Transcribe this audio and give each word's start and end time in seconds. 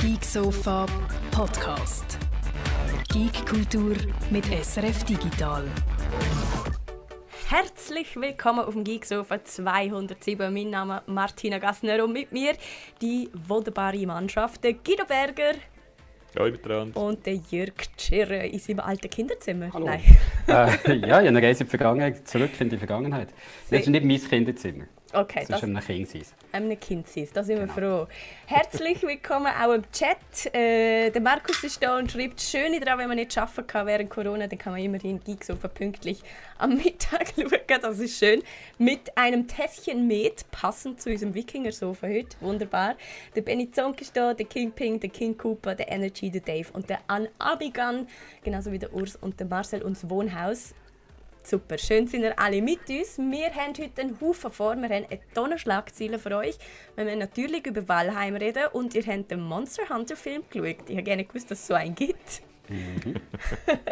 Geek 0.00 0.24
Sofa 0.24 0.86
Podcast. 1.32 2.18
Geek 3.12 3.44
Kultur 3.44 3.96
mit 4.30 4.44
SRF 4.46 5.02
Digital. 5.02 5.64
Herzlich 7.48 8.14
willkommen 8.14 8.60
auf 8.60 8.74
dem 8.74 8.84
Geek 8.84 9.04
Sofa 9.04 9.42
207. 9.42 10.54
Mein 10.54 10.70
Name 10.70 10.98
ist 10.98 11.08
Martina 11.08 11.58
Gassner 11.58 12.04
und 12.04 12.12
mit 12.12 12.30
mir 12.30 12.52
die 13.02 13.28
wunderbare 13.48 14.06
Mannschaft, 14.06 14.62
der 14.62 14.74
Guido 14.74 15.04
Berger. 15.04 15.54
Hallo 16.36 16.52
miteinander. 16.52 17.00
Und 17.00 17.26
der 17.26 17.34
Jörg 17.50 17.74
Tschirr 17.96 18.44
in 18.44 18.58
seinem 18.60 18.80
alten 18.80 19.10
Kinderzimmer. 19.10 19.72
Hallo. 19.72 19.86
Nein. 19.86 20.02
äh, 20.46 20.52
ja, 20.52 20.66
ich 20.96 21.10
habe 21.10 21.26
eine 21.26 21.42
Reise 21.42 21.64
in 21.64 21.66
die 21.66 21.70
Vergangenheit, 21.70 22.28
zurück 22.28 22.50
in 22.60 22.68
die 22.68 22.78
Vergangenheit. 22.78 23.30
Das 23.68 23.80
ist 23.80 23.88
nicht 23.88 24.04
mein 24.04 24.20
Kinderzimmer. 24.20 24.84
Okay, 25.14 25.40
das, 25.40 25.48
das 25.48 25.62
ist 25.62 25.64
einem 25.64 25.80
Kind 25.80 26.08
sein. 26.10 26.22
Einem 26.52 26.80
Kind 26.80 27.08
sein, 27.08 27.28
da 27.32 27.42
sind 27.42 27.58
wir 27.58 27.66
genau. 27.66 28.04
froh. 28.04 28.08
Herzlich 28.44 29.02
willkommen 29.02 29.46
auch 29.46 29.72
im 29.72 29.90
Chat. 29.90 30.54
Äh, 30.54 31.08
der 31.08 31.22
Markus 31.22 31.64
ist 31.64 31.82
da 31.82 31.96
und 31.96 32.12
schreibt, 32.12 32.42
schön 32.42 32.78
daran, 32.78 32.98
wenn 32.98 33.08
man 33.08 33.16
nicht 33.16 33.36
arbeiten 33.38 33.66
kann 33.66 33.86
während 33.86 34.10
Corona, 34.10 34.46
dann 34.46 34.58
kann 34.58 34.74
man 34.74 34.82
immerhin 34.82 35.18
Geeksofa 35.24 35.68
pünktlich 35.68 36.20
am 36.58 36.76
Mittag 36.76 37.32
schauen. 37.36 37.80
Das 37.80 37.98
ist 38.00 38.18
schön. 38.18 38.42
Mit 38.76 39.16
einem 39.16 39.48
Tässchen 39.48 40.06
Met, 40.06 40.44
passend 40.50 41.00
zu 41.00 41.08
unserem 41.08 41.32
Wikinger-Sofa 41.32 42.06
heute. 42.06 42.36
Wunderbar. 42.40 42.94
Der 43.34 43.40
Benny 43.40 43.70
Zonk 43.70 44.02
ist 44.02 44.14
da, 44.14 44.34
der 44.34 44.44
King 44.44 44.72
Ping, 44.72 45.00
der 45.00 45.08
King 45.08 45.38
Cooper, 45.38 45.74
der 45.74 45.90
Energy, 45.90 46.30
der 46.30 46.42
Dave 46.42 46.68
und 46.74 46.90
der 46.90 46.98
An 47.06 47.28
Abigan. 47.38 48.06
Genauso 48.44 48.72
wie 48.72 48.78
der 48.78 48.92
Urs 48.92 49.16
und 49.16 49.40
der 49.40 49.46
Marcel 49.46 49.80
und 49.80 49.96
das 49.96 50.10
Wohnhaus. 50.10 50.74
Super, 51.48 51.78
schön 51.78 52.06
sind 52.06 52.24
ihr 52.24 52.38
alle 52.38 52.60
mit 52.60 52.80
uns. 52.90 53.16
Wir 53.16 53.54
haben 53.54 53.72
heute 53.78 54.02
einen 54.02 54.20
Haufen 54.20 54.50
vor, 54.50 54.76
wir 54.76 54.82
haben 54.90 55.06
eine 55.08 55.20
Tonne 55.32 55.58
Schlagzeilen 55.58 56.20
für 56.20 56.36
euch. 56.36 56.58
Wir 56.94 57.06
werden 57.06 57.20
natürlich 57.20 57.66
über 57.66 57.88
Valheim 57.88 58.36
reden 58.36 58.64
und 58.74 58.94
ihr 58.94 59.02
habt 59.06 59.30
den 59.30 59.40
Monster 59.40 59.88
Hunter 59.88 60.14
Film 60.14 60.42
geschaut. 60.50 60.76
Ich 60.88 60.96
habe 60.96 61.04
gerne 61.04 61.24
gewusst, 61.24 61.50
dass 61.50 61.60
es 61.60 61.66
so 61.66 61.72
einen 61.72 61.94
gibt. 61.94 62.42
Mhm. 62.68 63.14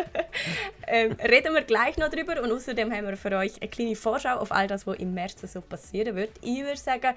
ähm, 0.87 1.13
reden 1.13 1.55
wir 1.55 1.63
gleich 1.63 1.97
noch 1.97 2.11
drüber 2.11 2.43
und 2.43 2.53
außerdem 2.53 2.93
haben 2.93 3.07
wir 3.07 3.17
für 3.17 3.33
euch 3.37 3.61
eine 3.61 3.71
kleine 3.71 3.97
Vorschau 3.97 4.37
auf 4.37 4.53
all 4.53 4.67
das, 4.67 4.87
was 4.87 4.99
im 4.99 5.15
März 5.15 5.37
so 5.53 5.61
passieren 5.61 6.15
wird. 6.15 6.31
Ich 6.43 6.61
würde 6.61 6.77
sagen, 6.77 7.15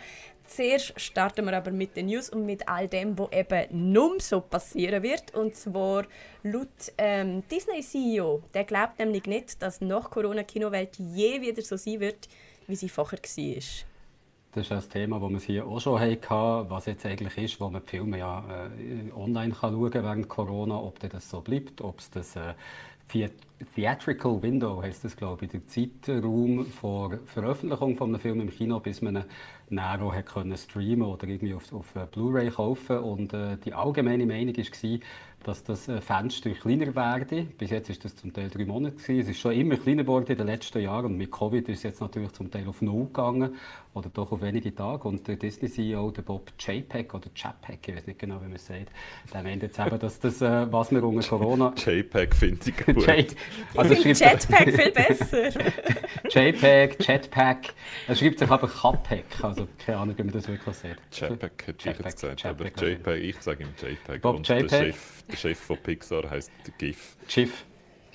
zuerst 0.48 1.00
starten 1.00 1.46
wir 1.46 1.54
aber 1.58 1.72
mit 1.72 1.96
den 1.96 2.08
News 2.08 2.30
und 2.30 2.46
mit 2.46 2.68
all 2.68 2.88
dem, 2.88 3.18
was 3.18 3.32
eben 3.32 3.92
nur 3.92 4.20
so 4.20 4.42
passieren 4.42 5.04
wird. 5.04 5.34
Und 5.34 5.56
zwar 5.56 6.06
laut 6.44 6.68
ähm, 6.98 7.44
Disney-CEO, 7.50 8.44
der 8.54 8.64
glaubt 8.64 9.00
nämlich 9.00 9.26
nicht, 9.26 9.62
dass 9.62 9.82
nach 9.82 10.10
Corona-Kinowelt 10.10 10.98
je 10.98 11.42
wieder 11.42 11.62
so 11.62 11.76
sein 11.76 12.00
wird, 12.00 12.30
wie 12.68 12.76
sie 12.76 12.90
vorher 12.90 13.20
war. 13.20 13.64
Das 14.52 14.66
ist 14.66 14.72
ein 14.72 14.90
Thema, 14.90 15.20
das 15.20 15.32
wir 15.32 15.40
hier 15.40 15.68
auch 15.68 15.80
schon 15.80 16.00
hatten, 16.00 16.70
was 16.70 16.88
jetzt 16.88 17.06
eigentlich 17.06 17.38
ist, 17.38 17.62
wo 17.62 17.70
man 17.70 17.84
die 17.84 17.88
Filme 17.88 18.18
ja 18.18 18.44
äh, 18.50 19.12
online 19.16 19.54
kann 19.54 19.74
schauen 19.74 19.94
während 19.94 20.28
Corona, 20.28 20.76
ob 20.76 21.00
das 21.00 21.30
so 21.30 21.42
bleibt, 21.42 21.82
ob 21.82 22.00
es 22.00 22.10
das 22.10 22.36
äh, 22.36 22.56
Theatrical 23.76 24.42
Window 24.42 24.82
heißt 24.82 25.04
das, 25.04 25.18
glaube 25.18 25.46
ich, 25.46 25.52
der 25.52 25.66
Zeitraum 25.66 26.66
vor 26.66 27.18
Veröffentlichung 27.26 27.96
von 27.98 28.10
einem 28.10 28.20
Film 28.20 28.40
im 28.42 28.50
Kino, 28.52 28.80
bis 28.80 29.02
man 29.02 29.18
ihn 29.18 29.24
näher 29.70 30.02
auch 30.02 30.14
können 30.26 30.56
streamen 30.56 31.08
oder 31.08 31.28
irgendwie 31.28 31.54
auf, 31.54 31.74
auf 31.74 31.96
äh, 31.96 32.06
Blu-ray 32.10 32.52
kaufen. 32.52 33.00
Und 33.00 33.34
äh, 33.34 33.58
die 33.58 33.74
allgemeine 33.74 34.26
Meinung 34.26 34.56
war, 34.56 35.00
dass 35.44 35.64
das 35.64 35.88
äh, 35.88 36.02
Fenster 36.02 36.52
kleiner 36.52 36.96
werde. 36.96 37.44
Bis 37.58 37.72
jetzt 37.72 37.90
ist 37.90 38.06
das 38.06 38.16
zum 38.16 38.32
Teil 38.32 38.50
drei 38.50 38.66
Monate. 38.66 38.96
Gewesen. 38.96 39.22
Es 39.22 39.30
ist 39.30 39.40
schon 39.40 39.54
immer 39.54 39.78
kleiner 39.78 40.04
geworden 40.04 40.28
in 40.28 40.38
den 40.38 40.48
letzten 40.48 40.80
Jahren. 40.82 41.08
Und 41.08 41.18
mit 41.18 41.32
Covid 41.32 41.68
ist 41.68 41.80
es 41.80 41.84
jetzt 41.84 42.02
natürlich 42.02 42.32
zum 42.34 42.52
Teil 42.52 42.68
auf 42.68 42.82
null 42.82 43.06
gegangen 43.06 43.56
oder 43.94 44.10
doch 44.10 44.32
auf 44.32 44.42
wenige 44.42 44.74
Tage. 44.74 45.08
Und 45.08 45.28
der 45.28 45.36
Disney-CEO, 45.36 46.12
der 46.12 46.22
Bob 46.22 46.52
JPEG 46.60 47.14
oder 47.14 47.30
JPEG, 47.36 47.88
ich 47.88 47.96
weiß 47.96 48.08
nicht 48.08 48.20
genau, 48.20 48.40
wie 48.42 48.46
man 48.46 48.54
es 48.54 48.66
sagt, 48.68 48.90
der 49.34 49.44
meint 49.44 49.64
jetzt 49.64 49.80
eben, 49.80 50.00
dass 50.00 50.20
das, 50.20 50.42
äh, 50.42 50.72
was 50.72 50.92
wir 50.92 51.04
unter 51.04 51.28
Corona... 51.28 51.74
JPEG 51.78 52.36
finde 52.36 52.70
ich 52.70 52.86
gut. 52.86 53.08
J 53.08 53.36
also 53.76 53.94
ich 53.94 54.02
finde 54.02 54.20
Jetpack 54.20 54.72
viel 54.72 54.92
besser. 54.92 55.50
JPEG, 56.30 57.08
Jetpack. 57.08 57.74
Er 58.08 58.16
schreibt 58.16 58.40
sich 58.40 58.50
aber 58.50 58.68
JPEG. 58.68 59.44
Also 59.44 59.68
keine 59.84 59.98
Ahnung, 59.98 60.18
wie 60.18 60.24
man 60.24 60.34
das 60.34 60.48
wirklich 60.48 60.76
sagt. 60.76 61.00
JPEG 61.12 61.68
hätte 61.68 61.90
ich 61.90 61.98
jetzt 61.98 62.22
gesagt. 62.22 62.46
aber 62.46 62.66
JPEG, 62.66 63.24
ich 63.24 63.42
sage 63.42 63.64
ihm 63.64 63.70
JPEG. 63.82 64.22
Bob 64.22 64.38
und 64.38 64.48
JPEG. 64.48 64.68
Der 64.68 64.80
Chef, 64.86 65.24
der 65.32 65.38
Chef 65.38 65.60
von 65.60 65.78
Pixar 65.78 66.30
heißt 66.30 66.52
GIF. 66.78 67.18
GIF. 67.28 67.66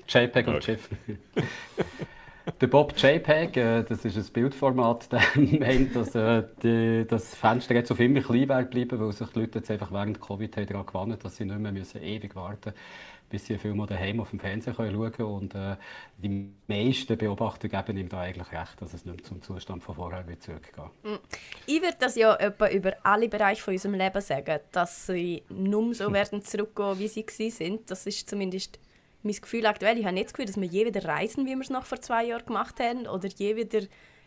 JPEG 0.07 0.47
und 0.47 0.65
GIF. 0.65 0.89
Der 2.61 2.67
Bob 2.67 2.93
JPEG, 2.95 3.57
äh, 3.57 3.83
das 3.85 4.05
ist 4.05 4.17
ein 4.19 4.33
Bildformat, 4.33 5.11
der 5.13 5.23
meint, 5.35 5.97
dass 5.97 6.15
äh, 6.15 6.43
die, 6.63 7.07
das 7.09 7.35
Fenster 7.35 7.75
jetzt 7.75 7.91
auf 7.91 8.01
immer 8.01 8.21
klein 8.21 8.47
bleiben 8.47 9.01
weil 9.01 9.13
sich 9.13 9.29
die 9.29 9.41
Leute 9.41 9.61
jetzt 9.61 9.71
einfach 9.71 9.91
während 9.91 10.21
Covid 10.21 10.55
daran 10.55 10.85
gewandt 10.85 11.25
dass 11.25 11.37
sie 11.37 11.47
nicht 11.47 11.59
mehr 11.59 11.73
müssen 11.73 12.03
ewig 12.03 12.37
warten 12.37 12.75
müssen, 12.75 13.31
bis 13.31 13.47
sie 13.47 13.55
einen 13.55 13.61
Film 13.61 13.87
daheim 13.87 14.21
auf 14.21 14.29
dem 14.29 14.41
Fernseher 14.41 14.75
schauen 14.75 15.13
können. 15.13 15.29
Und 15.29 15.55
äh, 15.55 15.77
die 16.19 16.51
meisten 16.67 17.17
Beobachter 17.17 17.69
geben 17.69 17.97
ihm 17.97 18.11
da 18.11 18.21
eigentlich 18.21 18.53
recht, 18.53 18.81
dass 18.81 18.93
es 18.93 19.07
nicht 19.07 19.17
mehr 19.17 19.25
zum 19.25 19.41
Zustand 19.41 19.83
von 19.83 19.95
vorher 19.95 20.29
wird 20.29 20.43
zurückgehen 20.43 20.91
mm. 21.03 21.17
Ich 21.65 21.81
würde 21.81 21.97
das 21.99 22.15
ja 22.15 22.35
etwa 22.35 22.69
über 22.69 22.93
alle 23.05 23.29
Bereiche 23.31 23.63
von 23.63 23.73
unserem 23.73 23.95
Leben 23.95 24.21
sagen, 24.21 24.61
dass 24.71 25.07
sie 25.07 25.45
nur 25.49 25.95
so 25.95 26.13
werden 26.13 26.43
zurückgehen, 26.43 26.99
wie 26.99 27.09
sie 27.09 27.51
sind. 27.51 27.91
Das 27.91 28.07
ist 28.07 28.29
zumindest 28.29 28.79
mein 29.25 29.35
Gefühl 29.35 29.67
aktuell, 29.67 29.99
ich 29.99 30.05
habe 30.05 30.15
nicht 30.15 30.27
das 30.27 30.35
Gefühl, 30.35 30.47
dass 30.47 30.61
wir 30.61 30.69
je 30.69 30.87
wieder 30.87 31.05
reisen, 31.05 31.47
wie 31.47 31.55
wir 31.55 31.61
es 31.61 31.71
noch 31.71 31.87
vor 31.87 32.01
zwei 32.01 32.25
Jahren 32.25 32.47
gemacht 32.47 32.79
haben, 32.79 33.07
oder 33.09 33.29
je 33.29 33.57
wieder 33.57 33.81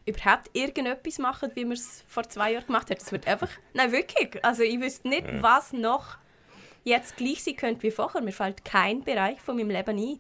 überhaupt 0.06 0.50
irgendetwas 0.54 1.20
machen, 1.20 1.52
wie 1.54 1.66
wir 1.66 1.74
es 1.74 2.04
vor 2.08 2.28
zwei 2.28 2.54
Jahren 2.54 2.66
gemacht 2.66 2.90
haben. 2.90 2.98
Das 3.00 3.12
wird 3.12 3.28
einfach, 3.28 3.50
nein 3.74 3.92
wirklich, 3.92 4.44
also 4.44 4.64
ich 4.64 4.80
wüsste 4.80 5.08
nicht, 5.08 5.28
ja. 5.28 5.42
was 5.42 5.74
noch 5.74 6.18
jetzt 6.84 7.18
gleich 7.18 7.44
sein 7.44 7.56
könnte 7.56 7.84
wie 7.84 7.92
vorher. 7.92 8.22
Mir 8.22 8.32
fällt 8.32 8.66
kein 8.66 9.04
Bereich 9.04 9.40
von 9.42 9.58
meinem 9.58 9.70
Leben 9.70 9.98
ein, 9.98 10.20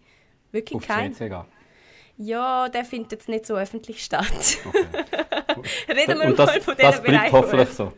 wirklich 0.51 0.77
Auf 0.77 0.87
kein. 0.87 1.15
Ja, 2.19 2.67
der 2.69 2.83
findet 2.83 3.11
jetzt 3.11 3.29
nicht 3.29 3.45
so 3.45 3.55
öffentlich 3.55 4.03
statt. 4.03 4.57
Okay. 4.65 4.85
Reden 5.87 6.19
wir 6.19 6.33
das, 6.33 6.47
mal 6.47 6.61
von 6.61 6.75
diesem 6.75 6.75
Bereich. 6.75 6.91
Das 6.93 7.01
bleibt 7.01 7.31
hoffentlich 7.31 7.69
so. 7.69 7.93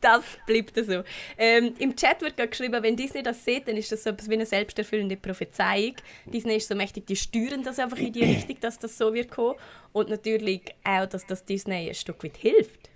Das 0.00 0.24
bleibt 0.46 0.76
so. 0.76 1.02
Ähm, 1.38 1.74
Im 1.78 1.96
Chat 1.96 2.20
wird 2.22 2.36
geschrieben, 2.36 2.82
wenn 2.82 2.96
Disney 2.96 3.22
das 3.22 3.44
sieht, 3.44 3.68
dann 3.68 3.76
ist 3.76 3.92
das 3.92 4.04
so 4.04 4.10
etwas 4.10 4.28
wie 4.28 4.34
eine 4.34 4.46
selbsterfüllende 4.46 5.16
Prophezeiung. 5.16 5.94
Disney 6.26 6.56
ist 6.56 6.68
so 6.68 6.74
mächtig, 6.74 7.06
die 7.06 7.16
steuern 7.16 7.62
das 7.62 7.78
einfach 7.78 7.98
in 7.98 8.12
die 8.12 8.24
Richtung, 8.24 8.56
dass 8.60 8.78
das 8.78 8.98
so 8.98 9.14
wird 9.14 9.30
kommen. 9.30 9.58
Und 9.92 10.08
natürlich 10.08 10.62
auch, 10.84 11.06
dass 11.06 11.26
das 11.26 11.44
Disney 11.44 11.88
ein 11.88 11.94
Stück 11.94 12.22
weit 12.24 12.36
hilft. 12.36 12.91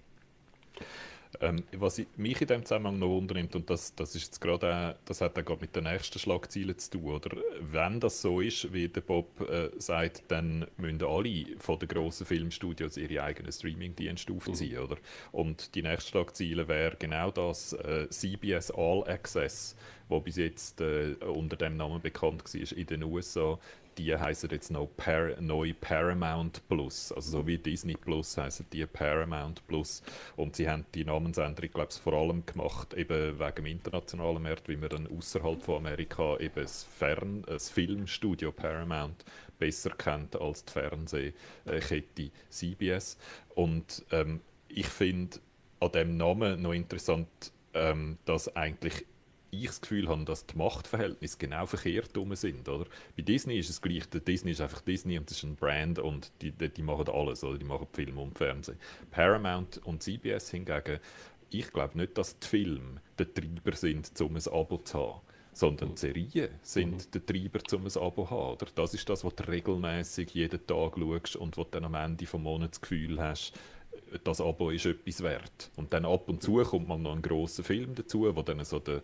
Ähm, 1.41 1.65
was 1.73 1.99
ich, 1.99 2.07
mich 2.17 2.41
in 2.41 2.47
dem 2.49 2.65
Zusammenhang 2.65 2.99
noch 2.99 3.09
wundernimmt, 3.09 3.55
und 3.57 3.69
das, 3.71 3.95
das, 3.95 4.15
ist 4.15 4.25
jetzt 4.25 4.41
grade, 4.41 4.97
das 5.05 5.21
hat 5.21 5.39
auch 5.39 5.61
mit 5.61 5.75
den 5.77 5.85
nächsten 5.85 6.19
Schlagzeilen 6.19 6.79
zu 6.79 6.91
tun, 6.93 7.15
oder? 7.15 7.37
wenn 7.61 8.01
das 8.01 8.23
so 8.23 8.41
ist, 8.41 8.73
wie 8.73 8.89
der 8.89 9.01
Bob 9.01 9.41
äh, 9.49 9.71
sagt, 9.79 10.25
dann 10.29 10.67
müssen 10.77 11.03
alle 11.05 11.47
von 11.59 11.79
den 11.79 11.89
grossen 11.89 12.27
Filmstudios 12.27 12.97
ihre 12.97 13.23
eigenen 13.23 13.53
Streamingdienste 13.53 14.33
aufziehen. 14.33 14.79
Mhm. 14.79 14.85
Oder? 14.85 14.97
Und 15.33 15.75
die 15.75 15.83
nächste 15.83 16.11
Schlagzeile 16.11 16.69
wäre 16.69 16.97
genau 16.99 17.31
das, 17.31 17.73
äh, 17.75 18.09
CBS 18.09 18.71
All 18.71 19.05
Access, 19.09 19.77
wo 20.09 20.21
bis 20.21 20.37
jetzt 20.37 20.81
äh, 20.81 21.17
unter 21.25 21.57
dem 21.57 21.77
Namen 21.77 22.01
bekannt 22.01 22.43
war 22.45 22.79
in 22.79 22.87
den 22.87 23.03
USA, 23.03 23.59
die 23.99 24.17
heißen 24.17 24.51
jetzt 24.51 24.71
noch 24.71 24.89
Par 24.97 25.41
neu 25.41 25.73
Paramount 25.81 26.63
Plus. 26.69 27.13
Also 27.13 27.39
so 27.39 27.47
wie 27.47 27.59
Disney 27.59 27.95
Plus 27.95 28.37
heißen 28.37 28.67
die 28.73 28.87
Paramount 28.87 29.67
Plus. 29.67 30.03
Und 30.37 30.57
sie 30.57 30.69
haben 30.69 30.85
die 30.95 31.05
Namensänderung, 31.05 31.71
glaube 31.71 31.89
ich, 31.93 31.99
vor 31.99 32.13
allem 32.13 32.45
gemacht, 32.45 32.95
eben 32.95 33.39
wegen 33.39 33.55
dem 33.55 33.67
internationalen 33.67 34.43
Markt, 34.43 34.69
wie 34.69 34.77
man 34.77 34.91
dann 34.91 35.07
außerhalb 35.07 35.63
von 35.63 35.77
Amerika 35.77 36.37
eben 36.39 36.63
das, 36.63 36.85
Fern-, 36.85 37.45
das 37.47 37.71
Filmstudio 37.71 38.53
Paramount 38.53 39.25
besser 39.59 39.91
kennt 39.91 40.37
als 40.41 40.65
die 40.65 40.73
Fernsehkette 40.73 42.31
CBS. 42.51 43.17
Und 43.55 44.05
ähm, 44.13 44.41
ich 44.69 44.87
finde 44.87 45.39
an 45.81 45.93
dem 45.93 46.17
Namen 46.17 46.61
noch 46.63 46.73
interessant, 46.73 47.29
ähm, 47.75 48.19
dass 48.25 48.55
eigentlich 48.57 49.07
ich 49.51 49.67
das 49.67 49.81
Gefühl 49.81 50.09
habe, 50.09 50.25
dass 50.25 50.47
die 50.47 50.57
Machtverhältnisse 50.57 51.39
genau 51.39 51.67
verkehrt 51.67 52.13
sind. 52.33 52.69
Oder? 52.69 52.87
Bei 53.17 53.23
Disney 53.23 53.59
ist 53.59 53.71
es 53.71 53.81
gleich, 53.81 54.09
der 54.09 54.21
Disney 54.21 54.53
ist 54.53 54.61
einfach 54.61 54.81
Disney 54.81 55.19
und 55.19 55.31
das 55.31 55.39
ist 55.39 55.45
ein 55.45 55.57
Brand 55.57 55.99
und 55.99 56.33
die, 56.43 56.53
die, 56.53 56.69
die 56.69 56.83
machen 56.83 57.09
alles, 57.09 57.45
oder? 57.45 57.59
die 57.59 57.65
machen 57.65 57.87
Film 57.93 58.19
und 58.19 58.37
Fernsehen. 58.37 58.79
Paramount 59.11 59.79
und 59.85 60.03
CBS 60.03 60.51
hingegen, 60.51 60.99
ich 61.51 61.73
glaube 61.73 61.97
nicht, 61.99 62.19
dass 62.19 62.39
die 62.39 62.47
Filme 62.47 63.01
der 63.19 63.33
Treiber 63.33 63.77
sind, 63.77 64.21
um 64.21 64.37
ein 64.37 64.47
Abo 64.49 64.79
zu 64.79 64.99
haben 64.99 65.21
sondern 65.53 65.95
die 65.95 66.01
Serien 66.01 66.51
sind 66.61 66.93
mhm. 66.93 67.11
der 67.15 67.25
Treiber, 67.25 67.61
um 67.73 67.87
ein 67.87 67.97
Abo 67.97 68.25
zu 68.25 68.31
haben. 68.31 68.53
Oder? 68.53 68.67
Das 68.75 68.93
ist 68.93 69.09
das, 69.09 69.25
was 69.25 69.35
du 69.37 69.49
regelmäßig 69.49 70.35
jeden 70.35 70.67
Tag 70.67 70.99
schaust 70.99 71.37
und 71.37 71.57
wo 71.57 71.65
du 71.65 71.71
dann 71.71 71.87
am 71.87 71.95
Ende 71.95 72.27
des 72.27 72.33
Monats 72.35 72.79
das 72.79 72.81
Gefühl 72.83 73.19
hast, 73.19 73.55
das 74.23 74.41
Abo 74.41 74.71
ist 74.71 74.87
etwas 74.87 75.23
wert. 75.23 75.71
Und 75.77 75.93
dann 75.93 76.05
ab 76.05 76.29
und 76.29 76.43
zu 76.43 76.57
kommt 76.63 76.89
man 76.89 77.03
noch 77.03 77.13
einen 77.13 77.23
grossen 77.23 77.65
Film 77.65 77.95
dazu, 77.95 78.25
wo 78.37 78.43
dann 78.43 78.63
so 78.65 78.79
der 78.79 79.03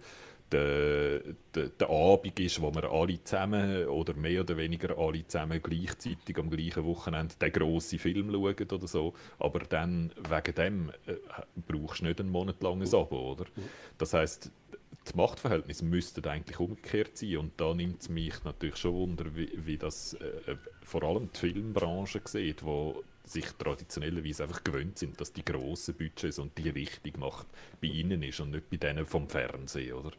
der, 0.53 1.21
der, 1.55 1.69
der 1.69 1.91
Abend 1.91 2.39
ist, 2.39 2.61
wo 2.61 2.73
wir 2.75 2.91
alle 2.91 3.23
zusammen 3.25 3.87
oder 3.87 4.15
mehr 4.15 4.43
oder 4.43 4.57
weniger 4.57 4.97
alle 4.99 5.27
zusammen 5.27 5.61
gleichzeitig 5.63 6.39
am 6.39 6.51
gleichen 6.51 6.85
Wochenende 6.85 7.35
den 7.37 7.53
grossen 7.53 7.99
Film 7.99 8.31
schauen 8.31 8.71
oder 8.71 8.87
so. 8.87 9.15
Aber 9.39 9.61
dann 9.61 10.13
wegen 10.29 10.55
dem 10.55 10.91
äh, 11.07 11.15
brauchst 11.67 12.01
du 12.01 12.05
nicht 12.07 12.21
ein 12.21 12.29
monatelanges 12.29 12.95
Abo, 12.95 13.33
oder? 13.33 13.47
Das 13.99 14.15
heißt, 14.15 14.51
die 15.11 15.17
Machtverhältnisse 15.17 15.85
müssten 15.85 16.25
eigentlich 16.27 16.59
umgekehrt 16.61 17.17
sein. 17.17 17.39
Und 17.39 17.61
da 17.61 17.75
nimmt 17.75 18.03
es 18.03 18.09
mich 18.09 18.43
natürlich 18.45 18.77
schon 18.77 18.95
wunder, 18.95 19.25
wie, 19.35 19.51
wie 19.65 19.79
das 19.79 20.15
äh, 20.15 20.57
vor 20.83 21.03
allem 21.03 21.31
die 21.33 21.39
Filmbranche 21.39 22.21
sieht, 22.25 22.63
wo 22.65 23.03
sich 23.25 23.47
traditionellerweise 23.53 24.45
einfach 24.45 24.65
gewöhnt 24.65 24.99
sind, 24.99 25.21
dass 25.21 25.33
die 25.33 25.45
grossen 25.45 25.95
Budgets 25.95 26.39
und 26.39 26.57
die 26.59 26.69
Richtung 26.69 27.21
macht 27.21 27.47
bei 27.81 27.89
ihnen 27.89 28.23
ist 28.23 28.41
und 28.41 28.51
nicht 28.51 28.69
bei 28.69 28.77
denen 28.77 29.07
vom 29.07 29.29
Fernsehen, 29.29 29.95
oder? 29.95 30.13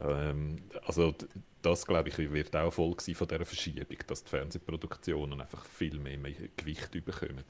Ähm, 0.00 0.62
also 0.86 1.14
das, 1.62 1.86
glaube 1.86 2.08
ich, 2.08 2.18
wird 2.18 2.56
auch 2.56 2.72
Folge 2.72 3.02
sein 3.02 3.14
von 3.14 3.28
dieser 3.28 3.44
Verschiebung, 3.44 3.98
dass 4.06 4.24
die 4.24 4.30
Fernsehproduktionen 4.30 5.40
einfach 5.40 5.64
viel 5.66 5.98
mehr, 5.98 6.16
mehr 6.16 6.32
Gewicht 6.56 6.92
bekommen 6.92 7.44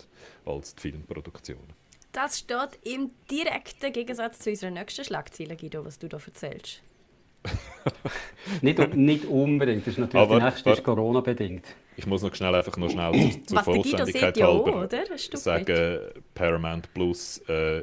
als 0.45 0.75
die 0.75 0.81
Filmproduktionen. 0.81 1.75
Das 2.13 2.41
steht 2.41 2.79
im 2.83 3.11
direkten 3.31 3.93
Gegensatz 3.93 4.41
zu 4.41 4.51
unserer 4.51 4.71
nächsten 4.71 5.05
Schlagzeile, 5.05 5.57
Guido, 5.57 5.85
was 5.85 5.99
du 5.99 6.09
da 6.09 6.19
erzählst. 6.19 6.83
nicht, 8.61 8.95
nicht 8.95 9.25
unbedingt, 9.25 9.87
das 9.87 9.95
ist 9.95 9.99
natürlich 9.99 10.27
Aber, 10.27 10.39
die 10.39 10.45
nächste 10.45 10.71
ist 10.71 10.85
Corona-bedingt. 10.85 11.65
Ich 11.97 12.07
muss 12.07 12.23
noch 12.23 12.35
schnell 12.35 12.55
einfach 12.55 12.77
noch 12.77 12.91
schnell 12.91 13.13
zu, 13.13 13.47
zur 13.47 13.63
Vollständigkeit 13.63 14.37
ja 14.37 14.47
halber 14.47 14.89
auch, 14.91 15.37
sagen, 15.37 16.01
Paramount 16.35 16.93
Plus 16.95 17.43
äh, 17.49 17.83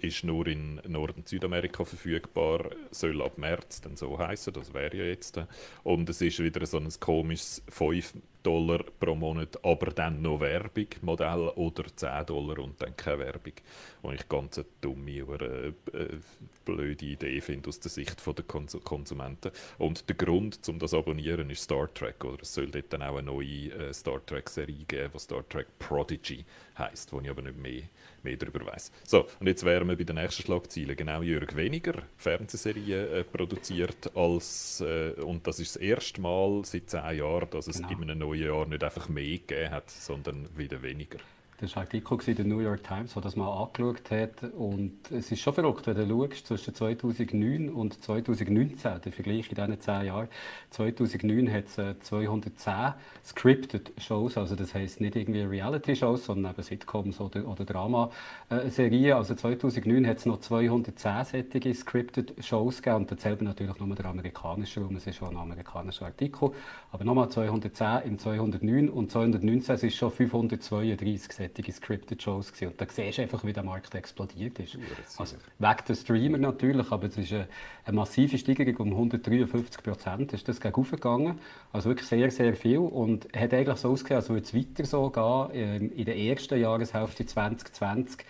ist 0.00 0.24
nur 0.24 0.46
in 0.46 0.80
Nord- 0.86 1.16
und 1.16 1.28
Südamerika 1.28 1.84
verfügbar, 1.84 2.70
soll 2.90 3.22
ab 3.22 3.38
März 3.38 3.80
dann 3.80 3.96
so 3.96 4.18
heißen, 4.18 4.52
das 4.52 4.72
wäre 4.72 4.96
ja 4.96 5.04
jetzt. 5.04 5.40
Und 5.82 6.08
es 6.08 6.20
ist 6.20 6.38
wieder 6.38 6.64
so 6.66 6.78
ein 6.78 6.88
komisches 7.00 7.62
5 7.68 8.14
Dollar 8.46 8.84
pro 9.00 9.16
Monat, 9.16 9.58
aber 9.64 9.90
dann 9.90 10.22
noch 10.22 10.38
Werbung, 10.38 10.86
Modell 11.02 11.48
oder 11.56 11.84
10 11.96 12.26
Dollar 12.26 12.60
und 12.60 12.80
dann 12.80 12.96
keine 12.96 13.18
Werbung. 13.18 13.54
Und 14.02 14.14
ich 14.14 14.28
ganz 14.28 14.56
eine 14.56 14.66
dumme 14.80 15.24
oder 15.24 15.64
äh, 15.64 15.72
äh, 15.92 16.18
blöde 16.64 17.04
Idee 17.04 17.40
finde 17.40 17.68
aus 17.68 17.80
der 17.80 17.90
Sicht 17.90 18.24
der 18.24 18.44
Konsumenten. 18.44 19.50
Und 19.78 20.08
der 20.08 20.14
Grund, 20.14 20.60
um 20.68 20.78
das 20.78 20.94
abonnieren, 20.94 21.50
ist 21.50 21.64
Star 21.64 21.92
Trek. 21.92 22.24
Oder 22.24 22.42
es 22.42 22.54
soll 22.54 22.68
dort 22.68 22.92
dann 22.92 23.02
auch 23.02 23.16
eine 23.16 23.24
neue 23.24 23.72
äh, 23.72 23.92
Star 23.92 24.24
Trek-Serie 24.24 24.84
geben, 24.84 25.10
die 25.12 25.18
Star 25.18 25.48
Trek 25.48 25.66
Prodigy 25.80 26.44
heißt, 26.78 27.12
wo 27.12 27.20
ich 27.20 27.28
aber 27.28 27.42
nicht 27.42 27.58
mehr, 27.58 27.82
mehr 28.26 28.36
darüber 28.36 28.66
weiß. 28.66 28.92
So, 29.04 29.26
und 29.40 29.46
jetzt 29.46 29.64
wären 29.64 29.88
wir 29.88 29.96
bei 29.96 30.04
den 30.04 30.16
nächsten 30.16 30.42
Schlagzeilen. 30.42 30.96
Genau, 30.96 31.22
Jörg 31.22 31.56
weniger 31.56 32.02
Fernsehserien 32.16 33.12
äh, 33.12 33.24
produziert 33.24 34.10
als, 34.14 34.80
äh, 34.80 35.12
und 35.22 35.46
das 35.46 35.58
ist 35.58 35.76
das 35.76 35.82
erste 35.82 36.20
Mal 36.20 36.62
seit 36.64 36.90
zehn 36.90 37.18
Jahren, 37.18 37.48
dass 37.50 37.66
es 37.66 37.76
genau. 37.76 37.90
in 37.90 38.02
einem 38.02 38.18
neuen 38.18 38.42
Jahr 38.44 38.66
nicht 38.66 38.84
einfach 38.84 39.08
mehr 39.08 39.38
gegeben 39.38 39.70
hat, 39.70 39.90
sondern 39.90 40.48
wieder 40.56 40.82
weniger. 40.82 41.18
Das 41.58 41.74
war 41.74 41.84
ein 41.84 41.86
Artikel 41.86 42.18
in 42.28 42.36
der 42.36 42.44
New 42.44 42.58
York 42.58 42.84
Times, 42.84 43.14
der 43.14 43.22
das 43.22 43.34
mal 43.34 43.50
angeschaut 43.50 44.10
hat. 44.10 44.42
Und 44.58 44.92
es 45.10 45.32
ist 45.32 45.40
schon 45.40 45.54
verrückt, 45.54 45.86
wenn 45.86 46.06
du 46.06 46.28
schaust, 46.28 46.46
zwischen 46.46 46.74
2009 46.74 47.70
und 47.70 48.02
2019, 48.02 49.00
der 49.02 49.12
Vergleich 49.12 49.48
in 49.48 49.54
diesen 49.54 49.80
zehn 49.80 50.04
Jahren. 50.04 50.28
2009 50.68 51.50
hat 51.50 51.64
es 51.64 52.06
210 52.06 52.94
Scripted 53.24 53.92
Shows, 53.96 54.36
also 54.36 54.54
das 54.54 54.74
heisst 54.74 55.00
nicht 55.00 55.16
irgendwie 55.16 55.40
Reality-Shows, 55.40 56.26
sondern 56.26 56.52
eben 56.52 56.62
Sitcoms 56.62 57.20
oder, 57.20 57.48
oder 57.48 57.64
Drama-Serien. 57.64 59.14
Also 59.16 59.34
2009 59.34 60.06
hat 60.06 60.18
es 60.18 60.26
noch 60.26 60.40
210 60.40 61.24
sättige 61.24 61.72
Scripted 61.74 62.34
Shows 62.44 62.82
gegeben 62.82 62.96
und 62.96 63.12
dasselbe 63.12 63.44
natürlich 63.44 63.78
nur 63.78 63.94
der 63.94 64.06
amerikanische 64.06 64.82
Raum, 64.82 64.96
es 64.96 65.06
ist 65.06 65.16
schon 65.16 65.30
ein 65.30 65.38
amerikanischer 65.38 66.04
Artikel. 66.04 66.50
Aber 66.92 67.04
nochmal 67.04 67.30
210 67.30 68.02
im 68.04 68.18
209 68.18 68.90
und 68.90 69.10
219 69.10 69.74
es 69.74 69.82
ist 69.82 69.96
schon 69.96 70.10
532 70.10 71.45
solche 71.54 71.72
Scripted 71.72 72.22
Shows 72.22 72.52
gewesen. 72.52 72.72
Und 72.72 72.80
da 72.80 72.86
siehst 72.88 73.18
du 73.18 73.22
einfach, 73.22 73.44
wie 73.44 73.52
der 73.52 73.62
Markt 73.62 73.94
explodiert 73.94 74.58
ist. 74.58 74.78
Also, 75.18 75.36
wegen 75.58 75.76
der 75.88 75.94
Streamer 75.94 76.38
natürlich, 76.38 76.90
aber 76.90 77.06
es 77.06 77.16
ist 77.16 77.32
eine, 77.32 77.48
eine 77.84 77.96
massive 77.96 78.38
Steigerung 78.38 78.76
um 78.76 78.90
153 78.92 79.82
Prozent 79.82 80.32
ist 80.32 80.48
das 80.48 80.60
gegen 80.60 80.82
gegangen. 80.82 81.38
Also 81.72 81.90
wirklich 81.90 82.08
sehr, 82.08 82.30
sehr 82.30 82.54
viel 82.54 82.78
und 82.78 83.28
hat 83.34 83.52
eigentlich 83.52 83.78
so 83.78 83.90
ausgesehen, 83.90 84.16
als 84.16 84.28
würde 84.28 84.42
es 84.42 84.54
weiter 84.54 84.84
so 84.84 85.10
gehen. 85.10 85.48
Ähm, 85.52 85.92
in 85.92 86.04
der 86.04 86.16
ersten 86.16 86.60
Jahreshälfte 86.60 87.26
2020 87.26 88.24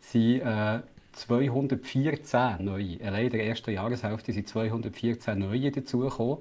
sind 0.00 0.40
äh, 0.40 0.80
214 1.12 2.64
neue, 2.64 2.98
allein 3.04 3.24
in 3.24 3.30
der 3.30 3.46
ersten 3.46 3.72
Jahreshälfte 3.72 4.32
sind 4.32 4.48
214 4.48 5.38
neue 5.38 5.70
dazugekommen. 5.70 6.38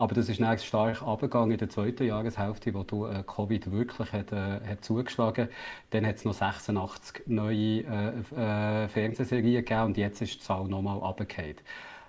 Aber 0.00 0.14
das 0.14 0.30
ist 0.30 0.40
dann 0.40 0.58
stark 0.58 1.02
abgegangen 1.02 1.52
in 1.52 1.58
der 1.58 1.68
zweiten 1.68 2.04
Jahreshälfte, 2.06 2.72
wo 2.72 2.84
du, 2.84 3.04
äh, 3.06 3.22
Covid 3.22 3.70
wirklich 3.70 4.12
hat, 4.12 4.32
äh, 4.32 4.60
hat 4.66 4.82
zugeschlagen 4.82 5.48
Dann 5.90 6.06
hat 6.06 6.16
es 6.16 6.24
noch 6.24 6.32
86 6.32 7.24
neue 7.26 7.82
äh, 7.84 8.84
äh, 8.84 8.88
Fernsehserien 8.88 9.56
gegeben 9.62 9.82
und 9.82 9.98
jetzt 9.98 10.22
ist 10.22 10.36
die 10.36 10.40
Zahl 10.40 10.64
nochmal 10.68 11.02
abgefallen. 11.02 11.56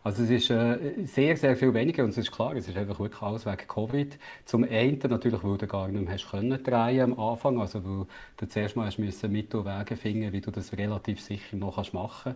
Also 0.03 0.23
es 0.23 0.31
ist 0.31 0.49
äh, 0.49 1.05
sehr, 1.05 1.37
sehr 1.37 1.55
viel 1.55 1.73
weniger 1.75 2.03
und 2.03 2.09
es 2.09 2.17
ist 2.17 2.31
klar, 2.31 2.55
es 2.55 2.67
ist 2.67 2.75
einfach 2.75 2.99
wirklich 2.99 3.21
alles 3.21 3.45
wegen 3.45 3.67
Covid. 3.67 4.17
Zum 4.45 4.63
einen 4.63 4.97
natürlich, 4.97 5.43
weil 5.43 5.57
du 5.59 5.67
gar 5.67 5.87
nicht 5.87 6.03
mehr 6.03 6.13
hast 6.13 6.31
können 6.31 6.63
drehen 6.63 7.13
am 7.13 7.19
Anfang, 7.19 7.61
also 7.61 7.83
weil 7.85 8.07
du 8.37 8.47
zuerst 8.47 8.75
mal 8.75 8.87
hast 8.87 8.97
müssen 8.97 9.31
Mittel 9.31 9.59
und 9.59 9.67
Wege 9.67 9.95
finden, 9.95 10.33
wie 10.33 10.41
du 10.41 10.49
das 10.49 10.73
relativ 10.73 11.21
sicher 11.21 11.55
noch 11.55 11.75
kannst 11.75 11.93
machen 11.93 12.33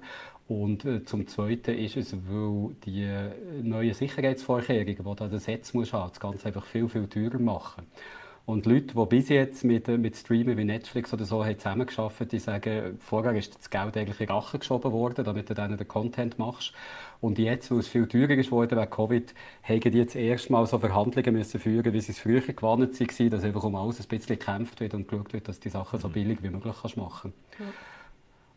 Und 0.48 0.86
äh, 0.86 1.04
zum 1.06 1.26
Zweiten 1.26 1.76
ist 1.76 1.98
es, 1.98 2.14
weil 2.14 2.76
die 2.86 3.10
neuen 3.64 3.94
Sicherheitsvorkehrungen, 3.96 4.98
die 4.98 5.04
du 5.04 5.16
das 5.16 5.48
Netz 5.48 5.74
musst 5.74 5.94
haben, 5.94 6.10
das 6.10 6.20
Ganze 6.20 6.46
einfach 6.46 6.66
viel, 6.66 6.88
viel 6.88 7.08
teurer 7.08 7.40
machen. 7.40 7.88
Und 8.46 8.68
Leute, 8.68 8.94
die 8.94 9.06
bis 9.08 9.30
jetzt 9.30 9.64
mit, 9.64 9.88
äh, 9.88 9.98
mit 9.98 10.16
Streamen 10.16 10.56
wie 10.56 10.66
Netflix 10.66 11.12
oder 11.12 11.26
so 11.26 11.44
haben 11.44 11.58
zusammengearbeitet, 11.58 12.32
die 12.32 12.40
sagen, 12.40 13.00
vorher 13.00 13.34
ist 13.34 13.58
das 13.58 13.72
Geld 13.72 13.98
eigentlich 13.98 14.22
in 14.22 14.28
Rache 14.28 14.60
geschoben 14.60 14.92
worden, 14.92 15.26
damit 15.26 15.50
du 15.50 15.56
dann 15.56 15.76
den 15.76 15.88
Content 15.88 16.38
machst. 16.38 16.74
Und 17.22 17.40
jetzt, 17.40 17.72
weil 17.72 17.80
es 17.80 17.88
viel 17.88 18.08
teurer 18.08 18.36
ist 18.36 18.52
worden 18.52 18.78
wegen 18.78 18.90
Covid, 18.90 19.34
haben 19.64 19.80
die 19.80 19.98
jetzt 19.98 20.16
erstmal 20.16 20.68
so 20.68 20.78
Verhandlungen 20.78 21.34
müssen 21.34 21.60
führen, 21.60 21.92
wie 21.92 22.02
sie 22.02 22.12
es 22.12 22.20
früher 22.20 22.42
gewohnt 22.42 23.00
waren, 23.00 23.30
dass 23.32 23.44
einfach 23.44 23.64
um 23.64 23.76
alles 23.76 24.00
ein 24.00 24.08
bisschen 24.08 24.38
gekämpft 24.38 24.80
wird 24.80 24.94
und 24.94 25.08
geschaut 25.08 25.34
wird, 25.34 25.48
dass 25.48 25.60
die 25.60 25.70
Sachen 25.70 26.00
so 26.00 26.08
mhm. 26.08 26.14
billig 26.14 26.44
wie 26.44 26.50
möglich 26.50 26.76
kannst 26.80 26.98
machen 26.98 27.34
kannst. 27.58 27.60
Ja. 27.60 27.95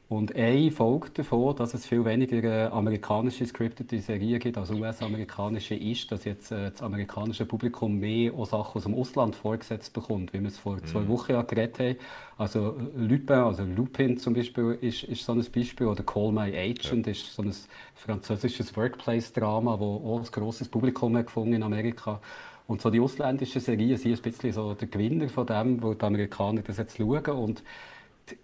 Und 0.09 0.35
eine 0.35 0.71
Folge 0.71 1.11
davon, 1.11 1.55
dass 1.57 1.75
es 1.75 1.85
viel 1.85 2.03
weniger 2.03 2.43
äh, 2.43 2.67
amerikanische 2.69 3.45
scripted 3.45 3.91
Serien 4.03 4.39
gibt 4.39 4.57
als 4.57 4.71
US-amerikanische, 4.71 5.75
ist, 5.75 6.11
dass 6.11 6.25
jetzt 6.25 6.51
äh, 6.51 6.71
das 6.71 6.81
amerikanische 6.81 7.45
Publikum 7.45 7.99
mehr 7.99 8.33
auch 8.33 8.47
Sachen 8.47 8.79
aus 8.79 8.85
dem 8.85 8.95
Ausland 8.95 9.37
vorgesetzt 9.37 9.93
bekommt, 9.93 10.33
wie 10.33 10.41
wir 10.41 10.49
es 10.49 10.57
vor 10.57 10.83
zwei 10.85 11.01
mhm. 11.01 11.09
Wochen 11.09 11.33
ja 11.33 11.43
geredet 11.43 11.79
haben. 11.79 11.97
Also 12.39 12.77
Lupin, 12.97 13.37
also 13.37 13.65
Lupin 13.65 14.17
zum 14.17 14.33
Beispiel 14.33 14.79
ist, 14.81 15.03
ist 15.03 15.25
so 15.25 15.33
ein 15.33 15.45
Beispiel, 15.55 15.87
oder 15.87 16.03
Call 16.03 16.33
My 16.33 16.57
Agent 16.57 17.05
ja. 17.05 17.13
ist 17.13 17.35
so 17.35 17.43
ein 17.43 17.53
französisches 17.95 18.75
Workplace-Drama, 18.79 19.73
das 19.73 19.83
auch 19.83 20.21
ein 20.21 20.31
grosses 20.33 20.69
Publikum 20.71 21.19
hat 21.19 21.27
gefunden 21.27 21.53
in 21.53 21.63
Amerika. 21.63 22.19
Und 22.67 22.81
so 22.81 22.89
die 22.89 23.01
ausländischen 23.01 23.61
Serien 23.61 23.99
sind 23.99 24.17
ein 24.17 24.23
bisschen 24.23 24.53
so 24.53 24.73
der 24.73 24.89
Gewinner 24.89 25.29
von 25.29 25.47
dem, 25.47 25.83
wo 25.83 25.93
die 25.93 26.05
Amerikaner 26.05 26.63
das 26.63 26.79
jetzt 26.79 26.97
schauen. 26.97 27.27
Und 27.27 27.63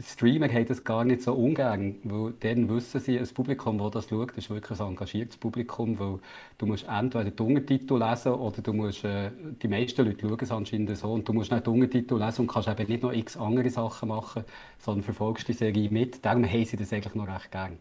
Streamer 0.00 0.49
haben 0.49 0.67
das 0.67 0.85
gar 0.85 1.05
nicht 1.05 1.23
so 1.23 1.35
ungern, 1.35 1.97
weil 2.05 2.33
dann 2.41 2.69
wissen 2.69 3.00
sie, 3.00 3.19
ein 3.19 3.29
Publikum, 3.29 3.79
das 3.79 3.91
das 3.91 4.09
schaut, 4.09 4.37
ist 4.37 4.50
wirklich 4.50 4.81
ein 4.81 4.88
engagiertes 4.88 5.37
Publikum, 5.37 5.99
weil 5.99 6.19
du 6.59 6.67
musst 6.67 6.87
entweder 6.88 7.31
die 7.31 7.43
Untertitel 7.43 7.99
lesen 7.99 8.33
oder 8.33 8.62
du 8.62 8.73
musst, 8.73 9.05
äh, 9.05 9.31
die 9.62 9.69
meisten 9.69 10.05
Leute 10.05 10.26
schauen 10.29 10.38
es 10.41 10.50
anscheinend 10.50 10.97
so, 10.97 11.12
und 11.12 11.29
du 11.29 11.33
musst 11.33 11.53
nicht 11.53 11.67
die 11.67 11.71
Untertitel 11.71 12.19
lesen 12.19 12.43
und 12.43 12.49
kannst 12.49 12.69
eben 12.69 12.88
nicht 12.88 13.03
noch 13.03 13.12
x 13.12 13.37
andere 13.37 13.71
Sachen 13.71 14.09
machen, 14.09 14.45
sondern 14.79 15.03
verfolgst 15.03 15.49
die 15.49 15.53
Serie 15.53 15.91
mit. 15.91 16.25
Darum 16.25 16.45
haben 16.45 16.64
sie 16.64 16.76
das 16.76 16.93
eigentlich 16.93 17.14
noch 17.14 17.29
recht 17.29 17.50
gern. 17.50 17.79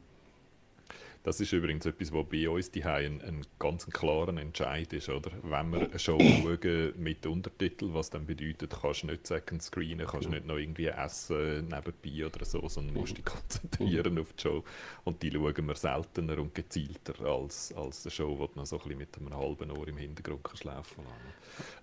Das 1.24 1.40
ist 1.40 1.54
übrigens 1.54 1.86
etwas, 1.86 2.12
was 2.12 2.26
bei 2.30 2.50
uns 2.50 2.70
die 2.70 2.84
ein, 2.84 3.22
ein 3.22 3.46
ganz 3.58 3.86
klarer 3.88 4.36
Entscheid 4.38 4.92
ist, 4.92 5.08
oder? 5.08 5.32
Wenn 5.42 5.72
wir 5.72 5.90
eine 5.90 5.98
Show 5.98 6.20
schauen 6.20 6.94
mit 6.98 7.26
Untertiteln, 7.26 7.94
was 7.94 8.10
dann 8.10 8.26
bedeutet, 8.26 8.76
kannst 8.82 9.04
du 9.04 9.08
nicht 9.08 9.26
second 9.26 9.64
screenen, 9.64 10.06
kannst 10.06 10.28
du 10.28 10.32
nicht 10.32 10.46
noch 10.46 10.58
irgendwie 10.58 10.88
essen 10.88 11.70
nebenbei 11.70 12.26
oder 12.26 12.44
so, 12.44 12.68
sondern 12.68 12.96
musst 12.96 13.18
dich 13.18 13.24
konzentrieren 13.24 14.20
auf 14.20 14.34
die 14.34 14.42
Show. 14.42 14.64
Und 15.06 15.24
die 15.24 15.32
schauen 15.32 15.66
wir 15.66 15.76
seltener 15.76 16.40
und 16.40 16.54
gezielter 16.54 17.18
als, 17.26 17.74
als 17.74 18.06
eine 18.06 18.12
Show, 18.12 18.38
die 18.42 18.54
du 18.54 18.60
noch 18.60 18.66
so 18.66 18.76
ein 18.76 18.84
bisschen 18.84 18.98
mit 18.98 19.18
einem 19.18 19.38
halben 19.38 19.72
Ohr 19.72 19.88
im 19.88 19.98
Hintergrund 19.98 20.44
kannst 20.44 20.66
laufen 20.66 21.04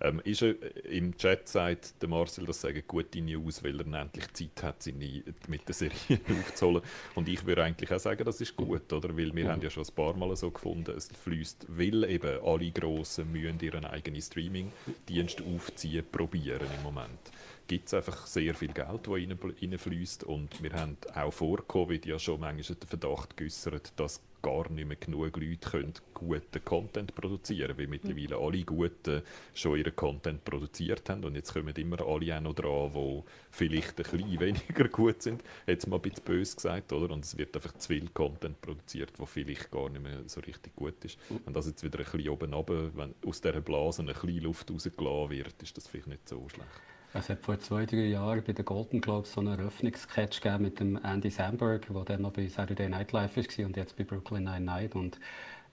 ähm, 0.01 0.21
ist 0.23 0.41
er, 0.41 0.55
Im 0.85 1.15
Chat 1.17 1.47
sagt 1.47 2.01
der 2.01 2.09
Marcel, 2.09 2.45
das 2.45 2.61
sagen 2.61 2.83
gute 2.87 3.21
News, 3.21 3.63
weil 3.63 3.79
er 3.79 4.01
endlich 4.01 4.31
Zeit 4.33 4.63
hat, 4.63 4.83
seine 4.83 5.23
mit 5.47 5.67
der 5.67 5.73
Serie 5.73 6.19
aufzuholen. 6.39 6.81
Und 7.15 7.29
ich 7.29 7.45
würde 7.45 7.63
eigentlich 7.63 7.91
auch 7.91 7.99
sagen, 7.99 8.23
das 8.23 8.41
ist 8.41 8.55
gut, 8.55 8.91
oder? 8.91 9.15
Weil 9.15 9.30
wir 9.33 9.45
mhm. 9.45 9.49
haben 9.49 9.61
ja 9.61 9.69
schon 9.69 9.83
ein 9.83 9.95
paar 9.95 10.15
Mal 10.15 10.35
so 10.35 10.51
gefunden, 10.51 10.95
es 10.95 11.07
fließt, 11.07 11.65
weil 11.69 12.03
eben 12.05 12.43
alle 12.43 12.71
Grossen 12.71 13.31
müssen 13.31 13.59
ihren 13.59 13.85
eigenen 13.85 14.21
Streaming-Dienst 14.21 15.41
aufziehen, 15.41 16.05
probieren 16.11 16.67
im 16.77 16.83
Moment 16.83 17.31
gibt 17.71 17.87
es 17.87 17.93
einfach 17.93 18.27
sehr 18.27 18.53
viel 18.53 18.73
Geld, 18.73 19.07
das 19.07 19.13
reinfließt. 19.13 20.25
Und 20.25 20.61
wir 20.61 20.73
haben 20.73 20.97
auch 21.15 21.31
vor 21.31 21.65
Covid 21.65 22.05
ja 22.05 22.19
schon 22.19 22.41
manchmal 22.41 22.77
den 22.77 22.87
Verdacht 22.87 23.37
geäußert, 23.37 23.93
dass 23.95 24.21
gar 24.41 24.69
nicht 24.71 24.87
mehr 24.87 24.97
genug 24.97 25.37
Leute 25.37 25.69
können 25.69 25.93
guten 26.13 26.63
Content 26.63 27.15
produzieren 27.15 27.77
weil 27.77 27.87
mittlerweile 27.87 28.37
alle 28.37 28.63
Guten 28.63 29.21
schon 29.53 29.77
ihren 29.77 29.95
Content 29.95 30.43
produziert 30.43 31.09
haben 31.09 31.23
und 31.23 31.35
jetzt 31.35 31.53
kommen 31.53 31.75
immer 31.75 32.01
alle 32.01 32.37
auch 32.37 32.41
noch 32.41 32.53
dran, 32.53 32.91
die 32.93 33.23
vielleicht 33.51 33.99
ein 33.99 34.03
bisschen 34.03 34.39
weniger 34.39 34.87
gut 34.89 35.21
sind, 35.21 35.43
jetzt 35.67 35.87
mal 35.87 35.97
ein 35.97 36.01
bisschen 36.01 36.23
böse 36.23 36.55
gesagt, 36.55 36.93
oder? 36.93 37.13
Und 37.13 37.25
es 37.25 37.37
wird 37.37 37.55
einfach 37.55 37.73
zu 37.77 37.87
viel 37.87 38.09
Content 38.09 38.61
produziert, 38.61 39.17
der 39.17 39.27
vielleicht 39.27 39.71
gar 39.71 39.89
nicht 39.89 40.03
mehr 40.03 40.21
so 40.27 40.39
richtig 40.41 40.75
gut 40.75 41.03
ist. 41.03 41.17
Wenn 41.45 41.53
das 41.53 41.67
jetzt 41.67 41.83
wieder 41.83 41.99
ein 41.99 42.05
bisschen 42.05 42.29
oben 42.29 42.53
runter, 42.53 42.91
wenn 42.95 43.15
aus 43.25 43.41
dieser 43.41 43.61
Blase 43.61 44.01
ein 44.01 44.07
bisschen 44.07 44.41
Luft 44.41 44.71
rausgelassen 44.71 45.29
wird, 45.29 45.63
ist 45.63 45.77
das 45.77 45.87
vielleicht 45.87 46.07
nicht 46.07 46.27
so 46.27 46.47
schlecht. 46.49 46.90
Es 47.13 47.27
hat 47.27 47.41
vor 47.41 47.59
zwei, 47.59 47.85
drei 47.85 48.05
Jahren 48.05 48.41
bei 48.41 48.53
den 48.53 48.63
Golden 48.63 49.01
Globes 49.01 49.33
so 49.33 49.41
einen 49.41 49.59
Eröffnungssketch 49.59 50.41
mit 50.59 50.79
dem 50.79 50.97
Andy 51.03 51.29
Samberg, 51.29 51.87
der 51.93 52.05
dann 52.05 52.21
noch 52.21 52.31
bei 52.31 52.47
Saturday 52.47 52.87
Night 52.87 53.11
Live 53.11 53.35
war 53.35 53.65
und 53.65 53.75
jetzt 53.75 53.97
bei 53.97 54.05
Brooklyn 54.05 54.45
Nine-Nine. 54.45 55.11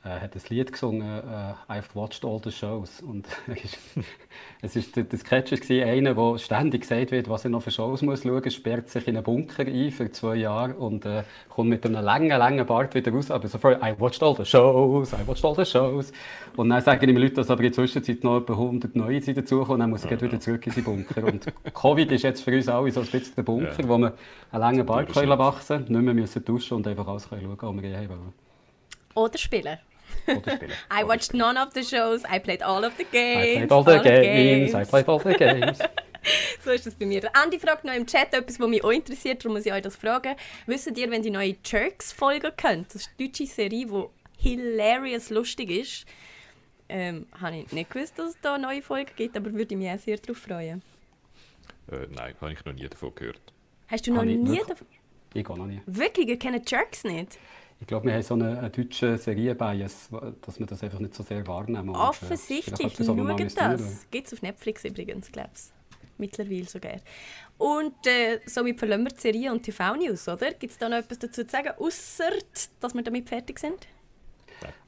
Äh, 0.04 0.20
hat 0.20 0.34
ein 0.36 0.42
Lied 0.48 0.72
gesungen, 0.72 1.02
äh, 1.02 1.72
I've 1.72 1.94
watched 1.94 2.24
all 2.24 2.40
the 2.42 2.52
shows. 2.52 3.00
Und 3.00 3.26
es 4.62 4.76
ist, 4.76 4.96
das 4.96 5.20
Sketch 5.20 5.52
war 5.52 5.86
einer, 5.86 6.14
der 6.14 6.38
ständig 6.38 6.82
gesagt 6.82 7.10
wird, 7.10 7.28
was 7.28 7.44
er 7.44 7.50
noch 7.50 7.62
für 7.62 7.72
Shows 7.72 8.02
muss 8.02 8.22
schauen, 8.22 8.50
sperrt 8.50 8.88
sich 8.88 9.08
in 9.08 9.16
einen 9.16 9.24
Bunker 9.24 9.66
ein 9.66 9.90
für 9.90 10.10
zwei 10.12 10.36
Jahre 10.36 10.74
und 10.74 11.04
äh, 11.04 11.24
kommt 11.48 11.70
mit 11.70 11.84
einem 11.84 12.04
langen, 12.04 12.28
langen 12.28 12.64
Bart 12.64 12.94
wieder 12.94 13.10
raus. 13.10 13.30
Aber 13.30 13.48
sofort, 13.48 13.82
I 13.82 13.92
watched 13.98 14.22
all 14.22 14.36
the 14.36 14.44
shows, 14.44 15.12
I 15.12 15.26
watched 15.26 15.44
all 15.44 15.56
the 15.56 15.64
shows. 15.64 16.12
Und 16.56 16.68
dann 16.70 16.80
sagen 16.80 17.08
ihm 17.08 17.16
Leute, 17.16 17.34
dass 17.34 17.50
aber 17.50 17.62
in 17.62 17.66
der 17.66 17.72
Zwischenzeit 17.72 18.22
noch 18.22 18.42
etwa 18.42 18.52
100 18.52 18.94
neue 18.94 19.20
sind 19.20 19.36
dazukommen, 19.36 19.80
dann 19.80 19.90
muss 19.90 20.04
er 20.04 20.20
wieder 20.20 20.38
zurück 20.38 20.64
in 20.66 20.72
seinen 20.72 20.84
Bunker. 20.84 21.24
Und 21.24 21.46
Covid 21.74 22.12
ist 22.12 22.22
jetzt 22.22 22.42
für 22.42 22.54
uns 22.54 22.68
alle 22.68 22.90
so 22.92 23.00
ein 23.00 23.06
bisschen 23.06 23.34
der 23.34 23.42
Bunker, 23.42 23.82
ja. 23.82 23.88
wo 23.88 23.98
wir 23.98 24.14
einen 24.52 24.60
langen 24.60 24.86
Bart 24.86 25.12
können 25.12 25.38
wachsen 25.38 25.84
können, 25.86 25.92
nicht 25.92 26.04
mehr 26.04 26.14
müssen 26.14 26.44
duschen 26.44 26.76
und 26.76 26.86
einfach 26.86 27.06
alles 27.08 27.28
können 27.28 27.42
schauen, 27.42 27.76
was 27.76 27.82
wir 27.82 27.90
gehen 27.90 28.08
wollen. 28.08 28.32
Oder 29.14 29.36
spielen. 29.36 29.78
I 30.90 31.04
watched 31.04 31.34
none 31.34 31.56
of 31.56 31.72
the 31.74 31.82
shows, 31.82 32.24
I 32.24 32.38
played 32.38 32.62
all 32.62 32.84
of 32.84 32.96
the 32.96 33.04
games. 33.04 33.56
I 33.56 33.66
played 33.66 33.72
all 33.72 33.84
the 33.84 33.96
all 33.98 34.02
games, 34.02 34.72
games, 34.72 34.74
I 34.74 34.84
played 34.84 35.08
all 35.08 35.18
the 35.18 35.34
games. 35.34 35.78
so 36.64 36.70
ist 36.70 36.86
das 36.86 36.94
bei 36.94 37.06
mir. 37.06 37.22
Andi 37.34 37.58
fragt 37.58 37.84
noch 37.84 37.94
im 37.94 38.06
Chat 38.06 38.34
etwas, 38.34 38.60
was 38.60 38.68
mich 38.68 38.84
auch 38.84 38.90
interessiert, 38.90 39.44
darum 39.44 39.56
muss 39.56 39.66
ich 39.66 39.72
euch 39.72 39.82
das 39.82 39.96
fragen. 39.96 40.34
Wisst 40.66 40.96
ihr, 40.96 41.10
wenn 41.10 41.22
die 41.22 41.30
neue 41.30 41.56
Jerks-Folge 41.64 42.52
kennt? 42.56 42.94
Das 42.94 43.02
ist 43.02 43.10
eine 43.18 43.28
deutsche 43.28 43.46
Serie, 43.46 43.86
die 43.86 44.04
hilarious 44.38 45.30
lustig 45.30 45.70
ist. 45.70 46.06
Ähm, 46.88 47.26
habe 47.38 47.58
ich 47.58 47.72
nicht 47.72 47.90
gewusst, 47.90 48.18
dass 48.18 48.30
es 48.30 48.40
da 48.40 48.56
neue 48.56 48.80
Folgen 48.80 49.10
gibt, 49.14 49.36
aber 49.36 49.52
würde 49.52 49.76
mich 49.76 49.90
auch 49.90 49.98
sehr 49.98 50.16
darauf 50.16 50.38
freuen. 50.38 50.82
Äh, 51.90 52.06
nein, 52.10 52.34
habe 52.40 52.52
ich 52.52 52.64
noch 52.64 52.72
nie 52.72 52.88
davon 52.88 53.14
gehört. 53.14 53.40
Hast 53.88 54.06
du 54.06 54.12
noch 54.12 54.24
nie 54.24 54.58
davon? 54.66 54.86
Ich 55.34 55.46
auch 55.48 55.56
noch 55.56 55.66
nie. 55.66 55.80
Wirklich? 55.86 56.28
Ihr 56.28 56.38
kennt 56.38 56.70
Jerks 56.70 57.04
nicht? 57.04 57.38
Ich 57.80 57.86
glaube, 57.86 58.06
wir 58.06 58.14
haben 58.14 58.22
so 58.22 58.34
einen, 58.34 58.58
einen 58.58 58.72
deutschen 58.72 59.16
Serienbias, 59.18 60.10
dass 60.40 60.58
wir 60.58 60.66
das 60.66 60.82
einfach 60.82 60.98
nicht 60.98 61.14
so 61.14 61.22
sehr 61.22 61.46
wahrnehmen. 61.46 61.94
Äh, 61.94 61.98
Offensichtlich, 61.98 62.94
schauen 62.96 63.48
das. 63.54 64.06
Gibt 64.10 64.26
es 64.26 64.32
auf 64.32 64.42
Netflix 64.42 64.84
übrigens, 64.84 65.30
glaube 65.30 65.50
ich. 65.54 65.62
Mittlerweile 66.18 66.64
sogar. 66.64 66.96
Und 67.58 68.06
äh, 68.06 68.40
somit 68.46 68.78
verlassen 68.78 69.04
wir 69.04 69.10
die 69.10 69.20
Serie 69.20 69.52
und 69.52 69.62
TV-News, 69.62 70.28
oder? 70.28 70.52
Gibt 70.52 70.72
es 70.72 70.78
da 70.78 70.88
noch 70.88 70.96
etwas 70.96 71.20
dazu 71.20 71.44
zu 71.44 71.50
sagen, 71.50 71.70
außer 71.78 72.30
dass 72.80 72.94
wir 72.94 73.02
damit 73.02 73.28
fertig 73.28 73.60
sind? 73.60 73.86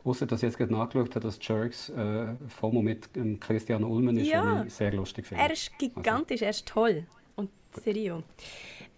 Außer 0.05 0.27
dass 0.27 0.41
ich 0.41 0.49
jetzt 0.49 0.59
gerade 0.59 0.73
nachgeschaut 0.73 1.15
habe, 1.15 1.21
dass 1.21 1.39
Jerks 1.41 1.91
äh, 1.91 2.35
FOMO 2.49 2.83
mit 2.83 3.09
ähm, 3.17 3.39
Christian 3.39 3.85
Ulmen 3.85 4.17
ist, 4.17 4.29
ja. 4.29 4.65
ich 4.65 4.75
sehr 4.75 4.93
lustig 4.93 5.27
finde. 5.27 5.45
Er 5.45 5.53
ist 5.53 5.79
gigantisch, 5.79 6.43
also. 6.43 6.45
er 6.45 6.51
ist 6.51 6.67
toll. 6.67 7.07
Und 7.37 7.51
Serio. 7.85 8.23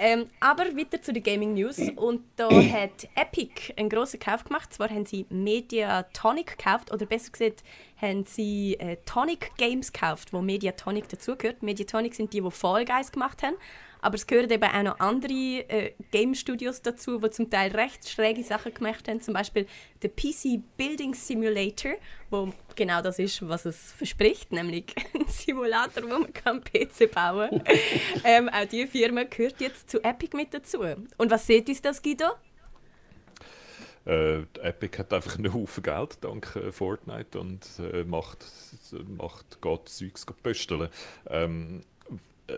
Ähm, 0.04 0.26
aber 0.40 0.76
weiter 0.76 1.00
zu 1.00 1.12
den 1.12 1.22
Gaming 1.22 1.54
News. 1.54 1.78
Und 1.94 2.22
da 2.34 2.50
hat 2.72 3.08
Epic 3.14 3.72
einen 3.76 3.88
grossen 3.88 4.18
Kauf 4.18 4.42
gemacht. 4.42 4.72
Zwar 4.72 4.90
haben 4.90 5.06
sie 5.06 5.26
Mediatonic 5.30 6.58
gekauft, 6.58 6.92
oder 6.92 7.06
besser 7.06 7.30
gesagt, 7.30 7.62
haben 8.00 8.24
sie 8.24 8.74
äh, 8.80 8.96
Tonic 9.06 9.52
Games 9.58 9.92
gekauft, 9.92 10.32
wo 10.32 10.42
Mediatonic 10.42 11.08
dazugehört. 11.08 11.62
Mediatonic 11.62 12.16
sind 12.16 12.32
die, 12.32 12.40
die 12.40 12.50
Fall 12.50 12.84
Guys 12.84 13.12
gemacht 13.12 13.44
haben. 13.44 13.54
Aber 14.02 14.16
es 14.16 14.26
gehören 14.26 14.50
eben 14.50 14.64
auch 14.64 14.82
noch 14.82 15.00
andere 15.00 15.32
äh, 15.32 15.92
Game 16.10 16.34
Studios 16.34 16.82
dazu, 16.82 17.20
die 17.20 17.30
zum 17.30 17.48
Teil 17.48 17.70
recht 17.70 18.08
schräge 18.08 18.42
Sachen 18.42 18.74
gemacht 18.74 19.08
haben. 19.08 19.20
Zum 19.20 19.32
Beispiel 19.32 19.66
der 20.02 20.10
PC 20.10 20.60
Building 20.76 21.14
Simulator, 21.14 21.92
wo 22.28 22.52
genau 22.74 23.00
das 23.00 23.20
ist, 23.20 23.48
was 23.48 23.64
es 23.64 23.92
verspricht, 23.92 24.52
nämlich 24.52 24.86
ein 25.14 25.26
Simulator, 25.28 26.02
wo 26.02 26.18
man 26.18 26.32
kann 26.32 26.62
PC 26.62 27.12
bauen 27.12 27.62
kann. 27.64 27.78
ähm, 28.24 28.48
auch 28.48 28.66
diese 28.66 28.88
Firma 28.88 29.22
gehört 29.22 29.60
jetzt 29.60 29.88
zu 29.88 30.02
Epic 30.02 30.36
mit 30.36 30.52
dazu. 30.52 30.80
Und 30.80 31.30
was 31.30 31.46
seht 31.46 31.68
uns 31.68 31.80
das, 31.80 32.02
Guido? 32.02 32.26
Äh, 34.04 34.40
Epic 34.60 34.98
hat 34.98 35.12
einfach 35.12 35.38
einen 35.38 35.54
Haufen 35.54 35.82
Geld 35.84 36.18
dank 36.22 36.56
äh, 36.56 36.72
Fortnite 36.72 37.38
und 37.38 37.64
äh, 37.78 38.02
macht, 38.02 38.44
macht 39.16 39.62
geht 39.62 39.88
Zeugs 39.88 40.26
pösteln. 40.42 40.88
Ähm, 41.28 41.82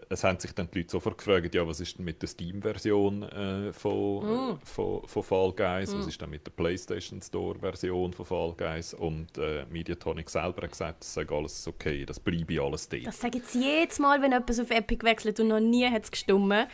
es 0.09 0.25
haben 0.25 0.39
sich 0.41 0.53
dann 0.53 0.69
die 0.73 0.79
Leute 0.79 0.91
sofort 0.91 1.19
gefragt, 1.19 1.55
ja, 1.55 1.67
was 1.67 1.81
ist 1.81 1.99
denn 1.99 2.05
mit 2.05 2.21
der 2.23 2.29
Steam-Version 2.29 3.23
äh, 3.23 3.73
von, 3.73 4.55
mm. 4.55 4.59
von, 4.65 5.07
von 5.07 5.23
Fall 5.23 5.53
Guys, 5.53 5.93
mm. 5.93 5.99
was 5.99 6.07
ist 6.07 6.21
denn 6.21 6.31
mit 6.31 6.47
der 6.47 6.53
PlayStation 6.53 7.21
Store-Version 7.21 8.13
von 8.13 8.25
Fall 8.25 8.55
Guys 8.57 8.95
und 8.95 9.37
äh, 9.37 9.67
Mediatonic 9.71 10.31
selber 10.31 10.63
hat 10.63 10.71
gesagt, 10.71 11.05
es 11.05 11.15
sei 11.15 11.27
alles 11.29 11.67
okay, 11.69 12.05
das 12.05 12.19
bleibe 12.19 12.61
alles 12.63 12.89
dort. 12.89 13.07
Das 13.07 13.21
sagen 13.21 13.43
sie 13.45 13.63
jedes 13.63 13.99
Mal, 13.99 14.23
wenn 14.23 14.33
etwas 14.33 14.59
auf 14.59 14.71
Epic 14.71 15.05
wechselt 15.05 15.39
und 15.41 15.49
noch 15.49 15.61
nie 15.61 15.87
hat 15.87 16.05
es 16.05 16.11
gestummen. 16.11 16.67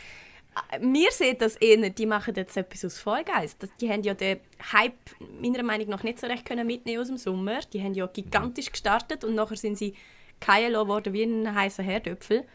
Wir 0.81 1.11
sehen 1.11 1.37
das 1.39 1.55
eher, 1.55 1.89
die 1.89 2.05
machen 2.05 2.33
jetzt 2.35 2.57
etwas 2.57 2.83
aus 2.83 2.99
Fall 2.99 3.23
Guys. 3.23 3.55
Die 3.79 3.89
haben 3.89 4.03
ja 4.03 4.13
den 4.13 4.39
Hype 4.73 4.93
meiner 5.41 5.63
Meinung 5.63 5.89
nach 5.89 6.03
nicht 6.03 6.19
so 6.19 6.27
recht 6.27 6.45
können 6.45 6.67
mitnehmen 6.67 7.01
aus 7.01 7.07
dem 7.07 7.17
Sommer. 7.17 7.59
Die 7.73 7.81
haben 7.81 7.93
ja 7.93 8.05
gigantisch 8.07 8.69
gestartet 8.69 9.23
und 9.23 9.35
nachher 9.35 9.55
sind 9.55 9.77
sie 9.77 9.93
keilen 10.41 10.73
geworden 10.73 11.13
wie 11.13 11.23
ein 11.23 11.55
heißer 11.55 11.83
Herdöpfel. 11.83 12.45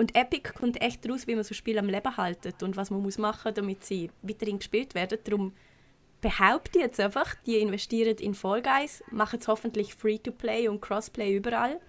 Und 0.00 0.16
Epic 0.16 0.54
kommt 0.58 0.80
echt 0.80 1.06
raus, 1.06 1.26
wie 1.26 1.34
man 1.34 1.44
so 1.44 1.52
Spiele 1.52 1.78
am 1.78 1.86
Leben 1.86 2.16
haltet 2.16 2.62
und 2.62 2.74
was 2.78 2.90
man 2.90 3.02
muss 3.02 3.18
machen, 3.18 3.52
damit 3.52 3.84
sie 3.84 4.10
weiterhin 4.22 4.58
gespielt 4.58 4.94
werden. 4.94 5.18
Darum 5.24 5.52
behaupte 6.22 6.78
ich 6.78 6.84
jetzt 6.86 6.98
einfach, 6.98 7.34
die 7.44 7.58
investieren 7.58 8.16
in 8.16 8.32
Fall 8.32 8.62
Guys, 8.62 9.04
machen 9.10 9.40
es 9.40 9.46
hoffentlich 9.46 9.94
Free-to-Play 9.94 10.68
und 10.68 10.80
Crossplay 10.80 11.36
überall 11.36 11.82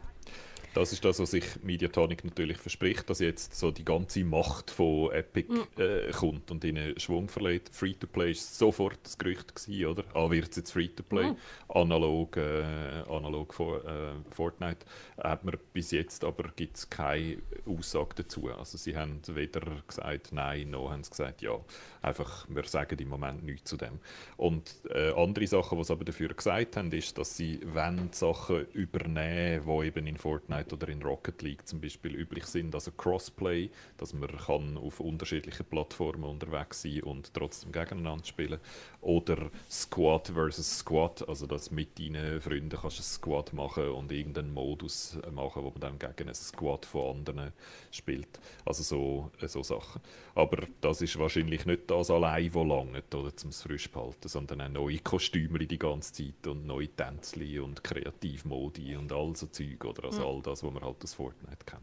das 0.73 0.93
ist 0.93 1.03
das, 1.03 1.19
was 1.19 1.31
sich 1.31 1.43
Mediatonic 1.63 2.23
natürlich 2.23 2.57
verspricht, 2.57 3.09
dass 3.09 3.19
jetzt 3.19 3.55
so 3.55 3.71
die 3.71 3.83
ganze 3.83 4.23
Macht 4.23 4.71
von 4.71 5.11
Epic 5.11 5.51
mm. 5.51 5.81
äh, 5.81 6.11
kommt 6.11 6.49
und 6.49 6.63
ihnen 6.63 6.97
Schwung 6.99 7.27
verleiht. 7.27 7.69
Free-to-Play 7.71 8.31
ist 8.31 8.57
sofort 8.57 8.99
das 9.03 9.17
Gerücht 9.17 9.53
gewesen, 9.53 9.85
oder? 9.85 10.03
Ah, 10.13 10.29
wird 10.29 10.51
es 10.51 10.57
jetzt 10.57 10.71
Free-to-Play? 10.71 11.31
Mm. 11.31 11.37
Analog, 11.69 12.37
äh, 12.37 12.63
analog 13.09 13.53
von 13.53 13.85
äh, 13.85 14.13
Fortnite 14.29 14.85
hat 15.17 15.43
man 15.43 15.57
bis 15.73 15.91
jetzt 15.91 16.23
aber 16.23 16.49
gibt 16.55 16.77
es 16.77 16.89
keine 16.89 17.37
Aussage 17.65 18.15
dazu. 18.15 18.49
Also 18.49 18.77
sie 18.77 18.95
haben 18.95 19.21
weder 19.27 19.61
gesagt 19.85 20.31
nein, 20.31 20.71
noch 20.71 20.89
haben 20.89 21.03
sie 21.03 21.11
gesagt 21.11 21.41
ja. 21.41 21.59
Einfach, 22.01 22.47
wir 22.49 22.63
sagen 22.63 22.97
im 22.97 23.09
Moment 23.09 23.43
nichts 23.43 23.69
zu 23.69 23.77
dem. 23.77 23.99
Und 24.37 24.73
äh, 24.89 25.11
andere 25.11 25.47
Sachen, 25.47 25.77
die 25.77 25.83
sie 25.83 25.93
aber 25.93 26.05
dafür 26.05 26.29
gesagt 26.29 26.77
haben, 26.77 26.91
ist, 26.91 27.17
dass 27.17 27.35
sie 27.35 27.59
wenn 27.63 28.11
Sachen 28.13 28.65
übernehmen, 28.71 29.65
die 29.65 29.87
eben 29.87 30.07
in 30.07 30.17
Fortnite 30.17 30.60
Fortnite 30.61 30.73
oder 30.73 30.89
in 30.89 31.01
Rocket 31.01 31.41
League 31.41 31.67
zum 31.67 31.81
Beispiel 31.81 32.15
üblich 32.15 32.45
sind, 32.45 32.73
also 32.73 32.91
Crossplay, 32.91 33.69
dass 33.97 34.13
man 34.13 34.29
kann 34.37 34.77
auf 34.77 34.99
unterschiedlichen 34.99 35.65
Plattformen 35.65 36.23
unterwegs 36.23 36.81
sein 36.81 37.01
und 37.03 37.33
trotzdem 37.33 37.71
gegeneinander 37.71 38.25
spielen. 38.25 38.59
Oder 39.01 39.49
Squad 39.69 40.29
versus 40.29 40.79
Squad, 40.79 41.27
also 41.27 41.47
dass 41.47 41.71
mit 41.71 41.97
deinen 41.99 42.41
Freunden 42.41 42.69
kannst 42.69 42.99
du 42.99 43.01
ein 43.01 43.05
Squad 43.05 43.53
machen 43.53 43.89
und 43.89 44.11
irgendeinen 44.11 44.53
Modus 44.53 45.17
machen, 45.31 45.63
wo 45.63 45.69
man 45.69 45.79
dann 45.79 45.99
gegen 45.99 46.29
ein 46.29 46.35
Squad 46.35 46.85
von 46.85 47.17
anderen 47.17 47.51
spielt. 47.91 48.39
Also 48.65 48.83
so, 48.83 49.31
so 49.47 49.63
Sachen. 49.63 50.01
Aber 50.35 50.65
das 50.81 51.01
ist 51.01 51.17
wahrscheinlich 51.19 51.65
nicht 51.65 51.89
das 51.89 52.09
allein, 52.09 52.53
was 52.53 52.67
langt, 52.67 53.15
oder 53.15 53.35
zum 53.35 53.51
frisch 53.51 53.91
behalten, 53.91 54.27
sondern 54.27 54.61
auch 54.61 54.69
neue 54.69 54.99
Kostüme 54.99 55.59
die 55.59 55.77
ganze 55.77 56.13
Zeit 56.13 56.47
und 56.47 56.65
neue 56.65 56.87
Tänzli 56.87 57.59
und 57.59 57.83
Kreativmodi 57.83 58.95
und 58.95 59.11
all 59.11 59.35
so 59.35 59.47
Zeug, 59.47 59.83
oder 59.85 60.05
also 60.05 60.27
all 60.27 60.41
das, 60.41 60.50
was 60.51 60.63
man 60.63 60.83
halt 60.83 61.03
aus 61.03 61.13
Fortnite 61.13 61.65
kennt. 61.65 61.81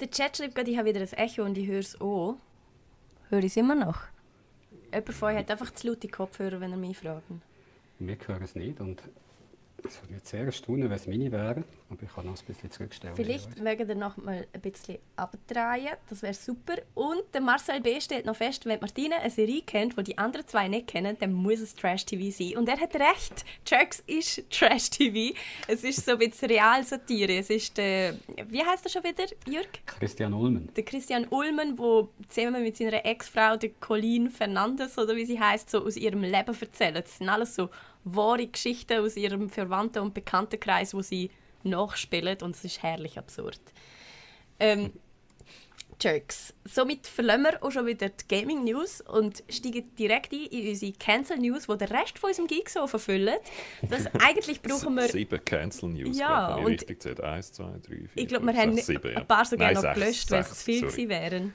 Der 0.00 0.10
Chat 0.10 0.36
schreibt 0.36 0.54
gerade, 0.54 0.70
ich 0.70 0.78
habe 0.78 0.88
wieder 0.88 1.00
ein 1.00 1.12
Echo 1.12 1.42
und 1.44 1.56
ich 1.56 1.66
höre 1.66 1.80
es 1.80 2.00
auch. 2.00 2.36
Höre 3.28 3.40
ich 3.40 3.46
es 3.46 3.56
immer 3.56 3.74
noch? 3.74 4.00
Jemand 4.92 5.14
von 5.14 5.28
euch 5.28 5.36
hat 5.38 5.50
einfach 5.50 5.72
zu 5.72 5.88
laute 5.88 6.08
Kopfhörer, 6.08 6.60
wenn 6.60 6.72
er 6.72 6.76
mich 6.76 6.98
fragt. 6.98 7.24
Wir 7.98 8.16
hören 8.26 8.42
es 8.42 8.54
nicht 8.54 8.80
und 8.80 9.02
Das 9.82 10.00
würde 10.00 10.14
mich 10.14 10.22
sehr 10.24 10.44
erstaunen, 10.44 10.84
wenn 10.84 10.96
es 10.96 11.06
meine 11.06 11.32
wäre, 11.32 11.64
aber 11.90 12.02
ich 12.02 12.14
kann 12.14 12.26
noch 12.26 12.38
ein 12.38 12.46
bisschen 12.46 12.70
zurückstellen. 12.70 13.16
Vielleicht 13.16 13.58
mögen 13.58 13.88
wir 13.88 13.94
noch 13.94 14.16
mal 14.16 14.46
ein 14.52 14.60
bisschen 14.60 14.98
abdrehen, 15.16 15.96
das 16.08 16.22
wäre 16.22 16.34
super. 16.34 16.74
Und 16.94 17.22
der 17.34 17.40
Marcel 17.40 17.80
B. 17.80 18.00
stellt 18.00 18.24
noch 18.24 18.36
fest, 18.36 18.64
wenn 18.64 18.78
Martina 18.80 19.16
eine 19.16 19.30
Serie 19.30 19.62
kennt, 19.62 19.98
die 19.98 20.04
die 20.04 20.18
anderen 20.18 20.46
zwei 20.46 20.68
nicht 20.68 20.86
kennen, 20.86 21.16
dann 21.18 21.32
muss 21.32 21.60
es 21.60 21.74
Trash-TV 21.74 22.30
sein. 22.30 22.58
Und 22.58 22.68
er 22.68 22.78
hat 22.78 22.94
recht, 22.94 23.44
Jerks 23.66 24.02
ist 24.06 24.48
Trash-TV. 24.50 25.36
Es 25.66 25.82
ist 25.82 26.04
so 26.04 26.12
ein 26.12 26.18
bisschen 26.18 26.50
Realsatire. 26.50 27.38
Es 27.38 27.50
ist 27.50 27.76
der, 27.76 28.14
wie 28.48 28.62
heißt 28.62 28.84
er 28.86 28.90
schon 28.90 29.02
wieder, 29.02 29.24
Jürg? 29.48 29.68
Christian 29.86 30.32
Ulmen. 30.32 30.72
Der 30.76 30.84
Christian 30.84 31.26
Ulmen, 31.28 31.76
der 31.76 32.08
zusammen 32.28 32.62
mit 32.62 32.76
seiner 32.76 33.04
Ex-Frau, 33.04 33.56
der 33.56 33.70
Colleen 33.80 34.30
Fernandes, 34.30 34.96
oder 34.96 35.16
wie 35.16 35.24
sie 35.24 35.40
heißt, 35.40 35.70
so 35.70 35.84
aus 35.84 35.96
ihrem 35.96 36.22
Leben 36.22 36.56
erzählt. 36.60 36.96
Das 36.96 37.18
sind 37.18 37.28
alles 37.28 37.54
so 37.54 37.68
wahre 38.04 38.46
Geschichten 38.46 39.00
aus 39.00 39.16
ihrem 39.16 39.48
Verwandten- 39.48 40.00
und 40.00 40.14
Bekanntenkreis, 40.14 40.94
wo 40.94 41.02
sie 41.02 41.30
nachspielen 41.62 42.38
und 42.42 42.56
es 42.56 42.64
ist 42.64 42.82
herrlich 42.82 43.18
absurd. 43.18 43.60
Ähm, 44.58 44.92
Jerks. 46.00 46.52
Somit 46.64 47.06
verlassen 47.06 47.42
wir 47.44 47.62
auch 47.62 47.70
schon 47.70 47.86
wieder 47.86 48.08
die 48.08 48.26
Gaming 48.26 48.64
News 48.64 49.00
und 49.02 49.44
steigen 49.48 49.94
direkt 49.96 50.32
ein 50.32 50.46
in 50.46 50.68
unsere 50.70 50.92
Cancel 50.94 51.38
News, 51.38 51.66
die 51.68 51.76
den 51.78 51.88
Rest 51.88 52.18
von 52.18 52.30
unserem 52.30 52.48
Geek 52.48 52.68
so 52.70 52.86
verfüllen. 52.88 53.36
Das 53.88 54.06
eigentlich 54.20 54.60
brauchen 54.62 54.94
wir. 54.96 55.08
Sieben 55.08 55.44
Cancel 55.44 55.90
News, 55.90 56.18
Ja, 56.18 56.56
ich, 56.58 56.64
und- 56.64 56.66
richtig 56.72 56.88
gezählt. 56.88 57.20
Eins, 57.20 57.52
zwei, 57.52 57.70
drei, 57.86 57.96
vier, 57.96 58.08
Ich 58.14 58.26
glaube, 58.26 58.46
wir 58.46 58.54
haben 58.56 58.74
sechs, 58.74 58.86
sieben, 58.88 59.16
ein 59.16 59.26
paar 59.28 59.44
sogar 59.44 59.66
Nein, 59.68 59.74
noch 59.74 59.82
sechs, 59.82 59.94
gelöscht, 59.94 60.30
weil 60.32 60.40
es 60.40 60.48
zu 60.48 60.64
viel 60.64 60.80
sorry. 60.80 60.90
gewesen 60.92 61.08
wären. 61.08 61.54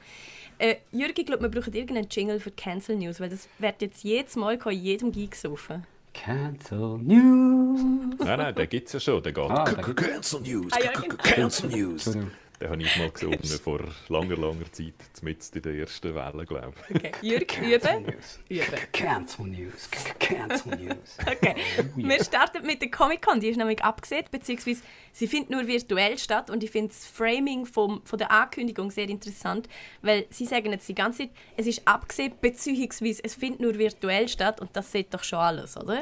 Äh, 0.60 0.75
Jürgen, 0.92 1.13
ich 1.20 1.25
glaube, 1.25 1.44
wir 1.44 1.50
brauchen 1.50 1.74
irgendeinen 1.74 2.08
Jingle 2.10 2.39
für 2.39 2.51
Cancel 2.51 2.96
News, 2.96 3.20
weil 3.20 3.30
das 3.30 3.50
wird 3.60 3.82
jetzt 3.82 4.04
jedes 4.04 4.36
Mal 4.38 4.56
in 4.56 4.72
jedem 4.72 5.12
Geek 5.12 5.36
saufen. 5.36 5.86
Cancel 6.27 6.98
News. 6.98 7.79
Nein, 8.19 8.38
nein, 8.39 8.53
den 8.53 8.67
gibt 8.67 8.88
es 8.88 8.93
ja 8.93 9.00
schon. 9.00 9.24
Der 9.24 9.31
geht 9.31 9.50
Ah. 9.50 9.63
Cancel 9.63 10.41
News, 10.41 10.74
Ah, 10.74 10.79
genau. 11.01 11.15
Cancel 11.15 11.69
News. 11.69 12.03
Den 12.03 12.69
habe 12.69 12.81
ich 12.81 12.98
mal 12.98 13.10
gesungen 13.12 13.39
vor 13.63 13.79
langer, 14.10 14.36
langer 14.36 14.69
Zeit, 14.74 14.96
zumindest 15.13 15.55
in 15.55 15.62
der 15.62 15.74
ersten 15.75 16.13
Welle, 16.13 16.46
glaube 16.46 16.74
ich. 16.89 16.96
Okay. 16.98 17.12
Jürgen, 17.22 17.48
Cancel. 17.48 18.01
News. 18.01 18.39
Üben. 18.50 18.91
Cancel 18.91 19.46
News. 19.46 19.89
Cancel 20.19 20.75
News. 20.75 21.17
Okay. 21.27 21.55
Wir 21.96 22.22
starten 22.25 22.65
mit 22.65 22.81
der 22.81 22.91
Comic-Con. 22.91 23.39
Die 23.39 23.48
ist 23.48 23.57
nämlich 23.57 23.81
abgesehen, 23.81 24.25
beziehungsweise 24.29 24.81
sie 25.13 25.27
findet 25.27 25.51
nur 25.51 25.65
virtuell 25.65 26.17
statt 26.17 26.50
und 26.50 26.62
ich 26.62 26.72
finde 26.72 26.89
das 26.89 27.05
Framing 27.05 27.65
vom, 27.65 28.01
von 28.03 28.19
der 28.19 28.31
Ankündigung 28.31 28.91
sehr 28.91 29.07
interessant, 29.07 29.69
weil 30.01 30.25
sie 30.29 30.46
sagen 30.46 30.74
jetzt 30.74 30.89
die 30.89 30.96
ganze 30.96 31.19
Zeit, 31.19 31.29
es 31.55 31.67
ist 31.67 31.84
abgesehen, 31.88 32.34
beziehungsweise 32.41 33.22
es 33.24 33.36
findet 33.36 33.62
nur 33.62 33.77
virtuell 33.77 34.27
statt 34.27 34.60
und 34.60 34.75
das 34.75 34.91
sieht 34.91 35.13
doch 35.13 35.24
schon 35.24 35.39
alles, 35.39 35.77
oder? 35.77 36.01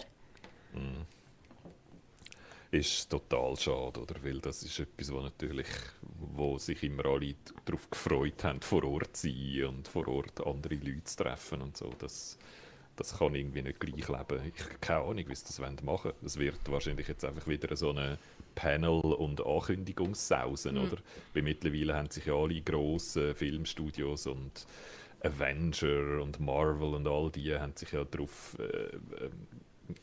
Ist 2.71 3.09
total 3.09 3.55
schade, 3.55 4.01
oder? 4.01 4.15
Weil 4.21 4.39
das 4.39 4.63
ist 4.63 4.79
etwas, 4.79 5.11
wo 5.11 5.21
natürlich, 5.21 5.67
wo 6.35 6.57
sich 6.57 6.83
immer 6.83 7.05
alle 7.05 7.35
darauf 7.63 7.89
gefreut 7.89 8.43
haben, 8.43 8.59
vor 8.61 8.83
Ort 8.83 9.15
zu 9.15 9.29
sein 9.29 9.65
und 9.67 9.87
vor 9.87 10.07
Ort 10.07 10.45
andere 10.45 10.75
Leute 10.75 11.05
zu 11.05 11.23
treffen 11.23 11.61
und 11.61 11.77
so. 11.77 11.89
Das, 11.99 12.37
das 12.97 13.17
kann 13.17 13.33
irgendwie 13.35 13.61
nicht 13.61 13.79
gleich 13.79 14.09
leben. 14.09 14.51
Ich 14.53 14.63
habe 14.63 14.75
keine 14.81 14.99
Ahnung, 15.01 15.23
wie 15.27 15.35
sie 15.35 15.45
das 15.45 15.59
machen 15.59 15.85
wollen. 15.85 16.15
Es 16.25 16.37
wird 16.37 16.59
wahrscheinlich 16.69 17.07
jetzt 17.07 17.23
einfach 17.23 17.47
wieder 17.47 17.73
so 17.77 17.91
eine 17.91 18.17
Panel- 18.55 19.13
und 19.13 19.45
Ankündigungssausen, 19.45 20.77
oder? 20.77 20.97
Weil 21.33 21.43
mittlerweile 21.43 21.95
haben 21.95 22.09
sich 22.09 22.25
ja 22.25 22.33
alle 22.33 22.59
grossen 22.61 23.35
Filmstudios 23.35 24.27
und 24.27 24.65
Avenger 25.23 26.21
und 26.21 26.39
Marvel 26.39 26.93
und 26.93 27.07
all 27.07 27.31
die 27.31 27.57
haben 27.57 27.73
sich 27.75 27.91
ja 27.91 28.03
darauf 28.03 28.57
äh, 28.59 28.95
ähm, 29.23 29.31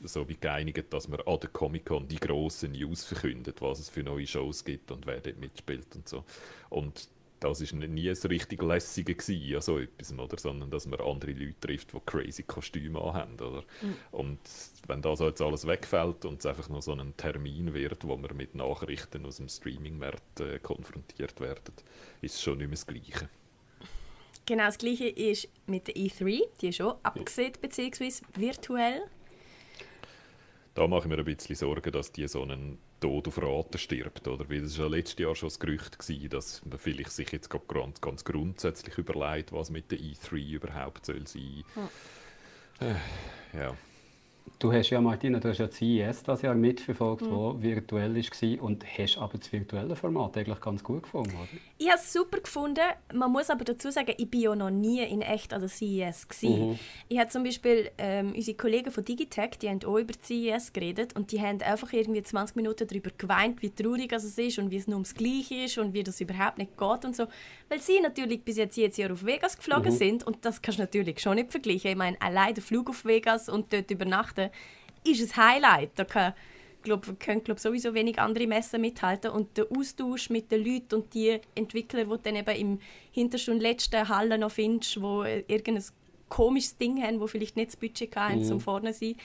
so 0.05 0.29
wie 0.29 0.37
geeinigt, 0.37 0.93
dass 0.93 1.09
man 1.09 1.21
an 1.21 1.41
der 1.41 1.51
Comic-Con 1.51 2.09
die 2.09 2.17
grossen 2.17 2.73
News 2.73 3.05
verkündet, 3.05 3.61
was 3.61 3.79
es 3.79 3.89
für 3.89 4.03
neue 4.03 4.27
Shows 4.27 4.65
gibt 4.65 4.91
und 4.91 5.07
wer 5.07 5.21
dort 5.21 5.39
mitspielt 5.39 5.95
und 5.95 6.09
so. 6.09 6.25
Und 6.71 7.09
das 7.43 7.61
war 7.61 7.89
nie 7.89 8.15
so 8.15 8.29
richtig 8.29 8.63
lässige 8.63 9.15
gewesen, 9.15 9.61
so 9.61 9.79
etwas, 9.79 10.13
oder? 10.17 10.39
sondern 10.39 10.71
dass 10.71 10.87
man 10.87 11.01
andere 11.01 11.33
Leute 11.33 11.59
trifft, 11.61 11.93
die 11.93 11.99
crazy 12.07 12.45
Kostüme 12.45 13.01
anhaben. 13.01 13.35
Oder? 13.35 13.65
Und 14.13 14.39
wenn 14.87 15.03
das 15.03 15.21
jetzt 15.21 15.43
alles 15.43 15.67
wegfällt 15.67 16.25
und 16.25 16.39
es 16.39 16.47
einfach 16.47 16.69
nur 16.69 16.83
so 16.83 16.93
ein 16.93 17.17
Termin 17.17 17.75
wird, 17.75 18.07
wo 18.07 18.17
wir 18.17 18.33
mit 18.35 18.55
Nachrichten 18.55 19.27
aus 19.27 19.37
dem 19.37 19.49
Streaming-Markt 19.49 20.41
äh, 20.41 20.59
konfrontiert 20.61 21.41
werden, 21.41 21.75
ist 22.21 22.37
es 22.37 22.43
schon 22.43 22.59
nicht 22.59 22.69
mehr 22.69 22.77
das 22.77 22.87
Gleiche. 22.87 23.29
Genau 24.45 24.67
das 24.67 24.79
gleiche 24.79 25.09
ist 25.09 25.49
mit 25.67 25.87
der 25.87 25.95
E3, 25.95 26.43
die 26.61 26.69
ist 26.69 26.81
auch 26.81 26.99
abgesehen, 27.03 27.53
beziehungsweise 27.61 28.25
virtuell. 28.35 29.03
Da 30.75 30.87
mache 30.87 31.03
ich 31.03 31.09
mir 31.09 31.19
ein 31.19 31.25
bisschen 31.25 31.55
Sorgen, 31.55 31.93
dass 31.93 32.13
die 32.13 32.27
so 32.27 32.43
einen 32.43 32.79
Tod 33.01 33.29
auf 33.29 33.43
Raten 33.43 33.79
stirbt. 33.79 34.27
Oder? 34.27 34.49
Weil 34.49 34.65
es 34.65 34.79
war 34.79 34.87
ja 34.87 34.97
letztes 34.97 35.19
Jahr 35.19 35.35
schon 35.35 35.49
das 35.49 35.59
Gerücht, 35.59 35.99
gewesen, 35.99 36.31
dass 36.31 36.65
man 36.65 36.79
vielleicht 36.79 37.13
sich 37.13 37.31
jetzt 37.33 37.51
ganz, 37.51 38.01
ganz 38.01 38.25
grundsätzlich 38.25 38.97
überlegt, 38.97 39.53
was 39.53 39.71
mit 39.71 39.91
der 39.91 39.99
E3 39.99 40.53
überhaupt 40.53 41.05
soll 41.05 41.27
sein. 41.27 41.65
Äh, 42.81 42.95
ja. 43.57 43.77
Du 44.63 44.73
hast 44.73 44.91
ja, 44.91 45.01
Martina, 45.01 45.41
du 45.41 45.49
hast 45.49 45.59
ja 45.59 45.69
CES 45.69 46.23
das 46.23 46.43
Jahr 46.43 46.55
mitverfolgt, 46.55 47.29
wo 47.29 47.61
virtuell 47.61 48.15
war 48.15 48.63
und 48.63 48.85
hast 48.97 49.19
aber 49.19 49.37
das 49.37 49.53
virtuelle 49.53 49.97
Format 49.97 50.37
eigentlich 50.37 50.61
ganz 50.61 50.85
gut 50.85 51.03
gefunden, 51.03 51.35
oder? 51.35 51.61
Ich 51.79 51.89
habe 51.89 51.99
es 51.99 52.13
super 52.13 52.39
gefunden. 52.39 52.85
Man 53.13 53.33
muss 53.33 53.51
aber 53.51 53.65
dazu 53.65 53.91
sagen, 53.91 54.15
ich 54.17 54.31
bin 54.31 54.41
ja 54.43 54.55
noch 54.55 54.71
nie 54.71 55.03
in 55.03 55.21
echt 55.21 55.53
an 55.53 55.63
der 55.63 55.69
CES. 55.69 56.29
gewesen. 56.29 56.79
Ich 57.09 57.19
habe 57.19 57.29
zum 57.29 57.43
Beispiel 57.43 57.91
ähm, 57.99 58.35
unsere 58.37 58.57
Kollegen 58.57 58.93
von 58.93 59.05
Digitech, 59.05 59.59
die 59.61 59.69
haben 59.69 59.85
auch 59.85 59.99
über 59.99 60.13
die 60.13 60.51
CES 60.53 60.73
geredet 60.73 61.17
und 61.17 61.33
die 61.33 61.41
haben 61.41 61.61
einfach 61.61 61.93
irgendwie 61.93 62.23
20 62.23 62.55
Minuten 62.55 62.87
darüber 62.87 63.11
geweint, 63.19 63.63
wie 63.63 63.71
traurig 63.71 64.13
es 64.13 64.39
ist 64.39 64.61
und 64.61 64.71
wie 64.71 64.77
es 64.77 64.87
nur 64.87 64.95
ums 64.95 65.17
Gleiche 65.17 65.65
ist 65.65 65.77
und 65.77 65.93
wie 65.93 66.05
das 66.05 66.21
überhaupt 66.21 66.59
nicht 66.59 66.79
geht 66.79 67.05
und 67.05 67.17
so. 67.17 67.27
Weil 67.69 67.81
sie 67.81 67.99
natürlich 68.01 68.45
bis 68.45 68.59
jetzt 68.59 68.77
jedes 68.77 68.97
Jahr 68.97 69.11
auf 69.11 69.25
Vegas 69.25 69.57
geflogen 69.57 69.91
sind 69.91 70.25
und 70.25 70.45
das 70.45 70.63
kannst 70.63 70.79
du 70.79 70.85
natürlich 70.85 71.19
schon 71.19 71.35
nicht 71.35 71.51
vergleichen. 71.51 71.91
Ich 71.91 71.97
meine, 71.97 72.17
allein 72.23 72.55
der 72.55 72.63
Flug 72.63 72.91
auf 72.91 73.05
Vegas 73.05 73.49
und 73.49 73.73
dort 73.73 73.91
übernachten 73.91 74.32
ist 75.05 75.37
ein 75.37 75.45
Highlight. 75.45 75.91
Da 75.97 76.05
kann 76.05 76.35
glaub, 76.83 77.19
können 77.21 77.43
glaub, 77.43 77.59
sowieso 77.59 77.95
wenig 77.95 78.19
andere 78.19 78.47
Messen 78.47 78.81
mithalten. 78.81 79.31
Und 79.31 79.57
der 79.57 79.67
Austausch 79.71 80.31
mit 80.31 80.51
den 80.51 80.65
Leuten 80.65 80.97
und 80.97 81.15
die 81.15 81.41
Entwickler, 81.55 82.05
die 82.05 82.11
du 82.11 82.17
dann 82.19 82.37
eben 82.37 82.57
im 82.57 82.81
hintersten 83.11 83.55
und 83.55 83.61
letzten 83.61 84.09
Halle 84.09 84.39
noch 84.39 84.53
findest, 84.53 85.01
wo 85.01 85.23
irgendein 85.25 85.85
komisches 86.29 86.77
Ding 86.77 87.03
haben, 87.03 87.21
wo 87.21 87.27
vielleicht 87.27 87.57
nicht 87.57 87.69
das 87.69 87.77
Budget 87.77 88.17
haben, 88.17 88.45
zum 88.45 88.61
vorne 88.61 88.93
zu 88.93 89.01
sein, 89.01 89.17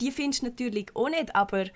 die 0.00 0.10
findest 0.10 0.42
du 0.42 0.46
natürlich 0.46 0.86
auch 0.94 1.08
nicht, 1.08 1.34
aber 1.34 1.66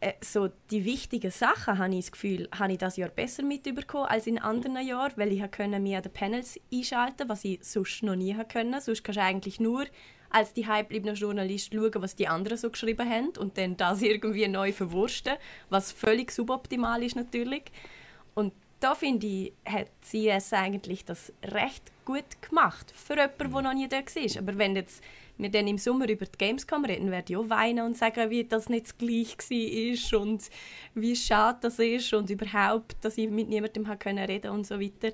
äh, 0.00 0.14
so 0.20 0.48
die 0.70 0.84
wichtigen 0.84 1.30
Sachen 1.30 1.78
habe 1.78 1.94
ich 1.94 2.06
das 2.06 2.12
Gefühl, 2.12 2.48
habe 2.58 2.72
ich 2.72 2.78
das 2.78 2.96
Jahr 2.96 3.10
besser 3.10 3.44
mitbekommen 3.44 4.06
als 4.06 4.26
in 4.26 4.40
anderen 4.40 4.84
Jahren, 4.84 5.12
weil 5.16 5.32
ich 5.32 5.40
konnte 5.52 5.78
mich 5.78 5.94
an 5.94 6.02
den 6.02 6.12
Panels 6.12 6.58
einschalten, 6.72 7.28
was 7.28 7.44
ich 7.44 7.62
sonst 7.62 8.02
noch 8.02 8.16
nie 8.16 8.34
können. 8.48 8.80
Sonst 8.80 9.04
kannst 9.04 9.18
du 9.18 9.22
eigentlich 9.22 9.60
nur 9.60 9.84
als 10.32 10.52
die 10.52 10.62
gebliebene 10.62 11.12
Journalist 11.12 11.72
schauen, 11.72 11.90
was 11.96 12.16
die 12.16 12.28
anderen 12.28 12.58
so 12.58 12.70
geschrieben 12.70 13.08
haben 13.08 13.32
und 13.38 13.58
dann 13.58 13.76
das 13.76 14.02
irgendwie 14.02 14.48
neu 14.48 14.72
verwursten, 14.72 15.34
was 15.68 15.92
völlig 15.92 16.32
suboptimal 16.32 17.02
ist 17.02 17.16
natürlich. 17.16 17.64
Und 18.34 18.52
da 18.80 18.94
finde 18.94 19.26
ich, 19.26 19.52
hat 19.64 19.88
CS 20.00 20.52
eigentlich 20.54 21.04
das 21.04 21.32
recht 21.44 21.92
gut 22.04 22.42
gemacht 22.42 22.92
für 22.96 23.14
jemanden, 23.14 23.52
der 23.52 23.62
noch 23.62 23.74
nie 23.74 23.88
da 23.88 23.98
war. 23.98 24.42
Aber 24.42 24.58
wenn 24.58 24.74
jetzt 24.74 25.02
wir 25.38 25.50
dann 25.50 25.66
im 25.66 25.78
Sommer 25.78 26.08
über 26.08 26.26
die 26.26 26.38
Gamescom 26.38 26.84
reden, 26.84 27.10
werde 27.10 27.32
ich 27.32 27.36
auch 27.36 27.48
weinen 27.48 27.84
und 27.84 27.96
sagen, 27.96 28.30
wie 28.30 28.44
das 28.44 28.68
nicht 28.68 28.86
das 28.86 28.98
gleich 28.98 29.36
war 29.38 30.20
und 30.20 30.48
wie 30.94 31.16
schade 31.16 31.58
das 31.62 31.78
ist 31.78 32.12
und 32.12 32.30
überhaupt, 32.30 32.96
dass 33.00 33.18
ich 33.18 33.28
mit 33.28 33.48
niemandem 33.48 33.86
reden 33.86 34.50
und 34.50 34.66
so 34.66 34.80
weiter. 34.80 35.12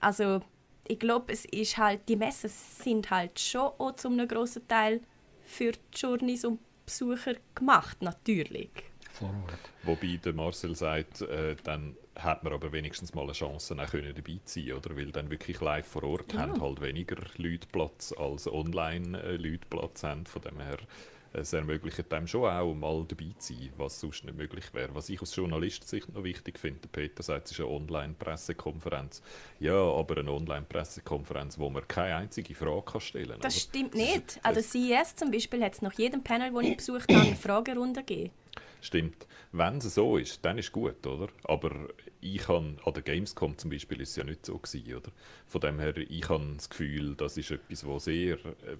Also 0.00 0.40
ich 0.88 0.98
glaube, 0.98 1.32
es 1.32 1.44
ist 1.44 1.76
halt, 1.76 2.08
die 2.08 2.16
Messen 2.16 2.50
sind 2.50 3.10
halt 3.10 3.38
schon 3.38 3.70
auch 3.78 3.94
zu 3.96 4.08
einem 4.08 4.26
grossen 4.26 4.66
Teil 4.66 5.00
für 5.44 5.72
die 5.72 5.78
Journeys 5.94 6.44
und 6.44 6.60
Besucher 6.84 7.34
gemacht, 7.54 8.00
natürlich. 8.02 8.70
Vor 9.12 9.28
Ort. 9.28 9.60
Wobei 9.82 10.18
der 10.22 10.32
Marcel 10.32 10.74
sagt, 10.74 11.22
äh, 11.22 11.56
dann 11.64 11.96
hat 12.16 12.42
man 12.44 12.52
aber 12.52 12.72
wenigstens 12.72 13.14
mal 13.14 13.24
eine 13.24 13.32
Chance, 13.32 13.76
auch 13.78 13.90
können 13.90 14.14
dabei 14.14 14.40
zu 14.44 14.60
sein, 14.60 14.72
oder? 14.72 14.96
Weil 14.96 15.12
dann 15.12 15.30
wirklich 15.30 15.60
live 15.60 15.86
vor 15.86 16.04
Ort 16.04 16.34
haben 16.34 16.60
halt 16.60 16.80
weniger 16.80 17.16
Leute 17.36 17.66
Platz, 17.70 18.12
als 18.16 18.46
online 18.50 19.20
äh, 19.22 19.36
Leute 19.36 19.66
Platz 19.68 20.02
haben. 20.02 20.26
Von 20.26 20.42
dem 20.42 20.60
her, 20.60 20.78
es 21.32 21.52
ermöglicht 21.52 22.10
dem 22.10 22.26
schon 22.26 22.50
auch, 22.50 22.74
mal 22.74 23.04
dabei 23.06 23.32
zu 23.38 23.52
sein, 23.52 23.70
was 23.76 24.00
sonst 24.00 24.24
nicht 24.24 24.36
möglich 24.36 24.72
wäre. 24.72 24.94
Was 24.94 25.08
ich 25.08 25.20
aus 25.20 25.34
Journalistensicht 25.34 26.12
noch 26.14 26.24
wichtig 26.24 26.58
finde, 26.58 26.88
Peter 26.88 27.22
sagt, 27.22 27.46
es 27.46 27.52
ist 27.52 27.60
eine 27.60 27.68
Online-Pressekonferenz. 27.68 29.22
Ja, 29.60 29.74
aber 29.74 30.18
eine 30.18 30.32
Online-Pressekonferenz, 30.32 31.58
wo 31.58 31.70
man 31.70 31.86
keine 31.86 32.16
einzige 32.16 32.54
Frage 32.54 32.82
kann 32.82 33.00
stellen 33.00 33.30
kann. 33.30 33.40
Das 33.40 33.60
stimmt 33.60 33.94
nicht. 33.94 34.40
An 34.42 34.54
der 34.54 34.62
CES 34.62 35.16
zum 35.16 35.30
Beispiel 35.30 35.62
hat 35.62 35.74
es 35.74 35.82
nach 35.82 35.94
jedem 35.94 36.22
Panel, 36.22 36.52
das 36.52 36.62
ich 36.64 36.76
besucht 36.76 37.12
habe, 37.12 37.26
eine 37.26 37.36
Fragerunde 37.36 38.00
gegeben. 38.00 38.32
Stimmt. 38.80 39.26
Wenn 39.52 39.78
es 39.78 39.94
so 39.94 40.18
ist, 40.18 40.44
dann 40.44 40.58
ist 40.58 40.72
gut, 40.72 41.06
oder? 41.06 41.28
Aber 41.44 41.88
ich 42.20 42.46
habe, 42.48 42.76
an 42.84 42.92
der 42.92 43.02
Gamescom 43.02 43.56
zum 43.56 43.70
Beispiel 43.70 44.00
ist 44.00 44.10
es 44.10 44.16
ja 44.16 44.24
nicht 44.24 44.44
so 44.44 44.58
gewesen, 44.58 44.94
oder? 44.94 45.10
Von 45.46 45.60
dem 45.60 45.78
her, 45.78 45.96
ich 45.96 46.28
habe 46.28 46.52
das 46.54 46.68
Gefühl, 46.68 47.14
das 47.16 47.36
ist 47.36 47.50
etwas, 47.50 47.86
was 47.86 48.04
sehr 48.04 48.36
äh, 48.36 48.76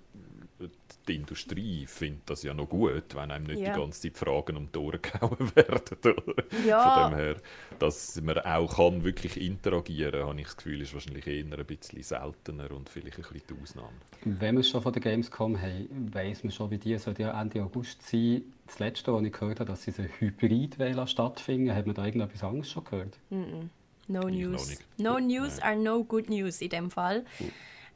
die 1.06 1.14
Industrie 1.14 1.86
findet 1.86 2.28
das 2.28 2.42
ja 2.42 2.52
noch 2.52 2.68
gut, 2.68 3.14
wenn 3.14 3.30
einem 3.30 3.46
nicht 3.46 3.60
Ja. 3.60 3.72
die 3.72 3.80
ganze 3.80 4.00
Zeit 4.02 4.18
Fragen 4.18 4.56
um 4.56 4.70
die 4.72 4.78
Ohren 4.78 5.00
gehauen 5.02 5.56
werden. 5.56 5.98
Oder? 6.02 6.44
Ja. 6.66 7.02
Von 7.08 7.12
dem 7.12 7.18
her, 7.18 7.36
dass 7.78 8.20
man 8.20 8.38
auch 8.40 8.76
kann 8.76 9.04
wirklich 9.04 9.40
interagieren 9.40 10.26
habe 10.26 10.38
ich 10.40 10.46
das 10.46 10.56
Gefühl, 10.56 10.80
ist 10.82 10.92
wahrscheinlich 10.94 11.26
eher 11.26 11.44
ein 11.58 11.66
bisschen 11.66 12.02
seltener 12.02 12.70
und 12.72 12.88
vielleicht 12.88 13.18
ein 13.18 13.22
bisschen 13.22 13.42
die 13.56 13.62
Ausnahme. 13.62 13.88
Wenn 14.24 14.56
wir 14.56 14.64
schon 14.64 14.82
von 14.82 14.92
der 14.92 15.00
Gamescom 15.02 15.60
haben, 15.60 16.10
weiss 16.12 16.42
man 16.44 16.52
schon, 16.52 16.70
wie 16.70 16.78
die 16.78 16.98
soll 16.98 17.14
ja 17.18 17.40
Ende 17.40 17.62
August 17.62 18.02
sein. 18.02 18.42
Das 18.66 18.78
letzte, 18.80 19.12
was 19.14 19.22
ich 19.22 19.32
gehört 19.32 19.60
habe, 19.60 19.70
dass 19.70 19.82
sie 19.82 19.92
so 19.92 20.02
Hybrid 20.02 20.78
wollen 20.78 21.06
stattfinden, 21.06 21.74
hat 21.74 21.86
man 21.86 21.94
da 21.94 22.04
irgendetwas 22.04 22.42
anderes 22.44 22.70
schon 22.70 22.84
gehört? 22.84 23.18
No 23.30 23.40
Ich 23.40 24.08
noch 24.08 24.28
news. 24.30 24.78
No 24.98 25.18
news 25.18 25.58
are 25.60 25.76
no 25.76 26.04
good 26.04 26.28
news 26.28 26.60
in 26.60 26.68
dem 26.70 26.90
Fall. 26.90 27.24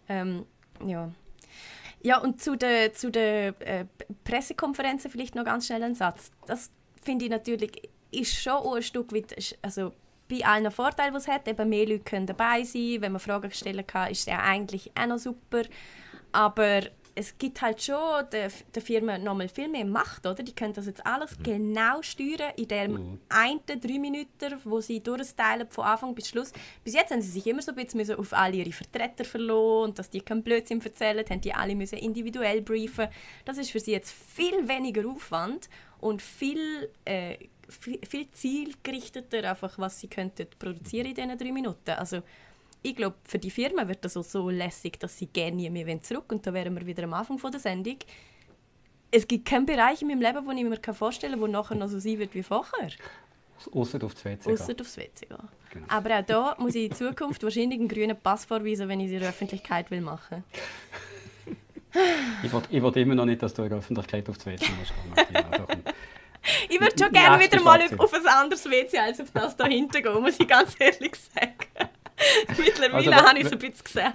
Ähm, 0.09 0.45
ja. 0.87 1.11
Ja, 2.03 2.19
und 2.19 2.43
zu 2.43 2.57
den 2.57 2.93
zu 2.95 3.11
der, 3.11 3.55
äh, 3.61 3.85
Pressekonferenzen 4.25 5.11
vielleicht 5.11 5.35
noch 5.35 5.45
ganz 5.45 5.67
schnell 5.67 5.83
ein 5.85 5.95
Satz. 5.95 6.31
Das 6.47 6.71
finde 7.03 7.27
ich 7.27 7.31
natürlich 7.31 7.91
ist 8.11 8.35
schon 8.35 8.53
auch 8.53 8.75
ein 8.75 8.83
Stück 8.83 9.13
weit, 9.13 9.57
also 9.63 9.93
bei 10.29 10.45
allen 10.45 10.71
Vorteilen, 10.71 11.13
die 11.13 11.19
es 11.19 11.29
hat, 11.29 11.49
eben 11.49 11.69
mehr 11.69 11.87
Leute 11.87 12.05
können 12.05 12.27
dabei 12.27 12.63
sein, 12.65 12.99
wenn 13.01 13.13
man 13.13 13.21
Fragen 13.21 13.51
stellen 13.51 13.87
kann, 13.87 14.11
ist 14.11 14.21
es 14.21 14.27
ja 14.27 14.39
eigentlich 14.39 14.93
auch 14.99 15.07
noch 15.07 15.19
super. 15.19 15.63
Aber 16.33 16.83
es 17.15 17.37
gibt 17.37 17.61
halt 17.61 17.83
schon 17.83 18.25
der, 18.33 18.51
der 18.75 18.83
Firma 18.83 19.19
nochmal 19.19 19.49
viel 19.49 19.69
mehr 19.69 19.85
Macht, 19.85 20.27
oder? 20.27 20.43
Die 20.43 20.55
können 20.55 20.73
das 20.73 20.87
jetzt 20.87 21.05
alles 21.07 21.37
genau 21.43 22.01
steuern 22.03 22.53
in 22.57 22.69
dem 22.69 23.19
einen 23.29 23.61
drei 23.67 23.99
Minuten, 23.99 24.59
wo 24.65 24.81
sie 24.81 25.03
durchteilen 25.03 25.69
von 25.69 25.85
Anfang 25.85 26.15
bis 26.15 26.29
Schluss. 26.29 26.53
Bis 26.85 26.95
jetzt 26.95 27.11
haben 27.11 27.21
sie 27.21 27.31
sich 27.31 27.47
immer 27.47 27.61
so 27.61 27.73
ein 27.73 27.87
bisschen 27.87 28.19
auf 28.19 28.33
alle 28.33 28.57
ihre 28.57 28.73
Vertreter 28.73 29.25
verloren 29.25 29.91
und 29.91 29.99
dass 29.99 30.09
die 30.09 30.21
keinen 30.21 30.43
Blödsinn 30.43 30.81
erzählen, 30.81 31.25
haben 31.29 31.41
die 31.41 31.55
alle 31.55 31.75
müssen 31.75 31.99
individuell 31.99 32.63
briefen. 32.63 33.09
Das 33.45 33.59
ist 33.59 33.71
für 33.71 33.81
sie 33.81 33.93
jetzt 33.93 34.13
viel 34.13 34.67
weniger 34.69 35.07
Aufwand 35.09 35.69
und 36.01 36.23
viel, 36.23 36.91
äh, 37.05 37.37
viel, 37.69 38.01
viel 38.09 38.31
zielgerichteter, 38.31 39.51
einfach, 39.51 39.79
was 39.79 40.01
sie 40.01 40.09
könnten 40.09 40.47
produzieren 40.59 41.07
in 41.07 41.15
diesen 41.15 41.39
drei 41.39 41.53
Minuten. 41.53 41.91
Also 41.91 42.23
ich 42.83 42.97
glaube, 42.97 43.17
für 43.25 43.39
die 43.39 43.51
Firma 43.51 43.87
wird 43.87 44.05
das 44.05 44.17
auch 44.17 44.25
so 44.25 44.51
lässig, 44.51 44.99
dass 44.99 45.17
sie 45.17 45.27
gerne 45.27 45.57
nie 45.57 45.71
mehr 45.71 45.87
wollen 45.87 46.03
zurück 46.03 46.33
Und 46.33 46.47
da 46.47 46.53
wären 46.53 46.75
wir 46.75 46.87
wieder 46.87 47.05
am 47.05 47.15
Anfang 47.15 47.39
von 47.39 47.51
der 47.53 47.61
Sendung. 47.61 47.97
Es 49.11 49.29
gibt 49.29 49.47
keinen 49.47 49.67
Bereich 49.67 50.03
in 50.03 50.09
meinem 50.09 50.21
Leben, 50.21 50.47
den 50.47 50.59
ich 50.59 50.65
mir 50.65 50.95
vorstellen 50.95 51.35
kann, 51.35 51.41
wo 51.43 51.47
nachher 51.47 51.77
noch 51.77 51.89
so 51.89 51.99
sein 51.99 52.19
wird 52.19 52.35
wie 52.35 52.43
vorher. 52.43 52.91
Ausser 53.73 54.03
auf 54.03 54.15
das 54.15 54.25
WC. 54.25 54.53
Außer 54.53 54.75
aufs 54.81 54.97
WC 54.97 55.27
gehen. 55.27 55.39
Genau. 55.71 55.87
Aber 55.89 56.19
auch 56.19 56.25
da 56.25 56.57
muss 56.59 56.75
ich 56.75 56.87
in 56.87 56.93
Zukunft 56.93 57.43
wahrscheinlich 57.45 57.79
einen 57.79 57.89
grünen 57.89 58.17
Pass 58.17 58.45
vorweisen, 58.45 58.89
wenn 58.89 59.01
ich 59.01 59.07
es 59.07 59.13
in 59.13 59.21
der 59.21 59.29
Öffentlichkeit 59.29 59.91
will 59.91 60.01
machen 60.01 60.43
Ich 62.43 62.53
will, 62.53 62.63
ich 62.71 62.83
will 62.83 62.97
immer 62.99 63.15
noch 63.15 63.27
nicht, 63.27 63.43
dass 63.43 63.55
du 63.55 63.63
in 63.63 63.69
der 63.69 63.79
Öffentlichkeit 63.79 64.29
auf 64.29 64.37
das 64.37 64.47
WC 64.47 64.67
musst. 64.79 64.93
Ich 66.69 66.81
würde 66.81 66.99
schon 66.99 67.13
gerne 67.13 67.39
wieder 67.39 67.61
mal 67.63 67.81
auf 67.99 68.13
ein 68.13 68.27
anderes 68.27 68.69
WC 68.69 68.99
als 68.99 69.21
auf 69.21 69.31
das 69.31 69.57
da 69.57 69.67
hinten 69.67 70.03
gehen, 70.03 70.21
muss 70.21 70.41
ich 70.41 70.49
ganz 70.49 70.75
ehrlich 70.81 71.15
sagen. 71.15 71.91
Mittlerweile 72.59 72.95
Also, 72.95 73.13
habe 73.15 73.39
ich 73.39 73.45
es 73.47 73.53
ein 73.53 73.59
bisschen 73.59 73.85
gesehen. 73.85 74.13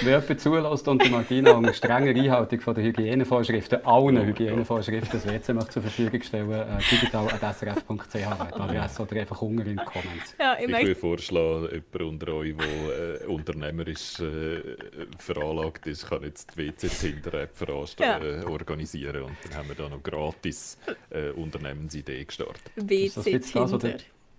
Wer 0.00 0.20
jemand 0.20 0.40
zulässt 0.40 0.88
und 0.88 1.04
die 1.04 1.10
Martina 1.10 1.52
unter 1.52 1.74
strenger 1.74 2.08
Einhaltung 2.18 2.58
von 2.60 2.74
der 2.74 2.84
Hygienevorschriften, 2.84 3.84
allen 3.84 4.24
Hygienevorschriften, 4.24 5.10
das 5.12 5.26
WC 5.26 5.52
möchte 5.52 5.70
zur 5.72 5.82
Verfügung 5.82 6.22
stellen, 6.22 6.50
äh, 6.50 6.78
digital.srf.ch, 6.90 8.14
die 8.14 8.24
Adresse 8.24 9.02
oder 9.02 9.20
einfach 9.20 9.42
unten 9.42 9.58
in 9.60 9.76
den 9.76 9.84
Comments. 9.84 10.34
Ja, 10.38 10.56
ich 10.58 10.68
Ich 10.68 10.70
würde 10.86 10.94
vorschlagen, 10.94 11.68
jemand 11.70 12.00
unter 12.00 12.32
euch, 12.32 12.54
der 12.56 13.20
äh, 13.22 13.26
unternehmerisch 13.26 14.20
äh, 14.20 14.76
veranlagt 15.18 15.86
ist, 15.86 16.08
kann 16.08 16.22
jetzt 16.22 16.56
die 16.56 16.68
WC-Tinder-App 16.68 17.54
Ja. 18.00 18.18
äh, 18.18 18.44
organisieren 18.44 19.24
und 19.24 19.36
dann 19.44 19.58
haben 19.58 19.68
wir 19.68 19.76
da 19.76 19.88
noch 19.90 20.02
gratis 20.02 20.78
äh, 21.10 21.28
Unternehmensidee 21.30 22.24
gestartet. 22.24 22.62
WC-Tinder. 22.76 23.98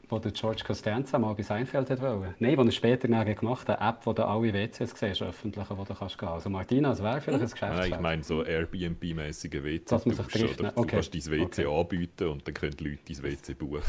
Was 0.10 0.22
der 0.22 0.32
George 0.32 0.64
Costanza 0.66 1.18
mal 1.20 1.34
bei 1.36 1.44
Seinfeld 1.44 1.90
hat 1.90 2.02
wollen? 2.02 2.36
Nein, 2.40 2.58
was 2.58 2.66
er 2.68 2.72
später 2.72 3.08
nachher 3.08 3.36
gemacht 3.36 3.68
hat, 3.70 3.80
eine 3.80 3.90
App, 3.90 4.00
wo 4.06 4.14
du 4.14 4.26
alle 4.26 4.54
WCs 4.54 4.94
siehst, 5.00 5.22
öffentlich, 5.22 5.66
wo 5.70 5.84
du 5.84 5.94
kannst 5.94 6.18
gehen. 6.18 6.30
Also 6.30 6.50
Martina, 6.50 6.92
es 6.92 7.02
wäre 7.02 7.22
vielleicht 7.22 7.42
ein 7.44 7.48
Nein, 7.48 7.50
Geschäftsfeld. 7.52 7.94
ich 7.94 8.00
meine 8.00 8.24
so 8.24 8.44
Airbnb-mäßige 8.44 9.64
WC. 9.64 9.86
Dass 9.90 10.06
man 10.06 10.16
sich 10.16 10.28
trifft, 10.28 10.62
ne? 10.62 10.72
Du 10.76 10.82
Okay. 10.82 10.96
kannst 10.96 11.14
dein 11.14 11.26
WC 11.32 11.66
Okay. 11.66 11.80
anbieten 11.80 12.28
und 12.30 12.48
dann 12.48 12.54
können 12.54 12.76
die 12.78 12.84
Leute 12.90 13.00
dein 13.08 13.24
WC 13.24 13.54
buchen. 13.54 13.82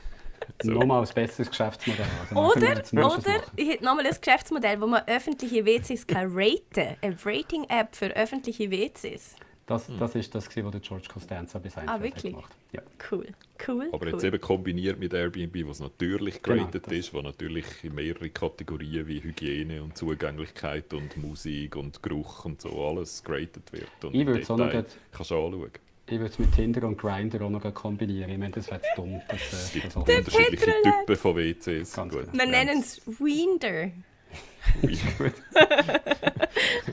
so. 0.62 0.70
Nochmal 0.72 1.02
ein 1.04 1.14
besseres 1.14 1.48
Geschäftsmodell. 1.48 2.06
Also 2.20 2.34
Oder, 2.36 2.82
oder 2.92 3.22
ich 3.56 3.68
hätte 3.68 3.84
nochmal 3.84 4.06
ein 4.06 4.14
Geschäftsmodell, 4.20 4.80
wo 4.80 4.86
man 4.86 5.02
öffentliche 5.06 5.64
WCs 5.64 6.06
kann 6.06 6.30
raten 6.34 6.96
Eine 7.00 7.16
Rating-App 7.24 7.94
für 7.96 8.06
öffentliche 8.16 8.70
WCs. 8.70 9.36
Das, 9.66 9.86
das 9.98 10.14
ist 10.14 10.34
das, 10.34 10.48
gewesen, 10.48 10.66
was 10.66 10.72
der 10.72 10.80
George 10.82 11.06
Costanza 11.10 11.58
bei 11.58 11.70
Seinfeld 11.70 11.88
Ah, 11.88 11.92
hat 11.94 12.02
wirklich? 12.02 12.32
gemacht 12.34 12.52
Ja. 12.72 12.82
Cool, 13.10 13.28
cool, 13.66 13.88
Aber 13.92 14.04
cool. 14.06 14.12
jetzt 14.12 14.24
eben 14.24 14.38
kombiniert 14.40 14.98
mit 14.98 15.14
Airbnb, 15.14 15.66
was 15.66 15.80
natürlich 15.80 16.42
Genau, 16.42 16.64
graded 16.64 16.86
das- 16.86 16.92
ist, 16.92 17.14
wo 17.14 17.22
natürlich 17.22 17.64
in 17.82 17.94
mehrere 17.94 18.28
Kategorien 18.28 19.06
wie 19.08 19.22
Hygiene 19.22 19.82
und 19.82 19.96
Zugänglichkeit 19.96 20.92
und 20.92 21.16
Musik 21.16 21.76
und 21.76 22.02
Geruch 22.02 22.44
und 22.44 22.60
so 22.60 22.86
alles 22.88 23.24
graded 23.24 23.72
wird. 23.72 24.04
Und 24.04 24.14
Ich 24.14 24.26
würde 24.26 24.42
es 24.42 24.50
auch 24.50 24.58
noch 24.58 24.66
Detail 24.66 24.82
grad- 24.82 24.96
kannst 25.12 25.30
du 25.30 25.34
anschauen. 25.46 25.70
Ich 26.06 26.18
würde 26.18 26.26
es 26.26 26.38
mit 26.38 26.52
Tinder 26.52 26.86
und 26.86 26.98
Grindr 26.98 27.40
auch 27.40 27.48
noch 27.48 27.72
kombinieren. 27.72 28.30
Ich 28.30 28.36
meine, 28.36 28.52
das 28.52 28.70
wäre 28.70 28.82
dumm. 28.94 29.22
Das, 29.26 29.40
äh, 29.40 29.56
Es 29.56 29.72
gibt 29.72 29.86
das 29.86 29.96
auch 29.96 30.06
unterschiedliche. 30.06 30.72
Typen 30.82 31.16
von 31.16 31.36
WCs. 31.36 31.92
Ganz 31.94 32.12
Gut, 32.12 32.30
genau. 32.30 32.44
Wir 32.44 32.50
nennen 32.50 32.80
es 32.80 33.00
Winder. 33.06 33.90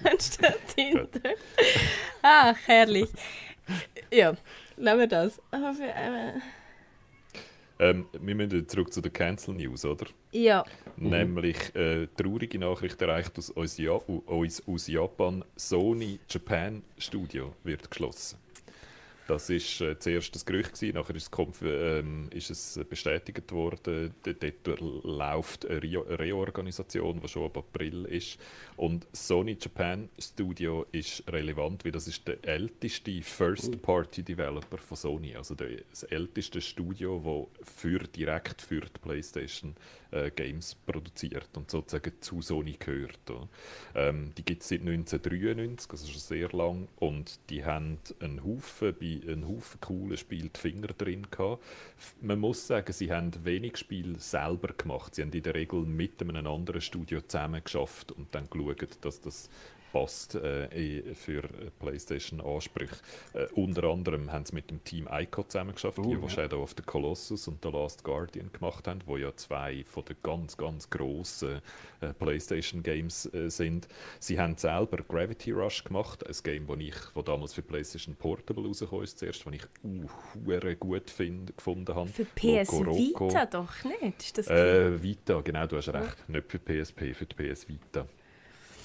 Anstatt 0.04 0.60
Tinder. 0.76 1.08
Ach, 2.22 2.56
herrlich. 2.66 3.10
Ja, 4.12 4.36
nehmen 4.78 5.00
wir 5.00 5.08
das. 5.08 5.40
Äh, 5.52 6.34
ähm, 7.80 8.06
wir 8.12 8.36
müssen 8.36 8.68
zurück 8.68 8.94
zu 8.94 9.02
den 9.02 9.12
Cancel 9.14 9.56
News, 9.56 9.86
oder? 9.86 10.06
ja, 10.32 10.64
Nämlich 10.98 11.74
äh, 11.76 12.08
traurige 12.16 12.60
Nachricht 12.60 13.02
erreicht 13.02 13.38
aus, 13.38 13.50
uns, 13.50 13.78
ja 13.78 13.94
uns 13.94 14.68
aus 14.68 14.88
Japan. 14.88 15.44
Sony 15.56 16.20
Japan 16.30 16.84
Studio 16.98 17.54
wird 17.64 17.90
geschlossen. 17.90 18.38
Das 19.32 19.50
war 19.50 19.88
äh, 19.88 19.98
zuerst 19.98 20.36
das 20.36 20.46
Gerücht, 20.46 20.74
gewesen, 20.74 20.96
nachher 20.96 21.16
ist 21.16 21.32
es, 21.34 21.62
ähm, 21.64 22.28
ist 22.32 22.50
es 22.50 22.80
bestätigt 22.90 23.50
worden. 23.54 24.14
Dort 24.24 24.82
läuft 25.04 25.66
eine 25.66 25.82
Re 25.82 26.20
Reorganisation, 26.20 27.22
die 27.22 27.28
schon 27.30 27.46
ab 27.46 27.58
April 27.58 28.06
ist. 28.06 28.38
Und 28.82 29.06
Sony 29.14 29.58
Japan 29.62 30.10
Studio 30.18 30.88
ist 30.92 31.32
relevant, 31.32 31.86
weil 31.86 31.92
das 31.92 32.08
ist 32.08 32.28
der 32.28 32.44
älteste 32.44 33.22
First-Party-Developer 33.22 34.80
von 34.80 34.98
Sony. 34.98 35.36
Also 35.36 35.54
das 35.54 36.02
älteste 36.02 36.62
Studio, 36.62 37.48
das 37.64 37.76
für, 37.76 38.00
direkt 38.00 38.60
für 38.60 38.82
die 38.82 39.00
PlayStation 39.00 39.76
äh, 40.10 40.32
Games 40.32 40.76
produziert 40.76 41.50
und 41.56 41.70
sozusagen 41.70 42.14
zu 42.22 42.42
Sony 42.42 42.76
gehört. 42.80 43.20
Ähm, 43.94 44.32
die 44.36 44.44
gibt 44.44 44.64
es 44.64 44.70
seit 44.70 44.82
1993, 44.82 45.92
also 45.92 46.08
schon 46.08 46.20
sehr 46.20 46.50
lang. 46.50 46.88
Und 46.98 47.40
die 47.52 47.64
haben 47.64 48.00
einen 48.20 48.44
Haufen, 48.44 48.96
bei 49.00 49.22
einen 49.28 49.48
Haufen 49.48 49.80
coolen 49.80 50.18
Spielen 50.18 50.50
die 50.56 50.60
Finger 50.60 50.88
drin 50.88 51.28
gehabt. 51.30 51.64
Man 52.20 52.40
muss 52.40 52.66
sagen, 52.66 52.92
sie 52.92 53.12
haben 53.12 53.32
wenig 53.44 53.78
Spiele 53.78 54.20
selber 54.20 54.74
gemacht. 54.74 55.14
Sie 55.14 55.22
haben 55.22 55.32
in 55.32 55.44
der 55.44 55.54
Regel 55.54 55.82
mit 55.82 56.20
einem 56.20 56.48
anderen 56.48 56.82
Studio 56.82 57.22
zusammen 57.22 57.64
geschafft 57.64 58.12
und 58.12 58.34
dann 58.34 58.50
geschaut, 58.50 58.71
dass 59.02 59.22
das 59.22 59.50
passt 59.92 60.36
äh, 60.36 60.68
eh 60.68 61.14
für 61.16 61.44
äh, 61.44 61.70
PlayStation-Ansprüche. 61.80 62.96
Äh, 63.34 63.48
unter 63.56 63.84
anderem 63.90 64.32
haben 64.32 64.46
sie 64.46 64.56
mit 64.56 64.70
dem 64.70 64.82
Team 64.84 65.08
Ico 65.12 65.44
zusammen 65.44 65.74
geschafft, 65.74 66.00
Oh, 66.00 66.04
die, 66.04 66.12
ja. 66.14 66.18
die 66.18 66.30
Shadow 66.30 66.64
of 66.64 66.74
the 66.78 66.84
Colossus 66.84 67.48
und 67.50 67.62
The 67.64 67.70
Last 67.70 68.04
Guardian 68.04 68.52
gemacht 68.54 68.88
haben, 68.88 69.02
wo 69.06 69.18
ja 69.18 69.36
zwei 69.36 69.84
von 69.84 70.06
den 70.06 70.16
ganz, 70.24 70.56
ganz 70.56 70.90
grossen 70.90 71.62
äh, 72.00 72.14
PlayStation-Games 72.14 73.34
äh, 73.34 73.50
sind. 73.50 73.88
Sie 74.20 74.40
haben 74.40 74.56
selber 74.58 74.98
Gravity 75.04 75.52
Rush 75.52 75.84
gemacht, 75.84 76.26
ein 76.26 76.36
Game, 76.44 76.68
das 76.68 76.78
ich, 76.80 76.96
wo 77.16 77.22
damals 77.22 77.54
für 77.54 77.62
PlayStation 77.62 78.16
Portable 78.16 78.66
rausgekommen 78.68 79.04
ist, 79.04 79.20
zuerst, 79.20 79.46
das 79.46 79.54
ich 79.54 79.64
uh, 79.84 80.76
gut 80.80 81.10
find, 81.10 81.56
gefunden 81.58 81.94
habe. 81.94 82.10
für 82.10 82.26
PS. 82.26 82.72
Vita 82.72 83.46
doch 83.46 83.74
nicht. 83.84 84.22
Ist 84.24 84.38
das 84.38 84.46
die- 84.46 84.54
Äh, 84.54 85.04
Vita, 85.04 85.42
genau, 85.42 85.68
du 85.68 85.78
hast 85.78 85.90
recht. 85.90 86.30
Nicht 86.30 86.50
für 86.50 86.60
PSP, 86.60 87.14
für 87.14 87.26
die 87.26 87.36
PS 87.36 87.68
Vita. 87.68 88.08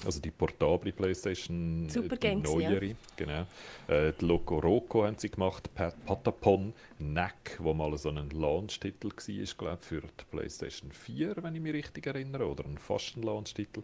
Also 0.05 0.19
die 0.19 0.31
portable 0.31 0.91
Playstation, 0.91 1.87
äh, 1.87 1.89
Super 1.89 2.15
die 2.15 2.27
Games, 2.27 2.49
ja. 2.49 2.69
neuere, 2.69 2.95
genau. 3.15 3.45
Äh, 3.87 4.13
die 4.19 4.25
Loco 4.25 4.59
Roco 4.59 5.05
haben 5.05 5.17
sie 5.17 5.29
gemacht, 5.29 5.73
Pat 5.73 5.95
Patapon, 6.05 6.73
Neck, 6.99 7.57
wo 7.59 7.73
mal 7.73 7.97
so 7.97 8.09
ein 8.09 8.29
Launch-Titel 8.29 9.09
war, 9.09 9.57
glaube 9.57 9.77
für 9.81 10.01
die 10.01 10.25
Playstation 10.29 10.91
4, 10.91 11.35
wenn 11.41 11.55
ich 11.55 11.61
mich 11.61 11.73
richtig 11.73 12.07
erinnere, 12.07 12.47
oder 12.47 12.65
ein 12.65 12.77
fast 12.77 13.15
Launch-Titel. 13.17 13.83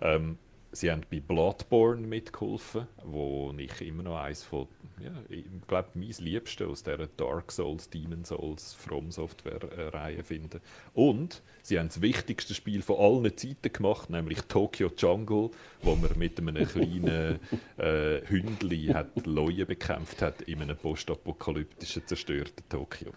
Ähm, 0.00 0.38
sie 0.72 0.90
haben 0.90 1.02
bei 1.10 1.20
Bloodborne 1.20 2.06
mitgeholfen, 2.06 2.86
wo 3.04 3.54
ich 3.56 3.80
immer 3.82 4.02
noch 4.02 4.16
eins 4.16 4.42
von, 4.42 4.66
ja, 5.00 5.12
ich 5.28 5.44
glaube, 5.68 5.90
mein 5.94 6.14
Liebste 6.18 6.66
aus 6.66 6.82
der 6.82 7.06
Dark 7.16 7.52
Souls, 7.52 7.90
Demon 7.90 8.24
Souls, 8.24 8.74
From 8.74 9.10
Software-Reihe 9.10 10.24
finde. 10.24 10.60
Und 10.94 11.42
sie 11.62 11.78
haben 11.78 11.88
das 11.88 12.00
wichtigste 12.00 12.54
Spiel 12.54 12.82
von 12.82 12.96
allen 12.96 13.36
Zeiten 13.36 13.72
gemacht, 13.72 14.10
nämlich 14.10 14.40
Tokyo 14.42 14.90
Jungle, 14.96 15.50
wo 15.82 15.94
man 15.94 16.18
mit 16.18 16.38
einem 16.38 16.66
kleinen 16.68 17.38
äh, 17.76 18.22
Hündli 18.26 18.86
hat 18.88 19.26
Leute 19.26 19.66
bekämpft 19.66 20.22
hat 20.22 20.42
in 20.42 20.62
einem 20.62 20.76
postapokalyptischen, 20.76 22.06
zerstörten 22.06 22.64
Tokio. 22.68 23.12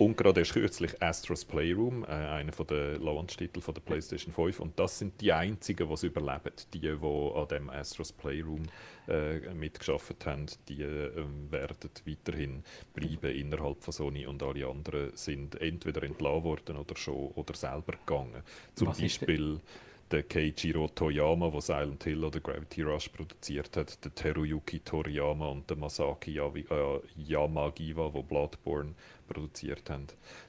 Und 0.00 0.16
gerade 0.16 0.40
erst 0.40 0.54
kürzlich 0.54 1.02
Astros 1.02 1.44
Playroom, 1.44 2.04
äh, 2.04 2.06
einer 2.06 2.52
der 2.52 2.98
Launch-Titel 2.98 3.60
der 3.60 3.82
PlayStation 3.82 4.32
5. 4.32 4.60
Und 4.60 4.78
das 4.78 4.98
sind 4.98 5.20
die 5.20 5.30
einzigen, 5.30 5.86
die 5.86 5.92
es 5.92 6.02
überleben. 6.04 6.54
Die, 6.72 6.80
die 6.80 6.88
an 6.88 7.48
dem 7.48 7.68
Astros 7.68 8.10
Playroom 8.10 8.62
äh, 9.08 9.40
mitgeschafft 9.52 10.24
haben, 10.24 10.46
die 10.70 10.80
äh, 10.80 11.12
werden 11.50 11.90
weiterhin 12.06 12.64
bleiben 12.94 13.30
innerhalb 13.30 13.84
von 13.84 13.92
Sony 13.92 14.26
und 14.26 14.42
alle 14.42 14.66
anderen 14.66 15.14
sind 15.14 15.60
entweder 15.60 16.02
entlassen 16.02 16.44
worden 16.44 16.76
oder 16.78 16.96
schon 16.96 17.32
oder 17.34 17.54
selber 17.54 17.92
gegangen. 17.92 18.42
Zum 18.74 18.88
Was 18.88 19.02
Beispiel 19.02 19.60
der 20.10 20.22
Keijiro 20.24 20.88
Toyama, 20.88 21.50
der 21.50 21.60
Silent 21.60 22.04
Hill 22.04 22.24
oder 22.24 22.40
Gravity 22.40 22.82
Rush 22.82 23.08
produziert 23.10 23.76
hat, 23.76 24.04
der 24.04 24.14
Teruyuki 24.14 24.80
Toriyama 24.80 25.48
und 25.48 25.68
der 25.70 25.76
Masaki 25.76 26.38
äh, 26.38 27.00
Yamagiwa, 27.16 28.10
die 28.14 28.22
Bloodborne 28.22 28.94
produziert 29.30 29.88
haben, 29.90 30.06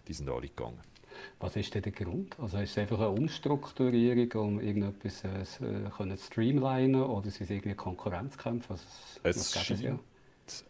die 0.07 0.13
sind 0.13 0.29
alle 0.29 0.47
gegangen. 0.47 0.79
Was 1.39 1.55
ist 1.55 1.73
denn 1.75 1.83
der 1.83 1.91
Grund? 1.91 2.39
Also 2.39 2.57
ist 2.57 2.71
es 2.71 2.77
einfach 2.77 2.99
eine 2.99 3.09
Umstrukturierung, 3.09 4.31
um 4.41 4.59
irgendetwas 4.59 5.23
äh, 5.23 5.41
äh 5.41 6.17
zu 6.17 6.25
streamlinen 6.25 7.03
oder 7.03 7.29
sind 7.29 7.43
es 7.43 7.49
irgendwie 7.49 7.75
Konkurrenzkämpfe? 7.75 8.73
Also, 9.23 9.39
es 9.39 9.53
scheint 9.53 9.81
ja? 9.81 9.99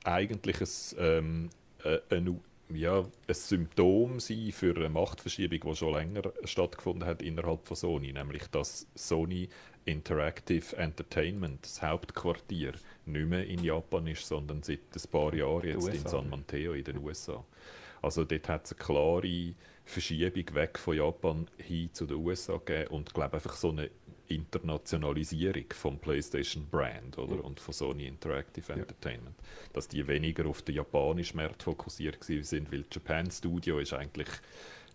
eigentlich 0.03 0.61
ein, 0.61 0.97
ähm, 0.99 1.49
äh, 1.83 1.99
eine 2.09 2.39
ja, 2.73 2.99
ein 2.99 3.33
Symptom 3.33 4.19
sein 4.21 4.51
für 4.53 4.75
eine 4.75 4.87
Machtverschiebung, 4.89 5.71
die 5.71 5.75
schon 5.75 5.93
länger 5.93 6.21
stattgefunden 6.45 7.05
hat 7.05 7.21
innerhalb 7.21 7.67
von 7.67 7.75
Sony, 7.75 8.13
nämlich 8.13 8.47
dass 8.47 8.87
Sony 8.95 9.49
Interactive 9.85 10.77
Entertainment, 10.77 11.65
das 11.65 11.81
Hauptquartier, 11.81 12.73
nicht 13.05 13.27
mehr 13.27 13.45
in 13.45 13.63
Japan 13.63 14.07
ist, 14.07 14.27
sondern 14.27 14.61
seit 14.61 14.79
ein 14.93 15.11
paar 15.11 15.33
Jahren 15.33 15.67
jetzt 15.67 15.87
in 15.87 16.07
San 16.07 16.29
Mateo 16.29 16.73
in 16.73 16.83
den 16.83 16.97
USA. 16.97 17.43
Also 18.01 18.23
dort 18.25 18.49
hat 18.49 18.65
es 18.65 18.73
eine 18.73 18.79
klare 18.79 19.53
Verschiebung 19.85 20.55
weg 20.55 20.79
von 20.79 20.97
Japan 20.97 21.47
hin 21.57 21.89
zu 21.93 22.05
den 22.05 22.17
USA 22.17 22.57
gegeben 22.57 22.87
und 22.95 23.09
ich 23.09 23.13
glaube 23.13 23.33
einfach 23.33 23.55
so 23.55 23.69
eine 23.69 23.89
Internationalisierung 24.27 25.65
vom 25.73 25.99
PlayStation 25.99 26.65
Brand 26.69 27.17
oder? 27.17 27.43
und 27.43 27.59
von 27.59 27.73
Sony 27.73 28.07
Interactive 28.07 28.71
Entertainment. 28.71 29.35
Ja. 29.37 29.69
Dass 29.73 29.87
die 29.87 30.07
weniger 30.07 30.45
auf 30.45 30.61
den 30.61 30.75
japanischen 30.75 31.37
Markt 31.37 31.63
fokussiert 31.63 32.23
sind, 32.23 32.71
weil 32.71 32.85
Japan 32.91 33.29
Studio 33.29 33.79
ist 33.79 33.93
eigentlich 33.93 34.29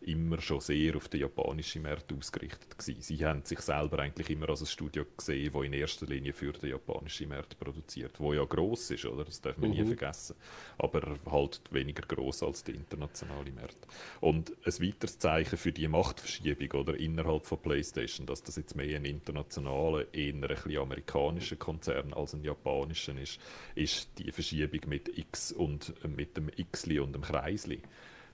immer 0.07 0.41
schon 0.41 0.61
sehr 0.61 0.97
auf 0.97 1.09
den 1.09 1.21
japanischen 1.21 1.83
Markt 1.83 2.13
ausgerichtet 2.13 2.79
gewesen. 2.79 3.01
Sie 3.03 3.25
haben 3.25 3.45
sich 3.45 3.61
selber 3.61 3.99
eigentlich 3.99 4.31
immer 4.31 4.49
als 4.49 4.61
ein 4.61 4.67
Studio 4.67 5.05
gesehen, 5.17 5.53
das 5.53 5.63
in 5.65 5.73
erster 5.73 6.07
Linie 6.07 6.33
für 6.33 6.53
den 6.53 6.71
japanischen 6.71 7.29
Markt 7.29 7.59
produziert, 7.59 8.21
wo 8.21 8.33
ja 8.33 8.45
groß 8.45 8.93
ist, 8.93 9.05
oder? 9.05 9.25
Das 9.25 9.41
darf 9.41 9.59
man 9.59 9.71
mhm. 9.71 9.77
nie 9.77 9.85
vergessen. 9.85 10.37
Aber 10.79 11.17
halt 11.31 11.61
weniger 11.71 12.07
groß 12.07 12.45
als 12.45 12.63
der 12.63 12.77
internationale 12.77 13.51
Markt. 13.51 13.87
Und 14.21 14.53
ein 14.65 14.87
weiteres 14.87 15.19
Zeichen 15.19 15.59
für 15.59 15.73
die 15.73 15.89
Machtverschiebung 15.89 16.81
oder 16.81 16.97
innerhalb 16.97 17.45
von 17.45 17.59
PlayStation, 17.59 18.27
dass 18.27 18.43
das 18.43 18.57
jetzt 18.57 18.77
mehr 18.77 18.97
ein 18.97 19.05
internationaler, 19.05 20.15
eher 20.15 20.35
ein 20.35 20.41
bisschen 20.41 20.79
amerikanischer 20.79 21.57
Konzern 21.57 22.13
als 22.13 22.33
ein 22.33 22.45
japanischer 22.45 23.19
ist, 23.21 23.41
ist 23.75 24.09
die 24.19 24.31
Verschiebung 24.31 24.81
mit 24.87 25.19
X 25.19 25.51
und 25.51 25.95
mit 26.17 26.37
dem 26.37 26.49
Xli 26.73 27.01
und 27.01 27.13
dem 27.13 27.23
Kreisli. 27.23 27.83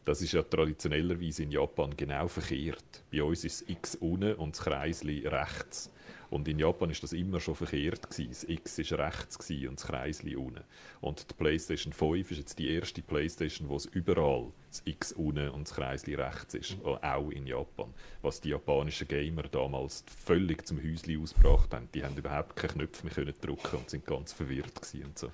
Das 0.04 0.20
ist 0.20 0.32
ja 0.32 0.42
traditionellerweise 0.42 1.44
in 1.44 1.52
Japan 1.52 1.96
genau 1.96 2.26
verkehrt. 2.26 3.04
Bei 3.12 3.22
uns 3.22 3.44
ist 3.44 3.62
das 3.62 3.68
X 3.68 3.94
unten 3.96 4.34
und 4.34 4.56
das 4.56 4.64
Kreisli 4.64 5.26
rechts. 5.26 5.92
Und 6.28 6.48
in 6.48 6.58
Japan 6.58 6.88
ist 6.88 7.02
das 7.02 7.12
immer 7.12 7.40
schon 7.40 7.54
verkehrt 7.54 8.08
gewesen. 8.10 8.30
Das 8.30 8.44
X 8.44 8.90
war 8.90 9.06
rechts 9.06 9.50
und 9.50 9.78
das 9.78 9.86
Kreisli 9.86 10.34
unten. 10.34 10.64
Und 11.02 11.30
die 11.30 11.34
PlayStation 11.34 11.92
5 11.92 12.30
ist 12.30 12.38
jetzt 12.38 12.58
die 12.58 12.70
erste 12.70 13.02
PlayStation, 13.02 13.68
wo 13.68 13.76
es 13.76 13.84
überall 13.84 14.50
das 14.70 14.80
X 14.86 15.12
unten 15.12 15.50
und 15.50 15.68
das 15.68 15.76
Kreisli 15.76 16.14
rechts 16.14 16.54
ist, 16.54 16.76
auch 16.82 17.28
in 17.28 17.46
Japan. 17.46 17.92
Was 18.22 18.40
die 18.40 18.48
japanischen 18.48 19.06
Gamer 19.06 19.42
damals 19.42 20.04
völlig 20.24 20.66
zum 20.66 20.82
Häusli 20.82 21.18
ausgebracht 21.18 21.74
haben. 21.74 21.90
Die 21.94 22.02
haben 22.02 22.16
überhaupt 22.16 22.56
keine 22.56 22.72
Knöpfe 22.72 23.04
mehr 23.04 23.14
können 23.14 23.34
drücken 23.38 23.76
und 23.76 23.90
sind 23.90 24.06
ganz 24.06 24.32
verwirrt 24.32 24.80
und 25.04 25.18
so. 25.18 25.30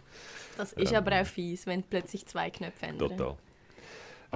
Das 0.56 0.72
ist 0.72 0.90
ähm, 0.90 0.98
aber 0.98 1.22
auch 1.22 1.26
fies, 1.26 1.64
wenn 1.66 1.84
plötzlich 1.84 2.26
zwei 2.26 2.50
Knöpfe 2.50 2.86
ändern. 2.86 3.16
Total. 3.16 3.36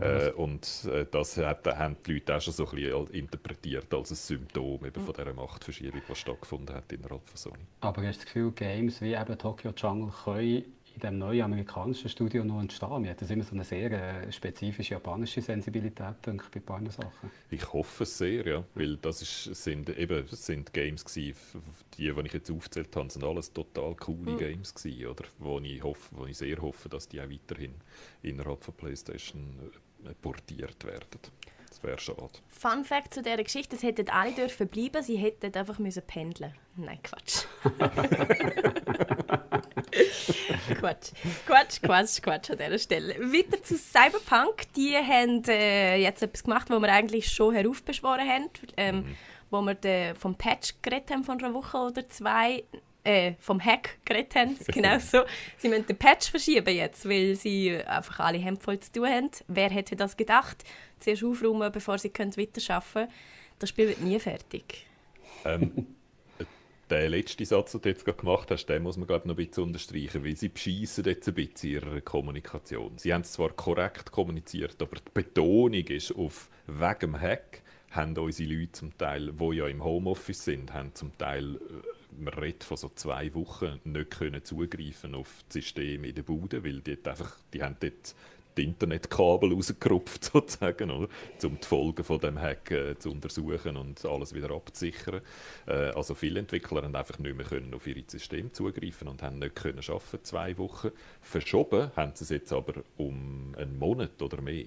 Äh, 0.01 0.31
und 0.31 0.89
äh, 0.91 1.05
das 1.11 1.37
hat, 1.37 1.67
haben 1.67 1.97
die 2.07 2.15
Leute 2.15 2.37
auch 2.37 2.41
schon 2.41 2.55
so 2.55 2.67
ein 2.67 2.77
bisschen 2.77 3.07
interpretiert 3.09 3.93
als 3.93 4.11
ein 4.11 4.17
Symptom 4.17 4.85
eben 4.87 5.05
von 5.05 5.15
dieser 5.15 5.35
Machtverschiebung, 5.35 6.01
die 6.09 6.15
stattgefunden 6.15 6.75
hat 6.75 6.91
innerhalb 6.93 7.27
von 7.27 7.37
Sony. 7.37 7.65
Aber 7.81 8.03
hast 8.03 8.21
du 8.21 8.25
das 8.25 8.27
Gefühl, 8.27 8.53
Games 8.53 9.01
wie 9.03 9.13
eben 9.13 9.39
Tokyo 9.39 9.73
Jungle 9.77 10.13
können 10.25 10.65
in 10.95 11.01
dem 11.01 11.19
neuen 11.19 11.43
amerikanischen 11.43 12.09
Studio 12.09 12.45
noch 12.45 12.61
entstehen? 12.61 13.03
Wir 13.05 13.11
hatten 13.11 13.31
immer 13.31 13.45
so 13.45 13.55
eine 13.55 13.65
sehr 13.65 13.91
äh, 13.91 14.33
spezifische 14.33 14.95
japanische 14.95 15.41
Sensibilität 15.41 16.15
denke 16.25 16.45
ich, 16.45 16.63
bei 16.63 16.75
ein 16.75 16.85
paar 16.85 16.93
Sachen. 16.93 17.31
Ich 17.51 17.73
hoffe 17.73 18.05
es 18.05 18.19
sehr, 18.19 18.47
ja, 18.47 18.65
weil 18.75 18.97
das 18.97 19.23
ist, 19.23 19.63
sind 19.63 19.89
eben 19.97 20.27
sind 20.29 20.73
Games 20.73 21.05
gewesen, 21.05 21.37
die, 21.97 22.13
die 22.13 22.21
ich 22.27 22.33
jetzt 22.33 22.51
aufgezählt 22.51 22.95
habe, 22.97 23.11
sind 23.11 23.25
alles 23.25 23.53
total 23.53 23.95
coole 23.95 24.33
mhm. 24.33 24.39
Games 24.39 24.75
gewesen, 24.75 25.07
oder? 25.07 25.25
Wo 25.39 25.59
ich, 25.61 25.83
hoffe, 25.83 26.09
wo 26.17 26.27
ich 26.27 26.37
sehr 26.37 26.61
hoffe, 26.61 26.89
dass 26.89 27.09
die 27.09 27.21
auch 27.21 27.31
weiterhin 27.31 27.75
innerhalb 28.23 28.63
von 28.63 28.75
PlayStation 28.75 29.43
äh, 30.05 30.15
portiert 30.21 30.85
werden. 30.85 31.07
Das 31.69 31.83
wäre 31.83 31.99
schade. 31.99 32.31
Fun 32.49 32.85
Fact 32.85 33.15
zu 33.15 33.23
dieser 33.23 33.43
Geschichte: 33.43 33.77
Es 33.77 33.83
hätten 33.83 34.11
alle 34.11 34.33
dürfen 34.33 34.69
bleiben, 34.69 35.03
sie 35.03 35.17
hätten 35.17 35.55
einfach 35.55 35.79
müssen 35.79 36.03
pendeln. 36.07 36.53
Nein, 36.77 36.99
Quatsch. 37.03 37.47
Quatsch. 40.79 41.13
Quatsch, 41.47 41.83
Quatsch, 41.83 42.23
Quatsch 42.23 42.51
an 42.51 42.59
dieser 42.59 42.79
Stelle. 42.79 43.15
Weiter 43.19 43.63
zu 43.63 43.77
Cyberpunk. 43.77 44.73
Die 44.77 44.97
haben 44.97 45.43
äh, 45.49 45.97
jetzt 45.97 46.23
etwas 46.23 46.45
gemacht, 46.45 46.71
was 46.71 46.81
wir 46.81 46.93
eigentlich 46.93 47.31
schon 47.31 47.55
heraufbeschworen 47.55 48.29
haben. 48.29 48.51
Ähm, 48.77 48.97
mhm. 48.97 49.17
Wo 49.51 49.61
wir 49.63 49.75
de, 49.75 50.15
vom 50.15 50.35
Patch 50.35 50.75
geredet 50.81 51.11
haben 51.11 51.25
von 51.25 51.43
einer 51.43 51.55
Woche 51.55 51.77
oder 51.77 52.09
zwei. 52.09 52.65
Äh, 53.05 53.35
vom 53.41 53.59
Hack 53.61 53.99
geredet 54.05 54.37
haben. 54.37 54.57
Genau 54.69 54.97
so. 55.01 55.23
Sie 55.59 55.69
müssen 55.69 55.87
den 55.87 55.97
Patch 55.97 56.31
verschieben 56.31 56.73
jetzt, 56.73 57.09
weil 57.09 57.35
sie 57.35 57.77
einfach 57.85 58.21
alle 58.21 58.39
Hemd 58.39 58.63
voll 58.63 58.79
zu 58.79 58.93
tun 58.93 59.09
haben. 59.09 59.31
Wer 59.49 59.71
hätte 59.71 59.97
das 59.97 60.17
gedacht? 60.17 60.63
Zuerst 61.01 61.25
aufräumen, 61.25 61.73
bevor 61.73 61.99
sie 61.99 62.11
weiterarbeiten 62.11 62.93
können. 62.93 63.09
Das 63.59 63.71
Spiel 63.71 63.89
wird 63.89 64.01
nie 64.03 64.21
fertig. 64.21 64.87
Ähm, 65.45 65.97
der 66.93 67.09
letzte 67.09 67.45
Satz, 67.45 67.73
den 67.73 67.81
du 67.81 67.89
jetzt 67.89 68.05
gerade 68.05 68.19
gemacht 68.19 68.51
hast, 68.51 68.67
den 68.67 68.83
muss 68.83 68.97
man 68.97 69.07
glaube 69.07 69.27
noch 69.27 69.37
ein 69.37 69.47
bisschen 69.47 69.65
unterstreichen, 69.65 70.25
weil 70.25 70.37
sie 70.37 70.49
bescheissen 70.49 71.05
jetzt 71.05 71.27
ein 71.29 71.35
bisschen 71.35 71.71
ihre 71.71 72.03
Kommunikation. 72.03 72.93
Sie 72.99 73.13
haben 73.13 73.23
es 73.23 73.33
zwar 73.33 73.51
korrekt 73.51 74.13
kommuniziert, 74.13 74.81
aber 74.81 74.97
die 74.97 75.11
Betonung 75.15 75.87
ist 75.87 76.15
auf 76.15 76.51
wegen 76.67 76.99
dem 77.01 77.21
Hack 77.21 77.63
haben 77.91 78.17
unsere 78.17 78.51
Leute 78.51 78.73
zum 78.73 78.97
Teil, 78.97 79.33
die 79.33 79.57
ja 79.57 79.67
im 79.69 79.85
Homeoffice 79.85 80.45
sind, 80.45 80.73
haben 80.73 80.95
zum 80.95 81.17
Teil, 81.19 81.57
äh, 81.57 82.23
man 82.23 82.35
redet 82.35 82.65
von 82.65 82.77
so 82.77 82.91
zwei 82.95 83.35
Wochen, 83.35 83.81
nicht 83.85 84.11
können 84.11 84.45
zugreifen 84.45 85.15
auf 85.15 85.45
das 85.49 85.55
System 85.55 86.05
in 86.05 86.15
der 86.15 86.23
Bude, 86.23 86.65
weil 86.65 86.81
die, 86.81 86.99
einfach, 87.05 87.37
die 87.53 87.63
haben 87.63 87.77
dort 87.81 88.15
die 88.57 88.65
Internetkabel 88.65 89.53
rausgerupft, 89.53 90.25
sozusagen, 90.33 90.91
oder? 90.91 91.09
um 91.45 91.59
die 91.61 91.67
Folgen 91.67 92.05
von 92.05 92.19
dem 92.19 92.39
Hack 92.41 92.71
äh, 92.71 92.99
zu 92.99 93.11
untersuchen 93.11 93.77
und 93.77 94.05
alles 94.05 94.35
wieder 94.35 94.51
abzusichern. 94.51 95.21
Äh, 95.67 95.91
also 95.91 96.15
viele 96.15 96.41
Entwickler 96.41 96.83
haben 96.83 96.95
einfach 96.95 97.19
nicht 97.19 97.37
mehr 97.37 97.47
können 97.47 97.75
auf 97.75 97.87
ihr 97.87 98.03
System 98.07 98.53
zugreifen 98.53 99.09
und 99.09 99.23
haben 99.23 99.39
nicht 99.39 99.57
können 99.57 99.81
arbeiten, 99.87 100.25
zwei 100.25 100.57
Wochen. 100.59 100.91
Verschoben 101.21 101.91
haben 101.97 102.13
sie 102.15 102.25
es 102.25 102.31
jetzt 102.31 102.53
aber 102.53 102.83
um 102.97 103.55
einen 103.57 103.79
Monat 103.79 104.21
oder 104.23 104.41
mehr. 104.41 104.67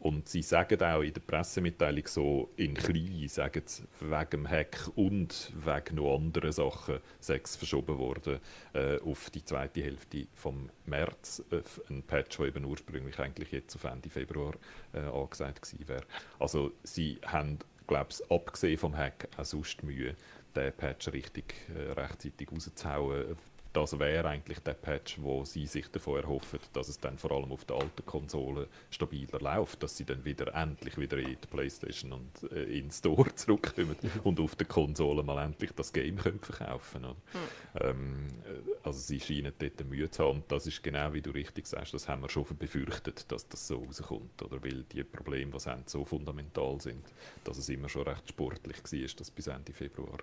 Und 0.00 0.30
sie 0.30 0.40
sagen 0.40 0.82
auch 0.82 1.02
in 1.02 1.12
der 1.12 1.20
Pressemitteilung 1.20 2.06
so 2.06 2.50
in 2.56 2.72
klein, 2.72 3.28
sagen 3.28 3.62
sie, 3.66 3.84
wegen 4.00 4.30
dem 4.30 4.48
Hack 4.48 4.90
und 4.96 5.52
wegen 5.54 5.96
noch 5.96 6.16
anderen 6.16 6.52
Sachen 6.52 7.00
sechs 7.20 7.54
verschoben 7.54 7.98
worden 7.98 8.40
äh, 8.72 8.98
auf 9.00 9.28
die 9.28 9.44
zweite 9.44 9.82
Hälfte 9.82 10.26
vom 10.34 10.70
März. 10.86 11.44
Äh, 11.50 11.60
ein 11.90 12.02
Patch, 12.02 12.38
der 12.38 12.46
eben 12.46 12.64
ursprünglich 12.64 13.18
eigentlich 13.18 13.52
jetzt 13.52 13.76
auf 13.76 13.84
Ende 13.84 14.08
Februar 14.08 14.54
äh, 14.94 15.00
angesagt 15.00 15.62
gewesen 15.62 15.88
wäre. 15.88 16.04
Also 16.38 16.72
sie 16.82 17.18
haben, 17.26 17.58
glaube 17.86 18.08
ich, 18.10 18.30
abgesehen 18.30 18.78
vom 18.78 18.96
Hack 18.96 19.28
auch 19.36 19.44
sonst 19.44 19.82
Mühe, 19.82 20.16
den 20.56 20.72
Patch 20.72 21.08
richtig 21.12 21.54
äh, 21.76 21.92
rechtzeitig 21.92 22.50
rauszuhauen 22.50 23.36
das 23.72 23.98
wäre 23.98 24.28
eigentlich 24.28 24.58
der 24.60 24.74
Patch, 24.74 25.18
wo 25.20 25.44
sie 25.44 25.66
sich 25.66 25.88
davon 25.88 26.22
erhoffen, 26.22 26.58
dass 26.72 26.88
es 26.88 26.98
dann 26.98 27.18
vor 27.18 27.30
allem 27.30 27.52
auf 27.52 27.64
der 27.64 27.76
alten 27.76 28.04
Konsole 28.04 28.68
stabiler 28.90 29.40
läuft, 29.40 29.82
dass 29.82 29.96
sie 29.96 30.04
dann 30.04 30.24
wieder 30.24 30.54
endlich 30.54 30.98
wieder 30.98 31.18
in 31.18 31.36
die 31.40 31.46
Playstation 31.48 32.12
und 32.12 32.52
äh, 32.52 32.64
in 32.64 32.86
den 32.86 32.90
Store 32.90 33.32
zurückkommen 33.34 33.96
und 34.24 34.40
auf 34.40 34.56
der 34.56 34.66
Konsole 34.66 35.22
mal 35.22 35.44
endlich 35.44 35.70
das 35.72 35.92
Game 35.92 36.16
können 36.16 36.40
verkaufen 36.40 37.02
können. 37.02 37.16
Mhm. 37.32 37.80
Ähm, 37.80 38.28
äh, 38.44 38.86
also 38.86 38.98
sie 38.98 39.20
scheinen 39.20 39.52
dort 39.58 39.84
Mühe 39.88 40.10
zu 40.10 40.24
haben 40.24 40.38
und 40.38 40.50
das 40.50 40.66
ist 40.66 40.82
genau 40.82 41.12
wie 41.12 41.22
du 41.22 41.30
richtig 41.30 41.66
sagst, 41.66 41.94
das 41.94 42.08
haben 42.08 42.22
wir 42.22 42.28
schon 42.28 42.44
befürchtet, 42.58 43.30
dass 43.30 43.48
das 43.48 43.68
so 43.68 43.84
rauskommt, 43.84 44.42
oder 44.42 44.62
weil 44.62 44.84
die 44.84 45.04
Probleme, 45.04 45.52
die 45.52 45.60
sie 45.60 45.70
haben, 45.70 45.84
so 45.86 46.04
fundamental 46.04 46.80
sind, 46.80 47.04
dass 47.44 47.58
es 47.58 47.68
immer 47.68 47.88
schon 47.88 48.02
recht 48.02 48.28
sportlich 48.28 48.78
war, 48.82 49.16
das 49.16 49.30
bis 49.30 49.46
Ende 49.46 49.72
Februar 49.72 50.18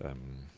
ähm, 0.00 0.48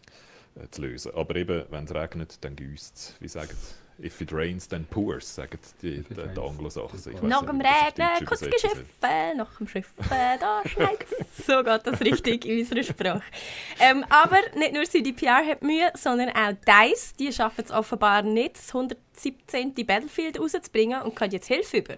äh, 0.56 0.68
zu 0.70 0.82
lösen. 0.82 1.14
Aber 1.14 1.36
eben, 1.36 1.64
wenn 1.70 1.84
es 1.84 1.94
regnet, 1.94 2.44
dann 2.44 2.56
gießt 2.56 2.96
es. 2.96 3.14
Wie 3.20 3.28
sagen 3.28 3.56
If 4.02 4.20
it 4.20 4.32
rains, 4.32 4.66
then 4.66 4.84
pours, 4.86 5.36
sagen 5.36 5.56
die, 5.80 6.02
die, 6.02 6.14
die 6.14 6.40
Anglo-Sachen. 6.40 6.98
Nach 7.28 7.46
dem 7.46 7.60
Regnen 7.60 8.26
das 8.28 8.40
Geschiffen, 8.40 8.86
nach 9.36 9.56
dem 9.56 9.68
Schiffen, 9.68 9.94
da 10.08 10.62
schneit 10.66 11.06
So 11.46 11.62
geht 11.62 11.86
das 11.86 12.00
richtig 12.00 12.44
in 12.44 12.58
unserer 12.58 12.82
Sprache. 12.82 13.22
Ähm, 13.78 14.04
aber 14.08 14.38
nicht 14.56 14.74
nur 14.74 14.82
CDPR 14.82 15.46
hat 15.46 15.62
Mühe, 15.62 15.92
sondern 15.94 16.30
auch 16.30 16.54
DICE. 16.66 17.14
Die 17.20 17.32
schaffen 17.32 17.64
es 17.64 17.70
offenbar 17.70 18.22
nicht, 18.22 18.56
das 18.56 18.74
117. 18.74 19.74
Battlefield 19.86 20.40
rauszubringen 20.40 21.02
und 21.02 21.14
können 21.14 21.32
jetzt 21.32 21.46
Hilfe 21.46 21.76
über. 21.76 21.96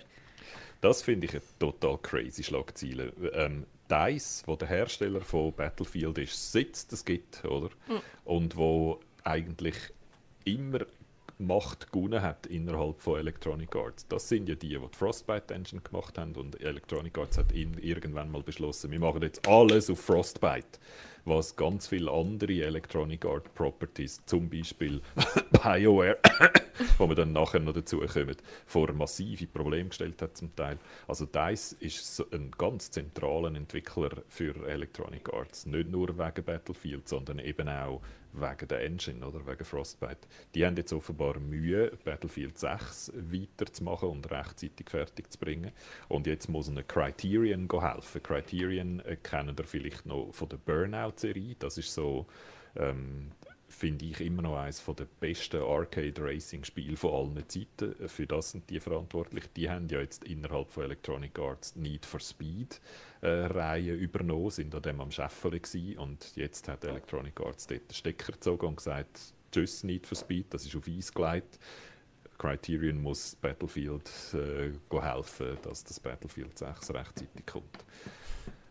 Das 0.82 1.00
finde 1.00 1.26
ich 1.26 1.32
eine 1.32 1.42
total 1.58 1.96
crazy 1.98 2.42
Schlagzeile. 2.42 3.12
Ähm, 3.32 3.64
DICE, 3.90 4.42
wo 4.46 4.56
der 4.56 4.68
Hersteller 4.68 5.20
von 5.20 5.52
Battlefield 5.52 6.18
ist, 6.18 6.52
sitzt 6.52 6.92
es 6.92 7.04
gibt, 7.04 7.44
oder? 7.44 7.70
Mhm. 7.88 8.00
Und 8.24 8.56
wo 8.56 9.00
eigentlich 9.24 9.76
immer 10.44 10.80
Macht 11.38 11.92
gewonnen 11.92 12.22
hat 12.22 12.46
innerhalb 12.46 12.98
von 12.98 13.18
Electronic 13.18 13.76
Arts. 13.76 14.06
Das 14.08 14.26
sind 14.26 14.48
ja 14.48 14.54
die, 14.54 14.68
die 14.68 14.78
die 14.78 14.96
Frostbite 14.96 15.52
Engine 15.52 15.82
gemacht 15.82 16.16
haben 16.16 16.34
und 16.34 16.58
Electronic 16.62 17.18
Arts 17.18 17.36
hat 17.36 17.52
irgendwann 17.52 18.30
mal 18.30 18.42
beschlossen, 18.42 18.90
wir 18.90 19.00
machen 19.00 19.20
jetzt 19.20 19.46
alles 19.46 19.90
auf 19.90 20.00
Frostbite 20.00 20.78
was 21.26 21.56
ganz 21.56 21.88
viele 21.88 22.10
andere 22.10 22.62
Electronic 22.62 23.24
Art 23.24 23.52
Properties, 23.54 24.24
zum 24.26 24.48
Beispiel 24.48 25.02
BioWare, 25.50 26.18
wo 26.98 27.08
wir 27.08 27.16
dann 27.16 27.32
nachher 27.32 27.60
noch 27.60 27.74
dazu 27.74 27.98
kommen, 27.98 28.36
vor 28.64 28.92
massive 28.92 29.46
Probleme 29.46 29.88
gestellt 29.88 30.22
hat 30.22 30.36
zum 30.36 30.54
Teil. 30.54 30.78
Also 31.08 31.26
DICE 31.26 31.76
ist 31.80 32.24
ein 32.32 32.52
ganz 32.56 32.90
zentraler 32.90 33.54
Entwickler 33.54 34.10
für 34.28 34.54
Electronic 34.68 35.32
Arts, 35.34 35.66
nicht 35.66 35.90
nur 35.90 36.16
wegen 36.16 36.44
Battlefield, 36.44 37.08
sondern 37.08 37.40
eben 37.40 37.68
auch 37.68 38.00
wegen 38.40 38.68
der 38.68 38.84
Engine 38.84 39.26
oder 39.26 39.46
wegen 39.46 39.64
Frostbite. 39.64 40.28
Die 40.54 40.64
haben 40.64 40.76
jetzt 40.76 40.92
offenbar 40.92 41.38
Mühe, 41.38 41.92
Battlefield 42.04 42.58
6 42.58 43.12
weiterzumachen 43.14 44.08
und 44.08 44.30
rechtzeitig 44.30 44.90
fertig 44.90 45.30
zu 45.30 45.38
bringen. 45.38 45.72
Und 46.08 46.26
jetzt 46.26 46.48
muss 46.48 46.68
eine 46.68 46.84
Criterion 46.84 47.68
helfen. 47.70 48.22
Criterion 48.22 49.00
äh, 49.00 49.16
kennen 49.16 49.56
ihr 49.58 49.64
vielleicht 49.64 50.06
noch 50.06 50.32
von 50.32 50.48
der 50.48 50.58
Burnout-Serie. 50.58 51.56
Das 51.58 51.78
ist 51.78 51.92
so 51.92 52.26
ähm, 52.76 53.32
finde 53.76 54.06
ich 54.06 54.20
immer 54.20 54.42
noch 54.42 54.56
eines 54.56 54.82
der 54.84 55.06
besten 55.20 55.62
Arcade-Racing-Spiele 55.62 56.96
von 56.96 57.36
allen 57.36 57.48
Zeiten. 57.48 57.94
Für 58.08 58.26
das 58.26 58.52
sind 58.52 58.68
die 58.70 58.80
verantwortlich. 58.80 59.44
Die 59.54 59.68
haben 59.68 59.88
ja 59.88 60.00
jetzt 60.00 60.24
innerhalb 60.24 60.70
von 60.70 60.84
Electronic 60.84 61.38
Arts 61.38 61.76
Need 61.76 62.06
for 62.06 62.18
Speed 62.20 62.80
äh, 63.22 63.94
übernommen, 63.94 64.50
sind 64.50 64.74
an 64.74 64.82
dem 64.82 65.00
am 65.00 65.10
Scheffeln 65.10 65.60
und 65.98 66.36
jetzt 66.36 66.68
hat 66.68 66.84
Electronic 66.84 67.38
Arts 67.40 67.66
dort 67.66 67.90
den 67.90 67.94
Stecker 67.94 68.32
gezogen 68.32 68.66
und 68.66 68.76
gesagt, 68.76 69.20
tschüss 69.52 69.84
Need 69.84 70.06
for 70.06 70.16
Speed, 70.16 70.46
das 70.54 70.64
ist 70.64 70.74
auf 70.74 70.88
Eis 70.88 71.12
gelegt. 71.12 71.58
Criterion 72.38 73.00
muss 73.00 73.34
Battlefield 73.36 74.10
äh, 74.34 74.72
helfen, 75.00 75.58
dass 75.62 75.84
das 75.84 76.00
Battlefield 76.00 76.56
6 76.56 76.94
rechtzeitig 76.94 77.46
kommt. 77.46 77.84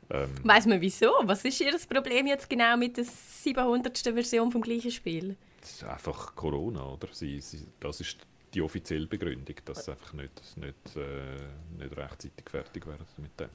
Ähm, 0.09 0.29
Weiß 0.43 0.65
man 0.67 0.81
wieso? 0.81 1.11
Was 1.23 1.43
ist 1.45 1.59
Ihr 1.61 1.75
Problem 1.89 2.27
jetzt 2.27 2.49
genau 2.49 2.77
mit 2.77 2.97
der 2.97 3.05
700. 3.05 3.97
Version 3.97 4.51
vom 4.51 4.61
gleichen 4.61 4.91
Spiel? 4.91 5.35
Das 5.61 5.71
ist 5.71 5.83
einfach 5.83 6.35
Corona, 6.35 6.85
oder? 6.85 7.07
Sie, 7.11 7.39
sie, 7.39 7.65
das 7.79 8.01
ist 8.01 8.17
die 8.53 8.61
offizielle 8.61 9.07
Begründung, 9.07 9.55
dass 9.65 9.85
sie 9.85 9.91
einfach 9.91 10.13
nicht, 10.13 10.57
nicht, 10.57 10.95
äh, 10.95 11.81
nicht 11.83 11.97
rechtzeitig 11.97 12.49
fertig 12.49 12.85
werden 12.87 13.05
mit 13.17 13.39
dem. 13.39 13.49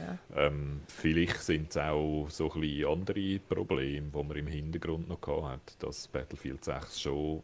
Ja. 0.00 0.46
Ähm, 0.46 0.82
vielleicht 0.86 1.40
sind 1.42 1.70
es 1.70 1.76
auch 1.76 2.28
so 2.28 2.52
ein 2.52 2.60
bisschen 2.60 2.86
andere 2.86 3.38
Probleme, 3.40 4.08
die 4.14 4.22
man 4.22 4.36
im 4.36 4.46
Hintergrund 4.46 5.08
noch 5.08 5.48
hat, 5.48 5.76
dass 5.78 6.06
Battlefield 6.08 6.64
6 6.64 7.00
schon 7.00 7.38
ein 7.38 7.42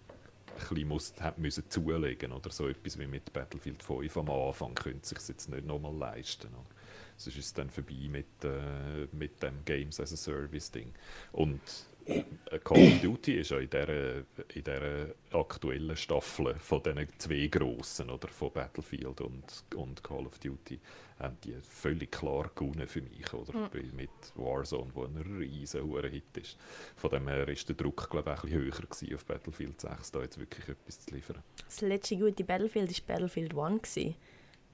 bisschen 0.69 0.89
muss, 0.89 1.15
hat 1.21 1.39
müssen 1.39 1.65
zulegen 1.69 2.33
oder 2.33 2.51
so 2.51 2.69
etwas 2.69 2.99
wie 2.99 3.07
mit 3.07 3.33
Battlefield 3.33 3.83
5 3.83 4.17
am 4.17 4.31
Anfang 4.31 4.75
könnte 4.75 5.07
sich 5.07 5.19
jetzt 5.29 5.49
nicht 5.49 5.67
nochmal 5.67 5.95
leisten. 5.95 6.49
Oder? 6.49 6.80
Sonst 7.21 7.37
ist 7.37 7.45
es 7.45 7.53
dann 7.53 7.69
vorbei 7.69 8.09
mit, 8.09 8.45
äh, 8.45 9.07
mit 9.13 9.43
dem 9.43 9.63
Games 9.67 10.01
as 10.01 10.15
a 10.15 10.17
Service 10.17 10.71
Ding. 10.71 10.95
Und 11.33 11.61
äh, 12.07 12.59
Call 12.65 12.79
of 12.79 13.01
Duty 13.03 13.35
ist 13.35 13.51
ja 13.51 13.59
in 13.59 13.69
dieser, 13.69 14.17
in 14.21 14.25
dieser 14.55 15.09
aktuellen 15.33 15.95
Staffel 15.99 16.55
von 16.59 16.83
diesen 16.83 17.07
zwei 17.19 17.47
grossen, 17.49 18.09
oder, 18.09 18.29
von 18.29 18.51
Battlefield 18.51 19.21
und, 19.21 19.45
und 19.75 20.03
Call 20.03 20.27
of 20.27 20.39
Duty, 20.39 20.81
haben 21.19 21.37
die 21.45 21.55
völlig 21.63 22.11
klar 22.11 22.51
gewonnen 22.55 22.89
für 22.89 23.03
mich, 23.03 23.31
oder? 23.35 23.53
Mhm. 23.53 23.97
Mit 23.97 24.11
Warzone, 24.37 24.91
wo 24.95 25.05
ein 25.05 25.19
riesen 25.19 26.01
Hit 26.09 26.39
ist. 26.39 26.57
Von 26.97 27.11
dem 27.11 27.29
her 27.29 27.47
ist 27.49 27.69
der 27.69 27.77
Druck, 27.77 28.09
glaube 28.09 28.31
ich, 28.31 28.37
ein 28.37 28.43
bisschen 28.49 28.63
höher 28.63 28.71
gewesen, 28.71 29.15
auf 29.15 29.27
Battlefield 29.27 29.79
6, 29.79 30.13
da 30.13 30.23
jetzt 30.23 30.41
wirklich 30.41 30.67
etwas 30.71 31.01
zu 31.01 31.15
liefern. 31.15 31.43
Das 31.67 31.83
letzte 31.83 32.17
gute 32.17 32.45
Battlefield 32.45 32.91
war 32.91 33.15
Battlefield 33.15 33.55
1, 33.55 33.83
gewesen, 33.83 34.17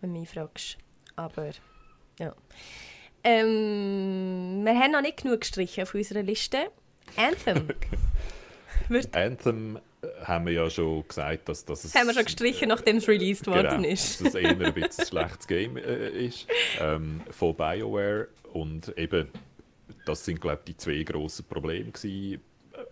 wenn 0.00 0.14
du 0.14 0.20
mich 0.20 0.28
fragst. 0.28 0.78
Aber 1.16 1.50
ja. 2.18 2.34
Ähm, 3.24 4.62
wir 4.64 4.78
haben 4.78 4.92
noch 4.92 5.02
nicht 5.02 5.22
genug 5.22 5.40
gestrichen 5.40 5.82
auf 5.82 5.94
unserer 5.94 6.22
Liste. 6.22 6.70
Anthem. 7.16 7.68
Anthem 9.12 9.76
äh, 10.02 10.06
haben 10.24 10.46
wir 10.46 10.52
ja 10.52 10.70
schon 10.70 11.06
gesagt, 11.06 11.48
dass, 11.48 11.64
dass 11.64 11.84
es... 11.84 11.94
Haben 11.94 12.06
wir 12.06 12.14
schon 12.14 12.24
gestrichen, 12.24 12.68
nachdem 12.68 12.98
es 12.98 13.08
released 13.08 13.44
genau, 13.44 13.56
worden 13.56 13.84
ist. 13.84 14.20
dass 14.20 14.28
es 14.28 14.34
eher 14.36 14.50
ein 14.50 14.58
bisschen 14.58 15.00
ein 15.00 15.06
schlechtes 15.06 15.46
Game 15.48 15.76
äh, 15.76 16.08
ist. 16.08 16.46
Ähm, 16.80 17.20
von 17.30 17.56
BioWare. 17.56 18.28
Und 18.52 18.96
eben, 18.96 19.28
das 20.04 20.24
sind, 20.24 20.40
glaube 20.40 20.60
ich, 20.64 20.74
die 20.74 20.76
zwei 20.76 21.02
grossen 21.02 21.46
Probleme 21.46 21.90
gewesen 21.90 22.40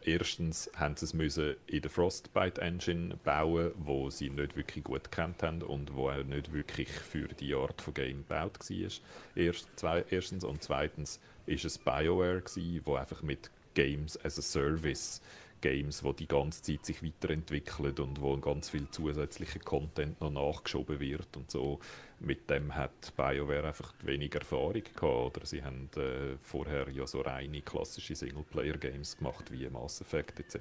erstens 0.05 0.71
haben 0.77 0.97
sie 0.97 1.07
es 1.07 1.39
in 1.67 1.83
der 1.83 1.91
Frostbite 1.91 2.61
Engine 2.61 3.17
bauen, 3.25 3.73
wo 3.77 4.11
sie 4.11 4.31
nicht 4.31 4.57
wirklich 4.57 4.85
gut 4.85 5.11
kennt 5.11 5.43
haben 5.43 5.63
und 5.63 5.95
wo 5.95 6.11
auch 6.11 6.25
nicht 6.25 6.53
wirklich 6.53 6.89
für 6.89 7.29
die 7.29 7.55
Art 7.55 7.81
von 7.83 7.95
Game 7.95 8.19
gebaut 8.19 8.59
war. 8.59 8.91
Erst, 9.35 9.69
zwei, 9.77 10.05
erstens 10.11 10.45
und 10.45 10.63
zweitens 10.63 11.21
ist 11.47 11.65
es 11.65 11.79
BioWare 11.79 12.41
gewesen, 12.41 12.81
wo 12.85 12.95
einfach 12.97 13.23
mit 13.23 13.51
Games 13.75 14.19
as 14.25 14.39
a 14.39 14.43
Service 14.43 15.21
Games, 15.65 16.05
wo 16.05 16.13
die 16.13 16.29
ganze 16.29 16.61
Zeit 16.61 16.85
sich 16.85 17.03
weiterentwickeln 17.03 17.99
und 17.99 18.21
wo 18.21 18.37
ganz 18.37 18.69
viel 18.69 18.87
zusätzlicher 18.91 19.61
Content 19.61 20.21
noch 20.21 20.31
nachgeschoben 20.31 21.01
wird 21.01 21.35
und 21.39 21.51
so. 21.51 21.81
Mit 22.21 22.51
dem 22.51 22.75
hat 22.75 23.15
BioWare 23.17 23.69
einfach 23.69 23.95
wenig 24.03 24.35
Erfahrung 24.35 24.75
gehabt. 24.75 25.03
Oder 25.03 25.47
sie 25.47 25.65
haben 25.65 25.89
äh, 25.97 26.37
vorher 26.43 26.91
ja 26.91 27.07
so 27.07 27.23
reine 27.23 27.63
klassische 27.63 28.15
Singleplayer-Games 28.15 29.17
gemacht 29.17 29.51
wie 29.51 29.67
Mass 29.71 30.03
Effect 30.03 30.41
etc. 30.41 30.59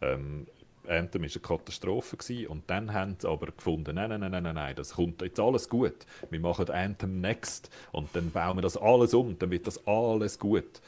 Ähm, 0.00 0.46
Anthem 0.86 1.22
war 1.22 1.28
eine 1.28 1.40
Katastrophe 1.40 2.16
gewesen. 2.16 2.46
und 2.46 2.70
dann 2.70 2.92
haben 2.92 3.16
sie 3.18 3.28
aber 3.28 3.46
gefunden, 3.46 3.96
nein, 3.96 4.10
nein, 4.10 4.20
nein, 4.20 4.42
nein, 4.42 4.54
nein, 4.54 4.76
das 4.76 4.94
kommt 4.94 5.22
jetzt 5.22 5.40
alles 5.40 5.68
gut. 5.68 6.06
Wir 6.30 6.40
machen 6.40 6.70
Anthem 6.70 7.20
next 7.20 7.68
und 7.90 8.14
dann 8.14 8.30
bauen 8.30 8.58
wir 8.58 8.62
das 8.62 8.76
alles 8.76 9.12
um, 9.12 9.36
dann 9.40 9.50
wird 9.50 9.66
das 9.66 9.84
alles 9.88 10.38
gut. 10.38 10.80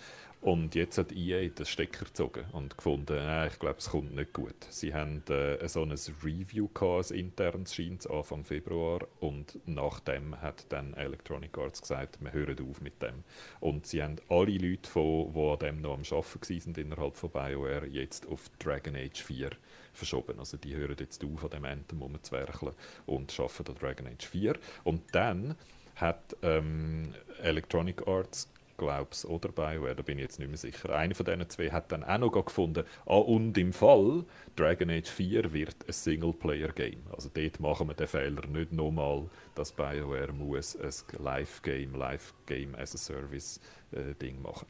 Und 0.43 0.75
jetzt 0.75 0.99
hat 0.99 1.13
EA 1.13 1.49
den 1.49 1.65
Stecker 1.65 2.05
gezogen 2.05 2.45
und 2.51 2.77
gefunden, 2.77 3.17
äh, 3.17 3.47
ich 3.47 3.61
glaube, 3.61 3.79
es 3.79 3.91
kommt 3.91 4.13
nicht 4.13 4.33
gut. 4.33 4.57
Sie 4.71 4.93
haben 4.93 5.23
äh, 5.29 5.69
so 5.69 5.83
ein 5.83 5.95
Review 6.25 6.67
gehabt, 6.75 7.13
ein 7.13 7.19
internes 7.19 7.73
scheint 7.73 8.11
Anfang 8.11 8.45
Februar 8.45 9.07
und 9.21 9.61
nachdem 9.67 10.41
hat 10.43 10.67
dann 10.71 10.95
Electronic 10.95 11.57
Arts 11.57 11.81
gesagt, 11.81 12.19
wir 12.21 12.33
hören 12.33 12.57
auf 12.69 12.81
mit 12.81 13.01
dem. 13.01 13.23
Und 13.61 13.87
sie 13.87 14.03
haben 14.03 14.17
alle 14.29 14.59
Leute, 14.59 14.91
von, 14.91 15.33
die 15.33 15.39
an 15.39 15.59
dem 15.61 15.81
noch 15.81 15.95
am 15.95 16.03
Arbeiten 16.11 16.75
waren 16.75 16.75
innerhalb 16.75 17.17
von 17.17 17.31
BioWare, 17.31 17.87
jetzt 17.87 18.27
auf 18.27 18.51
Dragon 18.59 18.97
Age 18.97 19.23
4 19.23 19.51
verschoben. 19.93 20.41
Also 20.41 20.57
die 20.57 20.75
hören 20.75 20.97
jetzt 20.99 21.25
auf, 21.25 21.45
an 21.45 21.51
dem 21.51 21.65
Anthem 21.67 22.03
rumzuwerkeln 22.03 22.75
und 23.07 23.39
arbeiten 23.39 23.71
an 23.71 23.79
Dragon 23.79 24.07
Age 24.09 24.27
4. 24.27 24.55
Und 24.83 25.03
dann 25.15 25.55
hat 25.95 26.37
ähm, 26.43 27.15
Electronic 27.41 28.09
Arts 28.09 28.49
glaube 28.83 29.09
ich, 29.13 29.25
oder 29.25 29.49
BioWare, 29.51 29.95
da 29.95 30.03
bin 30.03 30.19
ich 30.19 30.25
jetzt 30.25 30.39
nicht 30.39 30.49
mehr 30.49 30.59
sicher. 30.59 30.95
Einer 30.95 31.15
von 31.15 31.25
diesen 31.25 31.49
zwei 31.49 31.71
hat 31.71 31.93
dann 31.93 32.05
auch 32.05 32.19
noch 32.19 32.45
gefunden, 32.45 32.85
ah, 33.07 33.17
und 33.17 33.57
im 33.57 33.73
Fall 33.73 34.25
Dragon 34.57 34.91
Age 34.91 35.09
4 35.09 35.53
wird 35.53 35.77
ein 35.87 35.93
Singleplayer-Game. 35.93 37.03
Also 37.13 37.31
dort 37.33 37.61
machen 37.61 37.89
wir 37.89 37.95
den 37.95 38.07
Fehler 38.07 38.47
nicht 38.47 38.73
nochmal, 38.73 39.29
dass 39.55 39.73
BioWare 39.73 40.33
muss 40.33 40.77
ein 40.77 41.23
Live-Game, 41.23 41.95
Live-Game 41.95 42.75
as 42.75 42.95
a 42.95 42.99
Service-Ding 42.99 44.37
äh, 44.37 44.43
machen 44.43 44.67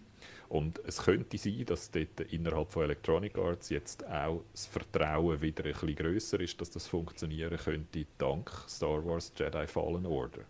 Und 0.49 0.81
es 0.87 1.03
könnte 1.03 1.39
sein, 1.39 1.65
dass 1.67 1.91
dort 1.91 2.21
innerhalb 2.33 2.71
von 2.71 2.85
Electronic 2.85 3.39
Arts 3.39 3.71
jetzt 3.71 4.07
auch 4.07 4.43
das 4.53 4.67
Vertrauen 4.67 5.41
wieder 5.41 5.65
ein 5.65 5.73
bisschen 5.73 5.97
grösser 5.97 6.41
ist, 6.41 6.61
dass 6.61 6.71
das 6.71 6.87
funktionieren 6.87 7.57
könnte, 7.57 8.07
dank 8.19 8.51
Star 8.69 9.05
Wars 9.05 9.33
Jedi 9.37 9.67
Fallen 9.67 10.07
Order 10.07 10.43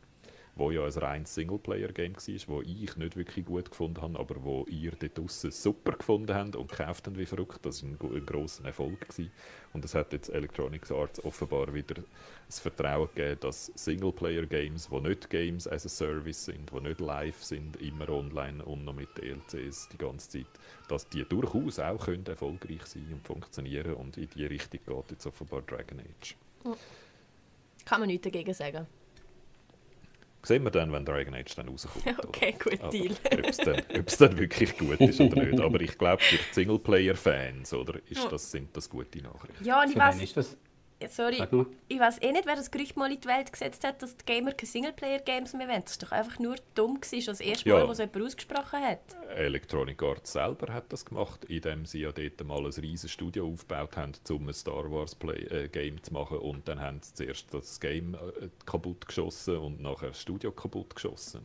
wo 0.54 0.70
ja 0.70 0.84
ein 0.84 0.92
reines 0.92 1.34
Singleplayer-Game 1.34 2.14
war, 2.16 2.48
wo 2.48 2.60
ich 2.60 2.96
nicht 2.96 3.16
wirklich 3.16 3.46
gut 3.46 3.70
gefunden 3.70 4.02
habe, 4.02 4.18
aber 4.18 4.44
wo 4.44 4.66
ihr 4.68 4.92
dort 4.92 5.16
draussen 5.16 5.50
super 5.50 5.92
gefunden 5.92 6.34
habt 6.34 6.56
und 6.56 6.70
gekauft 6.70 7.06
habt 7.06 7.18
wie 7.18 7.24
verrückt. 7.24 7.64
Das 7.64 7.82
war 7.82 7.90
ein, 7.90 8.16
ein 8.16 8.26
grosser 8.26 8.64
Erfolg. 8.66 9.00
Gewesen. 9.00 9.30
Und 9.72 9.84
es 9.84 9.94
hat 9.94 10.12
jetzt 10.12 10.28
Electronic 10.28 10.90
Arts 10.90 11.24
offenbar 11.24 11.72
wieder 11.72 12.02
das 12.46 12.60
Vertrauen 12.60 13.08
gegeben, 13.14 13.40
dass 13.40 13.72
Singleplayer-Games, 13.74 14.90
die 14.90 15.00
nicht 15.00 15.30
Games 15.30 15.66
as 15.66 15.86
a 15.86 15.88
Service 15.88 16.44
sind, 16.44 16.70
die 16.70 16.80
nicht 16.80 17.00
live 17.00 17.42
sind, 17.42 17.80
immer 17.80 18.10
online 18.10 18.62
und 18.62 18.84
noch 18.84 18.94
mit 18.94 19.08
DLCs 19.16 19.88
die 19.88 19.98
ganze 19.98 20.28
Zeit, 20.28 20.60
dass 20.88 21.08
die 21.08 21.24
durchaus 21.24 21.78
auch 21.78 22.04
können 22.04 22.26
erfolgreich 22.26 22.84
sein 22.84 23.08
und 23.10 23.26
funktionieren 23.26 23.94
und 23.94 24.18
in 24.18 24.28
die 24.28 24.44
Richtung 24.44 24.80
geht 24.84 25.10
jetzt 25.10 25.26
offenbar 25.26 25.62
Dragon 25.62 26.00
Age. 26.00 26.36
Kann 27.86 28.00
man 28.00 28.08
nichts 28.08 28.24
dagegen 28.24 28.52
sagen. 28.52 28.86
Sehen 30.44 30.64
wir 30.64 30.70
dann, 30.70 30.92
wenn 30.92 31.04
Dragon 31.04 31.34
Age 31.34 31.54
dann 31.54 31.68
rauskommt. 31.68 32.04
Okay, 32.26 32.54
gut, 32.62 32.80
Aber 32.80 32.90
Deal. 32.90 33.14
Ob 33.32 33.46
es 33.46 33.56
dann, 33.58 33.82
ob's 33.96 34.16
dann 34.16 34.36
wirklich 34.38 34.76
gut 34.76 35.00
ist 35.00 35.20
oder 35.20 35.44
nicht. 35.44 35.60
Aber 35.60 35.80
ich 35.80 35.96
glaube, 35.96 36.20
für 36.22 36.38
Singleplayer-Fans 36.52 37.74
oder, 37.74 38.00
ist 38.08 38.26
das, 38.30 38.50
sind 38.50 38.76
das 38.76 38.90
gute 38.90 39.22
Nachrichten. 39.22 39.64
Ja, 39.64 39.82
und 39.82 39.90
ich 39.90 39.96
weiß? 39.96 40.56
Sorry, 41.08 41.42
ich 41.88 41.98
weiß 41.98 42.22
eh 42.22 42.32
nicht, 42.32 42.46
wer 42.46 42.56
das 42.56 42.70
Gerücht 42.70 42.96
mal 42.96 43.10
in 43.12 43.20
die 43.20 43.28
Welt 43.28 43.52
gesetzt 43.52 43.84
hat, 43.84 44.02
dass 44.02 44.16
die 44.16 44.24
Gamer 44.24 44.52
keine 44.52 44.70
Singleplayer-Games 44.70 45.54
mehr 45.54 45.68
wollen. 45.68 45.82
Das 45.84 46.00
war 46.00 46.08
doch 46.08 46.12
einfach 46.16 46.38
nur 46.38 46.56
dumm, 46.74 47.00
gewesen, 47.00 47.22
schon 47.22 47.32
das 47.32 47.40
erste 47.40 47.68
Ja. 47.68 47.76
Mal, 47.76 47.88
wo 47.88 47.92
es 47.92 47.98
jemand 47.98 48.22
ausgesprochen 48.22 48.80
hat. 48.80 49.00
Electronic 49.36 50.02
Arts 50.02 50.32
selber 50.32 50.72
hat 50.72 50.92
das 50.92 51.04
gemacht, 51.04 51.44
indem 51.46 51.86
sie 51.86 52.00
ja 52.00 52.12
dort 52.12 52.44
mal 52.44 52.64
ein 52.64 52.72
riesiges 52.72 53.10
Studio 53.10 53.46
aufgebaut 53.46 53.96
haben, 53.96 54.12
um 54.30 54.48
ein 54.48 54.54
Star 54.54 54.90
Wars 54.90 55.14
Play, 55.14 55.42
äh, 55.44 56.02
zu 56.02 56.12
machen. 56.12 56.38
Und 56.38 56.68
dann 56.68 56.80
haben 56.80 57.00
sie 57.02 57.14
zuerst 57.14 57.52
das 57.52 57.80
Game 57.80 58.14
äh, 58.14 58.48
kaputt 58.66 59.06
geschossen 59.06 59.56
und 59.58 59.80
nachher 59.80 60.08
das 60.08 60.20
Studio 60.20 60.52
kaputt 60.52 60.94
geschossen. 60.94 61.42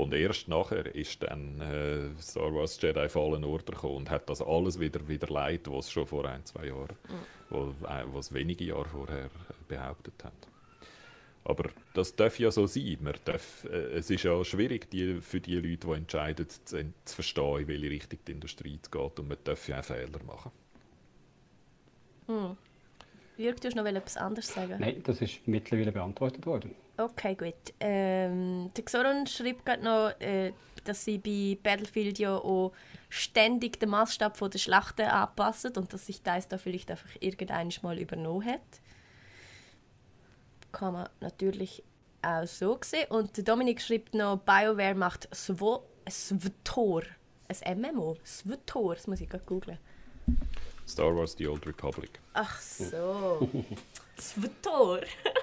Und 0.00 0.14
erst 0.14 0.48
nachher 0.48 0.94
ist 0.94 1.22
dann 1.22 1.60
äh, 1.60 2.22
Star 2.22 2.54
Wars 2.54 2.80
Jedi 2.80 3.06
Fallen 3.10 3.44
Order 3.44 3.74
gekommen 3.74 3.96
und 3.96 4.10
hat 4.10 4.30
das 4.30 4.40
alles 4.40 4.80
wieder, 4.80 5.06
wieder 5.06 5.26
leid, 5.26 5.70
was 5.70 5.90
schon 5.90 6.06
vor 6.06 6.24
ein, 6.24 6.42
zwei 6.46 6.68
Jahren, 6.68 6.96
wo, 7.50 7.74
äh, 7.86 8.04
was 8.06 8.32
wenige 8.32 8.64
Jahre 8.64 8.86
vorher 8.86 9.26
äh, 9.26 9.28
behauptet 9.68 10.14
haben. 10.24 10.36
Aber 11.44 11.68
das 11.92 12.16
darf 12.16 12.38
ja 12.38 12.50
so 12.50 12.66
sein. 12.66 12.96
Man 13.02 13.14
darf, 13.26 13.64
äh, 13.64 13.98
es 13.98 14.08
ist 14.08 14.22
ja 14.22 14.42
schwierig 14.42 14.90
die, 14.90 15.20
für 15.20 15.38
die 15.38 15.56
Leute, 15.56 15.86
die 15.86 15.92
entscheiden, 15.92 16.48
zu, 16.48 16.82
zu 17.04 17.14
verstehen, 17.14 17.58
in 17.58 17.68
welche 17.68 17.90
Richtung 17.90 18.18
die 18.26 18.32
Industrie 18.32 18.78
geht. 18.90 19.18
Und 19.18 19.28
man 19.28 19.36
darf 19.44 19.68
ja 19.68 19.80
auch 19.80 19.84
Fehler 19.84 20.22
machen. 20.26 20.50
Jörg, 23.36 23.60
du 23.60 23.68
hast 23.68 23.74
noch 23.74 23.84
etwas 23.84 24.16
anderes 24.16 24.48
sagen? 24.48 24.76
Nein, 24.78 25.02
das 25.04 25.20
ist 25.20 25.46
mittlerweile 25.46 25.92
beantwortet 25.92 26.46
worden. 26.46 26.74
Okay, 27.00 27.34
gut. 27.34 27.54
Ähm, 27.80 28.70
der 28.76 28.84
Xoron 28.84 29.26
schreibt 29.26 29.64
gerade 29.64 29.82
noch, 29.82 30.20
äh, 30.20 30.52
dass 30.84 31.02
sie 31.04 31.16
bei 31.16 31.56
Battlefield 31.62 32.18
ja 32.18 32.36
auch 32.36 32.72
ständig 33.08 33.80
den 33.80 33.88
Maßstab 33.88 34.38
der 34.50 34.58
Schlachten 34.58 35.06
anpassen 35.06 35.74
und 35.76 35.92
dass 35.94 36.06
sich 36.06 36.22
das 36.22 36.48
da 36.48 36.58
vielleicht 36.58 36.90
einfach 36.90 37.08
irgendwann 37.20 37.72
mal 37.80 37.98
übernommen 37.98 38.44
hat. 38.44 38.60
Kann 40.72 40.92
man 40.92 41.08
natürlich 41.20 41.82
auch 42.20 42.46
so 42.46 42.78
sehen. 42.82 43.06
Und 43.08 43.34
der 43.34 43.44
Dominik 43.44 43.80
schreibt 43.80 44.12
noch, 44.14 44.36
BioWare 44.38 44.94
macht 44.94 45.34
Svo 45.34 45.84
SWTOR. 46.08 47.02
Ein 47.64 47.80
MMO. 47.80 48.18
SWTOR, 48.26 48.94
das 48.94 49.06
muss 49.06 49.22
ich 49.22 49.28
gerade 49.28 49.44
googlen. 49.44 49.78
Star 50.86 51.16
Wars 51.16 51.34
The 51.38 51.48
Old 51.48 51.66
Republic. 51.66 52.20
Ach 52.34 52.60
so. 52.60 53.48
SWTOR. 54.20 55.00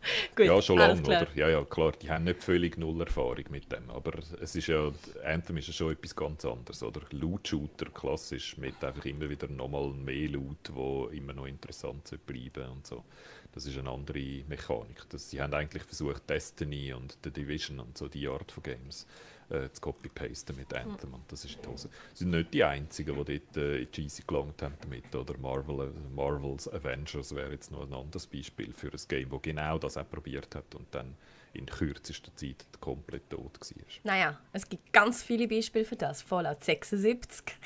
Gut, 0.36 0.46
ja, 0.46 0.62
schon 0.62 0.78
lange, 0.78 1.02
oder? 1.02 1.26
Ja, 1.34 1.48
ja, 1.48 1.64
klar. 1.64 1.92
Die 1.92 2.10
haben 2.10 2.24
nicht 2.24 2.42
völlig 2.42 2.78
null 2.78 3.00
Erfahrung 3.00 3.44
mit 3.50 3.70
dem. 3.72 3.90
Aber 3.90 4.12
es 4.40 4.54
ist 4.54 4.66
ja, 4.68 4.90
Anthem 5.24 5.56
ist 5.58 5.68
ja 5.68 5.72
schon 5.72 5.92
etwas 5.92 6.14
ganz 6.14 6.44
anderes, 6.44 6.82
oder? 6.82 7.00
Loot-Shooter, 7.10 7.86
klassisch, 7.86 8.56
mit 8.56 8.82
einfach 8.82 9.04
immer 9.04 9.28
wieder 9.28 9.48
nochmal 9.48 9.90
mehr 9.90 10.28
Loot, 10.28 10.70
wo 10.72 11.06
immer 11.08 11.32
noch 11.32 11.46
interessant 11.46 12.10
bleiben 12.26 12.70
und 12.70 12.86
so. 12.86 13.04
Das 13.52 13.66
ist 13.66 13.78
eine 13.78 13.90
andere 13.90 14.44
Mechanik. 14.48 15.02
Das, 15.08 15.30
sie 15.30 15.40
haben 15.40 15.54
eigentlich 15.54 15.82
versucht, 15.82 16.28
Destiny 16.28 16.92
und 16.92 17.18
The 17.24 17.30
Division 17.30 17.80
und 17.80 17.96
so 17.96 18.08
die 18.08 18.28
Art 18.28 18.52
von 18.52 18.62
Games 18.62 19.06
äh, 19.50 19.70
zu 19.70 19.80
copy-pasten 19.80 20.56
mit 20.56 20.72
Anthem. 20.74 21.14
Und 21.14 21.30
das 21.30 21.44
ist 21.44 21.58
die 21.62 21.68
Hose. 21.68 21.88
Sie 22.14 22.24
sind 22.24 22.30
nicht 22.30 22.52
die 22.52 22.64
Einzigen, 22.64 23.24
die 23.24 23.38
dort 23.38 23.56
äh, 23.56 23.82
in 23.82 23.90
Cheesy 23.90 24.22
gelangt 24.26 24.62
haben 24.62 24.74
damit. 24.80 25.14
Oder 25.14 25.36
Marvel, 25.38 25.92
Marvels 26.14 26.72
Avengers 26.72 27.34
wäre 27.34 27.52
jetzt 27.52 27.70
noch 27.70 27.86
ein 27.86 27.92
anderes 27.92 28.26
Beispiel 28.26 28.72
für 28.72 28.92
ein 28.92 29.00
Game, 29.08 29.30
das 29.30 29.42
genau 29.42 29.78
das 29.78 29.96
auch 29.96 30.08
probiert 30.08 30.54
hat 30.54 30.74
und 30.74 30.86
dann 30.92 31.14
in 31.54 31.66
kürzester 31.66 32.34
Zeit 32.36 32.66
komplett 32.80 33.30
tot 33.30 33.58
war. 33.60 33.84
Naja, 34.04 34.38
es 34.52 34.68
gibt 34.68 34.92
ganz 34.92 35.22
viele 35.22 35.48
Beispiele 35.48 35.84
für 35.84 35.96
das. 35.96 36.22
Fallout 36.22 36.62
76 36.62 37.56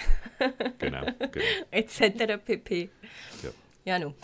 Genau, 0.78 1.04
genau. 1.18 1.46
etc. 1.70 2.38
pp. 2.44 2.90
Ja. 3.42 3.50
Ja, 3.84 3.98
nun. 3.98 4.14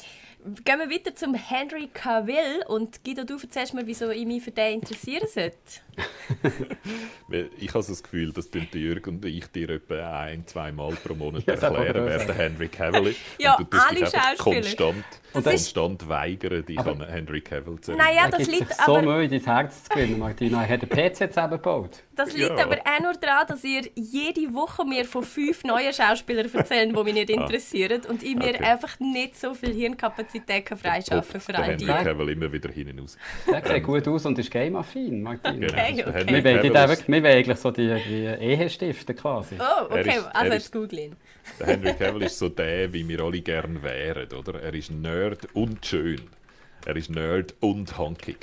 Gehen 0.64 0.78
wir 0.78 0.88
weiter 0.88 1.14
zum 1.16 1.34
Henry 1.34 1.88
Cavill 1.92 2.62
und 2.68 3.04
Guido, 3.04 3.24
du 3.24 3.36
erzählst 3.38 3.74
mir, 3.74 3.86
wieso 3.86 4.10
ich 4.10 4.24
mich 4.24 4.42
für 4.42 4.52
den 4.52 4.74
interessieren 4.74 5.26
sollte. 5.26 5.56
Ich 7.60 7.74
habe 7.74 7.82
so 7.82 7.92
das 7.92 8.02
Gefühl, 8.02 8.32
dass 8.32 8.50
der 8.50 8.62
Jürg 8.72 9.06
und 9.06 9.22
ich 9.24 9.46
dir 9.48 9.68
etwa 9.70 10.20
ein, 10.20 10.46
zwei 10.46 10.72
Mal 10.72 10.92
pro 11.04 11.14
Monat 11.14 11.44
Ja, 11.46 11.56
kann 11.56 11.74
erklären, 11.74 12.06
wer 12.06 12.24
der. 12.24 12.34
Henry 12.34 12.68
Cavill 12.68 13.08
ist. 13.08 13.20
Ja, 13.38 13.56
und 13.56 13.72
du 13.72 13.78
alle 13.78 13.98
Schauspieler. 14.00 14.36
konstant, 14.38 15.04
Und 15.34 15.44
das- 15.46 15.52
konstant 15.52 16.08
weigern, 16.08 16.64
dich 16.64 16.78
Aber- 16.78 16.92
an 16.92 17.06
Henry 17.06 17.42
Cavill 17.42 17.78
zu 17.80 17.92
erinnern. 17.92 18.06
Naja, 18.14 18.22
Er 18.24 18.30
das 18.30 18.46
liegt 18.46 18.72
so 18.74 18.96
aber, 18.96 19.02
Mühe, 19.18 19.28
dein 19.28 19.44
Herz 19.44 19.84
zu 19.84 19.90
gewinnen, 19.90 20.18
Martina. 20.18 20.62
Er 20.64 20.68
hat 20.70 20.82
den 20.82 20.88
PC 20.88 21.28
zusammengebaut. 21.28 22.02
das 22.16 22.32
liegt 22.32 22.48
Ja. 22.50 22.64
aber 22.64 22.78
auch 22.78 23.00
nur 23.02 23.12
daran, 23.12 23.46
dass 23.46 23.62
ihr 23.62 23.82
jede 23.94 24.52
Woche 24.54 24.84
mir 24.86 25.04
von 25.04 25.22
fünf 25.22 25.64
neuen 25.64 25.92
Schauspielern 25.92 26.48
erzählt, 26.52 26.96
die 26.96 27.04
mich 27.04 27.14
nicht 27.14 27.30
interessieren 27.30 28.00
und 28.08 28.22
ich 28.22 28.34
mir 28.36 28.48
Okay. 28.54 28.64
einfach 28.64 28.98
nicht 29.00 29.38
so 29.38 29.52
viel 29.54 29.72
Hirnkapazität 29.74 30.64
kann 30.66 30.78
freischaffen 30.78 31.30
Poppt 31.32 31.42
für 31.44 31.52
der 31.52 31.60
all 31.62 31.70
Henry 31.72 31.84
die. 31.84 31.92
Cavill 31.92 32.28
immer 32.30 32.50
wieder 32.52 32.70
hinten 32.70 32.98
raus. 32.98 33.18
Der 33.46 33.62
sieht 33.66 33.82
gut 33.84 34.08
aus 34.08 34.24
und 34.26 34.38
ist 34.38 34.50
game-affin, 34.50 35.22
Martina. 35.22 35.52
Genau. 35.66 35.72
Okay, 35.72 35.87
Okay. 35.90 36.12
Henry 36.12 36.44
Wir 36.44 37.22
wollen 37.22 37.26
eigentlich 37.26 37.58
so 37.58 37.70
die, 37.70 37.94
die 38.08 38.24
Ehestifte 38.26 39.14
quasi. 39.14 39.56
Oh, 39.58 39.84
okay, 39.86 40.18
ist- 40.18 40.26
also 40.34 40.52
jetzt 40.52 40.62
ist- 40.64 40.72
googeln. 40.72 41.16
Der 41.58 41.66
Henry 41.66 41.94
Cavill 41.94 42.22
ist 42.24 42.38
so 42.38 42.48
der, 42.50 42.92
wie 42.92 43.08
wir 43.08 43.20
alle 43.20 43.40
gern 43.40 43.82
wären, 43.82 44.30
oder? 44.32 44.60
Er 44.60 44.74
ist 44.74 44.90
Nerd 44.90 45.48
und 45.54 45.84
schön. 45.86 46.20
Er 46.86 46.94
ist 46.96 47.10
Nerd 47.10 47.54
und 47.60 47.96
hankig. 47.96 48.38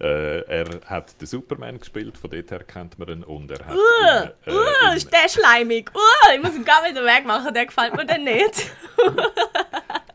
Äh, 0.00 0.42
er 0.42 0.66
hat 0.86 1.20
den 1.20 1.26
Superman 1.26 1.78
gespielt, 1.78 2.16
von 2.16 2.30
dort 2.30 2.50
her 2.50 2.62
kennt 2.64 2.98
man 2.98 3.08
ihn. 3.08 3.24
Und 3.24 3.50
er 3.50 3.66
hat 3.66 3.74
Uh, 3.74 4.28
in, 4.46 4.52
äh, 4.52 4.56
uh, 4.56 4.96
ist 4.96 5.12
der 5.12 5.28
schleimig. 5.28 5.90
Uh, 5.94 6.34
ich 6.36 6.42
muss 6.42 6.54
ihn 6.54 6.64
gar 6.64 6.82
wieder 6.88 7.04
wegmachen, 7.04 7.52
der 7.52 7.66
gefällt 7.66 7.94
mir 7.96 8.06
dann 8.06 8.22
nicht. 8.24 8.70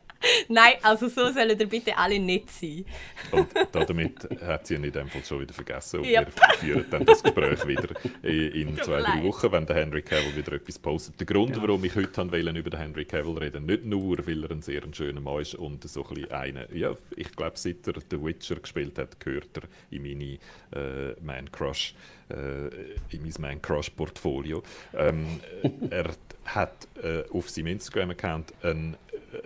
Nein, 0.47 0.73
also 0.81 1.07
so 1.07 1.31
sollen 1.31 1.59
ihr 1.59 1.67
bitte 1.67 1.97
alle 1.97 2.19
nicht 2.19 2.49
sein. 2.51 2.85
Und 3.31 3.47
damit 3.71 4.27
hat 4.41 4.67
sie 4.67 4.75
ihn 4.75 4.83
in 4.83 4.91
dem 4.91 5.07
Fall 5.07 5.23
schon 5.23 5.41
wieder 5.41 5.53
vergessen. 5.53 5.99
Und 6.01 6.05
Yep. 6.07 6.33
wir 6.35 6.57
führen 6.57 6.85
dann 6.89 7.05
das 7.05 7.23
Gespräch 7.23 7.67
wieder 7.67 7.89
in, 8.23 8.77
zwei, 8.81 9.01
drei. 9.01 9.23
Wochen, 9.23 9.51
wenn 9.51 9.65
der 9.65 9.75
Henry 9.77 10.01
Cavill 10.01 10.35
wieder 10.35 10.53
etwas 10.53 10.79
postet. 10.79 11.19
Der 11.19 11.25
Grund, 11.25 11.59
warum 11.61 11.83
ich 11.83 11.95
heute 11.95 12.31
wollte, 12.31 12.59
über 12.59 12.69
den 12.69 12.79
Henry 12.79 13.05
Cavill 13.05 13.37
reden 13.37 13.65
nicht 13.65 13.85
nur, 13.85 14.17
weil 14.27 14.43
er 14.43 14.51
ein 14.51 14.61
sehr 14.61 14.81
schöner 14.91 15.21
Mann 15.21 15.41
ist 15.41 15.55
und 15.55 15.87
so 15.89 16.03
ein 16.05 16.13
bisschen 16.13 16.31
einer, 16.31 16.73
ja, 16.73 16.95
ich 17.15 17.31
glaube, 17.35 17.57
seit 17.57 17.87
er 17.87 17.93
The 18.09 18.21
Witcher 18.23 18.55
gespielt 18.55 18.97
hat, 18.97 19.19
gehört 19.19 19.49
er 19.55 19.63
in 19.91 20.03
meine 20.03 20.37
äh, 20.75 21.15
Man 21.21 21.51
Crush, 21.51 21.95
äh, 22.29 22.67
in 23.15 23.21
mein 23.23 23.33
Man 23.39 23.61
Crush 23.61 23.89
Portfolio. 23.91 24.63
Ähm, 24.95 25.39
äh, 25.63 25.69
er 25.89 26.09
hat 26.45 26.87
äh, 27.01 27.23
auf 27.31 27.49
seinem 27.49 27.67
Instagram-Account 27.67 28.53
ein 28.63 28.95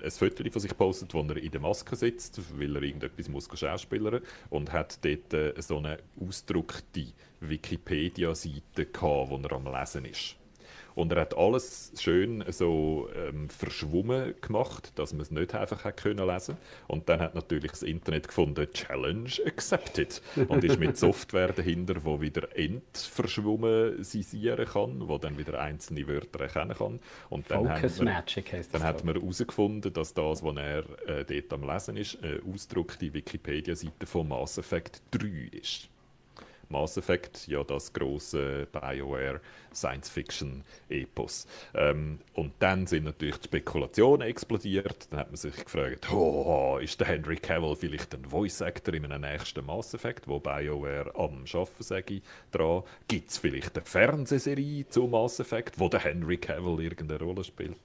ein 0.04 0.12
Foto 0.12 0.44
von 0.50 0.62
sich 0.62 0.78
postet, 0.78 1.14
wo 1.14 1.22
er 1.22 1.38
in 1.38 1.52
der 1.52 1.62
Maske 1.62 1.96
sitzt, 1.96 2.42
weil 2.60 2.76
er 2.76 2.84
irgendetwas 2.84 3.30
muss 3.30 3.48
schauspielern 3.54 4.22
und 4.50 4.72
hat 4.72 5.04
dort 5.04 5.34
äh, 5.34 5.54
so 5.62 5.78
eine 5.78 6.00
ausgedruckte 6.20 7.08
Wikipedia-Seite 7.40 8.86
gehabt, 8.86 9.30
wo 9.30 9.38
er 9.38 9.52
am 9.52 9.66
Lesen 9.66 10.06
ist. 10.06 10.36
Und 10.98 11.12
er 11.12 11.22
hat 11.22 11.38
alles 11.38 11.91
schön 12.00 12.43
so 12.50 13.08
ähm, 13.16 13.50
verschwommen 13.50 14.34
gemacht, 14.41 14.93
dass 14.95 15.14
man 15.14 15.22
es 15.22 15.30
nicht 15.30 15.54
einfach 15.54 15.86
hat 15.86 15.98
können 15.98 16.26
lesen 16.28 16.58
Und 16.88 17.08
dann 17.08 17.20
hat 17.20 17.36
natürlich 17.36 17.70
das 17.70 17.84
Internet 17.84 18.28
gefunden, 18.28 18.68
Challenge 18.74 19.30
accepted. 19.45 20.24
Und 20.48 20.64
ist 20.64 20.80
mit 20.80 20.98
Software 21.08 21.54
dahinter, 21.54 22.04
wo 22.04 22.20
wieder 22.20 22.48
entverschwommenisieren 22.58 24.66
kann, 24.66 25.08
wo 25.08 25.20
dann 25.20 25.38
wieder 25.38 25.60
einzelne 25.62 26.08
Wörter 26.08 26.39
erkennen 26.41 26.76
kann. 26.76 27.00
Und 27.30 27.52
dann 27.52 27.70
haben 27.70 27.76
Focus 27.82 28.00
wir- 28.00 28.06
Magic 28.06 28.54
heisst 28.54 28.74
das. 28.74 28.82
dann 28.82 28.89
hat 28.89 29.04
glaub 29.04 29.14
man 29.14 29.22
herausgefunden, 29.22 29.93
dass 29.93 30.16
das, 30.16 30.41
was 30.43 30.56
er 30.56 30.84
äh, 31.08 31.24
dort 31.26 31.54
am 31.54 31.62
Lesen 31.70 31.95
ist, 31.98 32.18
eine 32.24 32.41
ausgedruckte 32.52 33.14
Wikipedia-Seite 33.14 34.08
von 34.08 34.28
Mass 34.28 34.58
Effect 34.58 35.04
3 35.12 35.28
ist. 35.52 35.89
Mass 36.70 36.97
Effect, 36.97 37.47
ja 37.47 37.63
das 37.63 37.93
große 37.93 38.68
BioWare 38.72 39.41
Science-Fiction-Epos. 39.74 41.47
Ähm, 41.74 42.20
und 42.34 42.53
dann 42.59 42.88
sind 42.88 43.05
natürlich 43.05 43.38
die 43.38 43.47
Spekulationen 43.47 44.28
explodiert. 44.28 45.07
Dann 45.09 45.20
hat 45.20 45.28
man 45.28 45.38
sich 45.38 45.55
gefragt, 45.55 46.11
oh, 46.11 46.80
ist 46.82 46.99
der 46.99 47.07
Henry 47.07 47.38
Cavill 47.38 47.76
vielleicht 47.76 48.13
ein 48.15 48.26
Voice-Actor 48.26 48.93
in 48.93 49.05
einem 49.05 49.22
nächsten 49.22 49.65
Mass 49.65 49.93
Effect, 49.93 50.28
wo 50.28 50.39
BioWare 50.39 51.13
am 51.15 51.45
Arbeiten 51.53 51.84
sage 51.84 52.22
dran? 52.51 52.84
Gibt 53.07 53.30
es 53.30 53.38
vielleicht 53.38 53.78
eine 53.78 53.86
Fernsehserie 53.86 54.88
zu 54.89 55.07
Mass 55.07 55.39
Effect, 55.39 55.80
wo 55.80 55.89
der 55.89 56.01
Henry 56.01 56.38
Cavill 56.38 56.84
irgendeine 56.84 57.24
Rolle 57.24 57.43
spielt? 57.43 57.78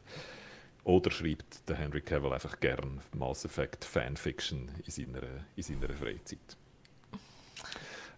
Oder 0.85 1.11
schreibt 1.13 1.69
der 1.69 1.77
Henry 1.77 2.01
Cavill 2.01 2.33
einfach 2.33 2.59
gern 2.59 3.01
Mass 3.17 3.45
Effect 3.45 3.85
Fanfiction 3.85 4.69
in 4.85 4.91
seiner, 4.91 5.23
in 5.55 5.63
seiner 5.63 5.93
Freizeit? 5.95 6.57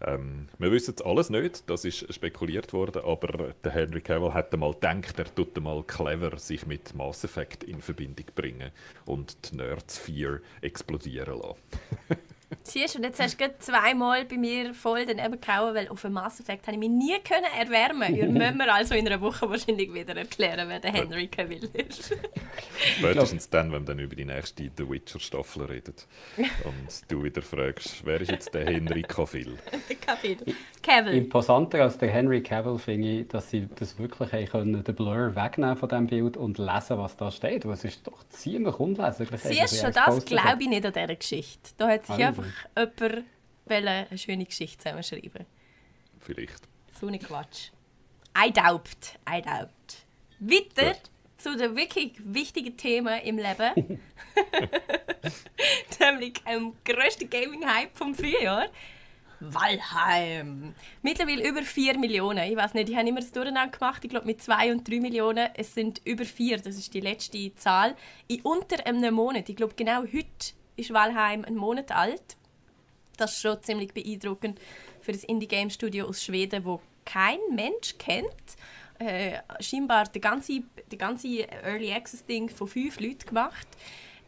Ähm, 0.01 0.49
wir 0.59 0.73
wissen 0.73 0.95
alles 1.05 1.31
nicht, 1.31 1.69
das 1.69 1.85
ist 1.85 2.13
spekuliert 2.13 2.73
worden, 2.73 3.03
aber 3.05 3.55
der 3.63 3.73
Henry 3.73 4.01
Cavill 4.01 4.35
hat 4.35 4.53
einmal 4.53 4.73
gedacht, 4.73 5.19
er 5.19 5.35
tut 5.35 5.57
einmal 5.57 5.83
clever 5.85 6.39
sich 6.39 6.67
mit 6.67 6.95
Mass 6.95 7.25
Effect 7.25 7.65
in 7.65 7.81
Verbindung 7.81 8.27
bringen 8.35 8.71
und 9.07 9.51
die 9.51 9.57
Nerdsphere 9.57 10.41
explodieren 10.61 11.39
lassen. 11.39 11.61
Siehst 12.63 12.95
du, 12.95 12.99
und 12.99 13.05
jetzt 13.05 13.21
hast 13.21 13.41
du 13.41 13.59
zweimal 13.59 14.25
bei 14.25 14.37
mir 14.37 14.75
voll 14.75 15.07
daneben 15.07 15.41
gehauen, 15.41 15.75
weil 15.75 15.89
auf 15.89 16.03
dem 16.03 16.13
Mass 16.13 16.41
Effect 16.41 16.67
habe 16.67 16.73
ich 16.73 16.79
mich 16.79 16.91
nie 16.91 17.19
können 17.21 17.47
erwärmen 17.59 18.15
Ihr 18.15 18.27
müsst 18.29 18.55
mir 18.55 18.73
also 18.73 18.95
in 18.95 19.07
einer 19.07 19.21
Woche 19.21 19.49
wahrscheinlich 19.49 19.93
wieder 19.93 20.17
erklären, 20.17 20.69
wer 20.69 20.81
der 20.81 20.93
Henry 20.93 21.27
Cavill 21.29 21.69
ist. 21.73 22.15
Spätestens 22.99 23.49
dann, 23.51 23.73
wenn 23.73 23.83
wir 23.83 23.95
dann 23.95 23.99
über 23.99 24.17
die 24.17 24.25
nächste 24.25 24.71
The 24.77 24.89
Witcher-Staffel 24.89 25.65
reden. 25.65 25.95
Und 26.37 27.03
du 27.09 27.25
wieder 27.25 27.43
fragst, 27.43 28.05
wer 28.05 28.21
ist 28.21 28.31
jetzt 28.31 28.55
der 28.55 28.67
Henry 28.67 29.03
Cavill? 29.03 29.57
der 29.89 29.97
Cavill. 29.97 30.39
Cavill. 30.83 31.15
Imposanter 31.15 31.83
als 31.83 31.99
der 31.99 32.11
Henry 32.11 32.43
Cavill 32.43 32.79
finde 32.79 33.09
ich, 33.09 33.29
dass 33.29 33.51
sie 33.51 33.69
das 33.75 33.99
wirklich 33.99 34.33
haben 34.33 34.47
können, 34.47 34.85
den 34.85 34.95
Blur 34.95 35.35
wegnehmen 35.35 35.77
von 35.77 35.89
diesem 35.89 36.07
Bild 36.07 36.37
und 36.37 36.59
lesen, 36.59 36.99
was 36.99 37.17
da 37.17 37.31
steht. 37.31 37.67
Was 37.67 37.85
ist 37.85 38.07
doch 38.07 38.25
ziemlich 38.29 38.79
unleserlich. 38.79 39.41
Siehst 39.41 39.83
du, 39.83 39.91
das 39.91 40.25
glaube 40.25 40.63
ich 40.63 40.69
nicht 40.69 40.85
an 40.85 40.93
dieser 40.93 41.17
Geschichte. 41.17 41.71
Da 41.77 41.89
hat 41.89 42.07
sich 42.07 42.25
einfach 42.25 42.44
jemand 42.77 43.25
eine 43.67 44.19
schöne 44.19 44.45
Geschichte 44.45 44.79
zusammenschreiben 44.79 45.47
Vielleicht. 46.21 46.63
So 46.99 47.07
ein 47.09 47.19
Quatsch. 47.19 47.71
I 48.37 48.51
doubt. 48.51 49.19
I 49.29 49.43
doubt. 49.43 49.71
Weiter 50.41 50.93
Gut. 50.93 51.11
zu 51.39 51.57
den 51.57 51.77
wirklich 51.77 52.13
wichtigen 52.25 52.77
Themen 52.77 53.21
im 53.23 53.37
Leben. 53.37 54.01
Nämlich 56.01 56.35
dem 56.45 56.75
grössten 56.85 57.31
Gaming-Hype 57.31 57.97
vom 57.97 58.15
Frühjahr. 58.15 58.67
Valheim. 59.41 60.75
Mittlerweile 61.03 61.49
über 61.49 61.63
4 61.63 61.99
Millionen. 61.99 62.51
Ich 62.51 62.57
weiß 62.57 62.75
nicht, 62.75 62.89
ich 62.89 62.97
habe 62.97 63.09
immer 63.09 63.21
das 63.21 63.33
Durcheinander 63.33 63.77
gemacht. 63.77 64.05
Ich 64.05 64.11
glaube 64.11 64.27
mit 64.27 64.43
2 64.43 64.73
und 64.73 64.89
3 64.89 65.01
Millionen. 65.01 65.51
Es 65.55 65.75
sind 65.75 66.01
über 66.05 66.25
4, 66.25 66.59
das 66.59 66.77
ist 66.77 66.95
die 66.95 67.01
letzte 67.01 67.55
Zahl. 67.57 67.97
In 68.29 68.41
unter 68.43 68.87
einem 68.87 69.15
Monat. 69.15 69.49
Ich 69.49 69.57
glaube, 69.57 69.75
genau 69.75 70.03
heute 70.03 70.55
ist 70.77 70.93
Valheim 70.93 71.45
einen 71.45 71.57
Monat 71.57 71.93
alt. 71.93 72.37
Das 73.17 73.33
ist 73.33 73.43
schon 73.43 73.63
ziemlich 73.63 73.93
beeindruckend 73.93 74.61
für 75.01 75.13
das 75.13 75.25
Indie-Game-Studio 75.25 76.07
aus 76.07 76.23
Schweden, 76.23 76.65
wo 76.65 76.81
kein 77.05 77.39
Mensch 77.53 77.97
kennt. 77.99 78.57
Äh, 78.99 79.39
scheinbar 79.61 80.05
das 80.05 80.21
ganze, 80.21 80.63
die 80.91 80.99
ganze 80.99 81.49
Early 81.63 81.93
Access-Ding 81.93 82.49
von 82.49 82.69
fünf 82.69 83.01
Leuten 83.01 83.27
gemacht. 83.27 83.67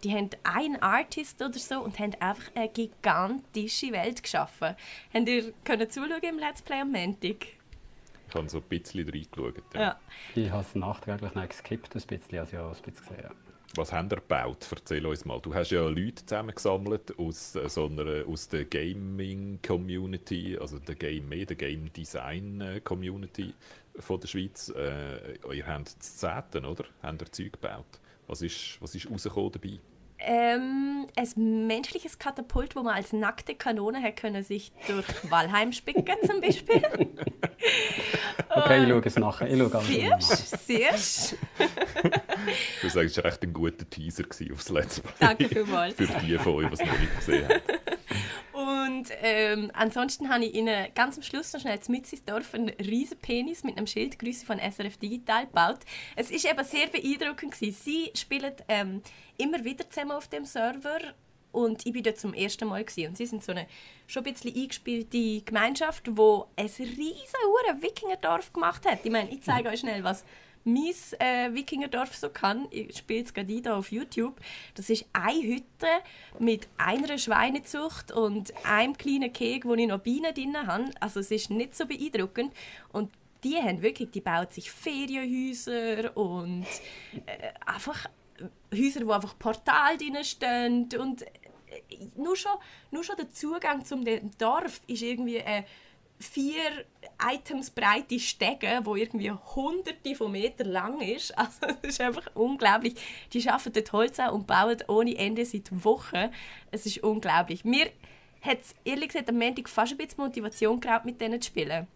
Die 0.05 0.13
haben 0.13 0.31
einen 0.43 0.77
Artist 0.83 1.41
oder 1.41 1.59
so 1.59 1.81
und 1.81 1.99
haben 1.99 2.15
einfach 2.21 2.55
eine 2.55 2.69
gigantische 2.69 3.93
Welt 3.93 4.23
geschaffen. 4.23 4.77
Habt 5.13 5.29
ihr 5.29 5.53
können 5.65 5.91
zuschauen 5.91 6.23
im 6.23 6.39
Let's 6.39 6.63
Play 6.63 6.81
am 6.81 6.93
Montag? 6.93 7.47
Ich 8.29 8.35
habe 8.35 8.49
so 8.49 8.59
ein 8.59 8.65
bisschen 8.65 9.09
reingeschaut. 9.09 9.63
Ja. 9.75 9.81
ja. 9.81 10.01
Ich 10.35 10.51
habe 10.51 10.63
es 10.63 10.75
nachträglich 10.75 11.35
noch 11.35 11.49
geskippt, 11.49 11.95
ein 11.95 12.03
bisschen, 12.03 12.39
also 12.39 12.57
ja, 12.57 12.67
ein 12.67 12.73
bisschen 12.73 12.95
gesehen. 12.95 13.46
Was 13.75 13.93
haben 13.93 14.09
ihr 14.11 14.17
gebaut? 14.17 14.67
Erzähl 14.71 15.05
uns 15.05 15.25
mal. 15.25 15.41
Du 15.41 15.55
hast 15.55 15.71
ja 15.71 15.83
Leute 15.87 16.25
zusammengesammelt 16.25 17.19
aus, 17.19 17.57
äh, 17.57 17.69
so 17.69 17.87
einer, 17.87 18.27
aus 18.27 18.49
der 18.49 18.65
Gaming-Community, 18.65 20.57
also 20.59 20.79
der 20.79 20.95
Game, 20.95 21.29
mehr 21.29 21.45
der 21.45 21.57
Game 21.57 21.93
Design-Community 21.93 23.53
von 23.99 24.21
der 24.21 24.29
Schweiz. 24.29 24.73
Äh, 24.75 25.37
ihr 25.55 25.67
habt 25.67 25.89
Zehnten, 26.03 26.65
oder? 26.65 26.85
Habt 27.03 27.23
ihr 27.23 27.33
Zeug 27.33 27.53
gebaut? 27.53 28.01
Was 28.27 28.43
ist, 28.43 28.79
was 28.81 28.95
ist 28.95 29.11
rausgekommen 29.11 29.53
dabei? 29.53 29.79
Ähm, 30.19 31.07
ein 31.15 31.67
menschliches 31.67 32.19
Katapult, 32.19 32.75
wo 32.75 32.83
man 32.83 32.95
als 32.95 33.13
nackte 33.13 33.55
Kanone 33.55 34.01
her 34.01 34.13
können 34.13 34.43
sich 34.43 34.73
durch 34.87 35.07
Walheim 35.31 35.73
spicken 35.73 36.17
zum 36.27 36.41
Beispiel. 36.41 36.83
okay, 38.51 38.83
ich 38.83 38.89
schaue 38.89 39.03
es 39.05 39.17
nachher. 39.17 39.49
Ich 39.49 39.59
schaue 39.59 39.83
siehst, 39.83 40.67
siehst. 40.67 41.37
du 42.83 42.89
sagst, 42.89 42.97
es 42.97 43.25
war 43.25 43.25
echt 43.27 43.43
ein 43.43 43.53
guter 43.53 43.89
Teaser 43.89 44.25
aufs 44.53 44.69
Let's 44.69 45.01
Play. 45.01 45.13
Danke 45.19 45.49
vielmals. 45.49 45.95
Für 45.95 46.07
die 46.07 46.39
von 46.39 46.55
euch, 46.55 46.69
die 46.69 46.75
es 46.75 46.81
noch 46.81 46.99
nicht 46.99 47.17
gesehen 47.17 47.49
haben. 47.49 47.63
Und 48.57 49.09
ähm, 49.23 49.71
ansonsten 49.75 50.31
habe 50.31 50.45
ich 50.47 50.55
Ihnen 50.55 50.89
ganz 50.95 51.17
am 51.17 51.23
Schluss 51.23 51.53
noch 51.53 51.61
schnell 51.61 51.79
mit 51.89 52.29
Dorf 52.29 52.55
einen 52.55 52.71
riesen 52.71 53.19
Penis 53.19 53.65
mit 53.65 53.77
einem 53.77 53.87
Schild 53.87 54.19
Grüße 54.19 54.47
von 54.47 54.59
SRF 54.59 54.97
Digital 54.97 55.47
gebaut. 55.47 55.81
Es 56.15 56.31
ist 56.31 56.47
eben 56.47 56.65
sehr 56.65 56.87
beeindruckend 56.87 57.53
gewesen. 57.53 57.77
Sie 57.85 58.11
spielen 58.15 58.55
ähm, 58.69 59.03
immer 59.37 59.63
wieder 59.65 59.89
zusammen 59.91 60.13
auf 60.13 60.29
dem 60.29 60.45
Server 60.47 60.99
und 61.57 61.87
ich 61.87 61.93
bin 61.93 62.03
dort 62.03 62.19
zum 62.19 62.35
ersten 62.35 62.69
Mal 62.69 62.85
gewesen. 62.85 63.09
und 63.09 63.17
sie 63.17 63.25
sind 63.25 63.43
so 63.43 63.53
eine 63.53 63.67
schon 64.07 64.25
ein 64.25 64.33
bisschen 64.33 64.55
eingespielte 64.55 65.41
Gemeinschaft, 65.41 66.05
wo 66.15 66.49
ein 66.55 66.67
riesen 66.67 67.81
Wikingerdorf 67.81 68.53
gemacht 68.53 68.87
hat. 68.87 69.01
Ich 69.05 69.11
meine, 69.11 69.31
ich 69.31 69.41
zeige 69.43 69.71
euch 69.71 69.81
schnell 69.81 70.05
was 70.05 70.25
mein 70.65 70.93
äh, 71.21 71.55
Wikingerdorf 71.55 72.15
so 72.15 72.29
kann. 72.29 72.67
Ich 72.71 72.99
spiele 72.99 73.23
es 73.23 73.33
gerade 73.33 73.53
hier 73.53 73.75
auf 73.75 73.91
YouTube. 73.93 74.39
Das 74.75 74.91
ist 74.91 75.07
eine 75.13 75.41
Hütte 75.41 75.87
mit 76.41 76.69
einer 76.77 77.17
Schweinezucht 77.19 78.11
und 78.11 78.53
einem 78.67 78.99
kleinen 78.99 79.33
Keg, 79.33 79.65
wo 79.65 79.75
ich 79.75 79.87
noch 79.87 80.01
Bienen 80.01 80.35
drin 80.35 80.57
habe. 80.67 80.91
Also 81.01 81.21
es 81.21 81.31
ist 81.31 81.51
nicht 81.51 81.77
so 81.77 81.87
beeindruckend. 81.87 82.53
Und 82.93 83.13
die 83.45 83.57
haben 83.57 83.81
wirklich, 83.81 84.11
die 84.11 84.21
bauen 84.21 84.49
sich 84.51 84.71
Ferienhäuser 84.73 86.17
und 86.17 86.67
äh, 87.27 87.53
einfach 87.65 88.09
Häuser, 88.75 89.07
wo 89.07 89.13
einfach 89.13 89.39
Portal 89.39 89.97
drin 89.97 90.17
stehen 90.25 90.89
und 90.99 91.25
nur 92.17 92.37
schon, 92.37 92.53
nur 92.91 93.05
schon 93.05 93.17
der 93.17 93.31
Zugang 93.31 93.85
zum 93.85 94.05
Dorf 94.39 94.81
ist 94.87 95.03
irgendwie 95.03 95.37
äh, 95.37 95.63
vier 96.19 96.85
Items 97.23 97.71
breite 97.71 98.19
Stege, 98.19 98.81
wo 98.85 98.97
irgendwie 98.97 99.31
hunderte 99.31 100.15
von 100.15 100.33
Metern 100.33 100.69
lang 100.69 101.01
ist. 101.01 101.35
Also 101.37 101.67
es 101.83 101.91
ist 101.91 102.01
einfach 102.01 102.27
unglaublich. 102.35 102.95
Die 103.33 103.41
schaffen 103.41 103.73
dort 103.73 103.93
Holz 103.93 104.19
an 104.19 104.31
und 104.31 104.47
bauen 104.47 104.77
ohne 104.89 105.17
Ende 105.17 105.45
seit 105.45 105.85
Wochen. 105.85 106.31
Es 106.71 106.87
ist 106.87 107.03
unglaublich. 107.03 107.65
Mir 107.65 107.91
hat 108.43 108.61
es 108.61 108.75
ehrlich 108.85 109.09
gesagt 109.09 109.29
am 109.29 109.39
Montag 109.39 109.69
fast 109.69 109.93
ein 109.93 109.99
bisschen 109.99 110.23
Motivation 110.23 110.81
geraubt, 110.81 111.05
mit 111.05 111.21
denen 111.21 111.41
zu 111.41 111.49
spielen. 111.49 111.87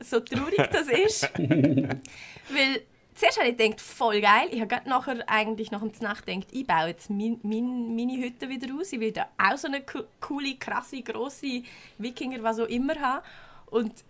So 0.00 0.20
traurig 0.20 0.68
das 0.72 0.88
ist. 0.88 1.22
Weil 1.38 2.82
zuerst 3.20 3.38
habe 3.38 3.50
ich 3.50 3.56
gedacht, 3.56 3.80
voll 3.80 4.20
geil. 4.20 4.48
Ich 4.50 4.60
habe 4.60 4.68
gerade 4.68 4.88
nachher 4.88 5.22
eigentlich 5.28 5.70
nach 5.70 5.80
dem 5.80 5.92
Nachdenkt, 6.00 6.48
ich 6.52 6.66
baue 6.66 6.88
jetzt 6.88 7.10
mein, 7.10 7.38
mein, 7.42 7.94
meine 7.94 8.16
Hütte 8.16 8.48
wieder 8.48 8.74
aus. 8.74 8.92
Ich 8.92 9.00
will 9.00 9.12
da 9.12 9.28
auch 9.36 9.58
so 9.58 9.68
eine 9.68 9.82
coole, 10.20 10.56
krasse, 10.56 11.02
grosse 11.02 11.62
Wikinger, 11.98 12.42
was 12.42 12.58
auch 12.58 12.66
immer 12.66 12.98
haben. 12.98 13.24
Und 13.66 14.04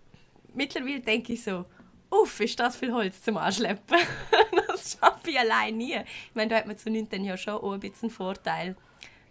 mittlerweile 0.55 1.01
denke 1.01 1.33
ich 1.33 1.43
so, 1.43 1.65
uff, 2.09 2.41
ist 2.41 2.59
das 2.61 2.77
viel 2.77 2.93
Holz 2.93 3.23
zum 3.23 3.37
Anschleppen. 3.37 3.99
das 4.69 4.97
schaffe 4.99 5.31
ich 5.31 5.39
allein 5.39 5.77
nie. 5.77 5.97
Ich 5.97 6.35
meine, 6.35 6.51
da 6.51 6.57
hat 6.57 6.67
man 6.67 6.79
zu 6.79 6.89
19 6.89 7.25
Jahren 7.25 7.39
schon 7.39 7.55
auch 7.55 7.73
ein 7.73 7.81
bisschen 7.81 8.09
einen 8.09 8.11
Vorteil. 8.11 8.77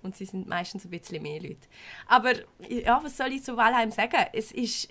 Und 0.01 0.15
sie 0.15 0.25
sind 0.25 0.47
meistens 0.47 0.85
ein 0.85 0.91
bisschen 0.91 1.21
mehr 1.21 1.41
Leute. 1.41 1.67
Aber 2.07 2.33
ja, 2.69 3.01
was 3.03 3.17
soll 3.17 3.33
ich 3.33 3.43
zu 3.43 3.55
Walheim 3.55 3.91
sagen? 3.91 4.27
Es 4.33 4.51
ist 4.51 4.89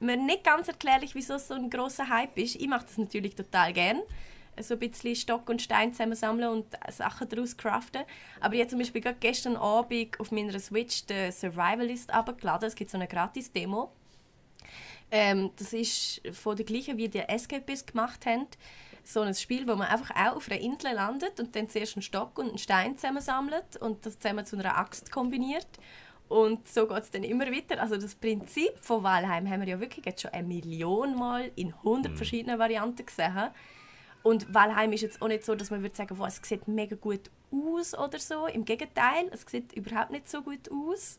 mir 0.00 0.16
nicht 0.16 0.44
ganz 0.44 0.68
erklärlich, 0.68 1.14
wieso 1.14 1.34
es 1.34 1.48
so 1.48 1.54
ein 1.54 1.70
großer 1.70 2.08
Hype 2.08 2.38
ist. 2.38 2.56
Ich 2.56 2.68
mache 2.68 2.86
das 2.86 2.98
natürlich 2.98 3.34
total 3.34 3.72
gern. 3.72 4.00
So 4.60 4.74
ein 4.74 4.80
bisschen 4.80 5.14
Stock 5.14 5.48
und 5.48 5.62
Stein 5.62 5.92
zusammensammeln 5.92 6.48
und 6.48 6.66
Sachen 6.90 7.28
daraus 7.28 7.56
craften. 7.56 8.02
Aber 8.40 8.54
ich 8.54 8.60
habe 8.60 8.70
zum 8.70 8.80
Beispiel 8.80 9.00
gerade 9.00 9.18
gestern 9.20 9.56
Abend 9.56 10.18
auf 10.18 10.32
meiner 10.32 10.58
Switch 10.58 11.06
den 11.06 11.30
Survivalist 11.30 12.12
abgeladen. 12.12 12.66
Es 12.66 12.74
gibt 12.74 12.90
so 12.90 12.96
eine 12.96 13.06
Gratis-Demo 13.06 13.92
ähm, 15.10 15.50
das 15.56 15.72
ist 15.72 16.20
von 16.32 16.56
der 16.56 16.66
gleichen, 16.66 16.96
wie 16.96 17.08
die 17.08 17.20
Escapist 17.20 17.92
gemacht 17.92 18.26
haben. 18.26 18.46
So 19.04 19.20
ein 19.22 19.34
Spiel, 19.34 19.66
wo 19.66 19.74
man 19.74 19.88
einfach 19.88 20.14
auch 20.14 20.36
auf 20.36 20.50
einer 20.50 20.60
Insel 20.60 20.92
landet 20.92 21.40
und 21.40 21.56
dann 21.56 21.68
zuerst 21.68 21.96
einen 21.96 22.02
Stock 22.02 22.38
und 22.38 22.48
einen 22.48 22.58
Stein 22.58 22.98
zusammensammelt 22.98 23.76
und 23.80 24.04
das 24.04 24.18
zusammen 24.18 24.44
zu 24.44 24.58
einer 24.58 24.76
Axt 24.76 25.10
kombiniert. 25.10 25.66
Und 26.28 26.68
so 26.68 26.86
geht 26.86 27.02
es 27.02 27.10
dann 27.10 27.24
immer 27.24 27.46
weiter. 27.46 27.80
Also 27.80 27.96
das 27.96 28.14
Prinzip 28.14 28.72
von 28.80 29.02
Walheim 29.02 29.48
haben 29.48 29.60
wir 29.60 29.68
ja 29.68 29.80
wirklich 29.80 30.04
jetzt 30.04 30.22
schon 30.22 30.32
eine 30.32 30.46
Million 30.46 31.16
Mal 31.16 31.50
in 31.56 31.72
100 31.72 32.12
mhm. 32.12 32.16
verschiedenen 32.16 32.58
Varianten 32.58 33.04
gesehen. 33.04 33.50
Und 34.22 34.52
Walheim 34.52 34.92
ist 34.92 35.00
jetzt 35.00 35.22
auch 35.22 35.28
nicht 35.28 35.44
so, 35.44 35.54
dass 35.54 35.70
man 35.70 35.82
würde 35.82 35.96
sagen, 35.96 36.18
wow, 36.18 36.28
es 36.28 36.40
sieht 36.42 36.68
mega 36.68 36.96
gut 36.96 37.30
aus 37.50 37.96
oder 37.96 38.18
so. 38.18 38.46
Im 38.46 38.64
Gegenteil, 38.64 39.30
es 39.30 39.42
sieht 39.46 39.72
überhaupt 39.72 40.10
nicht 40.10 40.28
so 40.28 40.42
gut 40.42 40.70
aus. 40.70 41.18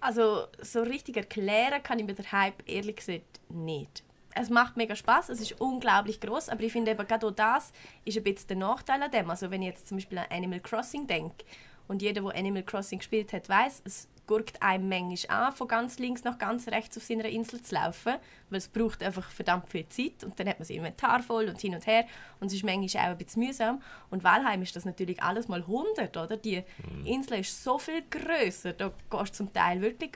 Also 0.00 0.46
so 0.60 0.82
richtig 0.82 1.16
erklären 1.16 1.82
kann 1.82 1.98
ich 1.98 2.06
mir 2.06 2.14
den 2.14 2.32
Hype 2.32 2.68
ehrlich 2.68 2.96
gesagt 2.96 3.40
nicht. 3.48 4.02
Es 4.34 4.48
macht 4.48 4.78
mega 4.78 4.96
Spaß, 4.96 5.28
es 5.28 5.42
ist 5.42 5.60
unglaublich 5.60 6.18
groß, 6.20 6.48
aber 6.48 6.62
ich 6.62 6.72
finde 6.72 6.92
eben 6.92 7.06
gerade 7.06 7.30
das 7.32 7.72
ist 8.04 8.16
ein 8.16 8.24
bisschen 8.24 8.48
der 8.48 8.56
Nachteil 8.56 9.02
an 9.02 9.10
dem. 9.10 9.28
Also 9.28 9.50
wenn 9.50 9.62
ich 9.62 9.68
jetzt 9.68 9.86
zum 9.86 9.98
Beispiel 9.98 10.18
an 10.18 10.26
Animal 10.30 10.60
Crossing 10.60 11.06
denke 11.06 11.44
und 11.88 12.02
jeder, 12.02 12.22
der 12.22 12.34
Animal 12.34 12.62
Crossing 12.62 12.98
gespielt 12.98 13.32
hat, 13.32 13.48
weiß, 13.48 13.82
es 13.84 14.08
gurkt 14.26 14.62
einem 14.62 14.88
manchmal 14.88 15.48
an, 15.48 15.52
von 15.52 15.68
ganz 15.68 15.98
links 15.98 16.24
nach 16.24 16.38
ganz 16.38 16.68
rechts 16.68 16.96
auf 16.96 17.02
seiner 17.02 17.26
Insel 17.26 17.60
zu 17.60 17.74
laufen, 17.74 18.14
weil 18.50 18.58
es 18.58 18.68
braucht 18.68 19.02
einfach 19.02 19.30
verdammt 19.30 19.68
viel 19.68 19.88
Zeit 19.88 20.24
und 20.24 20.38
dann 20.38 20.48
hat 20.48 20.58
man 20.58 20.66
das 20.66 20.70
Inventar 20.70 21.22
voll 21.22 21.48
und 21.48 21.60
hin 21.60 21.74
und 21.74 21.86
her 21.86 22.06
und 22.40 22.46
es 22.46 22.54
ist 22.54 22.64
manchmal 22.64 23.04
auch 23.04 23.10
ein 23.10 23.18
bisschen 23.18 23.44
mühsam. 23.44 23.82
Und 24.10 24.24
Valheim 24.24 24.62
ist 24.62 24.76
das 24.76 24.84
natürlich 24.84 25.22
alles 25.22 25.48
mal 25.48 25.60
100, 25.60 26.16
oder? 26.16 26.36
Die 26.36 26.62
mhm. 26.96 27.06
Insel 27.06 27.40
ist 27.40 27.62
so 27.62 27.78
viel 27.78 28.02
größer, 28.08 28.72
da 28.74 28.92
gehst 29.10 29.30
du 29.30 29.32
zum 29.32 29.52
Teil 29.52 29.80
wirklich 29.82 30.12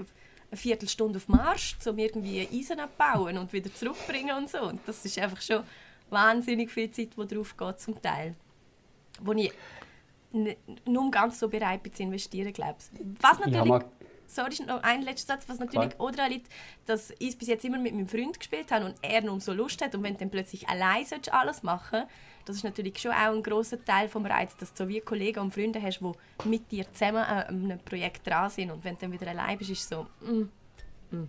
eine 0.50 0.56
Viertelstunde 0.56 1.18
auf 1.18 1.28
Marsch, 1.28 1.76
um 1.86 1.98
irgendwie 1.98 2.48
Eisen 2.52 2.78
abbauen 2.78 3.36
und 3.36 3.52
wieder 3.52 3.74
zurückbringen 3.74 4.36
und 4.36 4.48
so. 4.48 4.62
Und 4.62 4.80
das 4.86 5.04
ist 5.04 5.18
einfach 5.18 5.42
schon 5.42 5.64
wahnsinnig 6.10 6.70
viel 6.70 6.90
Zeit, 6.90 7.10
die 7.16 7.26
drauf 7.34 7.56
geht 7.56 7.80
zum 7.80 8.00
Teil. 8.00 8.34
Wo 9.20 9.32
ich 9.32 9.52
nur 10.32 11.10
ganz 11.10 11.38
so 11.38 11.48
bereit 11.48 11.82
bin 11.82 11.92
zu 11.92 12.02
investieren, 12.02 12.52
glaube 12.52 12.76
ich. 12.78 13.00
Was 13.20 13.38
natürlich... 13.38 13.68
Ja, 13.68 13.84
sorry, 14.26 14.56
noch 14.66 14.82
ein 14.82 15.02
letzter 15.02 15.34
Satz, 15.34 15.48
was 15.48 15.58
natürlich 15.58 15.90
Klar. 15.90 16.00
auch 16.00 16.10
daran 16.10 16.32
liegt, 16.32 16.48
dass 16.84 17.12
ich 17.18 17.38
bis 17.38 17.48
jetzt 17.48 17.64
immer 17.64 17.78
mit 17.78 17.94
meinem 17.94 18.08
Freund 18.08 18.38
gespielt 18.38 18.70
habe 18.72 18.86
und 18.86 18.96
er 19.02 19.22
nur 19.22 19.40
so 19.40 19.52
Lust 19.52 19.82
hat 19.82 19.94
und 19.94 20.02
wenn 20.02 20.14
du 20.14 20.20
dann 20.20 20.30
plötzlich 20.30 20.68
allein 20.68 21.04
alles 21.30 21.62
machen 21.62 22.04
das 22.46 22.56
ist 22.56 22.64
natürlich 22.64 22.98
schon 22.98 23.10
auch 23.10 23.34
ein 23.34 23.42
großer 23.42 23.84
Teil 23.84 24.08
vom 24.08 24.24
Reiz, 24.24 24.56
dass 24.56 24.72
du 24.72 24.84
so 24.84 24.88
wie 24.88 25.00
Kollegen 25.00 25.40
und 25.40 25.52
Freunde 25.52 25.82
hast, 25.82 25.98
die 25.98 26.48
mit 26.48 26.70
dir 26.70 26.86
zusammen 26.92 27.24
an 27.24 27.64
einem 27.64 27.80
Projekt 27.80 28.26
dran 28.26 28.48
sind 28.48 28.70
und 28.70 28.84
wenn 28.84 28.94
du 28.94 29.00
dann 29.02 29.12
wieder 29.12 29.26
allein 29.26 29.58
bist, 29.58 29.70
ist 29.70 29.80
es 29.80 29.88
so, 29.88 30.06
mm, 30.20 30.48
mm. 31.10 31.28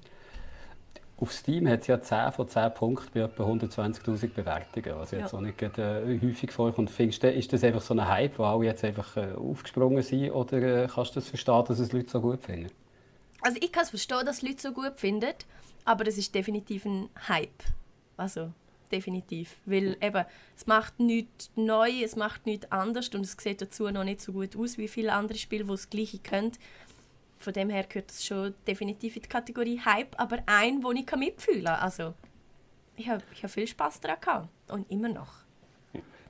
Auf 1.20 1.34
Steam 1.34 1.68
hat 1.68 1.82
es 1.82 1.88
ja 1.88 2.00
10 2.00 2.32
von 2.32 2.48
10 2.48 2.74
Punkten 2.76 3.10
bei 3.12 3.22
etwa 3.22 3.44
120'000 3.44 4.30
Bewertungen, 4.34 5.00
was 5.00 5.12
jetzt 5.12 5.32
ja. 5.32 5.38
auch 5.38 5.42
nicht 5.42 5.60
äh, 5.62 6.20
häufig 6.22 6.52
vorkommt. 6.52 6.92
Findest 6.92 7.24
du, 7.24 7.32
ist 7.32 7.52
das 7.52 7.64
einfach 7.64 7.82
so 7.82 7.96
ein 7.96 8.08
Hype, 8.08 8.38
wo 8.38 8.44
alle 8.44 8.66
jetzt 8.66 8.84
einfach 8.84 9.18
äh, 9.18 9.34
aufgesprungen 9.34 10.04
sind 10.04 10.32
oder 10.32 10.84
äh, 10.84 10.88
kannst 10.88 11.16
du 11.16 11.20
das 11.20 11.28
verstehen, 11.28 11.64
dass 11.68 11.80
es 11.80 11.92
Leute 11.92 12.12
so 12.12 12.22
gut 12.22 12.44
finden? 12.44 12.70
Also 13.42 13.58
ich 13.60 13.72
kann 13.72 13.84
es 13.84 13.90
verstehen, 13.90 14.26
dass 14.26 14.44
Leute 14.44 14.62
so 14.62 14.72
gut 14.72 14.94
finden, 15.00 15.34
aber 15.86 16.04
das 16.04 16.20
ist 16.20 16.36
definitiv 16.36 16.86
ein 16.86 17.10
Hype. 17.28 17.64
Also 18.16 18.52
definitiv, 18.92 19.58
weil 19.66 19.98
eben, 20.02 20.26
es 20.56 20.68
macht 20.68 21.00
nichts 21.00 21.50
neu, 21.56 21.90
es 22.04 22.16
macht 22.16 22.46
nichts 22.46 22.72
anders 22.72 23.10
und 23.10 23.22
es 23.22 23.36
sieht 23.38 23.62
dazu 23.62 23.90
noch 23.90 24.04
nicht 24.04 24.22
so 24.22 24.34
gut 24.34 24.56
aus 24.56 24.78
wie 24.78 24.88
viele 24.88 25.14
andere 25.14 25.38
Spiele, 25.38 25.64
die 25.64 25.72
das 25.72 25.90
Gleiche 25.90 26.20
können. 26.20 26.52
Von 27.38 27.54
dem 27.54 27.70
her 27.70 27.84
gehört 27.84 28.12
es 28.12 28.26
schon 28.26 28.56
definitiv 28.68 29.16
in 29.16 29.22
die 29.22 29.30
Kategorie 29.30 29.80
Hype, 29.84 30.20
aber 30.20 30.40
ein, 30.46 30.84
wo 30.84 30.92
ich 30.92 31.06
mitfühlen 31.16 31.66
kann. 31.66 31.80
Also, 31.80 32.14
ich 32.96 33.08
habe 33.08 33.24
ich 33.34 33.44
hab 33.44 33.52
viel 33.52 33.68
Spaß 33.68 34.00
daran 34.00 34.20
gehabt 34.20 34.50
und 34.72 34.90
immer 34.92 35.10
noch. 35.10 35.34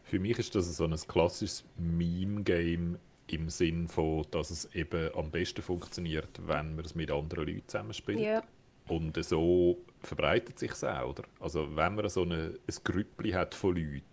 Für 0.03 0.19
mich 0.19 0.37
ist 0.37 0.55
das 0.55 0.75
so 0.75 0.85
ein 0.85 0.95
klassisches 0.95 1.65
Meme-Game 1.77 2.97
im 3.27 3.49
Sinn 3.49 3.87
von, 3.87 4.25
dass 4.31 4.51
es 4.51 4.73
eben 4.73 5.13
am 5.15 5.31
besten 5.31 5.61
funktioniert, 5.61 6.29
wenn 6.45 6.75
man 6.75 6.85
es 6.85 6.95
mit 6.95 7.11
anderen 7.11 7.47
Leuten 7.47 7.67
zusammenspielt. 7.67 8.19
Ja. 8.19 8.43
Und 8.87 9.21
so 9.23 9.77
verbreitet 10.01 10.59
sich 10.59 10.71
auch, 10.83 11.09
oder? 11.09 11.23
Also 11.39 11.75
wenn 11.75 11.95
man 11.95 12.07
so 12.09 12.21
eine, 12.21 12.53
ein 12.67 12.83
Grüppli 12.83 13.31
hat 13.31 13.53
von 13.53 13.75
Leuten, 13.75 14.03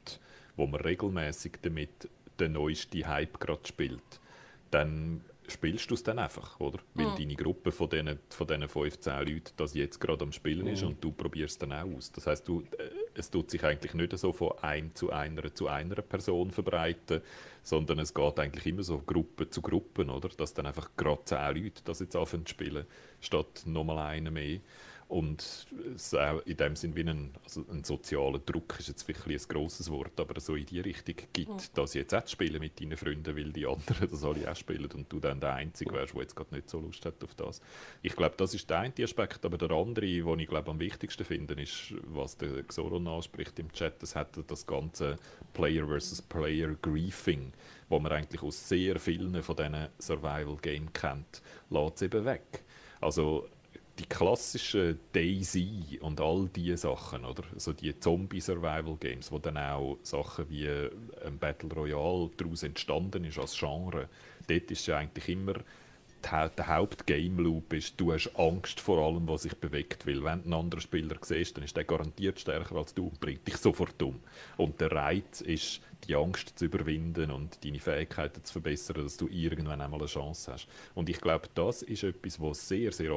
wo 0.56 0.66
man 0.66 0.80
regelmäßig 0.80 1.58
damit 1.62 2.08
den 2.40 2.52
neuesten 2.52 3.06
Hype 3.06 3.38
gerade 3.38 3.64
spielt, 3.64 4.20
dann 4.72 5.24
spielst 5.48 5.90
du 5.90 5.94
es 5.94 6.02
dann 6.02 6.18
einfach, 6.18 6.58
oder? 6.60 6.78
Weil 6.94 7.08
mhm. 7.08 7.16
deine 7.16 7.34
Gruppe 7.34 7.72
von 7.72 7.88
diesen, 7.88 8.18
von 8.30 8.46
diesen 8.46 8.68
15 8.68 9.12
Leuten 9.18 9.52
das 9.56 9.74
jetzt 9.74 10.00
gerade 10.00 10.24
am 10.24 10.32
Spielen 10.32 10.66
mhm. 10.66 10.72
ist 10.72 10.82
und 10.82 11.02
du 11.02 11.12
probierst 11.12 11.52
es 11.52 11.58
dann 11.58 11.72
auch 11.72 11.96
aus. 11.96 12.12
Das 12.12 12.26
heißt, 12.26 12.46
du, 12.48 12.62
äh, 12.78 12.90
es 13.14 13.30
tut 13.30 13.50
sich 13.50 13.62
eigentlich 13.64 13.94
nicht 13.94 14.16
so 14.18 14.32
von 14.32 14.52
ein 14.62 14.94
zu 14.94 15.10
einer 15.10 15.54
zu 15.54 15.68
einer 15.68 15.96
Person 15.96 16.50
verbreiten, 16.50 17.20
sondern 17.62 17.98
es 17.98 18.14
geht 18.14 18.38
eigentlich 18.38 18.66
immer 18.66 18.82
so 18.82 18.98
Gruppe 18.98 19.48
zu 19.50 19.62
Gruppen, 19.62 20.10
oder? 20.10 20.28
Dass 20.28 20.54
dann 20.54 20.66
einfach 20.66 20.90
gerade 20.96 21.24
10 21.24 21.38
Leute 21.56 21.82
das 21.84 22.00
jetzt 22.00 22.16
anfangen 22.16 22.46
zu 22.46 22.50
spielen, 22.50 22.86
statt 23.20 23.62
nochmal 23.66 23.98
einer 23.98 24.30
mehr. 24.30 24.60
Und 25.08 25.66
es 25.94 26.14
auch 26.14 26.40
in 26.46 26.56
dem 26.56 26.76
Sinn 26.76 26.96
wie 26.96 27.02
ein, 27.02 27.30
also 27.44 27.64
ein 27.70 27.84
sozialer 27.84 28.38
Druck 28.38 28.76
ist 28.78 28.88
jetzt 28.88 29.02
vielleicht 29.02 29.50
ein 29.50 29.54
grosses 29.54 29.90
Wort, 29.90 30.18
aber 30.18 30.40
so 30.40 30.54
in 30.54 30.66
die 30.66 30.80
Richtung 30.80 31.16
gibt, 31.32 31.50
mhm. 31.50 31.74
dass 31.74 31.94
jetzt 31.94 32.14
auch 32.14 32.26
spielen 32.26 32.60
mit 32.60 32.80
deinen 32.80 32.96
Freunden, 32.96 33.36
weil 33.36 33.52
die 33.52 33.66
anderen 33.66 34.08
das 34.10 34.24
alle 34.24 34.50
auch 34.50 34.56
spielen 34.56 34.90
und 34.92 35.12
du 35.12 35.20
dann 35.20 35.40
der 35.40 35.54
Einzige 35.54 35.92
wärst, 35.92 36.14
der 36.14 36.22
jetzt 36.22 36.34
gerade 36.34 36.54
nicht 36.54 36.70
so 36.70 36.80
Lust 36.80 37.04
hat 37.04 37.22
auf 37.22 37.34
das. 37.34 37.60
Ich 38.02 38.16
glaube, 38.16 38.34
das 38.36 38.54
ist 38.54 38.68
der 38.70 38.80
eine 38.80 38.94
Aspekt, 39.02 39.44
aber 39.44 39.58
der 39.58 39.70
andere, 39.70 40.06
den 40.06 40.38
ich 40.38 40.48
glaube 40.48 40.70
am 40.70 40.80
wichtigsten 40.80 41.24
finde, 41.24 41.60
ist, 41.62 41.94
was 42.06 42.38
der 42.38 42.62
Xoron 42.62 43.06
anspricht 43.06 43.58
im 43.58 43.70
Chat, 43.72 44.02
das 44.02 44.16
hat 44.16 44.38
das 44.46 44.66
ganze 44.66 45.16
Player 45.52 45.86
versus 45.86 46.22
Player 46.22 46.74
Griefing, 46.80 47.52
wo 47.88 47.98
man 47.98 48.12
eigentlich 48.12 48.42
aus 48.42 48.68
sehr 48.68 48.98
vielen 48.98 49.42
von 49.42 49.56
diesen 49.56 49.88
Survival 49.98 50.56
Games 50.62 50.92
kennt, 50.94 51.42
lässt 51.68 51.96
es 51.96 52.02
eben 52.02 52.24
weg. 52.24 52.64
Also 53.00 53.48
die 53.98 54.06
klassischen 54.06 54.98
Daisy 55.12 55.98
und 56.00 56.20
all 56.20 56.48
diese 56.54 56.76
Sachen, 56.76 57.24
oder? 57.24 57.44
Also 57.52 57.72
die 57.72 57.98
Zombie-Survival-Games, 57.98 59.30
wo 59.30 59.38
dann 59.38 59.56
auch 59.56 59.98
Sachen 60.02 60.48
wie 60.50 60.68
ein 60.68 60.90
ähm, 61.24 61.38
Battle 61.38 61.70
Royale 61.70 62.30
daraus 62.36 62.64
entstanden 62.64 63.24
ist 63.24 63.38
als 63.38 63.56
Genre, 63.56 64.08
dort 64.48 64.70
ist 64.70 64.86
ja 64.86 64.98
eigentlich 64.98 65.28
immer 65.28 65.54
der 66.32 66.68
Haupt-Game 66.68 67.38
Loop 67.38 67.72
ist, 67.72 68.00
du 68.00 68.12
hast 68.12 68.30
Angst 68.36 68.80
vor 68.80 68.98
allem, 68.98 69.28
was 69.28 69.42
sich 69.42 69.54
bewegt. 69.54 70.06
Weil 70.06 70.24
wenn 70.24 70.40
du 70.40 70.44
einen 70.44 70.54
anderen 70.54 70.80
Spieler 70.80 71.16
siehst, 71.20 71.56
dann 71.56 71.64
ist 71.64 71.76
der 71.76 71.84
garantiert 71.84 72.40
stärker 72.40 72.76
als 72.76 72.94
du 72.94 73.06
und 73.06 73.20
bringt 73.20 73.46
dich 73.46 73.56
sofort 73.56 74.02
um. 74.02 74.20
Und 74.56 74.80
der 74.80 74.92
Reiz 74.92 75.40
ist, 75.40 75.80
die 76.08 76.14
Angst 76.14 76.58
zu 76.58 76.66
überwinden 76.66 77.30
und 77.30 77.64
deine 77.64 77.78
Fähigkeiten 77.78 78.44
zu 78.44 78.52
verbessern, 78.52 79.02
dass 79.02 79.16
du 79.16 79.28
irgendwann 79.28 79.80
einmal 79.80 80.00
eine 80.00 80.08
Chance 80.08 80.52
hast. 80.52 80.68
Und 80.94 81.08
ich 81.08 81.20
glaube, 81.20 81.48
das 81.54 81.82
ist 81.82 82.02
etwas, 82.02 82.40
was 82.40 82.68
sehr, 82.68 82.92
sehr, 82.92 83.12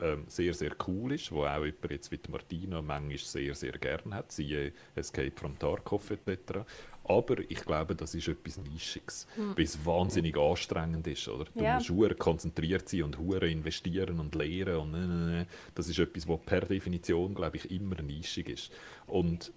äh, 0.00 0.16
sehr, 0.26 0.54
sehr 0.54 0.72
cool 0.86 1.12
ist, 1.12 1.30
wo 1.32 1.44
auch 1.44 1.64
jemand 1.64 1.90
jetzt 1.90 2.10
wie 2.10 2.20
Martina 2.28 2.82
manchmal 2.82 3.18
sehr, 3.18 3.54
sehr 3.54 3.72
gerne 3.72 4.16
hat, 4.16 4.32
siehe 4.32 4.72
Escape 4.94 5.32
from 5.36 5.58
Tarkov 5.58 6.10
etc. 6.10 6.60
Aber 7.04 7.38
ich 7.38 7.60
glaube, 7.60 7.94
das 7.94 8.14
ist 8.14 8.28
etwas 8.28 8.58
Nischiges, 8.58 9.26
mhm. 9.36 9.56
weil 9.56 9.64
es 9.64 9.84
wahnsinnig 9.84 10.36
anstrengend 10.36 11.06
ist. 11.06 11.28
Oder? 11.28 11.44
Du 11.54 11.62
ja. 11.62 11.74
musst 11.74 11.90
hure 11.90 12.14
konzentriert 12.14 12.88
sein 12.88 13.02
und 13.02 13.18
hure 13.18 13.48
investieren 13.48 14.20
und 14.20 14.34
lehren. 14.34 14.76
Und 14.76 14.90
ne, 14.92 15.06
ne, 15.06 15.26
ne. 15.26 15.46
Das 15.74 15.88
ist 15.88 15.98
etwas, 15.98 16.26
was 16.26 16.40
per 16.40 16.62
Definition, 16.62 17.34
glaube 17.34 17.58
ich, 17.58 17.70
immer 17.70 18.00
nischig 18.00 18.48
ist. 18.48 18.72
Und 19.06 19.52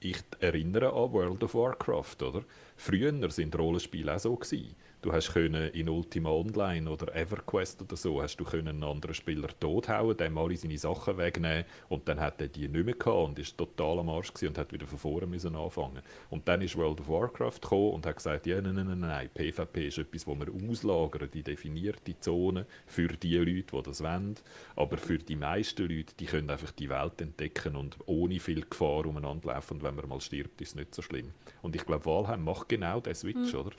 ich 0.00 0.18
erinnere 0.40 0.92
an 0.92 1.12
World 1.12 1.44
of 1.44 1.54
Warcraft. 1.54 2.22
Oder? 2.22 2.44
Früher 2.76 3.30
sind 3.30 3.56
Rollenspiele 3.56 4.14
auch 4.14 4.18
so. 4.18 4.34
Gewesen 4.34 4.74
Du 5.02 5.14
hast 5.14 5.32
können 5.32 5.70
in 5.70 5.88
Ultima 5.88 6.28
Online 6.28 6.90
oder 6.90 7.16
EverQuest 7.16 7.80
oder 7.80 7.96
so 7.96 8.20
hast 8.20 8.36
du 8.36 8.44
können 8.44 8.68
einen 8.68 8.84
anderen 8.84 9.14
Spieler 9.14 9.48
tothauen, 9.58 10.14
dem 10.14 10.36
alle 10.36 10.58
seine 10.58 10.76
Sachen 10.76 11.16
wegnehmen 11.16 11.64
und 11.88 12.06
dann 12.06 12.20
hat 12.20 12.38
er 12.42 12.48
die 12.48 12.68
nicht 12.68 12.84
mehr 12.84 12.94
gehabt 12.94 13.28
und 13.28 13.38
ist 13.38 13.56
total 13.56 14.00
am 14.00 14.10
Arsch 14.10 14.30
und 14.42 14.58
hat 14.58 14.74
wieder 14.74 14.86
von 14.86 14.98
vorne 14.98 15.26
müssen 15.26 15.56
anfangen. 15.56 16.02
Und 16.28 16.46
dann 16.46 16.60
ist 16.60 16.76
World 16.76 17.00
of 17.00 17.08
Warcraft 17.08 17.62
gekommen 17.62 17.92
und 17.92 18.04
hat 18.04 18.16
gesagt, 18.16 18.46
ja, 18.46 18.60
nein, 18.60 18.74
nein, 18.74 18.88
nein, 18.88 19.00
nein, 19.00 19.30
PvP 19.32 19.88
ist 19.88 19.96
etwas, 19.96 20.26
wo 20.26 20.34
wir 20.34 20.48
auslagern, 20.68 21.30
die 21.32 21.42
definierte 21.42 22.20
Zone 22.20 22.66
für 22.86 23.08
die 23.08 23.38
Leute, 23.38 23.74
die 23.74 23.82
das 23.82 24.02
wollen, 24.02 24.34
aber 24.76 24.98
für 24.98 25.16
die 25.16 25.36
meisten 25.36 25.88
Leute, 25.88 26.14
die 26.18 26.26
können 26.26 26.50
einfach 26.50 26.72
die 26.72 26.90
Welt 26.90 27.22
entdecken 27.22 27.74
und 27.74 27.96
ohne 28.04 28.38
viel 28.38 28.66
Gefahr 28.68 29.06
umeinander 29.06 29.54
laufen 29.54 29.78
und 29.78 29.82
wenn 29.82 29.94
man 29.94 30.10
mal 30.10 30.20
stirbt, 30.20 30.60
ist 30.60 30.68
es 30.68 30.74
nicht 30.74 30.94
so 30.94 31.00
schlimm. 31.00 31.32
Und 31.62 31.76
ich 31.76 31.84
glaube, 31.84 32.04
Valheim 32.06 32.44
macht 32.44 32.68
genau 32.68 33.00
den 33.00 33.14
Switch, 33.14 33.52
mhm. 33.52 33.60
oder? 33.60 33.70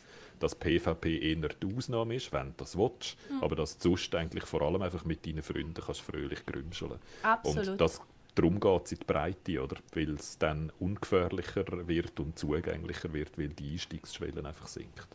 dass 0.42 0.56
PvP 0.56 1.20
eher 1.20 1.50
die 1.50 1.76
Ausnahme 1.76 2.16
ist, 2.16 2.34
wenn 2.34 2.48
du 2.48 2.54
das 2.58 2.78
willst, 2.78 3.16
mhm. 3.30 3.44
aber 3.44 3.56
dass 3.56 3.78
du 3.78 3.90
sonst 3.90 4.14
eigentlich 4.16 4.46
vor 4.46 4.62
allem 4.64 4.82
einfach 4.82 5.06
mit 5.06 5.26
deinen 5.26 5.44
Freunden 5.44 5.74
kannst 5.74 6.02
fröhlich 6.02 6.46
grümscheln 6.46 7.00
Absolut. 7.22 7.68
Und 7.68 7.82
das, 7.82 8.02
darum 8.36 8.60
geht 8.60 8.86
es 8.86 8.92
in 8.94 9.00
die 9.00 9.06
Breite, 9.06 9.64
oder? 9.64 9.78
weil 9.94 10.16
es 10.16 10.38
dann 10.38 10.72
ungefährlicher 10.80 11.66
wird 11.88 12.20
und 12.20 12.38
zugänglicher 12.38 13.14
wird, 13.14 13.38
weil 13.38 13.50
die 13.50 13.74
Einstiegsschwelle 13.74 14.44
einfach 14.44 14.68
sinkt. 14.68 15.08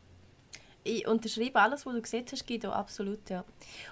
Ich 0.88 1.04
unterschreibe 1.08 1.58
alles, 1.58 1.84
was 1.84 1.94
du 1.94 2.00
gesagt 2.00 2.30
hast, 2.30 2.46
Guido, 2.46 2.70
absolut, 2.70 3.28
ja. 3.28 3.44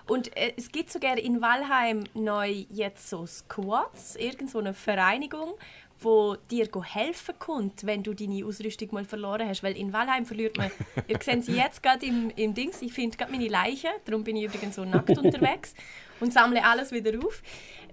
Und 0.06 0.34
äh, 0.36 0.52
es 0.56 0.70
gibt 0.70 0.92
sogar 0.92 1.18
in 1.18 1.42
Walheim 1.42 2.04
neu 2.14 2.66
jetzt 2.70 3.10
so 3.10 3.26
Squads, 3.26 4.14
irgend 4.14 4.48
so 4.48 4.60
eine 4.60 4.74
Vereinigung, 4.74 5.54
wo 6.00 6.36
dir 6.50 6.68
helfen 6.82 7.34
kommt, 7.38 7.86
wenn 7.86 8.02
du 8.02 8.14
deine 8.14 8.44
Ausrüstung 8.44 8.88
mal 8.92 9.04
verloren 9.04 9.48
hast. 9.48 9.62
Weil 9.62 9.76
in 9.76 9.92
Walheim 9.92 10.26
verliert 10.26 10.56
man, 10.56 10.70
ihr 11.08 11.18
seht 11.20 11.44
sie 11.44 11.56
jetzt 11.56 11.82
gerade 11.82 12.04
im, 12.06 12.30
im 12.36 12.54
Dings, 12.54 12.82
ich 12.82 12.92
finde 12.92 13.16
gerade 13.16 13.32
meine 13.32 13.48
Leiche, 13.48 13.88
darum 14.04 14.24
bin 14.24 14.36
ich 14.36 14.44
übrigens 14.44 14.76
so 14.76 14.84
nackt 14.84 15.16
unterwegs 15.16 15.74
und 16.20 16.32
sammle 16.32 16.64
alles 16.64 16.92
wieder 16.92 17.18
auf. 17.24 17.42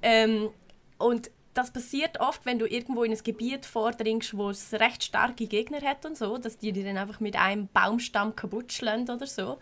Ähm, 0.01 0.49
und 0.97 1.31
das 1.53 1.71
passiert 1.71 2.19
oft, 2.19 2.45
wenn 2.45 2.59
du 2.59 2.65
irgendwo 2.65 3.03
in 3.03 3.11
ein 3.11 3.23
Gebiet 3.23 3.65
vordringst, 3.65 4.37
wo 4.37 4.49
es 4.49 4.73
recht 4.73 5.03
starke 5.03 5.47
Gegner 5.47 5.81
hat 5.81 6.05
und 6.05 6.17
so, 6.17 6.37
dass 6.37 6.57
die 6.57 6.71
dir 6.71 6.85
dann 6.85 6.97
einfach 6.97 7.19
mit 7.19 7.35
einem 7.35 7.67
Baumstamm 7.67 8.35
kaputt 8.35 8.71
schlagen 8.71 9.09
oder 9.09 9.27
so. 9.27 9.57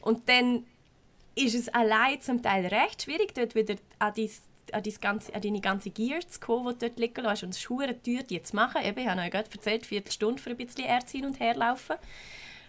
Und 0.00 0.28
dann 0.28 0.64
ist 1.36 1.54
es 1.54 1.68
allein 1.68 2.20
zum 2.20 2.42
Teil 2.42 2.66
recht 2.66 3.02
schwierig, 3.02 3.34
dort 3.34 3.54
wieder 3.54 3.76
an 3.98 4.12
dein 4.16 4.30
an, 4.72 4.82
ganze, 5.00 5.34
an 5.34 5.40
deine 5.42 5.60
ganze 5.60 5.90
Gear 5.90 6.20
zu 6.20 6.40
kommen, 6.40 6.74
die 6.74 6.78
du 6.78 6.88
dort 6.88 6.98
liegen 6.98 7.24
lässt. 7.24 7.42
Und 7.42 7.50
es 7.50 7.58
ist 7.58 7.66
verdammt 7.66 8.04
teuer, 8.04 8.22
die 8.22 8.42
zu 8.42 8.56
machen. 8.56 8.84
Eben, 8.84 8.98
ich 8.98 9.08
habe 9.08 9.20
euch 9.20 9.30
gerade 9.30 9.50
erzählt, 9.50 9.86
Viertelstunde 9.86 10.40
für 10.40 10.50
ein 10.50 10.56
bisschen 10.56 10.84
Erz 10.84 11.10
hin 11.10 11.24
und 11.24 11.40
her 11.40 11.54
laufen. 11.54 11.96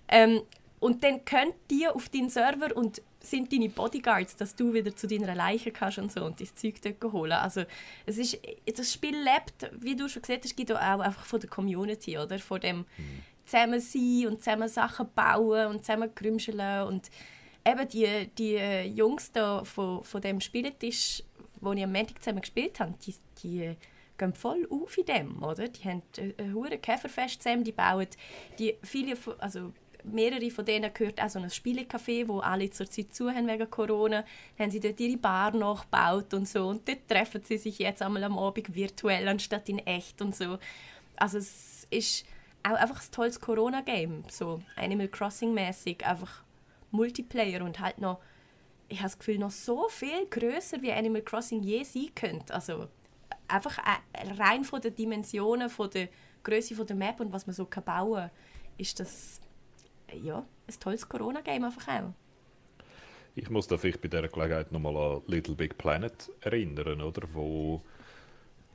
Ähm, 0.07 0.41
und 0.79 1.03
dann 1.03 1.23
könnt 1.25 1.53
die 1.69 1.87
auf 1.87 2.09
deinen 2.09 2.29
Server 2.29 2.75
und 2.75 3.01
sind 3.19 3.53
deine 3.53 3.69
Bodyguards, 3.69 4.35
dass 4.35 4.55
du 4.55 4.73
wieder 4.73 4.95
zu 4.95 5.07
deiner 5.07 5.35
Leiche 5.35 5.71
kannst 5.71 5.99
und 5.99 6.11
so 6.11 6.25
und 6.25 6.39
dein 6.39 6.49
Zeug 6.55 6.81
dort 6.81 7.13
holen. 7.13 7.33
Also 7.33 7.63
es 8.07 8.17
ist, 8.17 8.39
das 8.75 8.91
Spiel 8.91 9.15
lebt, 9.15 9.71
wie 9.79 9.95
du 9.95 10.09
schon 10.09 10.23
gesagt 10.23 10.43
hast, 10.43 10.55
gibt 10.55 10.71
auch 10.71 10.79
einfach 10.79 11.25
von 11.25 11.39
der 11.39 11.49
Community, 11.49 12.17
oder? 12.17 12.39
Von 12.39 12.59
dem 12.61 12.77
mhm. 12.77 12.85
zusammen 13.45 13.79
sein 13.79 14.27
und 14.27 14.43
zusammen 14.43 14.67
Sachen 14.67 15.07
bauen 15.13 15.67
und 15.67 15.85
zusammen 15.85 16.13
krümscheln 16.15 16.87
und 16.87 17.11
eben 17.65 17.87
die, 17.87 18.27
die 18.37 18.57
Jungs 18.95 19.31
da 19.31 19.63
von, 19.63 20.03
von 20.03 20.21
dem 20.21 20.41
Spieltisch, 20.41 21.23
wo 21.62 21.72
ich 21.74 21.84
am 21.84 21.91
Montag 21.91 22.22
zusammen 22.22 22.41
gespielt 22.41 22.80
habe, 22.80 22.93
die, 23.05 23.16
die 23.41 23.76
gehen 24.18 24.34
voll 24.34 24.68
auf 24.70 24.97
in 24.97 25.05
dem, 25.05 25.43
oder? 25.43 25.68
Die 25.68 25.88
haben 25.88 26.01
ein 26.18 26.53
hohes 26.53 26.82
Käferfest 26.82 27.41
zusammen, 27.41 27.64
die 27.64 27.72
bauen 27.72 28.07
die 28.59 28.76
viele, 28.84 29.18
also 29.39 29.72
mehrere 30.03 30.49
von 30.49 30.66
denen 30.66 30.93
gehört 30.93 31.22
auch 31.22 31.30
so 31.30 31.39
ein 31.39 31.49
Spielecafé, 31.49 32.28
wo 32.28 32.39
alle 32.39 32.70
zur 32.70 32.89
Zeit 32.89 33.14
zu 33.14 33.30
haben 33.30 33.47
wegen 33.47 33.70
Corona. 33.70 34.26
Haben 34.57 34.72
sie 34.72 34.80
dort 34.80 34.99
ihre 34.99 35.18
Bar 35.18 35.55
nachgebaut 35.55 36.34
und 36.34 36.47
so. 36.47 36.68
Und 36.68 36.88
dort 36.88 37.07
treffen 37.07 37.41
sie 37.43 37.57
sich 37.57 37.80
jetzt 37.80 38.01
einmal 38.01 38.24
am 38.24 38.38
Abend 38.38 38.74
virtuell 38.74 39.28
anstatt 39.28 39.70
in 39.70 39.80
echt 39.80 40.22
und 40.22 40.36
so. 40.36 40.57
Also 41.16 41.38
es 41.38 41.88
ist 41.89 42.26
auch 42.64 42.76
einfach 42.76 43.01
ein 43.01 43.12
tolles 43.12 43.39
Corona-Game, 43.39 44.24
so 44.30 44.62
Animal 44.76 45.07
Crossing-mäßig, 45.07 46.05
einfach 46.05 46.43
Multiplayer 46.91 47.64
und 47.64 47.80
halt 47.80 47.99
noch, 47.99 48.20
ich 48.91 48.97
habe 48.97 49.07
das 49.07 49.17
Gefühl, 49.17 49.37
noch 49.37 49.51
so 49.51 49.87
viel 49.87 50.25
größer 50.29 50.81
wie 50.81 50.91
Animal 50.91 51.21
Crossing 51.21 51.63
je 51.63 51.83
sein 51.83 52.09
könnte. 52.13 52.53
Also 52.53 52.89
einfach 53.47 53.77
äh, 53.77 54.33
rein 54.33 54.65
von 54.65 54.81
den 54.81 54.93
Dimensionen, 54.93 55.69
von 55.69 55.89
der 55.89 56.09
Größe 56.43 56.75
der 56.85 56.95
Map 56.95 57.21
und 57.21 57.31
was 57.31 57.47
man 57.47 57.55
so 57.55 57.65
bauen 57.65 58.15
kann, 58.15 58.31
ist 58.77 58.99
das 58.99 59.39
ja, 60.13 60.45
ein 60.67 60.79
tolles 60.79 61.07
Corona-Game 61.07 61.63
einfach 61.63 61.87
auch. 61.87 62.13
Ich 63.33 63.49
muss 63.49 63.67
da 63.67 63.77
vielleicht 63.77 64.01
bei 64.01 64.09
dieser 64.09 64.27
Gelegenheit 64.27 64.73
nochmal 64.73 64.97
an 64.97 65.21
Little 65.27 65.55
Big 65.55 65.77
Planet 65.77 66.29
erinnern, 66.41 67.01
oder? 67.01 67.21
Wo 67.33 67.81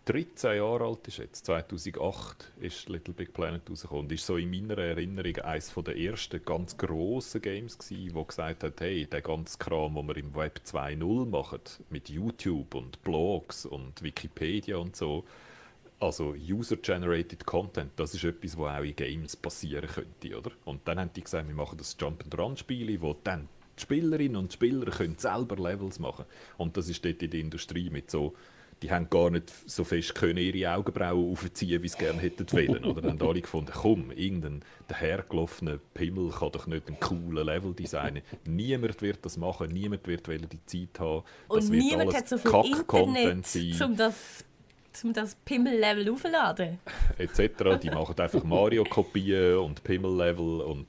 13 0.07 0.59
Jahre 0.59 0.85
alt 0.85 1.09
ist 1.09 1.19
jetzt, 1.19 1.47
2008 1.47 2.53
ist 2.61 2.89
Little 2.89 3.13
Big 3.13 3.33
Planet 3.33 3.69
rausgekommen 3.69 4.09
ist 4.11 4.25
so 4.25 4.37
in 4.37 4.51
meiner 4.51 4.79
Erinnerung 4.79 5.37
eines 5.39 5.75
der 5.75 5.97
ersten 5.97 6.45
ganz 6.45 6.77
grossen 6.77 7.43
Games 7.43 7.77
gewesen, 7.77 8.15
wo 8.15 8.23
gesagt 8.23 8.63
hat, 8.63 8.81
hey, 8.81 9.05
der 9.07 9.21
ganze 9.21 9.59
Kram, 9.59 9.97
den 9.97 10.07
wir 10.07 10.17
im 10.17 10.33
Web 10.37 10.61
2.0 10.65 11.27
machen, 11.29 11.59
mit 11.91 12.09
YouTube 12.09 12.77
und 12.77 13.03
Blogs 13.03 13.67
und 13.67 14.01
Wikipedia 14.01 14.77
und 14.77 14.95
so, 14.95 15.25
also 15.99 16.37
User-Generated 16.37 17.45
Content, 17.45 17.91
das 17.97 18.15
ist 18.15 18.23
etwas, 18.23 18.57
was 18.57 18.79
auch 18.79 18.85
in 18.85 18.95
Games 18.95 19.35
passieren 19.35 19.89
könnte, 19.89 20.39
oder? 20.39 20.53
Und 20.67 20.87
dann 20.87 21.01
haben 21.01 21.11
die 21.17 21.25
gesagt, 21.25 21.49
wir 21.49 21.55
machen 21.57 21.79
das 21.79 21.97
Jump-and-Run-Spiel, 21.99 23.01
wo 23.01 23.17
dann 23.25 23.49
die 23.77 23.83
Spielerinnen 23.83 24.37
und 24.37 24.53
Spieler 24.53 24.89
können 24.89 25.19
selber 25.19 25.57
Levels 25.57 25.99
machen 25.99 26.27
Und 26.59 26.77
das 26.77 26.89
ist 26.89 27.05
dort 27.05 27.21
in 27.25 27.31
der 27.31 27.41
Industrie 27.41 27.91
mit 27.91 28.09
so, 28.09 28.35
die 28.83 28.91
haben 28.91 29.09
gar 29.09 29.31
nicht 29.31 29.51
so 29.69 29.85
fest 29.85 30.15
können 30.15 30.39
ihre 30.39 30.75
Augenbrauen 30.75 31.33
aufziehen, 31.33 31.83
wie 31.83 31.89
sie 31.89 31.99
gerne 31.99 32.21
hätten 32.21 32.47
wollen. 32.53 32.85
Oder 32.85 33.03
dann 33.03 33.19
haben 33.19 33.29
alle 33.29 33.41
gefunden, 33.41 33.73
komm, 33.75 34.11
irgendein 34.11 34.63
dahergelaufener 34.89 35.79
Pimmel 35.95 36.31
kann 36.31 36.53
doch 36.53 36.67
nicht 36.67 36.87
einen 36.89 37.01
coolen 37.01 37.47
Level 37.47 37.73
designen. 37.73 38.23
Niemand 38.45 39.01
wird 39.01 39.25
das 39.25 39.37
machen, 39.37 39.73
niemand 39.73 40.07
wird 40.07 40.27
die 40.27 40.67
Zeit 40.67 41.01
haben. 41.01 41.25
Das 41.49 41.65
und 41.65 41.71
niemand 41.71 42.15
hat 42.15 42.29
so 42.29 42.37
viel 42.37 42.51
Internet, 42.77 43.81
um 43.83 43.97
das 43.97 44.45
um 45.05 45.13
das 45.13 45.35
Pimmel-Level 45.45 46.11
aufzuladen. 46.11 46.79
Etc. 47.19 47.81
Die 47.83 47.91
machen 47.91 48.19
einfach 48.19 48.43
Mario-Kopien 48.43 49.59
und 49.59 49.85
Pimmel-Level 49.85 50.63
und, 50.63 50.87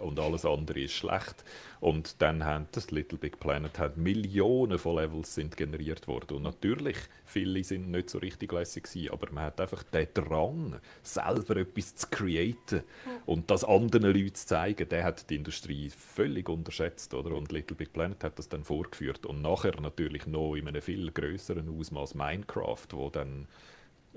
und 0.00 0.20
alles 0.20 0.44
andere 0.44 0.80
ist 0.80 0.92
schlecht. 0.92 1.44
Und 1.80 2.22
dann 2.22 2.44
haben 2.44 2.68
das 2.72 2.90
Little 2.90 3.18
Big 3.18 3.38
Planet 3.38 3.78
hat 3.78 3.96
Millionen 3.96 4.78
von 4.78 4.96
Levels 4.96 5.34
sind 5.34 5.56
generiert 5.56 6.08
worden. 6.08 6.36
Und 6.36 6.42
natürlich, 6.42 6.96
viele 7.24 7.62
sind 7.64 7.90
nicht 7.90 8.10
so 8.10 8.18
richtig 8.18 8.52
lässig 8.52 8.84
gewesen, 8.84 9.12
aber 9.12 9.30
man 9.32 9.44
hat 9.44 9.60
einfach 9.60 9.82
den 9.82 10.08
Drang, 10.14 10.80
selber 11.02 11.56
etwas 11.56 11.96
zu 11.96 12.06
createn 12.10 12.82
und 13.26 13.50
das 13.50 13.64
anderen 13.64 14.12
Leuten 14.12 14.34
zu 14.34 14.46
zeigen, 14.46 14.88
der 14.88 15.04
hat 15.04 15.28
die 15.30 15.36
Industrie 15.36 15.90
völlig 15.90 16.48
unterschätzt. 16.48 17.12
Oder? 17.14 17.32
Und 17.32 17.52
Little 17.52 17.76
Big 17.76 17.92
Planet 17.92 18.24
hat 18.24 18.38
das 18.38 18.48
dann 18.48 18.64
vorgeführt. 18.64 19.26
Und 19.26 19.42
nachher 19.42 19.78
natürlich 19.80 20.26
noch 20.26 20.54
in 20.54 20.68
einem 20.68 20.82
viel 20.82 21.10
größeren 21.10 21.68
Ausmaß 21.78 22.14
Minecraft, 22.14 22.86
wo 22.92 23.10
dann 23.10 23.46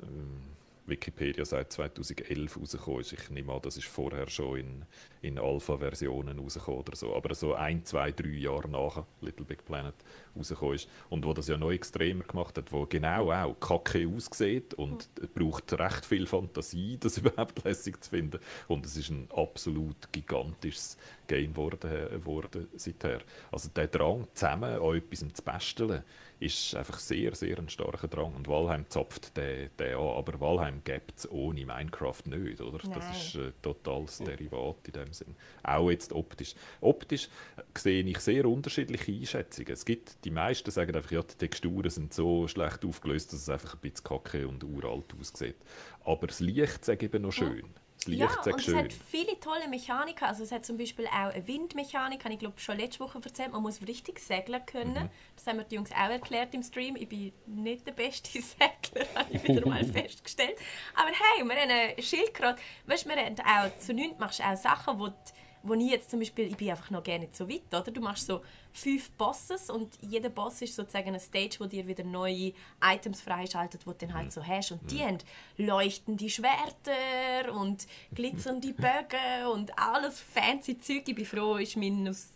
ähm, 0.01 0.58
Wikipedia 0.89 1.45
seit 1.45 1.71
2011 1.71 2.57
rausgekommen 2.57 3.01
ist. 3.01 3.13
Ich 3.13 3.29
nehme 3.29 3.53
an, 3.53 3.61
das 3.61 3.77
ist 3.77 3.87
vorher 3.87 4.29
schon 4.29 4.59
in, 4.59 4.85
in 5.21 5.39
Alpha-Versionen 5.39 6.39
rausgekommen 6.39 6.81
oder 6.81 6.95
so. 6.95 7.15
Aber 7.15 7.33
so 7.35 7.53
ein, 7.53 7.85
zwei, 7.85 8.11
drei 8.11 8.29
Jahre 8.29 8.69
nach 8.69 9.03
Little 9.21 9.45
Big 9.45 9.65
Planet 9.65 9.95
rausgekommen 10.35 10.75
ist. 10.75 10.89
Und 11.09 11.25
wo 11.25 11.33
das 11.33 11.47
ja 11.47 11.57
noch 11.57 11.71
extremer 11.71 12.23
gemacht 12.23 12.57
hat, 12.57 12.71
wo 12.71 12.85
genau 12.85 13.31
auch 13.31 13.59
kacke 13.59 14.07
aussieht 14.07 14.73
und 14.73 15.09
mhm. 15.19 15.27
braucht 15.33 15.73
recht 15.73 16.05
viel 16.05 16.25
Fantasie, 16.25 16.97
das 16.99 17.17
überhaupt 17.19 17.63
lässig 17.63 18.03
zu 18.03 18.09
finden. 18.09 18.39
Und 18.67 18.85
es 18.85 18.97
ist 18.97 19.09
ein 19.09 19.27
absolut 19.31 20.11
gigantisches 20.11 20.97
Game 21.29 21.53
geworden, 21.53 22.25
worden 22.25 22.67
seither. 22.75 23.21
Also 23.51 23.69
der 23.69 23.87
Drang, 23.87 24.27
zusammen 24.33 24.81
an 24.81 24.95
etwas 24.95 25.19
zu 25.19 25.43
basteln, 25.43 26.03
ist 26.39 26.73
einfach 26.75 26.99
sehr, 26.99 27.35
sehr 27.35 27.57
ein 27.59 27.69
starker 27.69 28.07
Drang. 28.07 28.33
Und 28.33 28.47
Valheim 28.47 28.85
zapft 28.89 29.35
den, 29.37 29.69
den 29.77 29.95
an. 29.95 30.17
Aber 30.17 30.39
Valheim 30.39 30.81
gibt 30.83 31.17
es 31.17 31.29
ohne 31.31 31.65
Minecraft 31.65 32.23
nicht, 32.25 32.61
oder? 32.61 32.79
Nein. 32.83 32.99
Das 32.99 33.17
ist 33.17 33.35
ein 33.35 33.53
totales 33.61 34.17
Derivat 34.19 34.87
in 34.87 34.93
dem 34.93 35.13
Sinn. 35.13 35.35
Auch 35.63 35.91
jetzt 35.91 36.11
optisch. 36.13 36.55
Optisch 36.81 37.29
sehe 37.77 38.03
ich 38.03 38.19
sehr 38.19 38.45
unterschiedliche 38.45 39.11
Einschätzungen. 39.11 39.73
Es 39.73 39.85
gibt, 39.85 40.23
die 40.25 40.31
meisten 40.31 40.71
sagen 40.71 40.95
einfach, 40.95 41.11
ja, 41.11 41.21
die 41.21 41.35
Texturen 41.35 41.89
sind 41.89 42.13
so 42.13 42.47
schlecht 42.47 42.83
aufgelöst, 42.85 43.33
dass 43.33 43.41
es 43.41 43.49
einfach 43.49 43.75
ein 43.75 43.79
bisschen 43.81 44.03
kacke 44.05 44.47
und 44.47 44.63
uralt 44.63 45.13
aussieht. 45.19 45.57
Aber 46.05 46.27
das 46.27 46.39
Licht 46.39 46.87
ich 46.87 47.03
eben 47.03 47.21
noch 47.21 47.33
schön. 47.33 47.69
Das 47.99 48.07
Licht 48.07 48.21
ja, 48.21 48.53
und 48.53 48.61
schön. 48.61 48.77
es 48.77 48.83
hat 48.83 48.93
viele 48.93 49.37
tolle 49.41 49.67
Mechaniken. 49.67 50.25
Also 50.25 50.43
es 50.43 50.53
hat 50.53 50.65
zum 50.65 50.77
Beispiel 50.77 51.05
auch 51.07 51.33
eine 51.33 51.45
Windmechanik, 51.45 52.23
habe 52.23 52.33
ich 52.33 52.39
glaube 52.39 52.57
schon 52.57 52.77
letzte 52.77 53.01
Woche 53.01 53.19
erzählt. 53.21 53.51
Man 53.51 53.61
muss 53.61 53.81
richtig 53.85 54.19
segeln 54.19 54.65
können. 54.65 54.93
Mhm. 54.93 55.09
Das 55.35 55.47
haben 55.47 55.57
mir 55.57 55.65
die 55.65 55.75
Jungs 55.75 55.91
auch 55.91 56.09
erklärt 56.09 56.53
im 56.53 56.63
Stream. 56.63 56.95
Ich 56.95 57.09
bin 57.09 57.33
nicht 57.45 57.85
der 57.85 57.91
beste 57.91 58.29
Segler, 58.41 59.05
habe 59.15 59.33
ich 59.33 59.43
wieder 59.43 59.67
mal 59.67 59.83
festgestellt. 59.93 60.55
Aber 60.95 61.09
hey, 61.09 61.43
wir 61.43 61.55
haben 61.55 61.69
ein 61.69 62.01
Schildkröte. 62.01 62.61
Weißt, 62.85 63.05
wir 63.05 63.17
haben 63.17 63.35
auch 63.39 63.77
zu 63.79 63.93
nichts 63.93 64.17
machst 64.17 64.39
du 64.39 64.43
auch 64.43 64.55
Sachen, 64.55 64.97
die 64.97 65.33
wo 65.63 65.73
ich 65.73 65.89
jetzt 65.89 66.09
zum 66.09 66.19
Beispiel, 66.19 66.47
ich 66.47 66.57
bin 66.57 66.69
einfach 66.69 66.89
noch 66.89 67.03
gerne 67.03 67.25
nicht 67.25 67.35
so 67.35 67.49
weit, 67.49 67.61
oder? 67.69 67.91
Du 67.91 68.01
machst 68.01 68.27
so 68.27 68.41
fünf 68.71 69.11
Bosses 69.11 69.69
und 69.69 69.97
jeder 70.01 70.29
Boss 70.29 70.61
ist 70.61 70.75
sozusagen 70.75 71.09
eine 71.09 71.19
Stage, 71.19 71.57
wo 71.59 71.65
dir 71.65 71.87
wieder 71.87 72.03
neue 72.03 72.53
Items 72.83 73.21
freischaltet, 73.21 73.81
die 73.81 73.85
du 73.85 73.93
dann 73.93 74.13
halt 74.13 74.27
mhm. 74.27 74.31
so 74.31 74.45
hast. 74.45 74.71
Und 74.71 74.91
die 74.91 74.97
mhm. 74.97 75.03
haben 75.03 75.17
leuchtende 75.57 76.29
Schwerter 76.29 77.53
und 77.53 77.87
glitzernde 78.13 78.73
Bögen 78.73 79.47
und 79.53 79.77
alles 79.77 80.19
fancy 80.19 80.77
Zeug. 80.79 81.03
Ich 81.07 81.15
bin 81.15 81.25
froh, 81.25 81.57
ist 81.57 81.77
mein 81.77 82.07
aus 82.07 82.29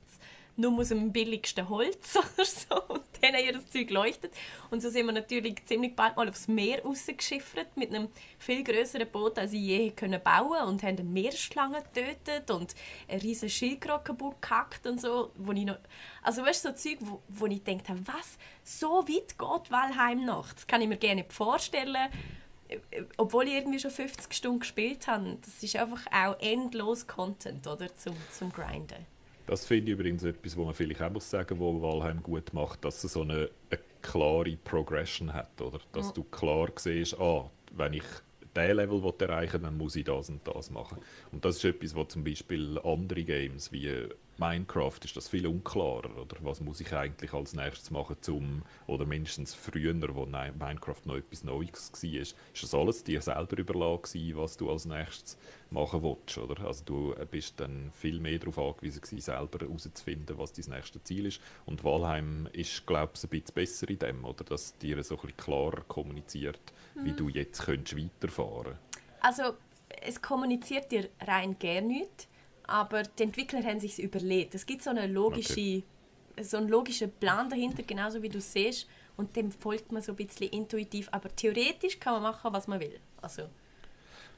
nur 0.55 0.79
aus 0.79 0.89
dem 0.89 1.11
billigsten 1.11 1.67
Holz 1.67 2.15
oder 2.17 2.45
so. 2.45 2.93
Und 2.93 3.03
dann 3.21 3.35
ihr 3.35 3.53
das 3.53 3.69
Zeug 3.69 3.89
leuchtet. 3.89 4.33
Und 4.69 4.81
so 4.81 4.89
sind 4.89 5.05
wir 5.05 5.13
natürlich 5.13 5.65
ziemlich 5.65 5.95
bald 5.95 6.15
mal 6.15 6.29
aufs 6.29 6.47
Meer 6.47 6.83
rausgeschiffert 6.83 7.75
mit 7.75 7.89
einem 7.89 8.09
viel 8.37 8.63
größeren 8.63 9.09
Boot, 9.09 9.39
als 9.39 9.53
ich 9.53 9.61
je 9.61 9.93
bauen 10.23 10.67
und 10.67 10.83
haben 10.83 10.97
eine 10.97 11.03
Meerschlange 11.03 11.83
getötet 11.93 12.51
und 12.51 12.75
eine 13.07 13.21
riesige 13.21 13.49
Schildkröte 13.49 14.03
kaputt 14.03 14.41
gehackt 14.41 14.85
und 14.85 15.01
so. 15.01 15.31
Wo 15.35 15.51
ich 15.53 15.65
noch, 15.65 15.77
also 16.21 16.43
weißt 16.43 16.65
du, 16.65 16.69
so 16.69 16.75
Zeug, 16.75 16.97
wo, 17.01 17.21
wo 17.29 17.45
ich 17.47 17.63
gedacht 17.63 17.89
habe, 17.89 18.01
was, 18.05 18.37
so 18.63 19.07
weit 19.07 19.37
geht 19.37 19.71
Valheim 19.71 20.25
noch? 20.25 20.53
Das 20.53 20.67
kann 20.67 20.81
ich 20.81 20.87
mir 20.87 20.97
gerne 20.97 21.21
nicht 21.21 21.33
vorstellen 21.33 22.09
obwohl 23.17 23.47
ich 23.47 23.53
irgendwie 23.53 23.79
schon 23.79 23.91
50 23.91 24.33
Stunden 24.33 24.59
gespielt 24.61 25.07
habe, 25.07 25.37
das 25.41 25.61
ist 25.61 25.75
einfach 25.75 26.07
auch 26.11 26.39
endlos 26.39 27.05
Content, 27.05 27.67
oder, 27.67 27.95
zum, 27.95 28.15
zum 28.31 28.51
Grinden. 28.51 29.05
Das 29.45 29.65
finde 29.65 29.91
ich 29.91 29.97
übrigens 29.97 30.23
etwas, 30.23 30.55
wo 30.55 30.65
man 30.65 30.73
vielleicht 30.73 31.01
auch 31.01 31.11
muss 31.11 31.29
sagen, 31.29 31.59
wo 31.59 31.81
Valheim 31.81 32.23
gut 32.23 32.53
macht, 32.53 32.85
dass 32.85 33.03
es 33.03 33.13
so 33.13 33.21
eine, 33.21 33.49
eine 33.69 33.79
klare 34.01 34.57
Progression 34.63 35.33
hat, 35.33 35.59
oder? 35.61 35.79
Dass 35.91 36.07
ja. 36.07 36.13
du 36.13 36.23
klar 36.23 36.69
siehst, 36.75 37.19
ah, 37.19 37.49
wenn 37.71 37.93
ich 37.93 38.03
diesen 38.55 38.75
Level 38.75 39.13
erreichen 39.19 39.53
will, 39.53 39.61
dann 39.61 39.77
muss 39.77 39.95
ich 39.95 40.05
das 40.05 40.29
und 40.29 40.47
das 40.47 40.69
machen. 40.69 40.99
Und 41.31 41.43
das 41.43 41.57
ist 41.57 41.65
etwas, 41.65 41.95
was 41.95 42.09
zum 42.09 42.23
Beispiel 42.23 42.79
andere 42.83 43.23
Games 43.23 43.71
wie 43.71 44.07
Minecraft 44.37 44.99
ist 45.03 45.15
das 45.15 45.29
viel 45.29 45.47
unklarer. 45.47 46.17
Oder 46.17 46.37
was 46.41 46.61
muss 46.61 46.79
ich 46.81 46.93
eigentlich 46.93 47.33
als 47.33 47.53
nächstes 47.53 47.91
machen, 47.91 48.17
zum, 48.21 48.63
oder 48.87 49.05
mindestens 49.05 49.53
früher, 49.53 49.93
wo 50.15 50.25
Minecraft 50.25 51.01
noch 51.05 51.17
etwas 51.17 51.43
Neues 51.43 51.91
war, 51.91 52.21
ist 52.21 52.35
das 52.61 52.73
alles 52.73 53.03
dir 53.03 53.21
selber 53.21 53.57
überlassen, 53.57 54.35
was 54.35 54.57
du 54.57 54.69
als 54.69 54.85
nächstes 54.85 55.37
machen 55.69 56.03
willst. 56.03 56.37
Oder? 56.37 56.65
Also 56.65 56.83
du 56.85 57.15
bist 57.29 57.59
dann 57.59 57.91
viel 57.91 58.19
mehr 58.19 58.39
darauf 58.39 58.57
angewiesen, 58.57 59.01
gewesen, 59.01 59.21
selber 59.21 59.65
herauszufinden, 59.65 60.37
was 60.37 60.53
dein 60.53 60.75
nächstes 60.75 61.03
Ziel 61.03 61.25
ist. 61.25 61.41
Und 61.65 61.83
Walheim 61.83 62.47
ist, 62.53 62.85
glaube 62.85 63.13
ich, 63.15 63.23
ein 63.23 63.29
bisschen 63.29 63.53
besser 63.53 63.89
in 63.89 63.99
dem, 63.99 64.25
oder? 64.25 64.43
dass 64.43 64.77
dir 64.77 65.01
so 65.03 65.15
ein 65.15 65.21
bisschen 65.21 65.37
klarer 65.37 65.81
kommuniziert, 65.87 66.73
mhm. 66.95 67.05
wie 67.05 67.13
du 67.13 67.29
jetzt 67.29 67.63
könntest 67.63 67.97
weiterfahren 67.97 68.77
Also 69.21 69.53
es 70.01 70.21
kommuniziert 70.21 70.91
dir 70.91 71.09
rein 71.21 71.57
gar 71.59 71.81
nichts 71.81 72.27
aber 72.67 73.03
die 73.03 73.23
Entwickler 73.23 73.63
haben 73.63 73.79
sich 73.79 74.01
überlegt. 74.01 74.55
Es 74.55 74.65
gibt 74.65 74.83
so, 74.83 74.89
eine 74.89 75.07
logische, 75.07 75.53
okay. 75.53 75.83
so 76.41 76.57
einen 76.57 76.69
logischen 76.69 77.11
Plan 77.11 77.49
dahinter, 77.49 77.83
genauso 77.83 78.21
wie 78.21 78.29
du 78.29 78.41
siehst, 78.41 78.87
und 79.15 79.35
dem 79.35 79.51
folgt 79.51 79.91
man 79.91 80.01
so 80.01 80.13
ein 80.13 80.15
bisschen 80.15 80.49
intuitiv. 80.49 81.07
Aber 81.11 81.33
theoretisch 81.35 81.99
kann 81.99 82.13
man 82.13 82.23
machen, 82.23 82.53
was 82.53 82.67
man 82.67 82.79
will. 82.79 82.99
Also, 83.21 83.43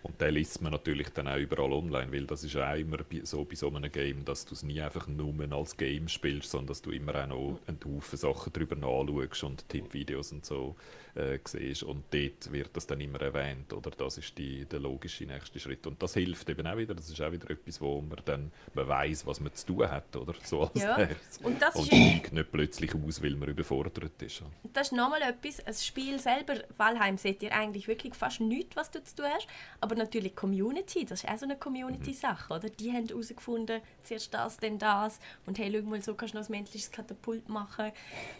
und 0.05 0.21
den 0.21 0.35
liest 0.35 0.61
man 0.61 0.71
natürlich 0.71 1.09
dann 1.09 1.27
auch 1.27 1.37
überall 1.37 1.73
online, 1.73 2.11
weil 2.11 2.27
das 2.27 2.43
ist 2.43 2.55
auch 2.55 2.75
immer 2.75 2.99
so 3.23 3.43
bei 3.43 3.55
so 3.55 3.73
einem 3.73 3.91
Game, 3.91 4.23
dass 4.23 4.45
du 4.45 4.53
es 4.53 4.61
nie 4.61 4.79
einfach 4.79 5.07
nur 5.07 5.33
als 5.51 5.75
Game 5.75 6.07
spielst, 6.07 6.51
sondern 6.51 6.67
dass 6.67 6.83
du 6.83 6.91
immer 6.91 7.15
auch 7.23 7.27
noch 7.27 7.59
einen 7.65 7.79
Haufen 7.83 8.15
Sachen 8.15 8.53
darüber 8.53 8.75
nachschaust 8.75 9.43
und 9.43 9.67
Tippvideos 9.67 10.31
und 10.31 10.45
so 10.45 10.75
äh, 11.15 11.39
siehst. 11.43 11.83
Und 11.83 12.05
dort 12.11 12.51
wird 12.51 12.69
das 12.73 12.85
dann 12.87 13.01
immer 13.01 13.19
erwähnt, 13.21 13.73
oder? 13.73 13.91
Das 13.91 14.17
ist 14.17 14.37
die, 14.37 14.65
der 14.65 14.79
logische 14.79 15.25
nächste 15.25 15.59
Schritt. 15.59 15.87
Und 15.87 16.01
das 16.01 16.13
hilft 16.13 16.47
eben 16.49 16.67
auch 16.67 16.77
wieder, 16.77 16.93
das 16.93 17.09
ist 17.09 17.21
auch 17.21 17.31
wieder 17.31 17.49
etwas, 17.49 17.81
wo 17.81 18.01
man 18.01 18.19
dann 18.25 18.51
man 18.73 18.87
weiß, 18.87 19.25
was 19.25 19.39
man 19.39 19.53
zu 19.53 19.65
tun 19.65 19.89
hat, 19.89 20.15
oder? 20.15 20.33
So 20.43 20.61
als 20.61 20.81
ja. 20.81 21.07
Und 21.41 21.61
das 21.61 21.75
und 21.75 21.87
steigt 21.87 22.33
nicht 22.33 22.51
plötzlich 22.51 22.93
aus, 22.93 23.23
weil 23.23 23.35
man 23.35 23.49
überfordert 23.49 24.21
ist. 24.21 24.43
Das 24.73 24.87
ist 24.87 24.93
nochmal 24.93 25.21
etwas, 25.23 25.63
das 25.65 25.85
Spiel 25.85 26.19
selber, 26.19 26.55
Valheim, 26.77 27.17
seht 27.17 27.41
ihr 27.41 27.53
eigentlich 27.53 27.87
wirklich 27.87 28.13
fast 28.13 28.41
nichts, 28.41 28.75
was 28.75 28.91
du 28.91 29.03
zu 29.03 29.15
tun 29.15 29.25
hast, 29.33 29.47
aber 29.81 29.95
aber 29.95 30.03
natürlich 30.03 30.35
Community, 30.35 31.05
das 31.05 31.23
ist 31.23 31.29
auch 31.29 31.37
so 31.37 31.45
eine 31.45 31.55
Community-Sache, 31.55 32.53
oder? 32.53 32.69
Die 32.69 32.91
haben 32.91 33.07
herausgefunden, 33.07 33.81
zuerst 34.03 34.33
das, 34.33 34.57
dann 34.57 34.77
das 34.77 35.19
und 35.45 35.57
hey, 35.57 35.71
schau 35.73 35.89
mal, 35.89 36.01
so 36.01 36.13
kannst 36.13 36.33
du 36.33 36.39
noch 36.39 36.47
ein 36.47 36.51
menschliches 36.51 36.91
Katapult 36.91 37.49
machen 37.49 37.91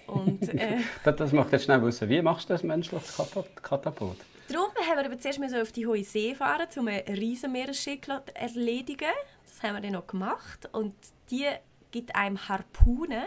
und... 0.08 0.54
Äh, 0.56 0.78
das, 1.04 1.16
das 1.18 1.32
macht 1.34 1.52
jetzt 1.52 1.66
schnell 1.66 1.84
wissen, 1.84 2.08
wie 2.08 2.22
machst 2.22 2.50
du 2.50 2.54
das 2.54 2.64
menschliches 2.68 3.16
Katapult? 3.62 4.18
Darum 4.48 4.70
haben 4.88 4.98
wir 4.98 5.06
aber 5.06 5.20
zuerst 5.20 5.40
mal 5.40 5.50
so 5.50 5.58
auf 5.58 5.72
die 5.72 5.88
hohe 5.88 6.04
See 6.04 6.36
fahren, 6.36 6.68
um 6.78 6.88
einen 6.88 7.08
riesen 7.08 7.52
Meeresschick 7.52 8.06
zu 8.06 8.22
erledigen. 8.36 9.12
Das 9.44 9.64
haben 9.64 9.76
wir 9.76 9.82
dann 9.82 9.94
noch 9.94 10.06
gemacht 10.06 10.70
und 10.72 10.94
die 11.32 11.48
gibt 11.92 12.16
einem 12.16 12.48
Harpunen. 12.48 13.26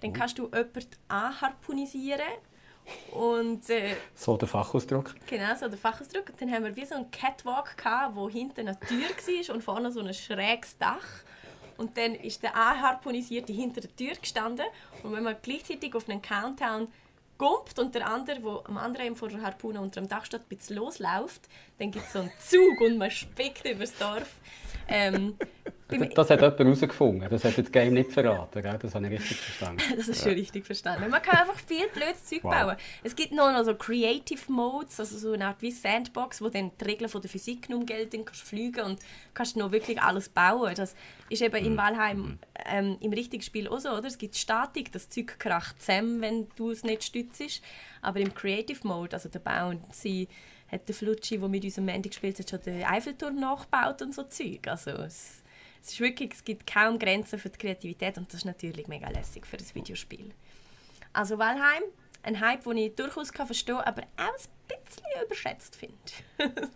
Dann 0.00 0.10
oh. 0.10 0.12
kannst 0.12 0.38
du 0.38 0.44
jemanden 0.44 0.88
anharpunisieren 1.08 2.20
und, 3.12 3.68
äh, 3.70 3.96
so 4.14 4.36
der 4.36 4.48
Fachausdruck. 4.48 5.14
Genau, 5.26 5.54
so 5.54 5.68
der 5.68 5.78
Fachausdruck. 5.78 6.30
Und 6.30 6.40
dann 6.40 6.50
haben 6.52 6.64
wir 6.64 6.76
wie 6.76 6.84
so 6.84 6.94
einen 6.94 7.10
Catwalk, 7.10 7.76
gehabt, 7.76 8.16
wo 8.16 8.28
hinten 8.28 8.68
eine 8.68 8.78
Tür 8.78 9.08
war 9.08 9.54
und 9.54 9.62
vorne 9.62 9.90
so 9.90 10.00
ein 10.00 10.14
schräges 10.14 10.78
Dach. 10.78 11.06
Und 11.76 11.96
dann 11.96 12.14
ist 12.14 12.42
der 12.42 12.54
anharponisierte 12.54 13.52
hinter 13.52 13.80
der 13.80 13.94
Tür 13.96 14.14
gestanden. 14.14 14.66
Und 15.02 15.12
wenn 15.12 15.22
man 15.22 15.36
gleichzeitig 15.40 15.94
auf 15.94 16.08
einen 16.08 16.20
Countdown 16.20 16.88
gumpt 17.40 17.78
und 17.78 17.94
der 17.94 18.06
andere, 18.06 18.42
wo 18.42 18.62
am 18.64 18.76
anderen 18.76 19.06
Ende 19.06 19.28
der 19.28 19.40
Harpune 19.40 19.80
unter 19.80 20.02
dem 20.02 20.08
Dach 20.08 20.26
steht, 20.26 20.42
ein 20.42 20.48
bisschen 20.48 20.76
losläuft, 20.76 21.48
dann 21.78 21.90
gibt 21.90 22.04
es 22.04 22.12
so 22.12 22.18
einen 22.18 22.30
Zug 22.38 22.80
und 22.82 22.98
man 22.98 23.10
spickt 23.10 23.64
über 23.64 23.80
das 23.80 23.96
Dorf. 23.96 24.34
Ähm, 24.90 25.36
das 26.14 26.30
hat 26.30 26.40
jemand 26.40 26.58
herausgefunden. 26.58 27.28
Das 27.28 27.44
hat 27.44 27.58
das 27.58 27.70
Game 27.70 27.94
nicht 27.94 28.12
verraten. 28.12 28.62
Gell? 28.62 28.78
Das 28.80 28.94
habe 28.94 29.06
ich 29.06 29.12
richtig 29.12 29.38
verstanden. 29.38 29.82
das 29.96 30.08
ist 30.08 30.22
schon 30.22 30.32
richtig 30.32 30.64
verstanden. 30.64 31.10
Man 31.10 31.22
kann 31.22 31.38
einfach 31.40 31.58
viel 31.66 31.88
blödes 31.88 32.24
Zeug 32.24 32.44
wow. 32.44 32.52
bauen. 32.52 32.76
Es 33.02 33.16
gibt 33.16 33.32
noch, 33.32 33.52
noch 33.52 33.64
so 33.64 33.74
Creative 33.74 34.40
Modes, 34.52 35.00
also 35.00 35.18
so 35.18 35.32
eine 35.32 35.46
Art 35.46 35.60
wie 35.62 35.70
Sandbox, 35.70 36.42
wo 36.42 36.48
dann 36.48 36.70
die 36.80 36.84
Regeln 36.84 37.08
von 37.08 37.20
der 37.20 37.30
Physik 37.30 37.66
genommen 37.66 37.86
gelten, 37.86 38.24
kannst 38.24 38.42
fliegen 38.42 38.84
und 38.84 39.00
kannst 39.34 39.56
noch 39.56 39.72
wirklich 39.72 40.00
alles 40.00 40.28
bauen. 40.28 40.74
Das 40.76 40.94
ist 41.28 41.42
eben 41.42 41.64
in 41.64 41.72
mhm. 41.72 41.78
Valheim 41.78 42.18
mhm. 42.18 42.38
ähm, 42.66 42.96
im 43.00 43.12
richtigen 43.12 43.42
Spiel 43.42 43.68
auch 43.68 43.78
so, 43.78 43.90
oder? 43.90 44.06
Es 44.06 44.18
gibt 44.18 44.36
Statik, 44.36 44.92
das 44.92 45.08
Zeug 45.08 45.38
kracht 45.38 45.80
zusammen, 45.80 46.20
wenn 46.20 46.48
du 46.56 46.70
es 46.70 46.84
nicht 46.84 47.04
stützt. 47.04 47.30
Aber 48.02 48.20
im 48.20 48.34
Creative 48.34 48.86
Mode, 48.86 49.14
also 49.14 49.28
der 49.28 49.38
Bauen, 49.38 49.80
sie 49.92 50.28
hat 50.70 50.88
der 50.88 50.94
Flutschi, 50.94 51.38
der 51.38 51.48
mit 51.48 51.64
unserem 51.64 51.86
Mandy 51.86 52.08
gespielt 52.08 52.38
hat, 52.38 52.50
schon 52.50 52.60
den 52.62 52.84
Eiffelturm 52.84 53.36
nachgebaut 53.36 54.02
und 54.02 54.14
so 54.14 54.22
Zeug. 54.24 54.66
Also 54.68 54.90
es, 54.90 55.42
es, 55.82 55.92
ist 55.92 56.00
wirklich, 56.00 56.32
es 56.34 56.44
gibt 56.44 56.66
kaum 56.66 56.98
Grenzen 56.98 57.38
für 57.38 57.48
die 57.48 57.58
Kreativität 57.58 58.18
und 58.18 58.28
das 58.28 58.40
ist 58.40 58.44
natürlich 58.44 58.86
mega 58.86 59.08
lässig 59.08 59.46
für 59.46 59.56
ein 59.56 59.74
Videospiel. 59.74 60.30
Also 61.12 61.38
Valheim, 61.38 61.82
ein 62.22 62.40
Hype, 62.40 62.64
den 62.64 62.76
ich 62.76 62.94
durchaus 62.94 63.30
verstehen 63.30 63.76
kann, 63.76 63.84
aber 63.84 64.02
auch 64.16 64.32
ein 64.32 64.59
bisschen 64.84 65.24
überschätzt 65.24 65.76
finde. 65.76 65.94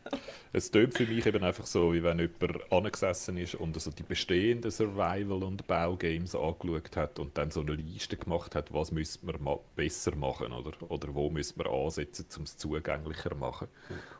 es 0.53 0.71
tönt 0.71 0.95
für 0.95 1.07
mich 1.07 1.25
eben 1.27 1.43
einfach 1.43 1.67
so, 1.67 1.93
wie 1.93 2.03
wenn 2.03 2.19
jemand 2.19 2.73
angesessen 2.73 3.37
ist 3.37 3.55
und 3.55 3.75
also 3.75 3.91
die 3.91 4.03
bestehenden 4.03 4.71
Survival- 4.71 5.43
und 5.45 5.67
Baugames 5.67 6.35
angeschaut 6.35 6.97
hat 6.97 7.19
und 7.19 7.37
dann 7.39 7.51
so 7.51 7.61
eine 7.61 7.75
Liste 7.75 8.17
gemacht 8.17 8.55
hat, 8.55 8.73
was 8.73 8.93
müssen 8.93 9.27
wir 9.27 9.39
ma 9.39 9.59
besser 9.77 10.15
machen 10.17 10.53
oder, 10.53 10.73
oder 10.91 11.15
wo 11.15 11.31
müssen 11.31 11.59
wir 11.59 11.71
ansetzen, 11.71 12.27
um 12.37 12.43
es 12.45 12.57
zugänglicher 12.57 13.31
zu 13.31 13.37
machen. 13.37 13.69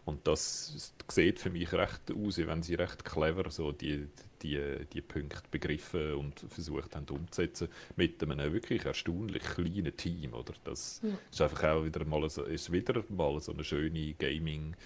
Und 0.05 0.27
das 0.27 0.93
sieht 1.09 1.39
für 1.39 1.51
mich 1.51 1.73
recht 1.73 2.13
aus, 2.13 2.39
wie 2.39 2.47
wenn 2.47 2.63
sie 2.63 2.75
recht 2.75 3.05
clever 3.05 3.51
so 3.51 3.73
die, 3.73 4.09
die, 4.43 4.87
die 4.93 5.01
Punkte 5.01 5.43
begriffen 5.51 6.15
und 6.15 6.41
versucht 6.41 6.95
haben 6.95 7.07
umzusetzen 7.09 7.69
mit 7.97 8.23
einem 8.23 8.53
wirklich 8.53 8.85
erstaunlich 8.85 9.43
kleinen 9.43 9.97
Team. 9.97 10.35
Oder? 10.35 10.53
Das 10.65 11.01
ja. 11.03 11.11
ist 11.31 11.41
einfach 11.41 11.65
auch 11.65 11.85
wieder 11.85 12.05
mal 12.05 12.29
so, 12.29 12.43
ist 12.43 12.71
wieder 12.71 13.03
mal 13.09 13.41
so 13.41 13.53
eine 13.53 13.64
schöne 13.65 14.15
Gaming- 14.15 14.77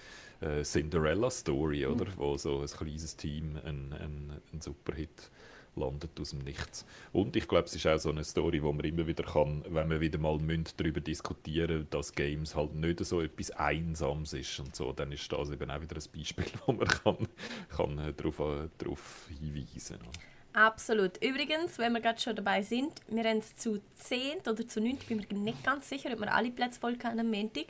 äh, 0.41 0.63
Cinderella-Story, 0.63 1.85
oder? 1.85 2.05
Mhm. 2.05 2.17
Wo 2.17 2.37
so 2.37 2.61
ein 2.61 2.67
kleines 2.67 3.15
Team 3.15 3.57
einen, 3.63 3.93
einen, 3.93 4.41
einen 4.51 4.61
Superhit 4.61 5.29
landet 5.75 6.19
aus 6.19 6.31
dem 6.31 6.39
Nichts. 6.39 6.85
Und 7.13 7.35
ich 7.35 7.47
glaube, 7.47 7.65
es 7.65 7.75
ist 7.75 7.87
auch 7.87 7.97
so 7.97 8.09
eine 8.09 8.23
Story, 8.23 8.61
wo 8.61 8.71
man 8.73 8.85
immer 8.85 9.07
wieder 9.07 9.23
kann, 9.23 9.63
wenn 9.69 9.89
wir 9.89 10.01
wieder 10.01 10.19
mal 10.19 10.37
darüber 10.77 10.99
diskutieren 10.99 11.87
dass 11.89 12.13
Games 12.13 12.55
halt 12.55 12.75
nicht 12.75 13.03
so 13.05 13.21
etwas 13.21 13.51
Einsames 13.51 14.33
ist 14.33 14.59
und 14.59 14.75
so, 14.75 14.91
dann 14.91 15.11
ist 15.11 15.31
das 15.31 15.51
eben 15.51 15.71
auch 15.71 15.81
wieder 15.81 15.95
ein 15.95 16.17
Beispiel, 16.17 16.45
wo 16.65 16.73
man 16.73 16.87
kann, 16.87 17.27
kann 17.69 17.97
äh, 17.99 18.13
darauf, 18.13 18.39
äh, 18.39 18.67
darauf 18.77 19.27
hinweisen 19.39 19.99
kann. 19.99 20.63
Absolut. 20.63 21.23
Übrigens, 21.23 21.77
wenn 21.77 21.93
wir 21.93 22.01
gerade 22.01 22.19
schon 22.19 22.35
dabei 22.35 22.63
sind, 22.63 22.91
wir 23.07 23.23
haben 23.23 23.37
es 23.37 23.55
zu 23.55 23.79
10 23.95 24.39
oder 24.49 24.67
zu 24.67 24.81
9, 24.81 24.97
bin 25.07 25.17
mir 25.17 25.39
nicht 25.39 25.63
ganz 25.63 25.87
sicher, 25.87 26.11
ob 26.11 26.21
wir 26.21 26.33
alle 26.33 26.49
Plätze 26.49 26.79
voll 26.79 26.97
haben 27.03 27.19
am 27.19 27.29
Montag, 27.29 27.67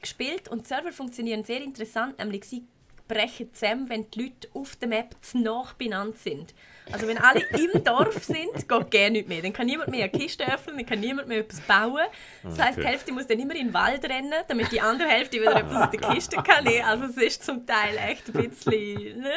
gespielt 0.00 0.48
und 0.48 0.62
die 0.62 0.66
Server 0.66 0.92
funktionieren 0.92 1.44
sehr 1.44 1.60
interessant, 1.60 2.18
nämlich 2.18 2.44
sie 2.44 2.64
brechen 3.08 3.52
zusammen, 3.54 3.88
wenn 3.88 4.10
die 4.10 4.22
Leute 4.22 4.48
auf 4.54 4.76
der 4.76 4.88
Map 4.88 5.14
zu 5.20 5.38
nach 5.38 5.74
benannt 5.74 6.18
sind. 6.18 6.54
Also 6.90 7.08
wenn 7.08 7.18
alle 7.18 7.40
im 7.50 7.82
Dorf 7.84 8.24
sind, 8.24 8.68
geht 8.68 8.68
gar 8.68 9.10
nicht 9.10 9.28
mehr. 9.28 9.42
Dann 9.42 9.52
kann 9.52 9.66
niemand 9.66 9.90
mehr 9.90 10.04
eine 10.04 10.18
Kiste 10.18 10.46
öffnen, 10.46 10.76
dann 10.76 10.86
kann 10.86 11.00
niemand 11.00 11.28
mehr 11.28 11.38
etwas 11.38 11.60
bauen. 11.60 12.06
Das 12.42 12.58
heisst, 12.58 12.78
die 12.78 12.84
Hälfte 12.84 13.12
muss 13.12 13.26
dann 13.26 13.38
immer 13.38 13.54
in 13.54 13.66
den 13.66 13.74
Wald 13.74 14.04
rennen, 14.04 14.32
damit 14.48 14.70
die 14.70 14.80
andere 14.80 15.08
Hälfte 15.08 15.40
wieder 15.40 15.56
etwas 15.56 15.84
aus 15.84 15.90
der 15.90 16.00
Kiste 16.10 16.36
kann 16.36 16.64
nehmen. 16.64 16.84
Also 16.84 17.04
es 17.06 17.16
ist 17.16 17.44
zum 17.44 17.66
Teil 17.66 17.96
echt 17.96 18.28
ein 18.28 18.48
bisschen... 18.48 19.20
Ne? 19.20 19.32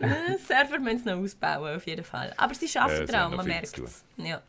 ne? 0.00 0.38
Server 0.46 0.78
müssen 0.78 0.98
es 0.98 1.04
noch 1.04 1.18
ausbauen, 1.18 1.76
auf 1.76 1.86
jeden 1.86 2.04
Fall. 2.04 2.32
Aber 2.36 2.54
sie 2.54 2.68
schaffen 2.68 3.02
äh, 3.02 3.06
daran, 3.06 3.36
man 3.36 3.46
merkt 3.46 3.78
es. 3.78 4.04
Ja. 4.16 4.42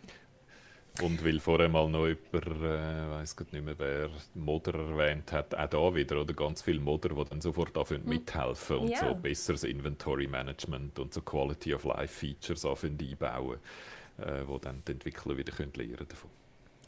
Und 1.01 1.23
weil 1.23 1.39
vorher 1.39 1.69
mal 1.69 1.87
noch 1.87 2.07
jemand, 2.07 2.45
äh, 2.63 3.09
weiß 3.09 3.35
nicht 3.51 3.63
mehr 3.63 3.77
wer, 3.77 4.09
Modder 4.35 4.73
erwähnt 4.75 5.31
hat, 5.31 5.55
auch 5.55 5.69
da 5.69 5.95
wieder, 5.95 6.21
oder 6.21 6.33
ganz 6.33 6.61
viele 6.61 6.79
Modder, 6.79 7.09
die 7.09 7.29
dann 7.29 7.41
sofort 7.41 7.77
anfangen 7.77 8.03
hm. 8.03 8.09
mithelfen 8.09 8.77
und 8.77 8.89
ja. 8.89 8.99
so 8.99 9.15
besseres 9.15 9.63
Inventory 9.63 10.27
Management 10.27 10.99
und 10.99 11.13
so 11.13 11.21
Quality 11.21 11.73
of 11.73 11.85
Life 11.85 12.13
Features 12.13 12.65
einbauen, 12.65 13.59
äh, 14.17 14.41
wo 14.45 14.57
dann 14.57 14.83
die 14.87 14.91
Entwickler 14.91 15.37
wieder 15.37 15.53
können 15.53 15.73
lernen 15.73 16.07
davon. 16.07 16.29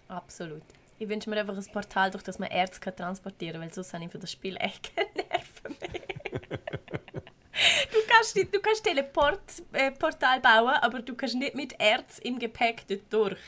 Absolut. 0.09 0.63
Ich 0.99 1.09
wünsche 1.09 1.29
mir 1.29 1.37
einfach 1.37 1.57
ein 1.57 1.65
Portal, 1.71 2.11
durch 2.11 2.23
das 2.23 2.37
man 2.37 2.51
Erz 2.51 2.79
transportieren 2.79 3.53
kann, 3.53 3.61
weil 3.61 3.73
sonst 3.73 3.93
habe 3.93 4.03
ich 4.03 4.11
für 4.11 4.19
das 4.19 4.31
Spiel 4.31 4.55
echt 4.57 4.95
keine 4.95 5.09
Nerven 5.15 5.75
mehr. 5.79 6.59
du 7.91 7.97
kannst, 8.07 8.37
du 8.37 8.59
kannst 8.59 8.83
Teleportportal 8.83 10.37
äh, 10.37 10.41
bauen, 10.41 10.75
aber 10.81 11.01
du 11.01 11.15
kannst 11.15 11.35
nicht 11.35 11.55
mit 11.55 11.73
Erz 11.79 12.19
im 12.19 12.37
Gepäck 12.37 12.83
dort 12.87 13.01
durch. 13.09 13.39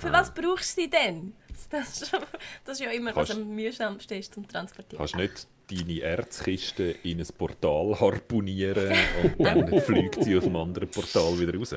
Für 0.00 0.08
ah. 0.08 0.20
was 0.20 0.32
brauchst 0.32 0.76
du 0.76 0.82
sie 0.82 0.90
denn? 0.90 1.34
Das 1.70 2.02
ist, 2.02 2.12
das 2.64 2.80
ist 2.80 2.84
ja 2.84 2.90
immer 2.90 3.12
kannst, 3.12 3.30
was 3.30 3.36
am 3.36 3.54
mühsamsten 3.54 4.18
ist 4.18 4.34
zum 4.34 4.48
Transportieren. 4.48 4.98
Kannst 4.98 5.16
nicht 5.16 5.46
deine 5.70 6.00
Erzkiste 6.00 6.96
in 7.02 7.20
ein 7.20 7.26
Portal 7.38 7.98
harponieren 8.00 8.92
und 9.22 9.40
dann 9.44 9.80
fliegt 9.80 10.24
sie 10.24 10.36
aus 10.36 10.44
dem 10.44 10.56
anderen 10.56 10.88
Portal 10.88 11.38
wieder 11.38 11.56
raus? 11.56 11.76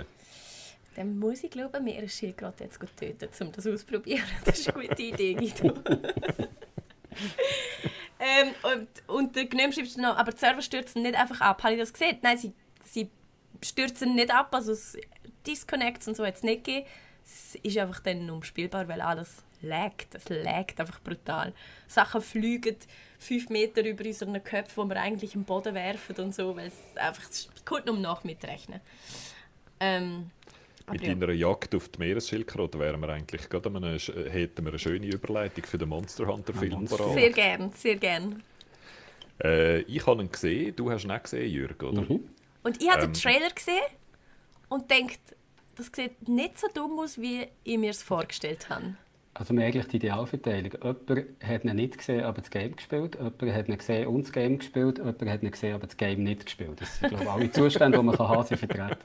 Dann 0.96 1.20
muss 1.20 1.44
ich 1.44 1.52
glaube 1.52 1.80
mir 1.80 1.98
ein 1.98 2.10
Schildkröte 2.10 2.64
jetzt 2.66 2.80
töten, 2.80 3.30
um 3.42 3.52
das 3.52 3.68
auszuprobieren. 3.68 4.24
Das 4.46 4.60
ist 4.60 4.74
eine 4.74 4.88
gute 4.88 5.02
Idee, 5.02 5.34
Guido. 5.34 5.68
ähm, 8.20 8.54
und, 8.64 8.88
und 9.08 9.36
der 9.36 9.46
Gnome 9.46 9.74
schreibt 9.74 9.98
noch, 9.98 10.16
aber 10.18 10.32
die 10.32 10.38
Server 10.38 10.62
stürzen 10.62 11.02
nicht 11.02 11.16
einfach 11.16 11.42
ab. 11.42 11.64
Habe 11.64 11.74
ich 11.74 11.80
das 11.80 11.94
gesehen? 11.94 12.18
Nein, 12.22 12.38
sie, 12.38 12.54
sie 12.84 13.10
stürzen 13.64 14.16
nicht 14.16 14.34
ab. 14.34 14.54
Also 14.54 14.76
Disconnects 15.48 16.08
und 16.08 16.16
so 16.16 16.24
es 16.24 16.44
nicht 16.44 16.64
gegeben. 16.64 16.88
Es 17.26 17.56
ist 17.56 17.78
einfach 17.78 18.00
dann 18.02 18.30
unspielbar, 18.30 18.88
weil 18.88 19.02
alles 19.02 19.44
laggt. 19.62 20.16
Es 20.16 20.30
laggt 20.30 20.80
einfach 20.80 21.02
brutal. 21.02 21.54
Sachen 21.88 22.22
fliegen 22.22 22.76
fünf 23.18 23.50
Meter 23.50 23.86
über 23.86 24.06
unseren 24.06 24.44
Köpfen, 24.44 24.84
wo 24.84 24.90
wir 24.90 25.02
eigentlich 25.02 25.36
im 25.36 25.44
Boden 25.44 25.74
werfen 25.74 26.16
und 26.18 26.36
so, 26.36 26.56
weil 26.56 26.68
es 26.68 26.98
einfach 26.98 27.30
es 27.30 27.50
kommt 27.66 27.86
nur 27.86 27.98
noch 27.98 28.24
mitrechnen. 28.24 28.82
Ähm, 29.80 30.30
mit 30.92 31.02
ja. 31.02 31.16
deiner 31.16 31.32
Jagd 31.32 31.74
auf 31.76 31.88
die 31.90 32.00
Meeresschildkröte 32.00 32.78
wären 32.78 33.00
wir 33.00 33.10
eigentlich 33.10 33.48
gerade 33.48 33.70
eine, 33.70 33.98
hätten 33.98 34.66
wir 34.66 34.72
eine 34.72 34.80
schöne 34.80 35.08
Überleitung 35.08 35.64
für 35.64 35.78
den 35.78 35.90
Monster 35.90 36.28
Hunter 36.28 36.54
Film 36.54 36.86
parat. 36.86 37.14
Sehr 37.14 37.30
gern, 37.30 37.72
sehr 37.72 37.96
gern. 37.96 38.44
Äh, 39.42 39.82
ich 39.82 40.06
habe 40.06 40.22
ihn 40.22 40.32
gesehen, 40.32 40.76
du 40.76 40.92
hast 40.92 41.06
ihn 41.06 41.12
auch 41.12 41.24
gesehen, 41.24 41.50
Jürg, 41.50 41.82
oder? 41.82 42.02
Mhm. 42.02 42.28
Und 42.64 42.82
ich 42.82 42.90
habe 42.90 43.04
ähm, 43.04 43.14
den 43.14 43.22
Trailer 43.22 43.50
gesehen 43.50 43.84
und 44.68 44.92
denkt, 44.92 45.20
das 45.76 45.92
sieht 45.94 46.28
nicht 46.28 46.60
so 46.60 46.68
dumm 46.74 47.00
aus, 47.00 47.18
wie 47.20 47.48
ich 47.64 47.78
mir 47.78 47.92
es 47.92 48.04
vorgestellt 48.04 48.70
habe. 48.70 48.96
Also 49.36 49.56
eigentlich 49.56 49.88
die 49.88 49.98
Idealverteilung. 49.98 50.74
Jemand 50.84 51.28
hat 51.44 51.64
ihn 51.66 51.76
nicht 51.76 51.98
gesehen, 51.98 52.24
aber 52.24 52.40
das 52.40 52.52
Game 52.52 52.76
gespielt. 52.76 53.16
Jemand 53.16 53.42
hat 53.42 53.68
ihn 53.68 53.78
gesehen 53.78 54.08
und 54.08 54.24
das 54.24 54.32
Game 54.32 54.60
gespielt. 54.60 55.00
Jemand 55.00 55.26
hat 55.26 55.42
ihn 55.42 55.50
gesehen, 55.50 55.74
aber 55.74 55.88
das 55.88 55.98
Game 55.98 56.24
nicht 56.24 56.46
gespielt. 56.46 56.80
Das 56.80 57.00
sind, 57.00 57.10
glaube 57.10 57.24
ich, 57.24 57.30
alle 57.30 57.52
Zustände, 57.52 57.98
die 57.98 58.04
man 58.04 58.16
kann 58.16 58.46
vertreten. 58.46 58.96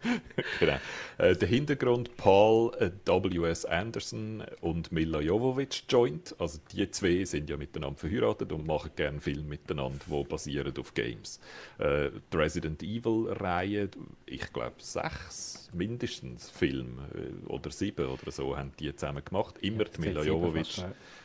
genau. 0.60 0.76
Äh, 1.18 1.34
der 1.34 1.48
Hintergrund 1.48 2.16
Paul 2.16 2.72
äh, 2.78 2.90
W.S. 3.04 3.64
Anderson 3.64 4.44
und 4.60 4.92
Mila 4.92 5.20
Jovovich 5.20 5.84
joint. 5.88 6.36
Also 6.38 6.60
die 6.70 6.88
zwei 6.92 7.24
sind 7.24 7.50
ja 7.50 7.56
miteinander 7.56 7.98
verheiratet 7.98 8.52
und 8.52 8.68
machen 8.68 8.92
gerne 8.94 9.20
Filme 9.20 9.42
miteinander, 9.42 9.98
die 10.06 10.24
basieren 10.24 10.72
auf 10.78 10.94
Games. 10.94 11.40
Äh, 11.78 12.10
die 12.32 12.36
Resident 12.36 12.84
Evil-Reihe, 12.84 13.90
ich 14.26 14.52
glaube 14.52 14.76
sechs 14.78 15.59
mindestens 15.74 16.50
Filme 16.50 17.02
äh, 17.14 17.46
oder 17.48 17.70
sieben 17.70 18.06
oder 18.06 18.30
so 18.30 18.56
haben 18.56 18.72
die 18.78 18.94
zusammen 18.94 19.24
gemacht 19.24 19.40
gemacht. 19.40 19.58
Immer 19.60 19.84
ja, 19.84 19.90
Mila 19.98 20.22
Jovovich 20.22 20.84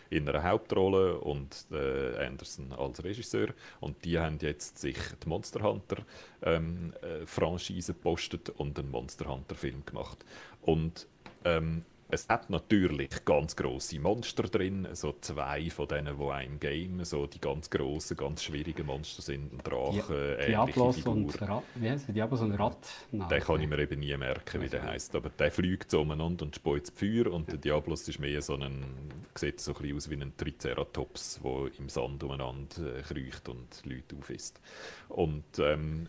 in 0.10 0.30
einer 0.30 0.43
Hauptrolle 0.43 1.20
und 1.20 1.66
äh, 1.72 2.26
Anderson 2.26 2.72
als 2.74 3.04
Regisseur. 3.04 3.50
Und 3.80 4.04
die 4.06 4.20
haben 4.20 4.38
jetzt 4.41 4.78
sich 4.78 4.98
die 5.24 5.30
Monster 5.30 5.62
Hunter 5.62 5.98
ähm, 6.41 6.93
äh, 7.02 7.26
Franchise 7.26 7.93
gepostet 7.93 8.50
und 8.50 8.78
einen 8.80 8.91
Monster 8.91 9.26
Hunter 9.28 9.56
Film 9.56 9.84
gemacht. 9.86 10.24
Und 10.62 11.08
ähm, 11.43 11.84
es 12.16 12.30
hat 12.30 12.49
natürlich 12.49 13.26
ganz 13.26 13.55
große 13.57 13.99
Monster 13.99 14.43
drin, 14.43 14.88
so 14.93 15.16
zwei 15.20 15.70
von 15.70 15.88
denen, 15.88 16.18
die 16.18 16.24
einem 16.24 16.59
Game 16.59 17.03
so 17.03 17.28
die 17.28 17.39
ganz 17.39 17.70
großen, 17.70 18.16
ganz 18.16 18.43
schwierigen 18.43 18.86
Monster 18.86 19.22
sind, 19.22 19.51
ein 19.53 19.57
Drache, 19.57 20.38
äh, 20.39 20.47
Diablos 20.47 21.05
und 21.05 21.41
Rat, 21.41 21.63
wie 21.76 21.89
heißt 21.89 22.07
Diablos 22.07 22.41
und 22.41 22.53
Rat? 22.53 22.78
Nein, 23.11 23.28
den 23.28 23.41
kann 23.41 23.61
ich 23.61 23.68
mir 23.68 23.80
eben 23.80 23.99
nie 23.99 24.16
merken, 24.16 24.61
wie 24.61 24.70
der 24.70 24.84
heißt, 24.84 25.13
aber 25.16 25.30
der 25.30 25.51
fliegt 25.51 25.91
so 25.91 26.01
umeinander 26.01 26.45
und 26.45 26.55
speut 26.55 26.89
Feuer 26.95 27.32
und 27.32 27.49
der 27.49 27.57
Diablos 27.57 28.07
ist 28.07 28.20
mehr 28.20 28.41
so 28.41 28.55
ein, 28.55 28.86
sieht 29.36 29.59
so 29.59 29.74
ein 29.74 29.82
bisschen 29.82 29.97
aus 29.97 30.09
wie 30.09 30.16
ein 30.16 30.34
Triceratops, 30.38 31.41
der 31.43 31.70
im 31.78 31.89
Sand 31.89 32.24
umeinander 32.24 32.95
äh, 32.95 33.01
kriecht 33.01 33.49
und 33.49 33.68
Leute 33.84 34.16
aufisst. 34.16 34.61
Und 35.09 35.43
ähm, 35.59 36.07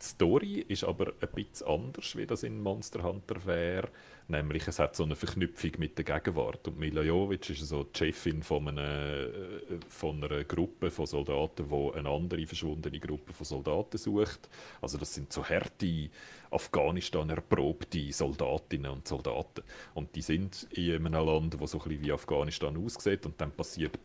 die 0.00 0.04
Story 0.04 0.64
ist 0.68 0.84
aber 0.84 1.14
ein 1.20 1.28
bisschen 1.34 1.66
anders, 1.66 2.14
wie 2.16 2.26
das 2.26 2.42
in 2.42 2.62
Monster 2.62 3.02
Hunter 3.02 3.44
wäre. 3.46 3.88
Nämlich, 4.28 4.66
es 4.66 4.80
hat 4.80 4.96
so 4.96 5.04
eine 5.04 5.14
Verknüpfung 5.14 5.70
mit 5.78 5.96
der 5.96 6.04
Gegenwart. 6.04 6.66
Und 6.66 6.80
Mila 6.80 7.02
Jovic 7.02 7.48
ist 7.48 7.60
so 7.60 7.84
die 7.84 7.96
Chefin 7.96 8.42
von 8.42 8.66
einer, 8.66 8.82
äh, 8.82 9.78
von 9.88 10.22
einer 10.22 10.42
Gruppe 10.42 10.90
von 10.90 11.06
Soldaten, 11.06 11.68
die 11.68 11.96
eine 11.96 12.08
andere 12.08 12.44
verschwundene 12.44 12.98
Gruppe 12.98 13.32
von 13.32 13.46
Soldaten 13.46 13.96
sucht. 13.98 14.48
Also 14.82 14.98
das 14.98 15.14
sind 15.14 15.32
so 15.32 15.44
harte, 15.44 16.10
Afghanistan 16.50 17.30
erprobte 17.30 18.12
Soldatinnen 18.12 18.90
und 18.90 19.06
Soldaten. 19.06 19.62
Und 19.94 20.12
die 20.16 20.22
sind 20.22 20.66
in 20.72 21.06
einem 21.06 21.12
Land, 21.12 21.60
das 21.60 21.70
so 21.70 21.78
ein 21.78 21.88
bisschen 21.88 22.04
wie 22.04 22.12
Afghanistan 22.12 22.76
aussieht. 22.84 23.26
Und 23.26 23.40
dann 23.40 23.52
passiert 23.52 23.96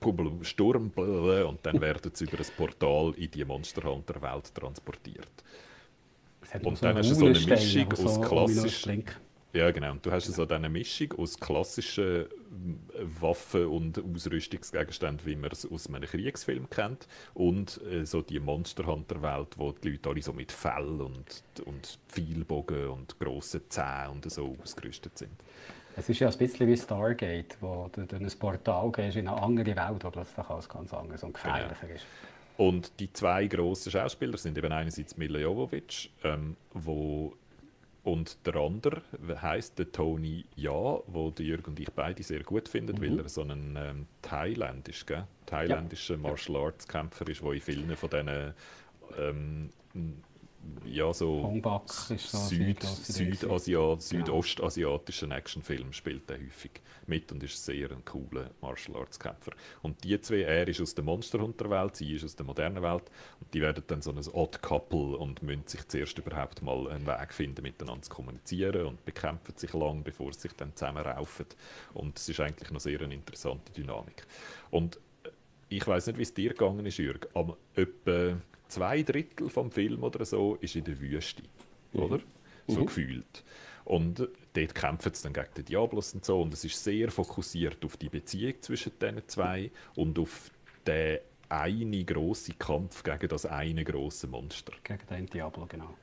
Sturm 0.44 0.92
und 0.96 1.60
dann 1.64 1.82
werden 1.82 2.12
sie 2.14 2.26
über 2.26 2.38
ein 2.38 2.46
Portal 2.58 3.14
in 3.18 3.32
die 3.32 3.44
Monsterhunter-Welt 3.44 4.54
transportiert. 4.54 5.44
Und 6.62 6.84
dann 6.84 6.98
hast 6.98 7.10
du 7.10 7.16
so 7.16 7.26
eine 7.26 7.40
Mischung 7.40 7.92
aus 7.94 8.22
klassisch... 8.22 8.86
Ja, 9.54 9.70
genau. 9.72 9.92
Und 9.92 10.06
du 10.06 10.12
hast 10.12 10.26
so 10.26 10.48
eine 10.48 10.70
Mischung 10.70 11.12
aus 11.18 11.38
klassischen 11.38 12.26
Waffen- 13.20 13.68
und 13.68 14.02
Ausrüstungsgegenständen, 14.04 15.26
wie 15.26 15.36
man 15.36 15.52
es 15.52 15.70
aus 15.70 15.88
einem 15.88 16.02
Kriegsfilm 16.04 16.70
kennt, 16.70 17.08
und 17.34 17.82
äh, 17.84 18.06
so 18.06 18.22
die 18.22 18.40
Monsterhunter-Welt, 18.40 19.58
wo 19.58 19.72
die 19.74 19.92
Leute 19.92 20.10
alle 20.10 20.22
so 20.22 20.34
mit 20.34 20.52
Fell 20.52 21.02
und, 21.02 21.44
und 21.66 22.00
Pfeilbogen 22.08 22.88
und 22.88 23.20
grossen 23.20 23.62
Zähnen 23.70 24.12
und 24.12 24.32
so 24.32 24.56
ausgerüstet 24.62 25.18
sind. 25.18 25.32
Es 25.98 26.08
ist 26.08 26.20
ja 26.20 26.30
ein 26.30 26.38
bisschen 26.38 26.68
wie 26.68 26.78
Stargate, 26.78 27.58
wo 27.60 27.90
du 27.92 28.06
durch 28.06 28.22
ein 28.22 28.40
Portal 28.40 28.92
gehst 28.92 29.18
in 29.18 29.28
eine 29.28 29.42
andere 29.42 29.76
Welt, 29.76 30.04
wo 30.04 30.10
plötzlich 30.10 30.48
alles 30.48 30.70
ganz 30.70 30.94
anders 30.94 31.24
und 31.24 31.34
gefährlicher 31.34 31.76
genau. 31.82 31.96
ist. 31.96 32.06
Und 32.58 32.92
die 33.00 33.12
zwei 33.12 33.48
grossen 33.48 33.92
Schauspieler 33.92 34.38
sind 34.38 34.58
eben 34.58 34.72
einerseits 34.72 35.18
Mila 35.18 35.40
Jovovich, 35.40 36.12
ähm, 36.24 36.56
wo 36.74 37.34
und 38.04 38.46
der 38.46 38.56
andere 38.56 39.02
heißt 39.42 39.78
der 39.78 39.92
Tony 39.92 40.46
Ja, 40.56 41.00
wo 41.08 41.32
der 41.32 41.46
Jürg 41.46 41.68
und 41.68 41.80
ich 41.80 41.92
beide 41.92 42.24
sehr 42.24 42.44
gut 42.44 42.68
finden, 42.68 42.98
mhm. 42.98 43.02
weil 43.02 43.20
er 43.20 43.30
so 43.30 43.42
ein 43.44 43.78
ähm, 43.78 44.08
Thailändisch, 44.22 45.06
gell? 45.06 45.28
thailändischer 45.46 46.16
ja. 46.16 46.20
Martial 46.22 46.58
Arts 46.58 46.88
Kämpfer 46.88 47.28
ist, 47.28 47.42
der 47.42 47.52
in 47.52 47.62
vielen 47.62 47.96
von 47.96 48.10
diesen 48.10 48.54
ähm, 49.18 49.70
ja, 50.86 51.14
so, 51.14 51.62
so 52.18 52.38
Süd, 52.38 52.82
Südasiat, 52.84 54.02
südostasiatischen 54.02 55.32
Actionfilm 55.32 55.94
spielt 55.94 56.30
er 56.30 56.38
häufig 56.38 56.72
mit 57.08 57.32
und 57.32 57.44
ist 57.44 57.64
sehr 57.64 57.92
ein 57.92 58.04
cooler 58.06 58.52
Martial 58.62 58.98
Arts 58.98 59.20
Kämpfer. 59.20 59.52
Und 59.82 60.04
die 60.04 60.20
zwei, 60.22 60.42
er 60.42 60.68
ist 60.68 60.82
aus 60.82 60.94
der 60.96 61.04
Monsterhunter-Welt, 61.04 61.96
sie 61.96 62.14
ist 62.14 62.24
aus 62.24 62.36
der 62.36 62.46
modernen 62.46 62.84
Welt 62.84 63.04
und 63.40 63.54
die 63.54 63.62
werden 63.62 63.84
dann 63.88 64.02
so 64.02 64.12
ein 64.12 64.18
Odd 64.34 64.60
Couple 64.62 65.18
und 65.18 65.42
müssen 65.44 65.68
sich 65.68 65.88
zuerst 65.88 66.18
überhaupt 66.18 66.62
mal 66.62 66.90
einen 66.90 67.06
Weg 67.06 67.34
finden, 67.34 67.64
miteinander 67.64 68.02
zu 68.02 68.10
kommunizieren 68.10 68.86
und 68.86 69.06
bekämpfen 69.06 69.56
sich 69.56 69.74
lang, 69.74 70.04
bevor 70.04 70.34
sie 70.34 70.42
sich 70.42 70.54
dann 70.54 70.76
zusammenraufen. 70.76 71.46
Und 71.94 72.18
es 72.18 72.28
ist 72.28 72.40
eigentlich 72.40 72.72
noch 72.72 72.82
sehr 72.82 73.02
eine 73.02 73.14
interessante 73.14 73.72
Dynamik. 73.72 74.26
Und 74.72 74.98
äh, 75.24 75.30
ich 75.70 75.88
weiß 75.88 76.08
nicht, 76.08 76.18
wie 76.18 76.24
es 76.24 76.34
dir 76.34 76.50
gegangen 76.50 76.86
ist, 76.86 76.98
Jürg, 76.98 77.30
aber 77.34 77.58
etwa 77.76 78.38
zwei 78.72 79.04
Drittel 79.04 79.50
vom 79.50 79.72
Film 79.72 80.04
oder 80.04 80.26
so 80.26 80.56
ist 80.56 80.76
in 80.76 80.84
der 80.84 81.00
Wüste, 81.00 81.44
mhm. 81.94 82.00
oder? 82.02 82.20
So 82.68 82.82
mhm. 82.82 82.86
gefühlt. 82.86 83.44
Und 83.86 84.28
dort 84.54 84.76
kämpfen 84.76 85.14
sie 85.14 85.24
dann 85.24 85.34
gegen 85.34 85.54
den 85.58 85.66
Diablos 85.66 86.14
und 86.14 86.24
so. 86.24 86.42
Und 86.42 86.54
es 86.54 86.64
ist 86.64 86.84
sehr 86.84 87.12
fokussiert 87.12 87.84
auf 87.84 87.98
die 87.98 88.10
Beziehung 88.10 88.54
zwischen 88.62 88.94
den 89.00 89.22
zwei 89.28 89.72
und 89.96 90.18
auf 90.20 90.52
den 90.88 91.20
einen 91.50 92.06
grossen 92.06 92.58
Kampf 92.58 93.04
gegen 93.04 93.28
das 93.28 93.46
eine 93.46 93.84
große 93.84 94.28
Monster. 94.28 94.74
Gegen 94.84 95.06
den 95.10 95.26
Diablo, 95.26 95.66
genau. 95.68 95.94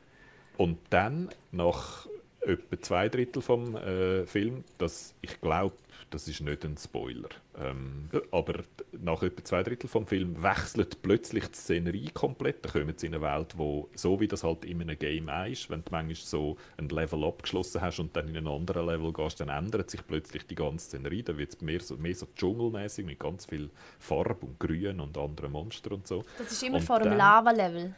Und 0.58 0.78
dann, 0.90 1.30
nach 1.52 2.06
etwa 2.48 2.80
zwei 2.80 3.08
Drittel 3.08 3.42
vom 3.42 3.76
äh, 3.76 4.26
Film, 4.26 4.64
das, 4.78 5.14
ich 5.20 5.40
glaube, 5.40 5.74
das 6.10 6.26
ist 6.26 6.40
nicht 6.40 6.64
ein 6.64 6.76
Spoiler. 6.76 7.28
Ähm, 7.60 8.08
aber 8.30 8.62
nach 8.92 9.22
etwa 9.22 9.44
zwei 9.44 9.62
Drittel 9.62 9.88
vom 9.88 10.06
Film 10.06 10.42
wechselt 10.42 11.02
plötzlich 11.02 11.46
die 11.48 11.56
Szenerie 11.56 12.10
komplett. 12.14 12.64
Da 12.64 12.70
kommen 12.70 12.94
sie 12.96 13.08
in 13.08 13.14
eine 13.14 13.22
Welt, 13.22 13.58
wo 13.58 13.88
so 13.94 14.18
wie 14.20 14.28
das 14.28 14.44
halt 14.44 14.64
in 14.64 14.80
einem 14.80 14.98
Game 14.98 15.28
ist, 15.50 15.68
wenn 15.70 15.84
du 15.84 15.90
manchmal 15.90 16.14
so 16.14 16.56
ein 16.76 16.88
Level 16.88 17.24
abgeschlossen 17.24 17.80
hast 17.80 17.98
und 17.98 18.16
dann 18.16 18.28
in 18.28 18.36
einen 18.36 18.48
anderen 18.48 18.86
Level 18.86 19.12
gehst, 19.12 19.40
dann 19.40 19.48
ändert 19.48 19.90
sich 19.90 20.06
plötzlich 20.06 20.46
die 20.46 20.54
ganze 20.54 20.86
Szenerie. 20.86 21.22
Da 21.22 21.36
wird 21.36 21.54
es 21.54 21.60
mehr 21.60 21.80
so, 21.80 21.96
mehr 21.96 22.14
so 22.14 22.26
dschungelmäßig 22.34 23.04
mit 23.04 23.18
ganz 23.18 23.46
viel 23.46 23.70
Farbe 23.98 24.46
und 24.46 24.58
Grün 24.58 25.00
und 25.00 25.18
anderen 25.18 25.52
Monstern 25.52 25.94
und 25.94 26.06
so. 26.06 26.24
Das 26.38 26.52
ist 26.52 26.62
immer 26.62 26.78
und 26.78 26.84
vor 26.84 27.00
dem 27.00 27.16
Lava-Level. 27.16 27.94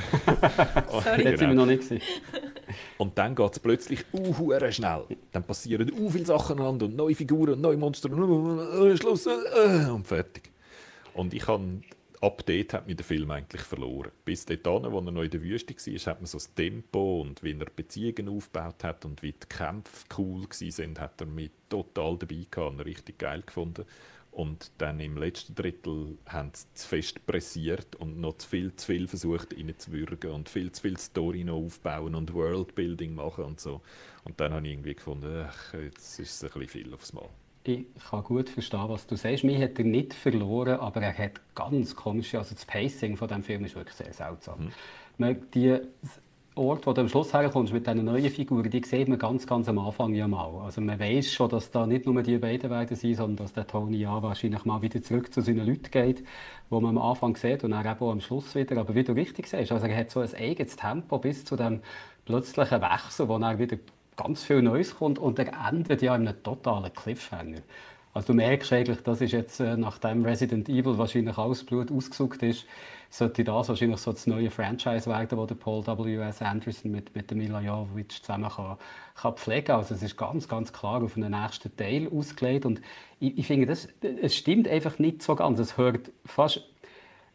Sorry. 0.90 1.24
Das 1.24 1.38
sind 1.38 1.48
wir 1.48 1.54
noch 1.54 1.66
nicht 1.66 1.80
gesehen. 1.80 2.02
Und 2.98 3.16
dann 3.18 3.34
geht 3.34 3.52
es 3.52 3.58
plötzlich 3.58 4.04
uh, 4.12 4.70
schnell. 4.70 5.04
Dann 5.32 5.42
passieren 5.42 5.90
uh, 5.92 6.10
viele 6.10 6.26
Sachen 6.26 6.60
an 6.60 6.80
und 6.80 6.96
neue 6.96 7.14
Figuren 7.14 7.54
und 7.54 7.60
neue 7.60 7.76
Monster 7.76 8.10
und 8.10 8.20
uh, 8.20 8.96
Schluss 8.96 9.26
uh, 9.26 9.92
und 9.92 10.06
fertig. 10.06 10.50
Und 11.14 11.34
ich 11.34 11.46
habe 11.46 11.82
ab 12.20 12.42
dort 12.44 12.74
hat 12.74 12.86
mich 12.86 12.96
der 12.96 13.04
Film 13.04 13.30
eigentlich 13.30 13.62
verloren. 13.62 14.10
Bis 14.24 14.44
dort, 14.44 14.66
wo 14.66 14.98
er 14.98 15.10
noch 15.10 15.22
in 15.22 15.30
der 15.30 15.42
Wüste 15.42 15.74
war, 15.74 16.12
hat 16.12 16.20
man 16.20 16.26
so 16.26 16.38
das 16.38 16.54
Tempo 16.54 17.22
und 17.22 17.42
wie 17.42 17.56
er 17.58 17.66
Beziehungen 17.74 18.28
aufgebaut 18.28 18.84
hat 18.84 19.04
und 19.04 19.22
wie 19.22 19.32
die 19.32 19.48
Kämpfe 19.48 20.04
cool 20.18 20.42
waren, 20.42 20.98
hat 20.98 21.20
er 21.20 21.26
mich 21.26 21.50
total 21.68 22.18
dabei 22.18 22.46
gehabt 22.50 22.72
und 22.72 22.80
richtig 22.80 23.18
geil 23.18 23.42
gefunden. 23.44 23.84
Und 24.40 24.72
dann 24.78 25.00
im 25.00 25.18
letzten 25.18 25.54
Drittel 25.54 26.16
haben 26.26 26.50
sie 26.54 26.64
zu 26.72 26.88
fest 26.88 27.26
pressiert 27.26 27.94
und 27.96 28.18
noch 28.18 28.38
zu 28.38 28.48
viel, 28.48 28.74
zu 28.74 28.86
viel 28.86 29.06
versucht 29.06 29.54
reinzuwürgen 29.54 30.30
und 30.30 30.48
viel 30.48 30.72
zu 30.72 30.80
viel 30.80 30.96
Story 30.96 31.44
noch 31.44 31.56
aufbauen 31.58 32.14
und 32.14 32.32
Worldbuilding 32.32 33.14
machen 33.14 33.44
und 33.44 33.60
so. 33.60 33.82
Und 34.24 34.40
dann 34.40 34.54
habe 34.54 34.66
ich 34.66 34.72
irgendwie 34.72 34.94
gefunden, 34.94 35.44
ach, 35.46 35.74
jetzt 35.74 36.18
ist 36.18 36.42
es 36.42 36.42
ein 36.42 36.58
bisschen 36.58 36.84
viel 36.84 36.94
aufs 36.94 37.12
Mal. 37.12 37.28
Ich 37.64 37.84
kann 38.08 38.24
gut 38.24 38.48
verstehen, 38.48 38.88
was 38.88 39.06
du 39.06 39.14
sagst. 39.16 39.44
Mich 39.44 39.60
hat 39.60 39.78
er 39.78 39.84
nicht 39.84 40.14
verloren, 40.14 40.80
aber 40.80 41.02
er 41.02 41.18
hat 41.18 41.32
ganz 41.54 41.94
komische, 41.94 42.38
also 42.38 42.54
das 42.54 42.64
Pacing 42.64 43.18
von 43.18 43.28
dem 43.28 43.42
Film 43.42 43.66
ist 43.66 43.74
wirklich 43.74 43.96
sehr 43.96 44.14
seltsam. 44.14 44.72
Mhm. 45.18 45.50
Die 45.52 45.80
Ort, 46.60 46.86
wo 46.86 46.92
du 46.92 47.00
am 47.00 47.08
Schluss 47.08 47.32
herkommst 47.32 47.72
mit 47.72 47.86
diesen 47.86 48.04
neuen 48.04 48.28
Figuren, 48.28 48.68
die 48.68 48.82
sieht 48.84 49.08
man 49.08 49.18
ganz, 49.18 49.46
ganz 49.46 49.66
am 49.70 49.78
Anfang 49.78 50.12
ja 50.12 50.28
mal. 50.28 50.60
Also 50.62 50.82
man 50.82 51.00
weiß 51.00 51.32
schon, 51.32 51.48
dass 51.48 51.70
da 51.70 51.86
nicht 51.86 52.04
nur 52.04 52.22
die 52.22 52.36
beiden 52.36 52.68
werden 52.68 52.94
sein, 52.94 53.14
sondern 53.14 53.36
dass 53.36 53.54
der 53.54 53.66
Tony 53.66 53.96
ja 53.96 54.22
wahrscheinlich 54.22 54.66
mal 54.66 54.82
wieder 54.82 55.00
zurück 55.00 55.32
zu 55.32 55.40
seinen 55.40 55.66
Leuten 55.66 55.90
geht, 55.90 56.22
wo 56.68 56.78
man 56.82 56.98
am 56.98 57.02
Anfang 57.02 57.34
sieht 57.34 57.64
und 57.64 57.70
dann 57.70 57.86
eben 57.86 57.98
auch 57.98 58.12
am 58.12 58.20
Schluss 58.20 58.54
wieder. 58.54 58.76
Aber 58.76 58.94
wie 58.94 59.04
du 59.04 59.12
richtig 59.12 59.46
sagst, 59.46 59.72
also 59.72 59.86
er 59.86 59.96
hat 59.96 60.10
so 60.10 60.20
ein 60.20 60.34
eigenes 60.34 60.76
Tempo 60.76 61.16
bis 61.18 61.46
zu 61.46 61.56
dem 61.56 61.80
plötzlichen 62.26 62.82
Wechsel, 62.82 63.26
wo 63.30 63.38
dann 63.38 63.58
wieder 63.58 63.78
ganz 64.16 64.44
viel 64.44 64.60
Neues 64.60 64.94
kommt 64.94 65.18
und 65.18 65.38
er 65.38 65.66
endet 65.66 66.02
ja 66.02 66.14
in 66.14 66.28
einem 66.28 66.42
totalen 66.42 66.92
Cliffhanger. 66.92 67.60
Also 68.12 68.28
du 68.28 68.34
merkst 68.34 68.72
eigentlich, 68.72 69.02
das 69.02 69.20
ist 69.20 69.32
jetzt, 69.32 69.60
äh, 69.60 69.76
nachdem 69.76 70.24
Resident 70.24 70.68
Evil 70.68 70.98
wahrscheinlich 70.98 71.38
alles 71.38 71.64
Blut 71.64 71.92
ausgesucht 71.92 72.42
ist, 72.42 72.66
sollte 73.08 73.44
das 73.44 73.68
wahrscheinlich 73.68 73.98
so 74.00 74.12
das 74.12 74.26
neue 74.26 74.50
Franchise 74.50 75.08
werden, 75.08 75.46
das 75.46 75.58
Paul 75.58 75.86
W.S. 75.86 76.42
Anderson 76.42 76.90
mit, 76.90 77.14
mit 77.14 77.30
dem 77.30 77.38
Mila 77.38 77.60
Jovovich 77.60 78.22
zusammen 78.22 78.50
kann, 78.50 78.76
kann 79.14 79.34
pflegen 79.34 79.72
Also 79.72 79.94
es 79.94 80.02
ist 80.02 80.16
ganz, 80.16 80.48
ganz 80.48 80.72
klar 80.72 81.02
auf 81.02 81.14
den 81.14 81.30
nächsten 81.30 81.76
Teil 81.76 82.08
ausgelegt 82.12 82.66
und 82.66 82.80
ich, 83.20 83.38
ich 83.38 83.46
finde, 83.46 83.66
das, 83.66 83.88
es 84.00 84.34
stimmt 84.36 84.66
einfach 84.66 84.98
nicht 84.98 85.22
so 85.22 85.34
ganz. 85.36 85.58
Es 85.58 85.76
hört 85.76 86.10
fast... 86.24 86.62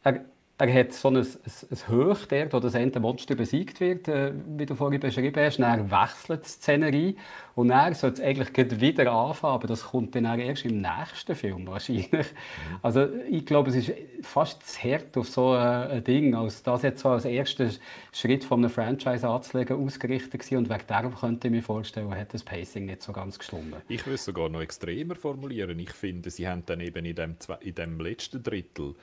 Er, 0.04 0.26
er 0.58 0.74
hat 0.74 0.94
so 0.94 1.10
ein, 1.10 1.18
ein, 1.18 1.26
ein 1.26 1.88
Höch 1.90 2.28
dort, 2.30 2.54
wo 2.54 2.60
das 2.62 2.76
Ende 2.76 3.02
Monster 3.02 3.36
besiegt 3.36 3.82
wird, 3.82 4.08
äh, 4.08 4.32
wie 4.56 4.66
du 4.66 4.74
vorhin 4.76 5.02
beschrieben 5.02 5.44
hast. 5.44 5.58
Dann 5.58 5.92
wechselt 5.92 6.46
die 6.46 6.50
Szenerie 6.50 7.18
und 7.56 7.68
dann 7.70 7.94
soll 7.94 8.12
es 8.12 8.22
eigentlich 8.22 8.80
wieder 8.80 9.12
anfangen, 9.12 9.54
aber 9.54 9.68
das 9.68 9.84
kommt 9.84 10.16
dann 10.16 10.26
erst 10.40 10.64
im 10.64 10.80
nächsten 10.82 11.36
Film 11.36 11.68
wahrscheinlich. 11.68 12.12
Mhm. 12.12 12.80
Also 12.82 13.08
ich 13.30 13.46
glaube, 13.46 13.70
es 13.70 13.76
ist 13.76 13.92
fast 14.22 14.66
zu 14.66 14.80
hart 14.82 15.18
auf 15.18 15.28
so 15.28 15.52
ein 15.52 16.02
Ding, 16.06 16.34
als 16.36 16.64
das 16.64 16.84
jetzt 16.84 17.02
so 17.02 17.10
als 17.10 17.26
erster 17.26 17.70
Schritt 18.14 18.46
von 18.46 18.60
einem 18.60 18.70
Franchise 18.70 19.28
anzulegen 19.28 19.84
ausgerichtet 19.84 20.50
war 20.52 20.58
und 20.58 20.70
wegen 20.70 20.88
darum 20.88 21.16
könnte 21.16 21.50
ich 21.50 21.52
mir 21.54 21.64
vorstellen, 21.64 22.16
hat 22.16 22.34
das 22.34 22.44
Pacing 22.44 22.86
nicht 22.86 23.02
so 23.02 23.12
ganz 23.12 23.38
gestimmt. 23.38 23.76
Ich 23.90 24.06
würde 24.06 24.16
es 24.16 24.24
sogar 24.24 24.48
noch 24.48 24.62
extremer 24.62 25.16
formulieren. 25.16 25.78
Ich 25.80 25.92
finde, 25.92 26.30
sie 26.30 26.48
haben 26.48 26.64
dann 26.66 26.80
eben 26.80 27.04
in 27.04 27.16
dem, 27.16 27.36
in 27.60 27.76
dem 27.76 28.00
letzten 28.00 28.42
Drittel 28.42 28.96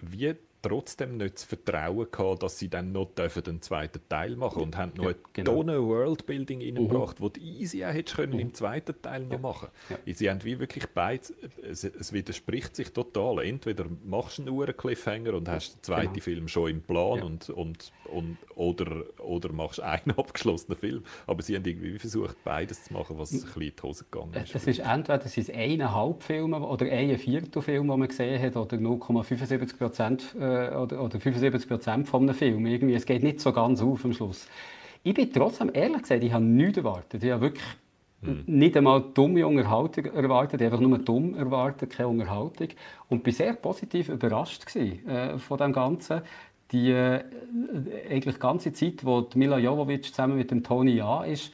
wie 0.00 0.34
trotzdem 0.62 1.16
nicht 1.16 1.34
das 1.36 1.44
Vertrauen 1.44 2.06
gehabt, 2.10 2.42
dass 2.42 2.58
sie 2.58 2.68
dann 2.68 2.92
noch 2.92 3.10
den 3.14 3.62
zweiten 3.62 4.00
Teil 4.08 4.36
machen 4.36 4.62
und 4.62 4.76
haben 4.76 4.92
noch 4.96 5.06
ja, 5.06 5.14
genau. 5.32 5.60
eine 5.60 5.82
Worldbuilding 5.82 6.60
reingebracht, 6.60 7.20
mhm. 7.20 7.24
wo 7.24 7.28
die 7.28 7.40
easy 7.40 7.84
auch 7.84 7.92
hättest 7.92 8.16
können 8.16 8.34
mhm. 8.34 8.40
im 8.40 8.54
zweiten 8.54 9.00
Teil 9.00 9.24
noch 9.24 9.32
ja. 9.32 9.38
machen. 9.38 9.68
Ja. 9.88 10.14
Sie 10.14 10.30
haben 10.30 10.42
wie 10.44 10.58
wirklich 10.58 10.86
beides, 10.88 11.32
es, 11.62 11.84
es, 11.84 12.12
widerspricht 12.12 12.74
sich 12.74 12.92
total. 12.92 13.44
Entweder 13.44 13.86
machst 14.04 14.38
du 14.38 14.42
einen 14.42 14.50
Uhren 14.50 14.76
Cliffhanger 14.76 15.34
und 15.34 15.48
hast 15.48 15.76
den 15.76 15.82
zweiten 15.82 16.12
genau. 16.12 16.24
Film 16.24 16.48
schon 16.48 16.70
im 16.70 16.82
Plan 16.82 17.22
und, 17.22 17.50
und, 17.50 17.92
und, 18.12 18.38
oder, 18.56 19.04
oder 19.18 19.52
machst 19.52 19.80
einen 19.80 20.10
abgeschlossenen 20.16 20.78
Film. 20.78 21.04
Aber 21.26 21.42
sie 21.42 21.56
haben 21.56 21.64
irgendwie 21.64 21.98
versucht, 21.98 22.36
beides 22.44 22.84
zu 22.84 22.92
machen, 22.92 23.18
was 23.18 23.32
ein 23.32 23.42
bisschen 23.42 23.62
in 23.62 23.72
die 23.76 23.82
Hose 23.82 24.04
gegangen 24.10 24.34
ist. 24.34 24.54
Das 24.54 24.66
ist 24.66 24.80
entweder 24.80 25.18
das 25.18 25.36
ist 25.36 25.50
eineinhalb 25.50 26.22
Filme 26.22 26.60
oder 26.60 26.86
ein 26.86 27.16
Viertelfilm, 27.18 27.88
den 27.88 27.98
man 27.98 28.08
gesehen 28.08 28.40
hat, 28.42 28.56
oder 28.56 28.76
0,75 28.76 29.76
Prozent 29.76 30.34
äh, 30.48 30.76
oder, 30.76 31.02
oder 31.02 31.20
75 31.20 31.68
Prozent 31.68 32.08
von 32.08 32.22
einem 32.22 32.34
Film. 32.34 32.66
Irgendwie, 32.66 32.94
es 32.94 33.06
geht 33.06 33.22
nicht 33.22 33.40
so 33.40 33.52
ganz 33.52 33.82
auf 33.82 34.04
am 34.04 34.12
Schluss. 34.12 34.48
Ich 35.02 35.14
bin 35.14 35.32
trotzdem, 35.32 35.70
ehrlich 35.72 36.02
gesagt, 36.02 36.22
ich 36.22 36.32
habe 36.32 36.44
nichts 36.44 36.78
erwartet. 36.78 37.22
Ich 37.22 37.30
habe 37.30 37.42
wirklich 37.42 37.64
hm. 38.22 38.44
nicht 38.46 38.76
einmal 38.76 39.04
dumme 39.14 39.46
Unterhaltung 39.46 40.06
erwartet, 40.06 40.60
einfach 40.60 40.80
nur 40.80 40.98
dumm 40.98 41.34
erwartet, 41.34 41.90
keine 41.90 42.08
Unterhaltung. 42.08 42.68
Und 43.08 43.22
bin 43.22 43.32
sehr 43.32 43.52
positiv 43.52 44.08
überrascht 44.08 44.66
gewesen, 44.66 45.08
äh, 45.08 45.38
von 45.38 45.58
dem 45.58 45.72
Ganzen. 45.72 46.22
Die 46.72 46.90
äh, 46.90 47.22
eigentlich 48.10 48.38
ganze 48.38 48.72
Zeit, 48.72 49.04
wo 49.04 49.26
Mila 49.34 49.58
Jovovic 49.58 50.04
zusammen 50.04 50.36
mit 50.36 50.50
dem 50.50 50.62
Tony 50.62 50.96
Ja 50.96 51.24
ist, 51.24 51.52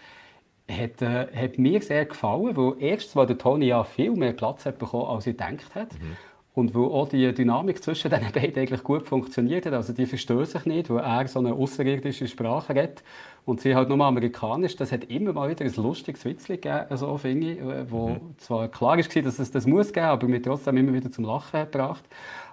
hat, 0.68 1.02
äh, 1.02 1.26
hat 1.34 1.58
mir 1.58 1.82
sehr 1.82 2.06
gefallen, 2.06 2.56
weil 2.56 2.74
erstens, 2.80 3.14
weil 3.14 3.26
der 3.26 3.38
Tony 3.38 3.66
Ja 3.66 3.84
viel 3.84 4.12
mehr 4.12 4.32
Platz 4.32 4.64
hat 4.64 4.78
bekommen, 4.78 5.06
als 5.06 5.26
ich 5.26 5.36
gedacht 5.36 5.74
hat. 5.74 5.92
Mhm. 5.92 6.16
Und 6.54 6.72
wo 6.74 6.86
auch 6.86 7.08
die 7.08 7.34
Dynamik 7.34 7.82
zwischen 7.82 8.10
den 8.10 8.20
beiden 8.32 8.56
eigentlich 8.56 8.84
gut 8.84 9.08
funktioniert 9.08 9.66
hat. 9.66 9.72
Also 9.72 9.92
die 9.92 10.06
verstehen 10.06 10.44
sich 10.44 10.64
nicht, 10.66 10.88
wo 10.88 10.98
er 10.98 11.26
so 11.26 11.40
eine 11.40 11.52
außerirdische 11.52 12.28
Sprache 12.28 12.74
redet 12.74 13.02
und 13.44 13.60
sie 13.60 13.74
halt 13.74 13.88
nur 13.88 14.00
amerikanisch. 14.04 14.76
Das 14.76 14.92
hat 14.92 15.04
immer 15.04 15.32
mal 15.32 15.50
wieder 15.50 15.64
ein 15.64 15.74
lustiges 15.74 16.24
Witzchen 16.24 16.60
gegeben, 16.60 16.96
so 16.96 17.18
finde 17.18 17.52
ich, 17.52 17.58
äh, 17.60 17.90
wo 17.90 18.10
mhm. 18.10 18.38
zwar 18.38 18.68
klar 18.68 18.96
war, 18.96 19.22
dass 19.22 19.38
es 19.38 19.50
das 19.50 19.66
muss 19.66 19.92
geben, 19.92 20.06
aber 20.06 20.28
mir 20.28 20.40
trotzdem 20.40 20.76
immer 20.76 20.92
wieder 20.92 21.10
zum 21.10 21.24
Lachen 21.24 21.60
gebracht. 21.60 22.04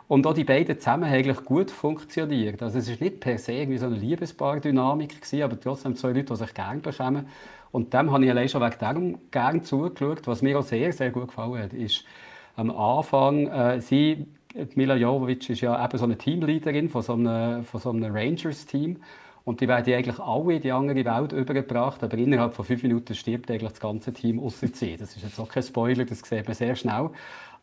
Und 0.08 0.28
auch 0.28 0.34
die 0.34 0.44
beiden 0.44 0.78
zusammen 0.78 1.06
haben 1.06 1.14
eigentlich 1.14 1.46
gut 1.46 1.72
funktioniert. 1.72 2.62
Also 2.62 2.80
es 2.80 2.90
ist 2.90 3.00
nicht 3.00 3.22
per 3.22 3.38
se 3.38 3.54
irgendwie 3.54 3.78
so 3.78 3.86
eine 3.86 3.96
Liebespaar-Dynamik 3.96 5.22
gewesen, 5.22 5.44
aber 5.44 5.58
trotzdem 5.58 5.96
zwei 5.96 6.10
Leute, 6.10 6.26
die 6.26 6.36
sich 6.36 6.54
gerne 6.54 6.82
bekommen. 6.82 7.28
Und 7.72 7.94
dem 7.94 8.12
habe 8.12 8.26
ich 8.26 8.30
allein 8.30 8.50
schon 8.50 8.62
wegen 8.62 8.80
dem 8.80 9.20
gerne 9.32 9.62
zugeschaut. 9.62 10.28
Was 10.28 10.42
mir 10.42 10.60
auch 10.60 10.64
sehr, 10.64 10.92
sehr 10.92 11.12
gut 11.12 11.30
gefallen 11.30 11.64
hat, 11.64 11.72
ist, 11.72 12.04
am 12.56 12.72
Anfang, 12.72 13.48
äh, 13.48 13.82
sie, 13.82 14.26
Mila 14.76 14.96
Jovovic 14.96 15.50
ist 15.50 15.62
ja 15.62 15.84
eben 15.84 15.98
so 15.98 16.06
eine 16.06 16.18
Teamleaderin 16.18 16.90
von 16.90 17.02
so 17.02 17.14
einem, 17.14 17.64
von 17.64 17.80
so 17.80 17.90
einem 17.90 18.14
Rangers-Team. 18.14 18.98
Und 19.44 19.60
die 19.60 19.68
werden 19.68 19.94
eigentlich 19.94 20.20
alle 20.20 20.56
in 20.56 20.62
die 20.62 20.72
andere 20.72 21.04
Welt 21.04 21.34
übergebracht, 21.34 22.04
aber 22.04 22.16
innerhalb 22.18 22.54
von 22.54 22.64
fünf 22.64 22.84
Minuten 22.84 23.16
stirbt 23.16 23.50
eigentlich 23.50 23.72
das 23.72 23.80
ganze 23.80 24.14
Team 24.14 24.40
außer 24.40 24.68
sie. 24.68 24.98
Das 24.98 25.16
ist 25.16 25.24
jetzt 25.24 25.40
auch 25.40 25.50
kein 25.50 25.64
Spoiler, 25.64 26.06
das 26.06 26.20
sieht 26.20 26.46
man 26.46 26.54
sehr 26.54 26.76
schnell. 26.76 27.10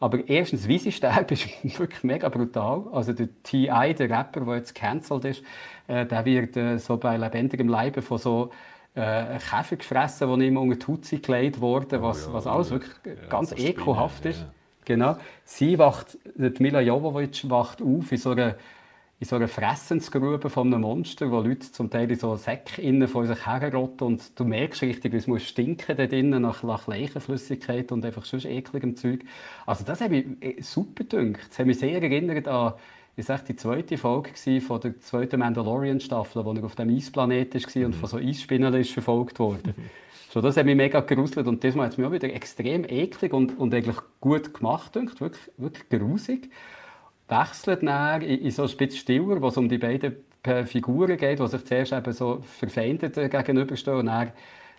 Aber 0.00 0.28
erstens, 0.28 0.66
wie 0.66 0.78
sie 0.78 0.92
sterben, 0.92 1.32
ist 1.62 1.78
wirklich 1.78 2.02
mega 2.02 2.28
brutal. 2.28 2.84
Also 2.92 3.12
der 3.12 3.28
T.I., 3.42 3.94
der 3.94 4.10
Rapper, 4.10 4.40
der 4.40 4.56
jetzt 4.56 4.74
cancelled 4.74 5.24
ist, 5.24 5.44
äh, 5.86 6.04
der 6.04 6.24
wird 6.24 6.56
äh, 6.56 6.78
so 6.78 6.96
bei 6.96 7.16
lebendigem 7.16 7.68
Leibe 7.68 8.02
von 8.02 8.18
so 8.18 8.50
äh, 8.94 9.38
Käfer 9.38 9.76
gefressen, 9.76 10.38
die 10.38 10.46
ihm 10.46 10.56
unter 10.56 10.76
die 10.76 10.86
Haut 10.86 11.22
gelegt 11.22 11.60
wurden, 11.60 12.02
was, 12.02 12.26
oh 12.26 12.30
ja, 12.30 12.34
was 12.34 12.46
alles 12.46 12.70
wirklich 12.70 12.92
ja, 13.04 13.28
ganz 13.28 13.52
ekelhaft 13.52 14.24
ist. 14.26 14.46
Genau. 14.88 15.18
Sie 15.44 15.78
wacht, 15.78 16.16
die 16.34 16.62
Mila 16.62 16.80
Jovovic 16.80 17.50
wacht 17.50 17.82
auf 17.82 18.10
in 18.10 18.16
so 18.16 18.30
einer, 18.30 18.54
in 19.20 19.26
so 19.26 19.36
einer 19.36 19.46
Fressensgrube 19.46 20.48
von 20.48 20.72
einem 20.72 20.80
Monster, 20.80 21.30
wo 21.30 21.40
Leute 21.40 21.70
zum 21.70 21.90
Teil 21.90 22.10
in 22.10 22.16
so 22.16 22.36
Säcken 22.36 23.06
vor 23.06 23.26
sich 23.26 23.44
herrotten 23.44 24.06
und 24.06 24.40
du 24.40 24.44
merkst 24.44 24.80
richtig, 24.80 25.12
wie 25.12 25.18
es 25.18 25.26
muss 25.26 25.42
stinken 25.42 25.94
da 25.94 26.06
drinnen 26.06 26.40
nach, 26.40 26.62
nach 26.62 26.86
Leichenflüssigkeit 26.86 27.92
und 27.92 28.02
einfach 28.02 28.24
sonst 28.24 28.46
ekligem 28.46 28.96
Zeug. 28.96 29.26
Also 29.66 29.84
das 29.84 30.00
hat 30.00 30.10
mich 30.10 30.24
äh, 30.40 30.62
super 30.62 31.04
gedünkt. 31.04 31.50
Das 31.50 31.58
hat 31.58 31.66
mich 31.66 31.78
sehr 31.78 32.02
erinnert 32.02 32.48
an 32.48 32.72
ist 33.14 33.48
die 33.48 33.56
zweite 33.56 33.98
Folge 33.98 34.30
von 34.60 34.80
der 34.80 35.00
zweiten 35.00 35.40
Mandalorian-Staffel, 35.40 36.44
wo 36.44 36.52
er 36.52 36.64
auf 36.64 36.76
dem 36.76 36.88
Eisplanet 36.88 37.52
war 37.52 37.84
und 37.84 37.88
mhm. 37.88 38.00
von 38.00 38.08
so 38.08 38.16
Eisspinnen 38.16 38.72
ist 38.74 38.92
verfolgt 38.92 39.38
wurde. 39.38 39.74
So, 40.30 40.42
das 40.42 40.58
hat 40.58 40.66
mich 40.66 40.76
mega 40.76 41.00
geruselt 41.00 41.46
und 41.46 41.62
diesmal 41.62 41.86
hat 41.86 41.92
es 41.92 41.98
mich 41.98 42.06
auch 42.06 42.12
wieder 42.12 42.32
extrem 42.32 42.84
eklig 42.84 43.32
und, 43.32 43.58
und 43.58 43.72
eigentlich 43.74 43.96
gut 44.20 44.52
gemacht, 44.52 44.94
denkt, 44.94 45.22
wirklich, 45.22 45.50
wirklich 45.56 45.88
grusig. 45.88 46.50
Wechselt 47.28 47.82
dann 47.82 48.20
in, 48.20 48.40
in 48.40 48.50
so 48.50 48.62
ein 48.62 48.68
bisschen 48.68 48.90
stiller, 48.90 49.40
wo 49.40 49.48
es 49.48 49.56
um 49.56 49.70
die 49.70 49.78
beiden 49.78 50.16
Figuren 50.66 51.16
geht, 51.16 51.40
die 51.40 51.48
sich 51.48 51.64
zuerst 51.64 51.92
eben 51.92 52.12
so 52.12 52.40
verfeindet 52.42 53.14
gegenüberstehen 53.14 53.98
und 53.98 54.06
dann 54.06 54.32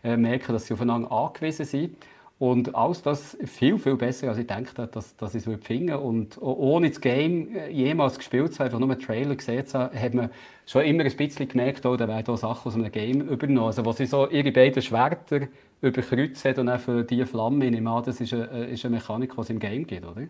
äh, 0.04 0.18
merken, 0.18 0.54
dass 0.54 0.68
sie 0.68 0.74
aufeinander 0.76 1.12
angewiesen 1.12 1.66
sind. 1.66 1.98
Und 2.40 2.74
alles 2.74 3.02
das 3.02 3.38
viel, 3.44 3.78
viel 3.78 3.98
besser, 3.98 4.30
als 4.30 4.38
ich 4.38 4.48
gedacht 4.48 4.80
habe, 4.80 4.90
dass, 4.90 5.14
dass 5.18 5.36
ich 5.36 5.46
es 5.46 5.66
finden 5.66 5.96
Und 5.96 6.42
ohne 6.42 6.88
das 6.88 7.02
Game 7.02 7.54
äh, 7.54 7.70
jemals 7.70 8.18
gespielt 8.18 8.54
zu 8.54 8.60
haben, 8.60 8.68
einfach 8.68 8.80
nur 8.80 8.90
einen 8.90 9.02
Trailer 9.02 9.36
gesehen 9.36 9.66
zu 9.66 9.78
haben, 9.78 10.00
hat 10.00 10.14
man 10.14 10.30
schon 10.66 10.86
immer 10.86 11.04
ein 11.04 11.16
bisschen 11.18 11.50
gemerkt, 11.50 11.86
oh, 11.86 11.98
da 11.98 12.08
werden 12.08 12.26
hier 12.26 12.38
Sachen 12.38 12.70
aus 12.70 12.76
einem 12.76 12.90
Game 12.94 13.28
übernommen. 13.28 13.68
Also, 13.68 13.84
wo 13.84 13.92
sie 13.92 14.06
so 14.06 14.30
ihre 14.30 14.54
beiden 14.54 14.82
Schwerter 14.82 15.50
überkreuzt 15.82 16.46
hat 16.46 16.60
und 16.60 16.70
auch 16.70 16.80
für 16.80 17.04
diese 17.04 17.26
Flamme, 17.26 17.66
ich 17.66 17.72
nehme 17.72 17.90
an, 17.90 18.06
das 18.06 18.22
ist 18.22 18.34
eine, 18.34 18.50
äh, 18.52 18.74
ist 18.74 18.86
eine 18.86 18.96
Mechanik, 18.96 19.36
die 19.36 19.42
es 19.42 19.50
im 19.50 19.60
Game 19.60 19.86
gibt, 19.86 20.06
oder? 20.06 20.26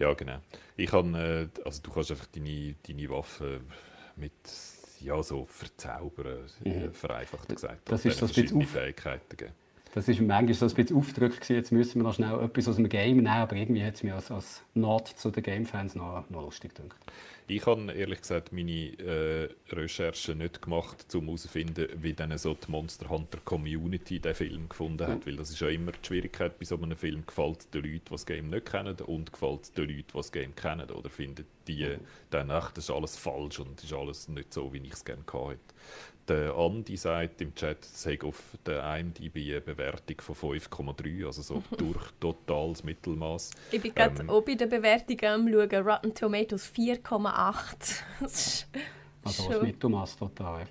Ja, 0.00 0.14
genau. 0.14 0.38
Ich 0.78 0.90
kann, 0.90 1.14
äh, 1.14 1.48
also 1.66 1.82
du 1.82 1.90
kannst 1.90 2.12
einfach 2.12 2.26
deine, 2.34 2.76
deine 2.88 3.10
Waffe 3.10 3.60
mit 4.16 4.32
ja, 5.00 5.22
so 5.22 5.44
verzaubern, 5.44 6.38
mhm. 6.64 6.94
vereinfacht 6.94 7.50
gesagt. 7.50 7.90
Das 7.90 8.06
ist 8.06 8.22
ein 8.22 8.28
bisschen 8.28 8.62
Fähigkeiten 8.62 9.36
geben. 9.36 9.52
Das 9.94 10.08
ist 10.08 10.20
manchmal 10.20 10.54
so 10.54 10.66
ein 10.66 10.74
bisschen 10.74 10.96
Aufdruck 10.96 11.48
jetzt 11.48 11.70
müssen 11.70 12.00
wir 12.00 12.02
noch 12.02 12.14
schnell 12.14 12.40
etwas 12.40 12.66
aus 12.66 12.76
dem 12.76 12.88
Game 12.88 13.18
nehmen, 13.18 13.28
aber 13.28 13.54
irgendwie 13.54 13.84
hat 13.84 13.94
es 13.94 14.02
mir 14.02 14.16
als, 14.16 14.28
als 14.28 14.64
Not 14.74 15.06
zu 15.06 15.30
den 15.30 15.44
Game-Fans 15.44 15.94
noch, 15.94 16.28
noch 16.30 16.42
lustig 16.42 16.74
gedacht. 16.74 16.96
Ich 17.46 17.64
habe 17.66 17.92
ehrlich 17.92 18.22
gesagt 18.22 18.52
meine 18.52 18.98
äh, 18.98 19.48
Recherchen 19.68 20.38
nicht 20.38 20.62
gemacht, 20.62 21.14
um 21.14 21.26
herauszufinden, 21.26 21.88
wie 21.96 22.12
dann 22.12 22.36
so 22.38 22.54
die 22.54 22.70
Monster 22.70 23.08
Hunter 23.08 23.38
Community 23.44 24.18
den 24.18 24.34
Film 24.34 24.68
gefunden 24.68 25.06
hat. 25.06 25.20
Mhm. 25.20 25.26
Weil 25.26 25.36
das 25.36 25.50
ist 25.50 25.60
ja 25.60 25.68
immer 25.68 25.92
die 25.92 26.06
Schwierigkeit 26.06 26.58
bei 26.58 26.64
so 26.64 26.76
einem 26.76 26.96
Film. 26.96 27.24
Gefällt 27.26 27.72
den 27.74 27.82
Leuten, 27.82 28.00
die 28.04 28.10
das 28.10 28.26
Game 28.26 28.48
nicht 28.48 28.66
kennen 28.66 28.96
und 29.06 29.32
gefällt 29.32 29.76
den 29.76 29.84
Leuten, 29.84 29.96
die 29.98 30.12
das 30.12 30.32
Game 30.32 30.56
kennen. 30.56 30.90
Oder 30.90 31.10
finden 31.10 31.44
die 31.68 31.84
mhm. 31.84 32.00
dann, 32.30 32.50
ach, 32.50 32.72
das 32.72 32.84
ist 32.84 32.90
alles 32.90 33.18
falsch 33.18 33.60
und 33.60 33.76
das 33.76 33.84
ist 33.84 33.92
alles 33.92 34.28
nicht 34.28 34.52
so, 34.52 34.72
wie 34.72 34.78
ich 34.78 34.92
es 34.94 35.04
gerne 35.04 35.22
hatte. 35.30 35.58
Der 36.26 36.54
Andi 36.54 36.96
sagt 36.96 37.42
im 37.42 37.54
Chat, 37.54 37.84
es 37.84 38.06
hat 38.06 38.24
auf 38.24 38.40
der 38.64 38.96
IMDb 38.96 39.36
eine 39.36 39.60
Bewertung 39.60 40.20
von 40.20 40.58
5,3, 40.58 41.26
also 41.26 41.42
so 41.42 41.62
durch 41.76 42.10
totales 42.18 42.82
Mittelmaß. 42.82 43.50
Ich 43.70 43.82
bin 43.82 43.94
gerade 43.94 44.22
ähm, 44.22 44.30
auch 44.30 44.40
bei 44.40 44.54
den 44.54 44.70
Bewertungen 44.70 45.24
am 45.26 45.48
schauen. 45.48 45.86
Rotten 45.86 46.14
Tomatoes 46.14 46.72
4,8. 46.74 48.02
also 49.24 49.48
das 49.50 49.62
Mittelmaß 49.62 50.16
total. 50.16 50.66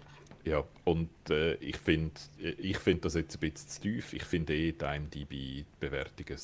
Ja, 0.46 0.64
und 0.84 1.10
äh, 1.30 1.54
ich 1.56 1.78
finde 1.78 2.12
ich 2.38 2.78
find 2.78 3.06
das 3.06 3.14
jetzt 3.14 3.36
ein 3.36 3.40
bisschen 3.40 3.70
zu 3.70 3.82
tief. 3.82 4.14
Ich 4.14 4.24
finde 4.24 4.54
eh 4.54 4.74
die 4.74 4.86
IMDb-Bewertungen 4.86 6.38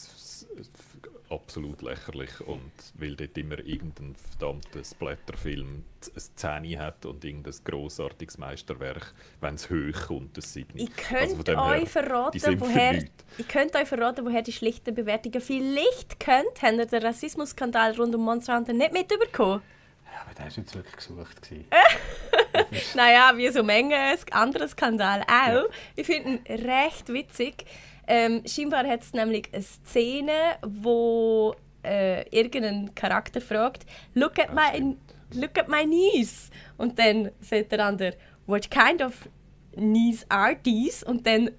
absolut 1.29 1.81
lächerlich 1.81 2.41
und 2.41 2.71
weil 2.95 3.15
dort 3.15 3.37
immer 3.37 3.59
irgendein 3.59 4.15
verdammter 4.15 4.83
Splatterfilm 4.83 5.83
eine 6.11 6.19
Szene 6.19 6.79
hat 6.79 7.05
und 7.05 7.23
irgendein 7.23 7.53
grossartiges 7.63 8.37
Meisterwerk, 8.37 9.13
wenn 9.41 9.55
es 9.55 9.69
hoch 9.69 10.07
kommt, 10.07 10.37
das 10.37 10.53
sieht 10.53 10.73
nicht. 10.73 10.89
Ich 10.89 10.95
könnte 10.95 11.57
also 11.57 11.71
euch 11.71 11.89
verraten, 11.89 12.59
woher, 12.59 13.03
ich 13.37 13.47
könnte 13.47 13.77
euch 13.77 13.87
verraten, 13.87 14.25
woher 14.25 14.41
die 14.41 14.53
schlichten 14.53 14.93
Bewertungen 14.93 15.41
vielleicht 15.41 16.19
könnt, 16.19 16.61
habt 16.61 16.77
ihr 16.77 16.85
den 16.85 17.03
Rassismusskandal 17.03 17.95
rund 17.95 18.15
um 18.15 18.21
Monster 18.21 18.55
Hunter 18.55 18.73
nicht 18.73 18.93
mitbekommen? 18.93 19.61
Ja, 20.05 20.21
aber 20.21 20.33
der 20.33 20.45
war 20.45 20.51
jetzt 20.51 20.75
wirklich 20.75 20.95
gesucht. 20.95 21.51
naja, 22.95 23.33
wie 23.35 23.49
so 23.49 23.63
manches 23.63 24.25
andere 24.31 24.67
Skandal 24.67 25.21
auch. 25.21 25.27
Ja. 25.27 25.65
Ich 25.95 26.07
finde 26.07 26.29
ihn 26.29 26.65
recht 26.65 27.09
witzig. 27.09 27.65
Ähm, 28.11 28.41
scheinbar 28.47 28.87
hat 28.87 29.03
es 29.03 29.13
nämlich 29.13 29.53
eine 29.53 29.61
Szene, 29.61 30.57
wo 30.63 31.55
äh, 31.83 32.27
irgendein 32.35 32.95
Charakter 32.95 33.39
fragt, 33.39 33.85
look 34.15 34.39
at, 34.39 34.51
my, 34.51 34.95
look 35.35 35.59
at 35.59 35.69
my 35.69 35.83
knees. 35.83 36.49
Und 36.77 36.97
dann 36.97 37.29
sagt 37.39 37.71
der 37.71 37.85
andere, 37.85 38.15
what 38.47 38.71
kind 38.71 39.03
of 39.03 39.29
knees 39.75 40.25
are 40.27 40.57
these? 40.59 41.05
Und 41.05 41.27
dann, 41.27 41.51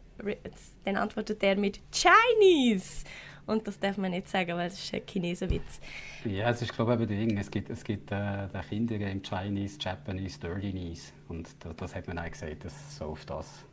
dann 0.84 0.96
antwortet 0.96 1.40
er 1.44 1.54
mit 1.54 1.80
Chinese. 1.92 3.04
Und 3.46 3.68
das 3.68 3.78
darf 3.78 3.96
man 3.96 4.10
nicht 4.10 4.28
sagen, 4.28 4.56
weil 4.56 4.66
es 4.66 4.74
ist 4.74 4.92
ein 4.92 5.02
Chinesenwitz. 5.08 5.80
Ja, 6.24 6.50
es 6.50 6.62
ist 6.62 6.72
glaube 6.72 6.98
ich 7.00 7.08
Ding. 7.08 7.38
Es 7.38 7.48
gibt, 7.48 7.70
es 7.70 7.84
gibt 7.84 8.10
äh, 8.10 8.48
den 8.48 8.60
Kindern 8.68 9.02
im 9.02 9.22
Chinese, 9.22 9.78
Japanese, 9.80 10.40
Dirty 10.40 10.72
Knees. 10.72 11.12
Und 11.28 11.48
das, 11.60 11.76
das 11.76 11.94
hat 11.94 12.08
man 12.08 12.18
auch 12.18 12.30
gesagt, 12.30 12.64
dass 12.64 12.96
so 12.96 13.04
auf 13.04 13.24
das, 13.24 13.64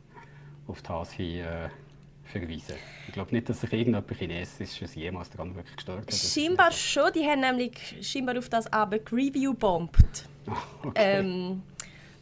auf 0.68 0.80
das 0.82 1.12
hin 1.12 1.40
äh, 1.40 1.68
verweisen. 2.28 2.76
Ich 3.06 3.14
glaube 3.14 3.34
nicht, 3.34 3.48
dass 3.48 3.60
sich 3.60 3.72
irgendjemand 3.72 4.10
Chinesisches 4.16 4.94
jemals 4.94 5.30
daran 5.30 5.54
wirklich 5.54 5.76
gestört 5.76 6.06
hat. 6.06 6.14
Scheinbar 6.14 6.72
schon. 6.72 7.12
Die 7.14 7.24
haben 7.24 7.40
nämlich 7.40 7.72
scheinbar 8.02 8.38
auf 8.38 8.48
das 8.48 8.72
Abend 8.72 9.10
Review 9.12 9.54
bombt. 9.54 10.28
okay. 10.82 11.18
ähm, 11.20 11.62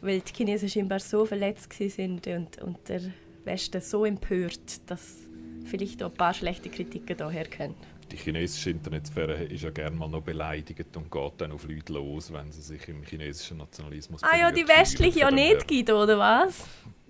weil 0.01 0.19
die 0.21 0.33
Chinesen 0.33 0.69
scheinbar 0.69 0.99
so 0.99 1.25
verletzt 1.25 1.73
sind 1.73 2.27
und, 2.27 2.61
und 2.61 2.89
der 2.89 3.01
Westen 3.45 3.81
so 3.81 4.05
empört, 4.05 4.89
dass 4.89 5.17
vielleicht 5.65 6.03
auch 6.03 6.09
ein 6.09 6.15
paar 6.15 6.33
schlechte 6.33 6.69
Kritiken 6.69 7.17
daher 7.17 7.45
können. 7.45 7.75
Die 8.11 8.15
chinesische 8.15 8.69
Internetsphäre 8.69 9.43
ist 9.43 9.63
ja 9.63 9.69
gerne 9.69 9.95
mal 9.95 10.07
noch 10.07 10.21
beleidigt 10.21 10.95
und 10.95 11.11
geht 11.11 11.33
dann 11.39 11.51
auf 11.51 11.67
Leute 11.67 11.91
los, 11.91 12.31
wenn 12.31 12.51
sie 12.51 12.61
sich 12.61 12.87
im 12.87 13.03
chinesischen 13.03 13.57
Nationalismus 13.57 14.23
Ah 14.23 14.37
ja, 14.37 14.51
die 14.51 14.65
westliche 14.65 15.19
ja 15.19 15.31
nicht 15.31 15.67
gibt, 15.67 15.89
oder 15.89 16.17
was? 16.17 16.65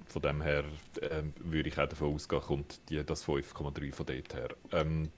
Von 0.10 0.22
dem 0.22 0.42
her 0.42 0.64
äh, 1.02 1.24
würde 1.40 1.70
ich 1.70 1.78
auch 1.78 1.88
davon 1.88 2.14
ausgehen, 2.14 2.42
kommt 2.42 2.80
die, 2.90 3.04
das 3.04 3.26
5,3 3.26 3.94
von 3.94 4.06
dort 4.06 4.34
her. 4.34 4.50
Ähm, 4.72 5.10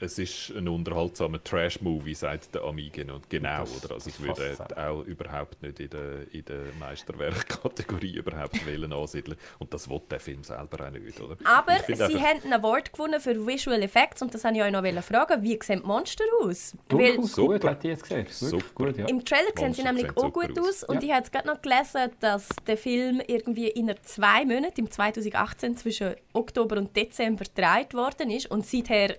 es 0.00 0.18
ist 0.18 0.50
ein 0.50 0.68
unterhaltsamer 0.68 1.42
Trash-Movie, 1.42 2.14
sagt 2.14 2.54
der 2.54 2.62
Amigen. 2.62 3.10
Und 3.10 3.28
genau, 3.28 3.60
das, 3.60 3.84
oder? 3.84 3.94
Also 3.94 4.10
ich 4.10 4.20
würde 4.20 4.56
auch 4.76 5.02
überhaupt 5.04 5.62
nicht 5.62 5.80
in 5.80 5.90
der, 5.90 6.32
in 6.32 6.44
der 6.44 6.60
Meisterwerk-Kategorie 6.78 8.16
überhaupt 8.16 8.64
wählen 8.66 8.92
ansiedeln. 8.92 9.36
Und 9.58 9.74
das 9.74 9.88
will 9.88 10.00
der 10.10 10.20
Film 10.20 10.44
selber 10.44 10.86
auch 10.86 10.90
nicht, 10.90 11.20
oder? 11.20 11.36
Aber 11.44 11.76
Sie 11.86 11.92
einfach, 11.92 12.20
haben 12.20 12.40
ein 12.44 12.52
Award 12.52 12.92
gewonnen 12.92 13.20
für 13.20 13.46
Visual 13.46 13.82
Effects 13.82 14.22
und 14.22 14.32
das 14.32 14.44
wollte 14.44 14.58
ich 14.58 14.64
euch 14.64 14.72
noch 14.72 15.04
fragen. 15.04 15.42
Wie 15.42 15.58
sehen 15.62 15.80
die 15.82 15.86
Monster 15.86 16.24
aus? 16.42 16.76
Weil, 16.88 17.22
super. 17.22 17.54
gut, 17.54 17.64
hat 17.64 17.82
die 17.82 17.88
jetzt 17.88 18.02
gesehen. 18.02 18.26
Super. 18.30 18.64
Gut, 18.74 18.98
ja. 18.98 19.06
Im 19.06 19.24
Trailer 19.24 19.50
sehen 19.56 19.74
sie 19.74 19.82
nämlich 19.82 20.16
auch 20.16 20.32
gut 20.32 20.58
aus. 20.58 20.82
aus. 20.82 20.84
Und 20.84 20.96
ja. 20.96 21.02
ich 21.02 21.10
habe 21.10 21.18
jetzt 21.20 21.32
gerade 21.32 21.48
noch 21.48 21.60
gelesen, 21.60 22.12
dass 22.20 22.48
der 22.66 22.76
Film 22.76 23.20
irgendwie 23.26 23.68
in 23.68 23.92
zwei 24.02 24.44
Monaten, 24.44 24.80
im 24.80 24.90
2018, 24.90 25.76
zwischen 25.76 26.14
Oktober 26.32 26.76
und 26.76 26.96
Dezember 26.96 27.44
gedreht 27.44 27.94
worden 27.94 28.30
ist 28.30 28.50
und 28.50 28.66
seither 28.66 29.16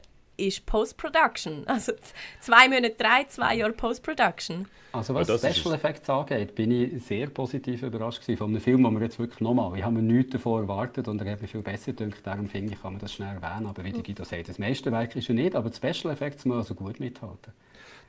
ist 0.47 0.65
Post-Production. 0.65 1.63
Also 1.67 1.93
zwei 2.39 2.67
Monate 2.67 2.95
drei, 2.97 3.25
zwei 3.25 3.55
Jahre 3.55 3.73
Post-Production. 3.73 4.67
Also 4.91 5.13
was 5.13 5.27
ja, 5.27 5.37
Special 5.37 5.73
Effects 5.75 6.09
angeht, 6.09 6.55
bin 6.55 6.71
ich 6.71 7.03
sehr 7.03 7.27
positiv 7.27 7.83
überrascht 7.83 8.23
von 8.23 8.49
einem 8.49 8.59
Film, 8.59 8.83
wo 8.83 8.89
wir 8.89 9.01
jetzt 9.01 9.19
wirklich 9.19 9.39
nochmal, 9.39 9.77
ich 9.77 9.83
habe 9.83 9.95
mir 9.95 10.01
nichts 10.01 10.31
davon 10.31 10.63
erwartet 10.63 11.07
und 11.07 11.21
er 11.21 11.31
hat 11.31 11.41
mir 11.41 11.47
viel 11.47 11.61
besser 11.61 11.93
gedacht, 11.93 12.21
darum 12.23 12.47
finde 12.47 12.73
ich, 12.73 12.81
kann 12.81 12.93
man 12.93 12.99
das 12.99 13.13
schnell 13.13 13.35
erwähnen, 13.35 13.67
aber 13.67 13.83
wie 13.83 13.91
die 13.91 14.01
Guido 14.01 14.23
sagt, 14.23 14.49
das 14.49 14.57
meiste 14.57 14.91
Werk 14.91 15.15
ist 15.15 15.27
ja 15.27 15.35
nicht, 15.35 15.55
aber 15.55 15.69
die 15.69 15.75
Special 15.75 16.11
Effects 16.11 16.45
muss 16.45 16.57
also 16.57 16.73
gut 16.73 16.99
mithalten 16.99 17.53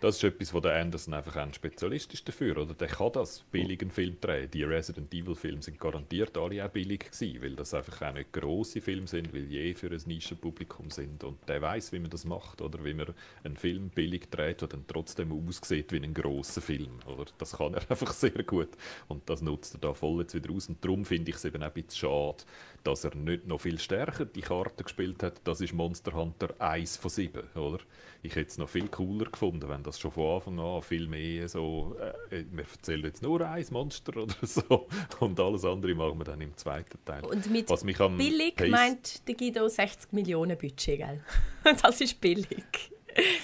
das 0.00 0.16
ist 0.16 0.24
etwas, 0.24 0.54
wo 0.54 0.60
der 0.60 0.76
Anderson 0.76 1.12
einfach 1.12 1.36
ein 1.36 1.52
Spezialist 1.52 2.14
ist 2.14 2.26
dafür. 2.26 2.56
Oder 2.56 2.72
der 2.72 2.88
kann 2.88 3.12
das 3.12 3.40
billigen 3.50 3.90
Film 3.90 4.16
drehen. 4.18 4.50
Die 4.50 4.64
Resident 4.64 5.12
Evil 5.12 5.34
Filme 5.34 5.62
sind 5.62 5.78
garantiert 5.78 6.38
alle 6.38 6.64
auch 6.64 6.70
billig 6.70 7.10
gewesen, 7.10 7.42
weil 7.42 7.54
das 7.54 7.74
einfach 7.74 8.00
auch 8.00 8.14
nicht 8.14 8.32
grosse 8.32 8.80
Filme 8.80 9.06
sind, 9.06 9.34
weil 9.34 9.44
je 9.44 9.74
für 9.74 9.90
ein 9.90 10.00
Nischenpublikum 10.06 10.90
sind. 10.90 11.22
Und 11.22 11.46
der 11.46 11.60
weiß, 11.60 11.92
wie 11.92 11.98
man 11.98 12.08
das 12.08 12.24
macht, 12.24 12.62
oder 12.62 12.82
wie 12.82 12.94
man 12.94 13.08
einen 13.44 13.58
Film 13.58 13.90
billig 13.90 14.30
dreht, 14.30 14.62
der 14.62 14.68
dann 14.68 14.86
trotzdem 14.86 15.32
aussieht 15.32 15.92
wie 15.92 16.02
ein 16.02 16.14
grosser 16.14 16.62
Film. 16.62 16.98
Oder 17.06 17.26
das 17.36 17.58
kann 17.58 17.74
er 17.74 17.82
einfach 17.90 18.14
sehr 18.14 18.42
gut. 18.42 18.70
Und 19.06 19.28
das 19.28 19.42
nutzt 19.42 19.74
er 19.74 19.80
da 19.80 19.92
voll 19.92 20.20
jetzt 20.20 20.34
wieder 20.34 20.50
aus. 20.50 20.66
Und 20.70 20.82
darum 20.82 21.04
finde 21.04 21.30
ich 21.30 21.36
es 21.36 21.44
eben 21.44 21.62
auch 21.62 21.66
ein 21.66 21.72
bisschen 21.74 22.08
schade, 22.08 22.44
dass 22.84 23.04
er 23.04 23.14
nicht 23.14 23.46
noch 23.46 23.60
viel 23.60 23.78
stärker 23.78 24.24
die 24.24 24.40
Karte 24.40 24.82
gespielt 24.82 25.22
hat. 25.22 25.42
Das 25.44 25.60
ist 25.60 25.74
Monster 25.74 26.14
Hunter 26.14 26.54
1 26.58 26.96
von 26.96 27.10
7, 27.10 27.42
oder? 27.54 27.80
Ich 28.22 28.36
hätte 28.36 28.50
es 28.50 28.58
noch 28.58 28.68
viel 28.68 28.88
cooler 28.88 29.30
gefunden, 29.30 29.68
wenn 29.68 29.82
das 29.82 29.98
schon 29.98 30.10
von 30.10 30.36
Anfang 30.36 30.60
an 30.60 30.82
viel 30.82 31.08
mehr 31.08 31.48
so, 31.48 31.96
äh, 32.30 32.44
wir 32.50 32.64
erzählen 32.64 33.02
jetzt 33.04 33.22
nur 33.22 33.40
ein 33.48 33.66
Monster 33.70 34.16
oder 34.16 34.34
so 34.42 34.88
und 35.20 35.40
alles 35.40 35.64
andere 35.64 35.94
machen 35.94 36.18
wir 36.18 36.24
dann 36.24 36.40
im 36.40 36.54
zweiten 36.56 36.98
Teil. 37.04 37.24
Und 37.24 37.50
mit 37.50 37.70
Was 37.70 37.82
mich 37.82 37.98
am 38.00 38.18
billig 38.18 38.56
Pace 38.56 38.70
meint 38.70 39.28
der 39.28 39.34
Guido 39.34 39.68
60 39.68 40.12
Millionen 40.12 40.58
Budget, 40.58 40.98
gell? 40.98 41.24
das 41.82 42.00
ist 42.00 42.20
billig. 42.20 42.92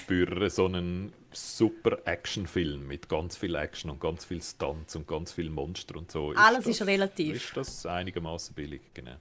Für 0.07 0.51
so 0.51 0.67
einen 0.67 1.13
super 1.33 1.99
Actionfilm 2.05 2.87
mit 2.87 3.09
ganz 3.09 3.37
viel 3.37 3.55
Action 3.55 3.91
und 3.91 4.01
ganz 4.01 4.25
viel 4.25 4.43
Stunts 4.43 4.95
und 4.95 5.09
ganz 5.09 5.33
viel 5.33 5.51
Monster 5.51 5.97
und 5.97 6.11
so. 6.11 6.33
Ist 6.33 6.39
Alles 6.39 6.65
das, 6.65 6.81
ist 6.81 6.87
relativ. 6.87 7.37
Ist 7.37 7.57
das 7.57 7.87
einigermaßen 7.87 8.55
billig, 8.55 8.83
genau. 8.95 9.17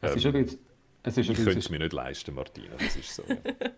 Es 0.00 0.12
ähm, 0.12 0.18
ist 0.18 0.24
übrigens, 0.24 0.58
es 1.02 1.18
ist 1.18 1.30
ich 1.30 1.36
könnte 1.36 1.58
es 1.58 1.70
mir 1.70 1.78
nicht 1.78 1.92
leisten, 1.92 2.34
Martina, 2.34 2.74
das 2.78 2.96
ist 2.96 3.14
so. 3.14 3.24
Ja. 3.26 3.36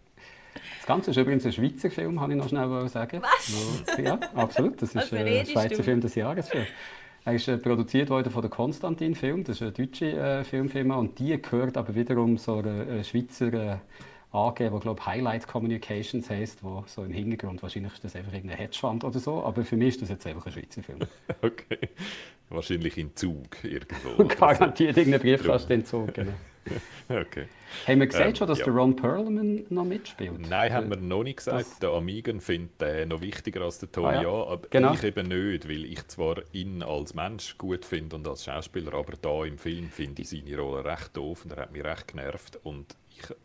Das 0.79 0.87
Ganze 0.87 1.11
ist 1.13 1.17
übrigens 1.17 1.47
ein 1.47 1.53
Schweizer 1.53 1.91
Film, 1.91 2.19
kann 2.19 2.31
ich 2.31 2.37
noch 2.37 2.49
schnell 2.49 2.89
sagen. 2.89 3.23
Was? 3.23 3.99
Ja, 3.99 4.19
absolut. 4.35 4.81
Das 4.83 4.95
ist 4.95 5.13
äh, 5.13 5.41
ein 5.41 5.47
Schweizer 5.47 5.77
du? 5.77 5.83
Film 5.83 6.01
des 6.01 6.15
Jahres. 6.15 6.51
Er 7.25 7.35
ist 7.35 7.47
äh, 7.47 7.57
produziert 7.57 8.11
worden 8.11 8.33
von 8.33 8.43
der 8.43 8.51
Konstantin 8.51 9.15
Film, 9.15 9.45
das 9.45 9.57
ist 9.57 9.63
eine 9.63 9.73
deutsche 9.73 10.13
äh, 10.13 10.45
Filmfirma 10.45 10.97
und 10.97 11.19
die 11.19 11.41
gehört 11.41 11.77
aber 11.77 11.95
wiederum 11.95 12.37
so 12.37 12.57
einer 12.57 12.89
äh, 12.89 13.05
Schweizer 13.05 13.53
äh, 13.53 13.77
AG, 14.33 14.57
die 14.59 14.81
glaube 14.81 15.07
Highlight 15.07 15.47
Communications 15.47 16.29
heisst, 16.31 16.65
wo 16.65 16.83
so 16.87 17.05
im 17.05 17.13
Hintergrund 17.13 17.63
wahrscheinlich 17.63 17.93
ist 17.93 18.03
das 18.03 18.17
einfach 18.17 18.33
irgendein 18.33 18.59
Hedgefonds 18.59 19.05
oder 19.05 19.21
so, 19.21 19.45
aber 19.45 19.65
für 19.65 19.77
mich 19.77 19.89
ist 19.91 20.03
das 20.03 20.09
jetzt 20.09 20.27
einfach 20.27 20.47
ein 20.47 20.53
Schweizer 20.53 20.83
Film. 20.83 20.99
okay, 21.43 21.91
wahrscheinlich 22.49 22.99
in 22.99 23.15
Zug 23.15 23.63
irgendwo. 23.63 24.25
Garantiert 24.37 24.97
irgendein 24.97 25.21
Briefkasten 25.21 25.85
Zug, 25.85 26.15
genau. 26.15 26.33
okay. 27.09 27.47
Haben 27.87 28.01
wir 28.01 28.07
gesagt 28.07 28.29
ähm, 28.29 28.37
schon, 28.37 28.49
dass 28.49 28.59
ja. 28.59 28.65
der 28.67 28.75
Ron 28.75 28.97
Perlman 28.97 29.65
noch 29.71 29.85
mitspielt? 29.85 30.49
Nein, 30.49 30.73
haben 30.73 30.91
wir 30.91 30.97
noch 30.97 31.23
nicht 31.23 31.39
gesagt. 31.39 31.61
Das... 31.61 31.79
Der 31.79 31.91
Amigen 31.91 32.41
findet 32.41 32.81
den 32.81 33.09
noch 33.09 33.21
wichtiger 33.21 33.63
als 33.63 33.79
der 33.79 33.91
Tony 33.91 34.19
ah, 34.19 34.23
ja. 34.23 34.29
aber 34.29 34.69
genau. 34.69 34.93
ich 34.95 35.03
eben 35.03 35.29
nicht, 35.29 35.69
weil 35.69 35.85
ich 35.85 36.07
zwar 36.09 36.37
ihn 36.53 36.83
als 36.83 37.15
Mensch 37.15 37.57
gut 37.59 37.85
finde 37.85 38.17
und 38.17 38.29
als 38.29 38.45
Schauspieler, 38.45 38.95
aber 38.95 39.15
da 39.21 39.45
im 39.45 39.59
Film 39.59 39.91
finde 39.91 40.23
ich 40.23 40.31
seine 40.31 40.57
Rolle 40.57 40.85
recht 40.85 41.17
doof 41.17 41.45
und 41.45 41.53
er 41.53 41.63
hat 41.63 41.73
mich 41.73 41.85
recht 41.85 42.09
genervt 42.09 42.59
und 42.63 42.95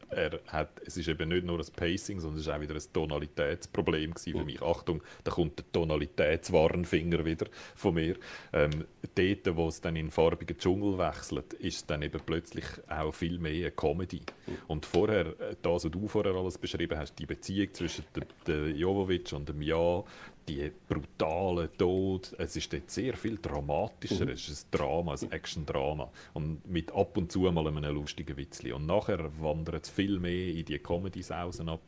er 0.10 0.40
hat, 0.48 0.82
es 0.86 0.98
ist 0.98 1.08
eben 1.08 1.30
nicht 1.30 1.46
nur 1.46 1.58
das 1.58 1.72
Pacing, 1.72 2.20
sondern 2.20 2.40
es 2.40 2.48
ist 2.48 2.54
auch 2.54 2.62
wieder 2.62 2.76
ein 2.76 2.94
Tonalitätsproblem 2.94 4.16
für 4.16 4.44
mich. 4.44 4.62
Achtung, 4.62 5.02
da 5.24 5.32
kommt 5.32 5.60
der 5.60 5.72
Tonalitätswarnfinger 5.72 7.26
wieder 7.26 7.48
von 7.76 7.96
mir. 7.96 8.16
Ähm, 8.54 8.86
dort, 9.16 9.56
wo 9.56 9.68
es 9.68 9.82
dann 9.82 9.96
in 9.96 10.12
farbigen 10.12 10.58
Dschungel 10.58 10.98
wechselt, 10.98 11.54
ist 11.54 11.90
dann 11.90 12.02
eben 12.02 12.22
plötzlich 12.26 12.66
auch 12.88 13.14
viel 13.14 13.40
mehr 13.40 13.52
eine 13.52 13.72
Comedy. 13.72 14.22
Und 14.68 14.86
vorher, 14.86 15.28
äh, 15.40 15.56
das, 15.62 15.86
was 15.86 15.92
du 15.92 16.08
vorher 16.08 16.34
alles 16.34 16.58
beschrieben 16.58 16.98
hast, 16.98 17.16
die 17.20 17.26
Beziehung 17.26 17.74
zwischen 17.74 18.06
der, 18.16 18.26
der 18.46 18.70
Jovovic 18.72 19.32
und 19.34 19.50
dem 19.50 19.62
Ja, 19.62 20.04
die 20.48 20.72
brutalen 20.88 21.70
Tod, 21.78 22.34
es 22.38 22.56
ist 22.56 22.72
dort 22.72 22.90
sehr 22.90 23.16
viel 23.16 23.38
dramatischer. 23.38 24.26
Mhm. 24.26 24.32
Es 24.32 24.48
ist 24.48 24.68
ein 24.68 24.78
Drama, 24.78 25.14
ein 25.14 25.32
Action-Drama. 25.32 26.10
Und 26.34 26.66
mit 26.68 26.94
ab 26.94 27.18
und 27.18 27.32
zu 27.32 27.40
mal 27.52 27.68
einem 27.68 27.84
lustigen 27.84 28.38
Witzli. 28.38 28.72
Und 28.72 28.86
nachher 28.86 29.30
wandert 29.42 29.86
es 29.86 29.90
viel 29.90 30.20
mehr 30.20 30.54
in 30.54 30.66
die 30.66 30.80
Comedy-Sausen 30.80 31.70
ab, 31.70 31.82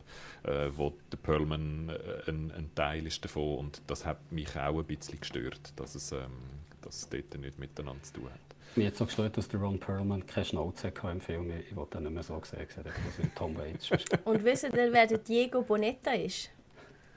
äh, 0.43 0.69
wo 0.75 0.93
der 1.11 1.17
Perlman 1.17 1.89
äh, 1.89 2.29
ein, 2.29 2.51
ein, 2.51 2.71
Teil 2.75 3.07
ist 3.07 3.23
davon. 3.23 3.57
Und 3.57 3.81
das 3.87 4.05
hat 4.05 4.31
mich 4.31 4.55
auch 4.57 4.79
ein 4.79 4.85
bisschen 4.85 5.19
gestört, 5.19 5.73
dass 5.77 5.95
es, 5.95 6.11
ähm, 6.11 6.19
dass 6.81 6.97
es 6.97 7.09
dort 7.09 7.39
nicht 7.39 7.59
miteinander 7.59 8.03
zu 8.03 8.13
tun 8.13 8.25
hat. 8.25 8.49
Mir 8.75 8.87
hat 8.87 8.97
so 8.97 9.05
gestört, 9.05 9.35
dass 9.35 9.47
der 9.47 9.59
Ron 9.61 9.79
Perlman 9.79 10.25
keine 10.27 10.45
Schnauze 10.45 10.87
hatte 10.87 11.07
im 11.07 11.21
Film. 11.21 11.51
Ich 11.67 11.75
wollte 11.75 11.93
dann 11.93 12.03
nicht 12.03 12.13
mehr 12.13 12.23
so 12.23 12.39
sehen, 12.43 12.67
dass 12.75 12.85
er 13.19 13.35
Tom 13.35 13.57
Waits 13.57 13.89
Und 14.25 14.43
wisst 14.43 14.63
ihr, 14.63 14.71
wer 14.73 15.07
der 15.07 15.17
Diego 15.17 15.63
Bonetta 15.63 16.11
ist? 16.11 16.51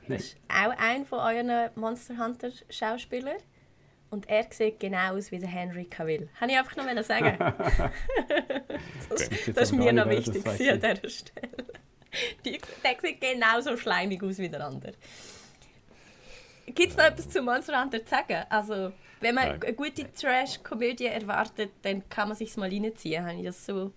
Das 0.09 0.23
ist 0.23 0.37
auch 0.49 0.77
einer 0.79 1.05
von 1.05 1.19
euren 1.21 1.71
Monster 1.75 2.17
Hunter 2.19 2.51
Schauspielern. 2.69 3.37
und 4.11 4.29
er 4.29 4.47
sieht 4.51 4.81
genau 4.81 5.17
aus 5.17 5.31
wie 5.31 5.39
der 5.39 5.49
Henry 5.49 5.85
Cavill. 5.85 6.29
Habe 6.41 6.53
ich 6.53 6.59
einfach 6.59 6.77
noch 6.77 7.03
sagen. 7.03 7.39
das, 9.09 9.31
das 9.55 9.63
ist 9.71 9.73
mir 9.73 9.93
noch 9.93 10.09
wichtig 10.09 10.47
an 10.47 10.57
dieser 10.57 11.09
Stelle. 11.09 11.65
Die, 12.45 12.61
der 12.85 12.97
sieht 13.01 13.21
genauso 13.21 13.77
schleimig 13.77 14.23
aus 14.23 14.39
wie 14.39 14.49
der 14.49 14.67
andere. 14.67 14.93
Gibt 16.67 16.91
es 16.91 16.97
noch 16.97 17.05
etwas 17.05 17.29
zu 17.29 17.43
Monster 17.43 17.81
Hunter 17.81 18.05
zu 18.05 18.11
sagen? 18.11 18.45
Also, 18.51 18.93
wenn 19.21 19.35
man 19.35 19.49
Nein. 19.49 19.63
eine 19.63 19.73
gute 19.73 20.13
Trash-Komödie 20.13 21.07
erwartet, 21.07 21.71
dann 21.83 22.09
kann 22.09 22.29
man 22.29 22.37
sich 22.37 22.57
mal 22.57 22.69
reinziehen. 22.69 23.25
Habe 23.25 23.39
ich 23.39 23.45
das 23.45 23.65
so 23.65 23.93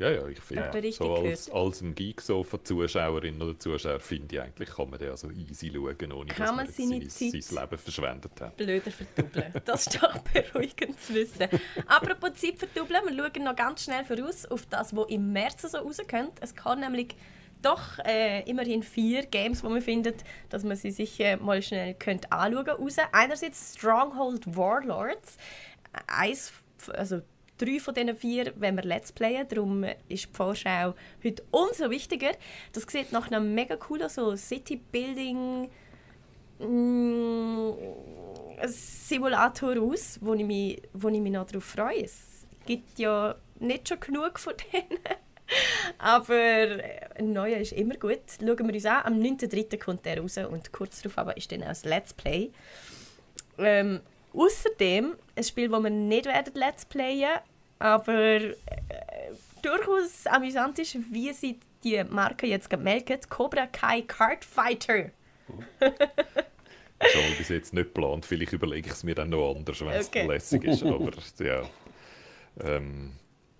ja, 0.00 0.10
ja, 0.10 0.26
ich 0.28 0.40
finde, 0.40 0.80
ja. 0.82 0.92
so 0.92 1.14
als, 1.14 1.50
als 1.50 1.80
ein 1.80 1.94
Geeksofa-Zuschauerin 1.94 3.40
oder 3.40 3.58
Zuschauer 3.58 4.00
finde 4.00 4.36
ich 4.36 4.42
eigentlich, 4.42 4.70
kann 4.70 4.90
man 4.90 4.98
den 4.98 5.10
also 5.10 5.30
easy 5.30 5.70
schauen, 5.72 6.12
ohne 6.12 6.30
kann 6.30 6.46
dass 6.46 6.56
man 6.56 6.66
seine 6.68 7.10
sein, 7.10 7.40
sein 7.40 7.60
Leben 7.62 7.78
verschwendet 7.78 8.40
hat. 8.40 8.56
Blöder 8.56 8.90
verdoppeln. 8.90 9.52
Das 9.64 9.86
ist 9.86 10.02
doch 10.02 10.18
beruhigend 10.32 11.00
zu 11.00 11.14
wissen. 11.14 11.48
Apropos 11.86 12.34
Zeit 12.34 12.58
verdoppeln, 12.58 13.00
wir 13.06 13.16
schauen 13.16 13.44
noch 13.44 13.56
ganz 13.56 13.84
schnell 13.84 14.04
voraus 14.04 14.46
auf 14.46 14.66
das, 14.66 14.94
was 14.94 15.08
im 15.08 15.32
März 15.32 15.62
so 15.62 15.78
rauskommt. 15.78 16.38
Es 16.40 16.54
kann 16.54 16.80
nämlich 16.80 17.14
doch 17.62 17.98
äh, 18.04 18.48
immerhin 18.48 18.82
vier 18.82 19.26
Games, 19.26 19.64
wo 19.64 19.68
man 19.68 19.82
findet, 19.82 20.22
dass 20.48 20.62
man 20.62 20.76
sie 20.76 20.90
sich 20.90 21.18
äh, 21.20 21.36
mal 21.36 21.60
schnell 21.62 21.94
könnt 21.94 22.30
anschauen 22.32 22.64
könnte. 22.64 23.02
Einerseits 23.12 23.74
Stronghold 23.76 24.56
Warlords. 24.56 25.36
Eins, 26.06 26.52
also 26.92 27.22
drei 27.58 27.78
von 27.80 27.94
diesen 27.94 28.16
vier 28.16 28.52
wenn 28.56 28.76
wir 28.76 28.84
Let's 28.84 29.12
Playen. 29.12 29.46
Darum 29.48 29.84
ist 30.08 30.26
die 30.26 30.32
Vorschau 30.32 30.94
heute 31.22 31.42
umso 31.50 31.90
wichtiger. 31.90 32.32
Das 32.72 32.84
sieht 32.88 33.12
nach 33.12 33.30
einem 33.30 33.54
mega 33.54 33.76
coolen 33.76 34.08
so 34.08 34.34
City 34.36 34.76
Building 34.76 35.68
mm, 36.58 37.70
Simulator 38.66 39.80
aus, 39.80 40.18
wo 40.20 40.34
ich, 40.34 40.44
mich, 40.44 40.82
wo 40.92 41.08
ich 41.08 41.20
mich 41.20 41.32
noch 41.32 41.46
darauf 41.46 41.64
freue. 41.64 42.04
Es 42.04 42.46
gibt 42.66 42.98
ja 42.98 43.34
nicht 43.60 43.88
schon 43.88 44.00
genug 44.00 44.38
von 44.38 44.54
denen. 44.72 44.98
Aber 45.98 46.78
ein 47.16 47.32
neuer 47.32 47.58
ist 47.58 47.72
immer 47.72 47.96
gut. 47.96 48.20
Schauen 48.38 48.66
wir 48.66 48.74
uns 48.74 48.86
an. 48.86 49.02
Am 49.04 49.20
9.3. 49.20 49.78
kommt 49.78 50.04
der 50.04 50.20
raus 50.20 50.36
und 50.36 50.72
kurz 50.72 51.02
darauf 51.02 51.18
aber 51.18 51.36
ist 51.36 51.50
dann 51.50 51.62
auch 51.62 51.68
das 51.68 51.84
Let's 51.84 52.12
Play. 52.12 52.50
Ähm, 53.56 54.00
Außerdem 54.32 55.16
ein 55.36 55.44
Spiel, 55.44 55.68
das 55.68 55.82
wir 55.82 55.90
nicht 55.90 56.26
werden 56.26 56.54
Let's 56.54 56.84
Playen, 56.84 57.38
aber 57.78 58.40
äh, 58.40 58.52
durchaus 59.62 60.26
amüsant 60.26 60.78
ist, 60.78 60.96
wie 61.12 61.32
sie 61.32 61.58
die 61.84 62.02
Marke 62.04 62.46
jetzt 62.46 62.70
melken. 62.76 63.18
Cobra 63.28 63.66
Kai 63.66 64.02
Card 64.02 64.44
Fighter. 64.44 65.10
Das 65.78 67.14
habe 67.14 67.26
ich 67.28 67.38
bis 67.38 67.48
jetzt 67.48 67.72
nicht 67.72 67.94
geplant. 67.94 68.26
Vielleicht 68.26 68.52
überlege 68.52 68.88
ich 68.88 68.92
es 68.92 69.04
mir 69.04 69.14
dann 69.14 69.30
noch 69.30 69.54
anders, 69.54 69.80
wenn 69.80 69.88
es 69.90 70.08
okay. 70.08 70.26
lässig 70.26 70.64
ist. 70.64 70.82
Aber 70.82 71.12
ja. 71.38 71.62
Ähm, 72.60 73.12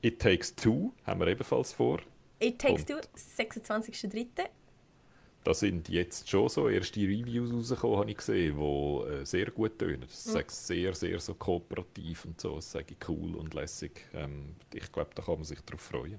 It 0.02 0.20
Takes 0.20 0.54
Two 0.54 0.92
haben 1.06 1.20
wir 1.20 1.28
ebenfalls 1.28 1.72
vor. 1.72 2.00
It 2.40 2.58
Takes 2.58 2.82
Und 2.82 2.88
Two, 2.88 3.00
26.03. 3.16 4.48
Da 5.48 5.54
sind 5.54 5.88
jetzt 5.88 6.28
schon 6.28 6.46
so 6.50 6.68
erste 6.68 7.00
Reviews 7.00 7.50
rausgekommen, 7.50 8.00
habe 8.00 8.10
ich 8.10 8.18
gesehen, 8.18 8.58
die 8.58 9.10
äh, 9.10 9.24
sehr 9.24 9.46
gut 9.46 9.78
tönen. 9.78 10.02
Das 10.02 10.26
mhm. 10.26 10.40
ist 10.40 10.66
sehr, 10.66 10.92
sehr 10.92 11.18
so 11.20 11.32
kooperativ 11.32 12.26
und 12.26 12.38
so. 12.38 12.56
Das 12.56 12.70
sage 12.70 12.88
ich 12.90 13.08
cool 13.08 13.34
und 13.34 13.54
lässig. 13.54 13.92
Ähm, 14.12 14.56
ich 14.74 14.92
glaube, 14.92 15.08
da 15.14 15.22
kann 15.22 15.36
man 15.36 15.44
sich 15.44 15.58
darauf 15.62 15.80
freuen. 15.80 16.18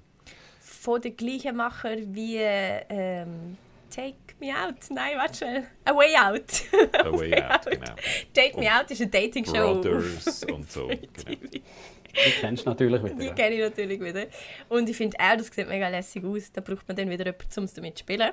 Von 0.58 1.00
den 1.00 1.16
gleichen 1.16 1.54
Macher 1.54 1.96
wie 2.08 2.38
ähm, 2.38 3.56
Take 3.88 4.16
Me 4.40 4.48
Out. 4.48 4.90
Nein, 4.90 5.16
warte 5.16 5.36
schnell. 5.36 5.66
A 5.84 5.94
Way 5.94 6.16
Out. 6.16 6.98
A 6.98 7.12
Way 7.16 7.34
Out, 7.40 7.66
genau. 7.70 7.94
Take 8.34 8.58
Me 8.58 8.68
Out 8.68 8.90
ist 8.90 9.00
eine 9.00 9.10
Dating-Show. 9.10 9.80
Brothers 9.80 10.42
und 10.52 10.68
so. 10.68 10.88
genau. 10.88 11.38
Die 12.14 12.30
kennst 12.40 12.66
du 12.66 12.70
natürlich 12.70 13.02
wieder. 13.02 13.14
Die 13.14 13.30
kenne 13.30 13.54
ich 13.54 13.60
natürlich 13.60 14.00
wieder. 14.00 14.26
Und 14.68 14.88
ich 14.88 14.96
finde 14.96 15.16
auch, 15.20 15.36
das 15.36 15.46
sieht 15.46 15.68
mega 15.68 15.88
lässig 15.88 16.24
aus. 16.24 16.50
Da 16.52 16.60
braucht 16.60 16.86
man 16.88 16.96
dann 16.96 17.08
wieder 17.08 17.24
jemanden, 17.24 17.58
um 17.58 17.64
es 17.64 17.74
damit 17.74 17.96
zu 17.96 18.02
spielen. 18.02 18.30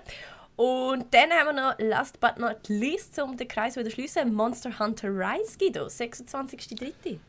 Und 0.58 1.14
dann 1.14 1.32
haben 1.32 1.56
wir 1.56 1.70
noch, 1.70 1.76
last 1.78 2.20
but 2.20 2.38
not 2.38 2.68
least, 2.68 3.18
um 3.20 3.38
den 3.38 3.48
Kreis 3.48 3.76
wieder 3.76 3.86
zu 3.86 3.92
schließen, 3.92 4.34
Monster 4.34 4.78
Hunter 4.80 5.10
Rise, 5.10 5.58
Guido, 5.58 5.86
26.03 5.86 7.20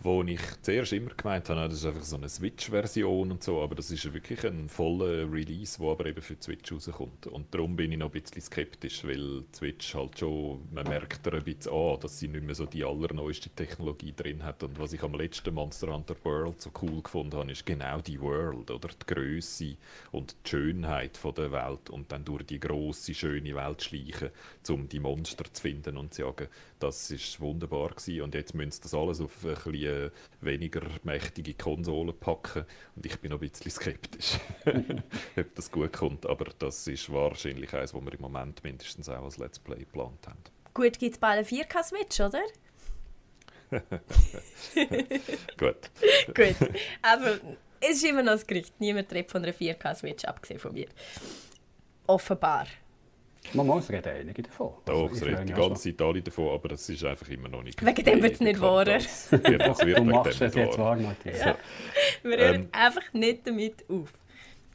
wo 0.00 0.22
ich 0.22 0.40
zuerst 0.62 0.92
immer 0.92 1.10
gemeint 1.14 1.48
habe, 1.48 1.68
das 1.68 1.78
ist 1.78 1.86
einfach 1.86 2.04
so 2.04 2.16
eine 2.16 2.28
Switch-Version 2.28 3.32
und 3.32 3.42
so, 3.42 3.60
aber 3.60 3.74
das 3.74 3.90
ist 3.90 4.12
wirklich 4.12 4.44
ein 4.46 4.68
voller 4.68 5.30
Release, 5.30 5.78
der 5.78 5.88
aber 5.88 6.06
eben 6.06 6.22
für 6.22 6.36
Switch 6.40 6.70
rauskommt. 6.70 7.26
Und 7.26 7.52
darum 7.52 7.74
bin 7.74 7.90
ich 7.90 7.98
noch 7.98 8.14
ein 8.14 8.20
bisschen 8.20 8.40
skeptisch, 8.40 9.04
weil 9.04 9.42
Switch 9.52 9.94
halt 9.94 10.18
schon, 10.18 10.68
man 10.72 10.86
merkt 10.86 11.26
da 11.26 11.32
ein 11.32 11.42
bisschen 11.42 11.72
an, 11.72 11.98
dass 12.00 12.18
sie 12.18 12.28
nicht 12.28 12.44
mehr 12.44 12.54
so 12.54 12.66
die 12.66 12.84
allerneueste 12.84 13.50
Technologie 13.50 14.12
drin 14.14 14.44
hat. 14.44 14.62
Und 14.62 14.78
was 14.78 14.92
ich 14.92 15.02
am 15.02 15.14
letzten 15.14 15.54
Monster 15.54 15.92
Hunter 15.92 16.16
World 16.22 16.60
so 16.60 16.70
cool 16.82 17.02
gefunden 17.02 17.36
habe, 17.36 17.50
ist 17.50 17.66
genau 17.66 18.00
die 18.00 18.20
World, 18.20 18.70
oder 18.70 18.88
die 18.88 19.14
Größe 19.14 19.76
und 20.12 20.36
die 20.44 20.50
Schönheit 20.50 21.16
von 21.16 21.34
der 21.34 21.50
Welt 21.50 21.90
und 21.90 22.12
dann 22.12 22.24
durch 22.24 22.44
die 22.44 22.60
große 22.60 23.14
schöne 23.14 23.54
Welt 23.54 23.82
schleichen, 23.82 24.30
um 24.68 24.88
die 24.88 25.00
Monster 25.00 25.44
zu 25.52 25.62
finden 25.62 25.96
und 25.96 26.14
zu 26.14 26.22
jagen. 26.22 26.48
Das 26.78 27.10
ist 27.10 27.40
wunderbar 27.40 27.88
gewesen. 27.90 28.22
Und 28.22 28.34
jetzt 28.34 28.54
müssen 28.54 28.70
sie 28.70 28.80
das 28.82 28.94
alles 28.94 29.20
auf 29.20 29.32
ein 29.44 29.54
bisschen 29.54 30.06
äh, 30.06 30.10
weniger 30.40 30.82
mächtige 31.02 31.54
Konsolen 31.54 32.16
packen. 32.18 32.64
Und 32.94 33.06
ich 33.06 33.18
bin 33.18 33.30
noch 33.30 33.40
ein 33.40 33.48
bisschen 33.48 33.70
skeptisch, 33.70 34.38
ob 35.36 35.54
das 35.54 35.70
gut 35.70 35.92
kommt. 35.92 36.26
Aber 36.26 36.46
das 36.58 36.86
ist 36.86 37.12
wahrscheinlich 37.12 37.74
eines, 37.74 37.94
was 37.94 38.04
wir 38.04 38.12
im 38.12 38.20
Moment 38.20 38.62
mindestens 38.62 39.08
auch 39.08 39.24
als 39.24 39.38
Let's 39.38 39.58
Play 39.58 39.80
geplant 39.80 40.26
haben. 40.26 40.38
Gut, 40.74 40.98
gibt 40.98 41.14
es 41.14 41.18
bald 41.18 41.38
eine 41.38 41.46
4K-Switch, 41.46 42.20
oder? 42.20 42.42
gut. 45.58 45.90
gut. 46.34 46.70
Also, 47.02 47.40
es 47.80 47.96
ist 47.96 48.04
immer 48.04 48.22
noch 48.22 48.32
das 48.32 48.46
Gericht. 48.46 48.80
Niemand 48.80 49.12
redet 49.12 49.30
von 49.30 49.42
einer 49.42 49.52
4K-Switch, 49.52 50.24
abgesehen 50.24 50.60
von 50.60 50.72
mir. 50.72 50.86
Offenbar. 52.06 52.66
Man 53.54 53.66
muss 53.66 53.88
reden 53.90 54.12
einige 54.20 54.42
davon. 54.42 54.72
Doch, 54.84 55.04
also, 55.04 55.14
es 55.14 55.24
reden 55.24 55.46
die 55.46 55.52
ganze 55.52 55.90
Zeit 55.90 56.02
alle 56.02 56.20
davon, 56.20 56.54
aber 56.54 56.68
das 56.68 56.88
ist 56.88 57.04
einfach 57.04 57.28
immer 57.28 57.48
noch 57.48 57.62
nicht. 57.62 57.84
Wegen 57.84 58.04
dem 58.04 58.22
wird 58.22 58.34
es 58.34 58.40
nicht 58.40 58.60
wahr. 58.60 58.84
du 58.84 60.04
machst 60.04 60.40
es 60.40 60.54
jetzt 60.54 60.78
wahr, 60.78 60.96
Matthias. 60.96 61.40
Ja. 61.40 61.56
Wir 62.22 62.36
hören 62.38 62.54
ähm, 62.54 62.68
einfach 62.72 63.12
nicht 63.12 63.46
damit 63.46 63.84
auf. 63.88 64.12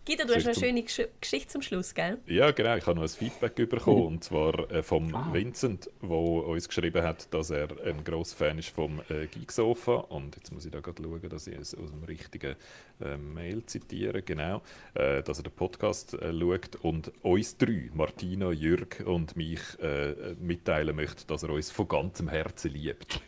Guido, 0.05 0.25
du 0.25 0.35
hast 0.35 0.45
eine 0.45 0.53
schöne 0.53 0.83
Gesch 0.83 1.01
Geschichte 1.21 1.47
zum 1.47 1.61
Schluss, 1.61 1.93
gell? 1.93 2.17
Ja, 2.25 2.51
genau. 2.51 2.75
Ich 2.75 2.85
habe 2.85 2.95
noch 2.97 3.03
ein 3.03 3.07
Feedback 3.09 3.55
bekommen, 3.55 4.05
und 4.05 4.23
zwar 4.25 4.69
äh, 4.69 4.83
vom 4.83 5.15
ah. 5.15 5.29
Vincent, 5.31 5.89
der 6.01 6.09
uns 6.09 6.67
geschrieben 6.67 7.03
hat, 7.03 7.33
dass 7.33 7.51
er 7.51 7.69
ein 7.85 8.03
grosser 8.03 8.35
Fan 8.35 8.59
ist 8.59 8.67
vom 8.67 8.99
äh, 9.07 9.27
Geeksofa. 9.27 9.93
Und 9.93 10.35
jetzt 10.35 10.51
muss 10.51 10.65
ich 10.65 10.71
da 10.71 10.81
gerade 10.81 11.01
schauen, 11.01 11.29
dass 11.29 11.47
ich 11.47 11.57
es 11.57 11.73
aus 11.73 11.89
dem 11.91 12.03
richtigen 12.03 12.57
äh, 12.99 13.15
Mail 13.15 13.65
zitiere, 13.65 14.21
genau. 14.21 14.61
Äh, 14.93 15.23
dass 15.23 15.37
er 15.37 15.43
den 15.43 15.53
Podcast 15.53 16.15
äh, 16.15 16.37
schaut 16.37 16.75
und 16.81 17.13
uns 17.21 17.55
drei, 17.55 17.89
Martina, 17.93 18.51
Jürg 18.51 19.03
und 19.05 19.37
mich, 19.37 19.61
äh, 19.81 20.35
mitteilen 20.37 20.97
möchte, 20.97 21.25
dass 21.27 21.43
er 21.43 21.51
uns 21.51 21.71
von 21.71 21.87
ganzem 21.87 22.27
Herzen 22.27 22.73
liebt. 22.73 23.21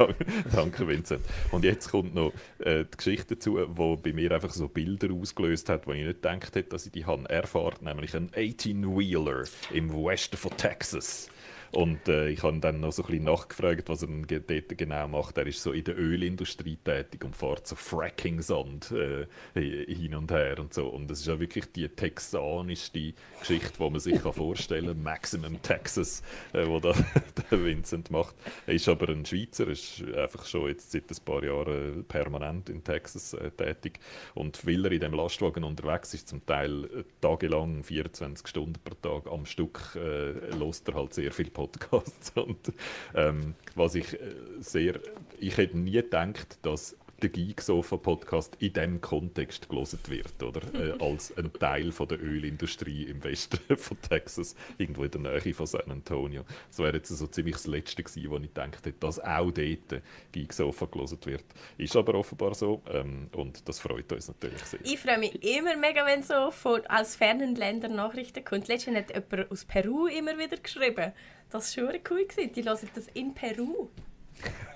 oh. 0.00 0.08
Danke, 0.52 0.88
Vincent. 0.88 1.24
Und 1.52 1.62
jetzt 1.62 1.90
kommt 1.90 2.12
noch 2.12 2.32
äh, 2.58 2.84
die 2.84 2.96
Geschichte 2.96 3.36
dazu, 3.36 3.60
wo 3.68 3.96
bei 3.96 4.12
mir 4.12 4.32
einfach 4.32 4.50
so 4.50 4.66
Bilder 4.66 5.12
ausgelöst 5.12 5.43
ausgelöst 5.44 5.68
hat, 5.68 5.86
wo 5.86 5.92
ich 5.92 6.04
nicht 6.04 6.22
gedacht 6.22 6.54
hätte, 6.54 6.70
dass 6.70 6.86
ich 6.86 6.92
die 6.92 7.04
habe. 7.04 7.28
Er 7.28 7.46
fährt 7.46 7.82
nämlich 7.82 8.16
einen 8.16 8.30
18-Wheeler 8.30 9.44
im 9.72 9.92
Westen 9.92 10.36
von 10.36 10.56
Texas. 10.56 11.28
Und 11.74 12.08
äh, 12.08 12.28
ich 12.28 12.42
habe 12.44 12.58
dann 12.60 12.80
noch 12.80 12.92
so 12.92 13.02
ein 13.02 13.06
bisschen 13.06 13.24
nachgefragt, 13.24 13.88
was 13.88 14.02
er 14.02 14.08
dort 14.08 14.78
genau 14.78 15.08
macht. 15.08 15.36
Er 15.38 15.46
ist 15.46 15.60
so 15.60 15.72
in 15.72 15.82
der 15.82 15.98
Ölindustrie 15.98 16.76
tätig 16.76 17.24
und 17.24 17.34
fährt 17.34 17.66
so 17.66 17.74
Fracking-Sand 17.74 18.92
äh, 18.92 19.26
hin 19.54 20.14
und 20.14 20.30
her 20.30 20.60
und 20.60 20.72
so. 20.72 20.86
Und 20.86 21.10
das 21.10 21.20
ist 21.20 21.26
ja 21.26 21.40
wirklich 21.40 21.72
die 21.72 21.88
texanischste 21.88 23.14
Geschichte, 23.40 23.72
die 23.78 23.90
man 23.90 23.98
sich 23.98 24.20
vorstellen 24.20 24.86
kann. 24.86 25.02
Maximum 25.02 25.60
Texas, 25.62 26.22
äh, 26.52 26.64
wo 26.64 26.78
da 26.78 26.92
der 27.50 27.64
Vincent 27.64 28.08
macht. 28.10 28.36
Er 28.66 28.74
ist 28.74 28.88
aber 28.88 29.08
ein 29.08 29.26
Schweizer, 29.26 29.66
ist 29.66 30.04
einfach 30.16 30.46
schon 30.46 30.68
jetzt 30.68 30.92
seit 30.92 31.10
ein 31.10 31.24
paar 31.24 31.42
Jahren 31.42 32.04
permanent 32.04 32.70
in 32.70 32.84
Texas 32.84 33.34
äh, 33.34 33.50
tätig. 33.50 33.98
Und 34.34 34.64
weil 34.64 34.84
er 34.84 34.92
in 34.92 35.00
dem 35.00 35.14
Lastwagen 35.14 35.64
unterwegs 35.64 36.14
ist, 36.14 36.28
zum 36.28 36.46
Teil 36.46 36.84
äh, 36.84 37.04
tagelang, 37.20 37.82
24 37.82 38.46
Stunden 38.46 38.80
pro 38.84 38.94
Tag 38.94 39.32
am 39.32 39.44
Stück, 39.44 39.96
äh, 39.96 40.34
er 40.50 40.94
halt 40.94 41.14
sehr 41.14 41.32
viel 41.32 41.50
Podcasts. 41.64 42.30
Und, 42.34 42.72
ähm, 43.14 43.54
was 43.74 43.94
ich 43.94 44.12
äh, 44.14 44.18
sehr, 44.60 45.00
ich 45.38 45.56
hätte 45.56 45.78
nie 45.78 45.92
gedacht, 45.92 46.58
dass 46.62 46.96
der 47.22 47.30
Geeksofa-Podcast 47.30 48.56
in 48.58 48.72
diesem 48.72 49.00
Kontext 49.00 49.68
gelesen 49.68 49.98
wird, 50.08 50.42
oder? 50.42 50.60
Äh, 50.74 50.92
als 51.02 51.36
ein 51.38 51.52
Teil 51.54 51.90
von 51.92 52.08
der 52.08 52.22
Ölindustrie 52.22 53.04
im 53.04 53.22
Westen 53.24 53.58
von 53.76 54.00
Texas, 54.02 54.54
irgendwo 54.76 55.04
in 55.04 55.10
der 55.10 55.20
Nähe 55.20 55.54
von 55.54 55.66
San 55.66 55.90
Antonio. 55.90 56.44
Das 56.68 56.78
wäre 56.80 56.96
jetzt 56.96 57.08
so 57.08 57.26
ziemlich 57.26 57.54
das 57.54 57.66
Letzte 57.66 58.02
gewesen, 58.02 58.30
wo 58.30 58.36
ich 58.36 58.52
dachte, 58.52 58.92
dass 58.92 59.20
auch 59.20 59.50
dort 59.50 60.02
Geeksofa 60.32 60.86
gelesen 60.86 61.18
wird. 61.24 61.44
Ist 61.78 61.96
aber 61.96 62.14
offenbar 62.14 62.54
so 62.54 62.82
ähm, 62.90 63.28
und 63.34 63.66
das 63.68 63.80
freut 63.80 64.12
uns 64.12 64.28
natürlich 64.28 64.62
sehr. 64.64 64.80
Ich 64.84 64.98
freue 64.98 65.18
mich 65.18 65.42
immer 65.42 65.76
mega, 65.76 66.04
wenn 66.04 66.22
so 66.22 66.50
von, 66.50 66.86
aus 66.88 67.16
fernen 67.16 67.54
Ländern 67.54 67.94
Nachrichten 67.94 68.44
kommt. 68.44 68.68
Letztens 68.68 68.98
hat 68.98 69.14
jemand 69.14 69.50
aus 69.50 69.64
Peru 69.64 70.06
immer 70.08 70.38
wieder 70.38 70.56
geschrieben. 70.56 71.12
Das 71.54 71.76
war 71.76 71.84
schon 71.84 72.00
cool. 72.10 72.26
Gewesen. 72.26 72.52
Die 72.52 72.64
hören 72.64 72.88
das 72.96 73.06
in 73.14 73.32
Peru. 73.32 73.88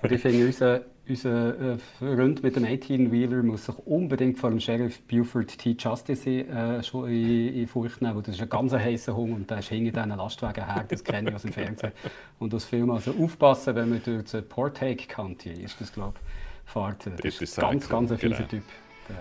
Und 0.01 0.11
ich 0.13 0.21
finde, 0.21 0.45
unser, 0.45 0.81
unser 1.09 1.73
äh, 1.73 1.77
Freund 1.77 2.41
mit 2.41 2.55
dem 2.55 2.63
18-Wheeler 2.63 3.43
muss 3.43 3.65
sich 3.65 3.77
unbedingt 3.79 4.39
vor 4.39 4.49
dem 4.49 4.61
Sheriff 4.61 5.01
Buford 5.01 5.57
T. 5.57 5.75
Justice 5.77 6.25
äh, 6.25 6.81
schon 6.81 7.09
in, 7.09 7.53
in 7.53 7.67
Furcht 7.67 8.01
nehmen, 8.01 8.23
das 8.23 8.35
ist 8.35 8.41
ein 8.41 8.47
ganz 8.47 8.71
heißer 8.71 9.13
Hund 9.13 9.33
und 9.33 9.49
der 9.51 9.59
ist 9.59 9.67
hinter 9.67 10.03
diesen 10.03 10.17
Lastwagen 10.17 10.65
her, 10.65 10.85
das 10.87 11.03
kenne 11.03 11.29
ich 11.29 11.35
aus 11.35 11.41
dem 11.41 11.51
Fernsehen 11.51 11.91
und 12.39 12.55
aus 12.55 12.63
Film. 12.63 12.91
Also 12.91 13.11
aufpassen, 13.11 13.75
wenn 13.75 13.89
man 13.89 14.01
durch 14.01 14.31
den 14.31 14.47
Portage 14.47 15.05
County, 15.09 15.49
ist 15.49 15.81
das 15.81 15.91
glaube 15.91 16.13
ich, 16.17 16.71
fährt. 16.71 17.07
Das 17.21 17.41
ist 17.41 17.59
ein 17.59 17.71
ganz, 17.71 17.89
ganz 17.89 18.11
ein 18.11 18.17
fieser 18.17 18.35
genau. 18.35 18.47
Typ. 18.47 18.63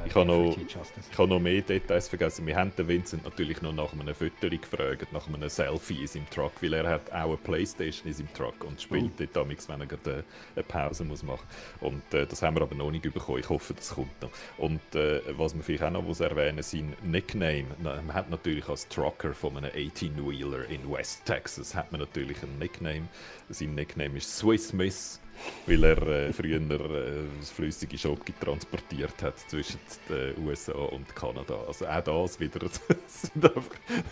Ich 0.07 0.15
habe, 0.15 0.27
noch, 0.27 0.57
ich 0.57 1.19
habe 1.19 1.29
noch 1.29 1.41
mehr 1.41 1.61
Details 1.61 2.09
vergessen. 2.09 2.47
Wir 2.47 2.57
haben 2.57 2.73
den 2.77 2.89
Vincent 2.89 3.25
natürlich 3.25 3.61
noch 3.63 3.73
nach 3.73 3.93
einem 3.93 4.15
Foto 4.15 4.49
gefragt, 4.49 5.13
nach 5.13 5.27
einem 5.29 5.49
Selfie 5.49 6.03
in 6.03 6.07
seinem 6.07 6.31
Truck, 6.31 6.53
weil 6.61 6.73
er 6.75 6.89
hat 6.89 7.13
auch 7.13 7.29
eine 7.29 7.37
Playstation 7.37 8.09
in 8.09 8.15
seinem 8.15 8.33
Truck 8.33 8.65
und 8.65 8.81
spielt 8.81 9.13
oh. 9.21 9.25
dort 9.33 9.69
wenn 9.69 9.81
er 9.81 9.87
gerade 9.87 10.25
eine 10.55 10.65
Pause 10.65 11.05
muss 11.05 11.23
machen 11.23 11.47
muss. 11.81 11.91
Und 11.91 12.15
äh, 12.15 12.27
das 12.27 12.43
haben 12.43 12.57
wir 12.57 12.63
aber 12.63 12.75
noch 12.75 12.91
nicht 12.91 13.03
bekommen. 13.03 13.39
Ich 13.39 13.49
hoffe, 13.49 13.75
das 13.75 13.95
kommt 13.95 14.23
noch. 14.23 14.31
Und 14.57 14.95
äh, 14.95 15.21
was 15.37 15.55
man 15.55 15.63
vielleicht 15.63 15.85
auch 15.85 15.91
noch 15.91 16.03
muss 16.03 16.21
erwähnen 16.21 16.63
sein 16.63 16.95
Nickname. 17.03 17.67
Man 17.83 18.13
hat 18.15 18.31
natürlich 18.31 18.69
als 18.69 18.89
Trucker 18.89 19.35
von 19.35 19.57
einem 19.57 19.71
18-Wheeler 19.71 20.69
in 20.69 20.91
West 20.91 21.25
Texas 21.25 21.75
hat 21.75 21.93
man 21.93 22.01
natürlich 22.01 22.43
einen 22.43 22.59
Nickname. 22.59 23.09
Sein 23.49 23.75
Nickname 23.75 24.17
ist 24.19 24.37
Swiss 24.37 24.73
Miss 24.73 25.21
weil 25.67 25.85
er 25.85 26.03
äh, 26.03 26.33
früher 26.33 26.61
äh, 26.61 27.25
das 27.39 27.51
flüssige 27.51 27.99
Schoki 27.99 28.33
transportiert 28.39 29.23
hat 29.23 29.39
zwischen 29.39 29.79
den 30.09 30.47
USA 30.47 30.73
und 30.73 31.15
Kanada. 31.15 31.59
Also 31.67 31.87
auch 31.87 32.03
das 32.03 32.41
wieder, 32.41 32.61
das 32.61 32.75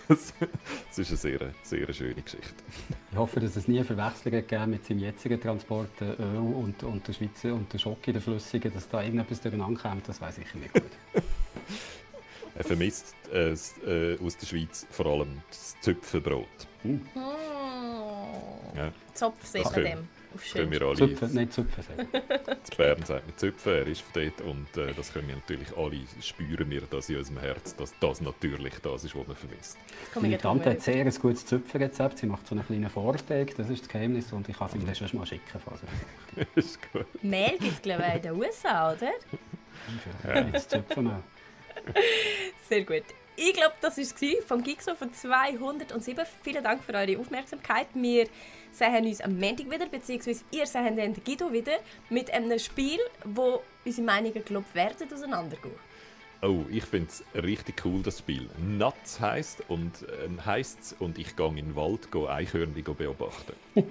ist 0.09 0.35
eine 0.98 1.16
sehr, 1.16 1.55
sehr 1.62 1.93
schöne 1.93 2.23
Geschichte. 2.23 2.55
Ich 3.11 3.16
hoffe, 3.16 3.40
dass 3.40 3.57
es 3.57 3.69
nie 3.69 3.82
Verwechslungen 3.82 4.47
gegeben 4.47 4.70
mit 4.70 4.85
seinem 4.85 5.01
jetzigen 5.01 5.40
Transport 5.40 6.01
äh, 6.01 6.23
Öl 6.23 6.39
und, 6.39 6.82
und 6.82 7.07
der 7.07 7.12
Schweizer 7.12 7.55
und 7.55 7.73
der 7.73 7.78
Schoki, 7.78 8.12
der 8.12 8.23
flüssige, 8.23 8.70
dass 8.70 8.89
da 8.89 9.03
irgendetwas 9.03 9.40
durcheinander 9.40 9.81
kommt, 9.81 10.09
das 10.09 10.20
weiß 10.20 10.39
ich 10.39 10.55
nicht 10.55 10.73
gut. 10.73 10.82
er 12.55 12.65
vermisst 12.65 13.15
äh, 13.32 13.53
äh, 13.53 14.19
aus 14.20 14.36
der 14.36 14.47
Schweiz 14.47 14.86
vor 14.90 15.07
allem 15.07 15.43
das 15.48 15.77
Zöpfenbrot. 15.81 16.47
Mm. 16.82 16.97
Ja. 18.77 18.93
Zopf 19.15 19.44
sieht 19.47 19.65
man 19.65 19.74
dem 19.74 20.09
können 20.53 20.71
wir 20.71 20.83
alle... 20.83 20.97
Zupfen, 20.97 21.35
nicht 21.35 21.53
Zupfen 21.53 21.83
sagen. 21.97 22.09
In 22.13 22.77
Bern 22.77 23.03
sagt 23.05 23.27
man 23.27 23.37
Zupfen, 23.37 23.73
er 23.73 23.87
ist 23.87 24.03
von 24.03 24.23
dort 24.23 24.41
und 24.43 24.77
äh, 24.77 24.93
das 24.95 25.13
können 25.13 25.29
wir 25.29 25.37
natürlich 25.37 25.77
alle, 25.77 26.01
spüren 26.21 26.71
wir 26.71 26.83
das 26.83 27.09
in 27.09 27.19
unserem 27.19 27.39
Herz, 27.41 27.77
dass 27.77 27.93
das 28.01 28.21
natürlich 28.21 28.75
das 28.83 29.05
ist, 29.05 29.17
was 29.17 29.27
man 29.27 29.37
vermisst. 29.37 29.77
Meine 30.21 30.39
Tante 30.39 30.71
hat 30.71 30.81
sehr 30.83 31.05
ein 31.05 31.11
gutes 31.11 31.47
Zupfenrezept, 31.47 32.19
sie 32.19 32.27
macht 32.27 32.47
so 32.47 32.55
einen 32.55 32.67
kleinen 32.67 32.91
Vorteig, 32.91 33.55
das 33.57 33.69
ist 33.71 33.83
das 33.83 33.89
Geheimnis 33.89 34.33
und 34.33 34.49
ich 34.49 34.57
kann 34.57 34.69
es 34.69 34.75
ihm 34.75 34.87
dann 34.87 34.95
schon 34.95 35.19
mal 35.19 35.27
schicken. 35.27 35.61
Falls 35.65 35.81
ist 36.55 36.93
gut. 36.93 37.07
Mehl 37.23 37.59
gibt 37.59 37.73
es 37.73 37.83
glaube 37.83 38.05
ich 38.09 38.15
in 38.17 38.23
den 38.23 38.33
USA, 38.33 38.93
oder? 38.93 39.13
Ja, 40.25 40.47
jetzt 40.47 40.71
Zupfen 40.71 41.11
Sehr 42.69 42.85
gut. 42.85 43.05
Ich 43.37 43.53
glaube, 43.53 43.75
das 43.83 43.99
war 43.99 44.05
es 44.05 44.45
vom 44.47 44.63
Gigso 44.63 44.95
von 44.95 45.13
207. 45.13 46.25
Vielen 46.43 46.65
Dank 46.65 46.83
für 46.83 46.95
eure 46.95 47.19
Aufmerksamkeit. 47.19 47.89
Wir 47.93 48.29
sehen 48.77 49.07
uns 49.07 49.20
am 49.20 49.39
Montag 49.39 49.70
wieder, 49.70 49.86
beziehungsweise 49.86 50.44
ihr 50.51 50.66
seht 50.66 50.97
den 50.97 51.15
Guido 51.24 51.53
wieder 51.53 51.78
mit 52.11 52.31
einem 52.31 52.59
Spiel, 52.59 52.98
wo 53.24 53.62
unsere 53.85 54.07
Meinungen, 54.07 54.44
glaube 54.44 54.66
werden 54.74 55.12
auseinandergehen. 55.12 55.74
Oh, 56.43 56.65
ich 56.70 56.85
finde 56.85 57.09
es 57.09 57.24
richtig 57.43 57.85
cool, 57.85 58.03
das 58.03 58.19
Spiel. 58.19 58.48
Nuts 58.59 59.20
heisst 59.20 59.62
und 59.69 60.03
äh, 60.03 60.28
heisst's 60.44 60.94
und 60.98 61.19
ich 61.19 61.35
gehe 61.35 61.48
in 61.48 61.57
den 61.57 61.77
Wald, 61.77 62.12
gehe 62.12 62.28
Eichhörnchen 62.28 62.94
beobachten. 62.94 63.55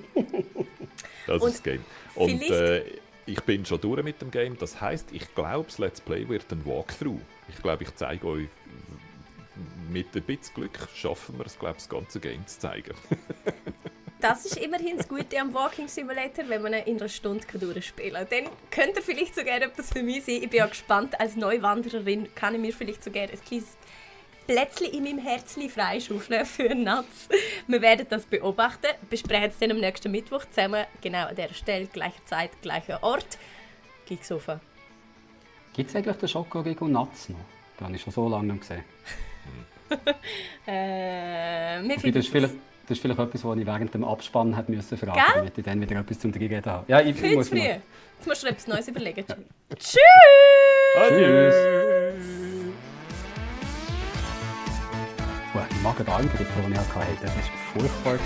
das 1.27 1.41
und 1.41 1.49
ist 1.49 1.57
das 1.57 1.63
Game. 1.63 1.83
Und 2.13 2.41
äh, 2.43 2.83
ich 3.25 3.41
bin 3.41 3.65
schon 3.65 3.81
durch 3.81 4.03
mit 4.03 4.21
dem 4.21 4.29
Game. 4.29 4.57
Das 4.59 4.79
heisst, 4.79 5.11
ich 5.11 5.33
glaube, 5.33 5.65
das 5.65 5.79
Let's 5.79 5.99
Play 5.99 6.29
wird 6.29 6.51
ein 6.51 6.63
Walkthrough. 6.65 7.19
Ich 7.49 7.61
glaube, 7.61 7.83
ich 7.83 7.95
zeige 7.95 8.27
euch 8.27 8.47
mit 9.89 10.15
ein 10.15 10.23
bisschen 10.23 10.53
Glück 10.53 10.77
schaffen 10.93 11.37
wir 11.37 11.45
es, 11.45 11.57
glaube 11.57 11.75
das 11.75 11.89
ganze 11.89 12.19
Game 12.19 12.45
zu 12.45 12.59
zeigen. 12.59 12.93
das 14.25 14.43
ist 14.43 14.57
immerhin 14.57 14.97
das 14.97 15.07
Gute 15.07 15.39
am 15.39 15.53
Walking 15.53 15.87
Simulator, 15.87 16.49
wenn 16.49 16.63
man 16.63 16.73
ihn 16.73 16.83
in 16.85 16.97
einer 16.97 17.09
Stunde 17.09 17.45
durchspielen 17.59 18.27
kann. 18.27 18.45
Dann 18.45 18.51
könnte 18.71 19.03
vielleicht 19.03 19.35
sogar 19.35 19.61
etwas 19.61 19.93
für 19.93 20.01
mich 20.01 20.25
sein. 20.25 20.39
Ich 20.41 20.49
bin 20.49 20.57
ja 20.57 20.65
gespannt, 20.65 21.19
als 21.19 21.35
Neuwandererin 21.35 22.33
kann 22.33 22.55
ich 22.55 22.59
mir 22.59 22.73
vielleicht 22.73 23.03
sogar 23.03 23.23
ein 23.23 23.39
kleines 23.47 23.77
Plätzchen 24.47 24.87
in 24.87 25.03
meinem 25.03 25.19
Herzchen 25.19 25.69
freischaufeln 25.69 26.43
für 26.47 26.73
Natz. 26.73 27.29
Wir 27.67 27.81
werden 27.83 28.07
das 28.09 28.25
beobachten, 28.25 28.87
besprechen 29.11 29.51
es 29.51 29.59
dann 29.59 29.69
am 29.69 29.79
nächsten 29.79 30.09
Mittwoch 30.09 30.43
zusammen, 30.45 30.85
genau 31.01 31.27
an 31.27 31.35
dieser 31.35 31.53
Stelle, 31.53 31.85
gleicher 31.85 32.25
Zeit, 32.25 32.49
gleicher 32.63 33.03
Ort. 33.03 33.37
Gigsofa. 34.07 34.59
Gibt 35.73 35.91
es 35.91 35.95
eigentlich 35.95 36.15
den 36.15 36.29
Schokoriegel 36.29 36.87
Natz 36.87 37.29
noch? 37.29 37.37
Den 37.79 37.85
habe 37.85 37.95
ich 37.95 38.01
schon 38.01 38.13
so 38.13 38.27
lange 38.27 38.53
nicht 38.53 38.61
gesehen. 38.61 38.83
äh, 40.65 41.83
wir 41.83 42.11
das, 42.11 42.25
ist 42.25 42.29
vielleicht, 42.29 42.55
das 42.87 42.97
ist 42.97 43.01
vielleicht 43.01 43.19
etwas, 43.19 43.43
was 43.43 43.57
ich 43.57 43.65
während 43.65 43.93
dem 43.93 44.03
Abspann 44.03 44.55
hätte 44.55 44.71
müssen 44.71 44.97
fragen 44.97 45.19
musste, 45.19 45.33
damit 45.35 45.57
ich 45.57 45.65
dann 45.65 45.81
wieder 45.81 45.99
etwas 45.99 46.19
zum 46.19 46.31
Reden 46.31 46.63
habe. 46.65 46.85
Ja, 46.87 47.01
ich, 47.01 47.15
Viel 47.15 47.35
muss 47.35 47.49
zu 47.49 47.55
früh. 47.55 47.63
Jetzt 47.63 48.27
musst 48.27 48.43
du 48.43 48.47
etwas 48.47 48.67
Neues 48.67 48.87
überlegen. 48.87 49.25
Tschüss! 49.75 49.99
Tschüss! 51.09 52.25
Die 55.71 55.81
Magen-Darm-Grippe, 55.81 56.45
die 56.67 56.73
ich 56.73 56.77
hatte, 56.77 57.05
das 57.21 57.31
war 57.35 57.41
furchtbar. 57.73 58.19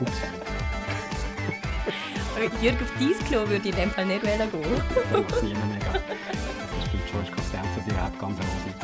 Ups. 0.00 0.12
Jürgen, 2.60 2.78
auf 2.78 2.92
dein 2.98 3.28
Klo 3.28 3.48
würde 3.48 3.68
ich 3.68 3.74
in 3.74 3.76
dem 3.76 3.90
Fall 3.90 4.06
nicht 4.06 4.24
wählen 4.24 4.50
gehen. 4.50 4.82
Das 5.12 5.36
ist 5.36 5.42
niemand 5.42 5.70
mehr. 5.70 5.92
Das 5.92 6.84
ist 6.84 6.92
bei 6.92 6.98
George 7.10 7.30
Costanza 7.34 7.80
direkt 7.86 8.18
ganz 8.18 8.38
oben. 8.38 8.83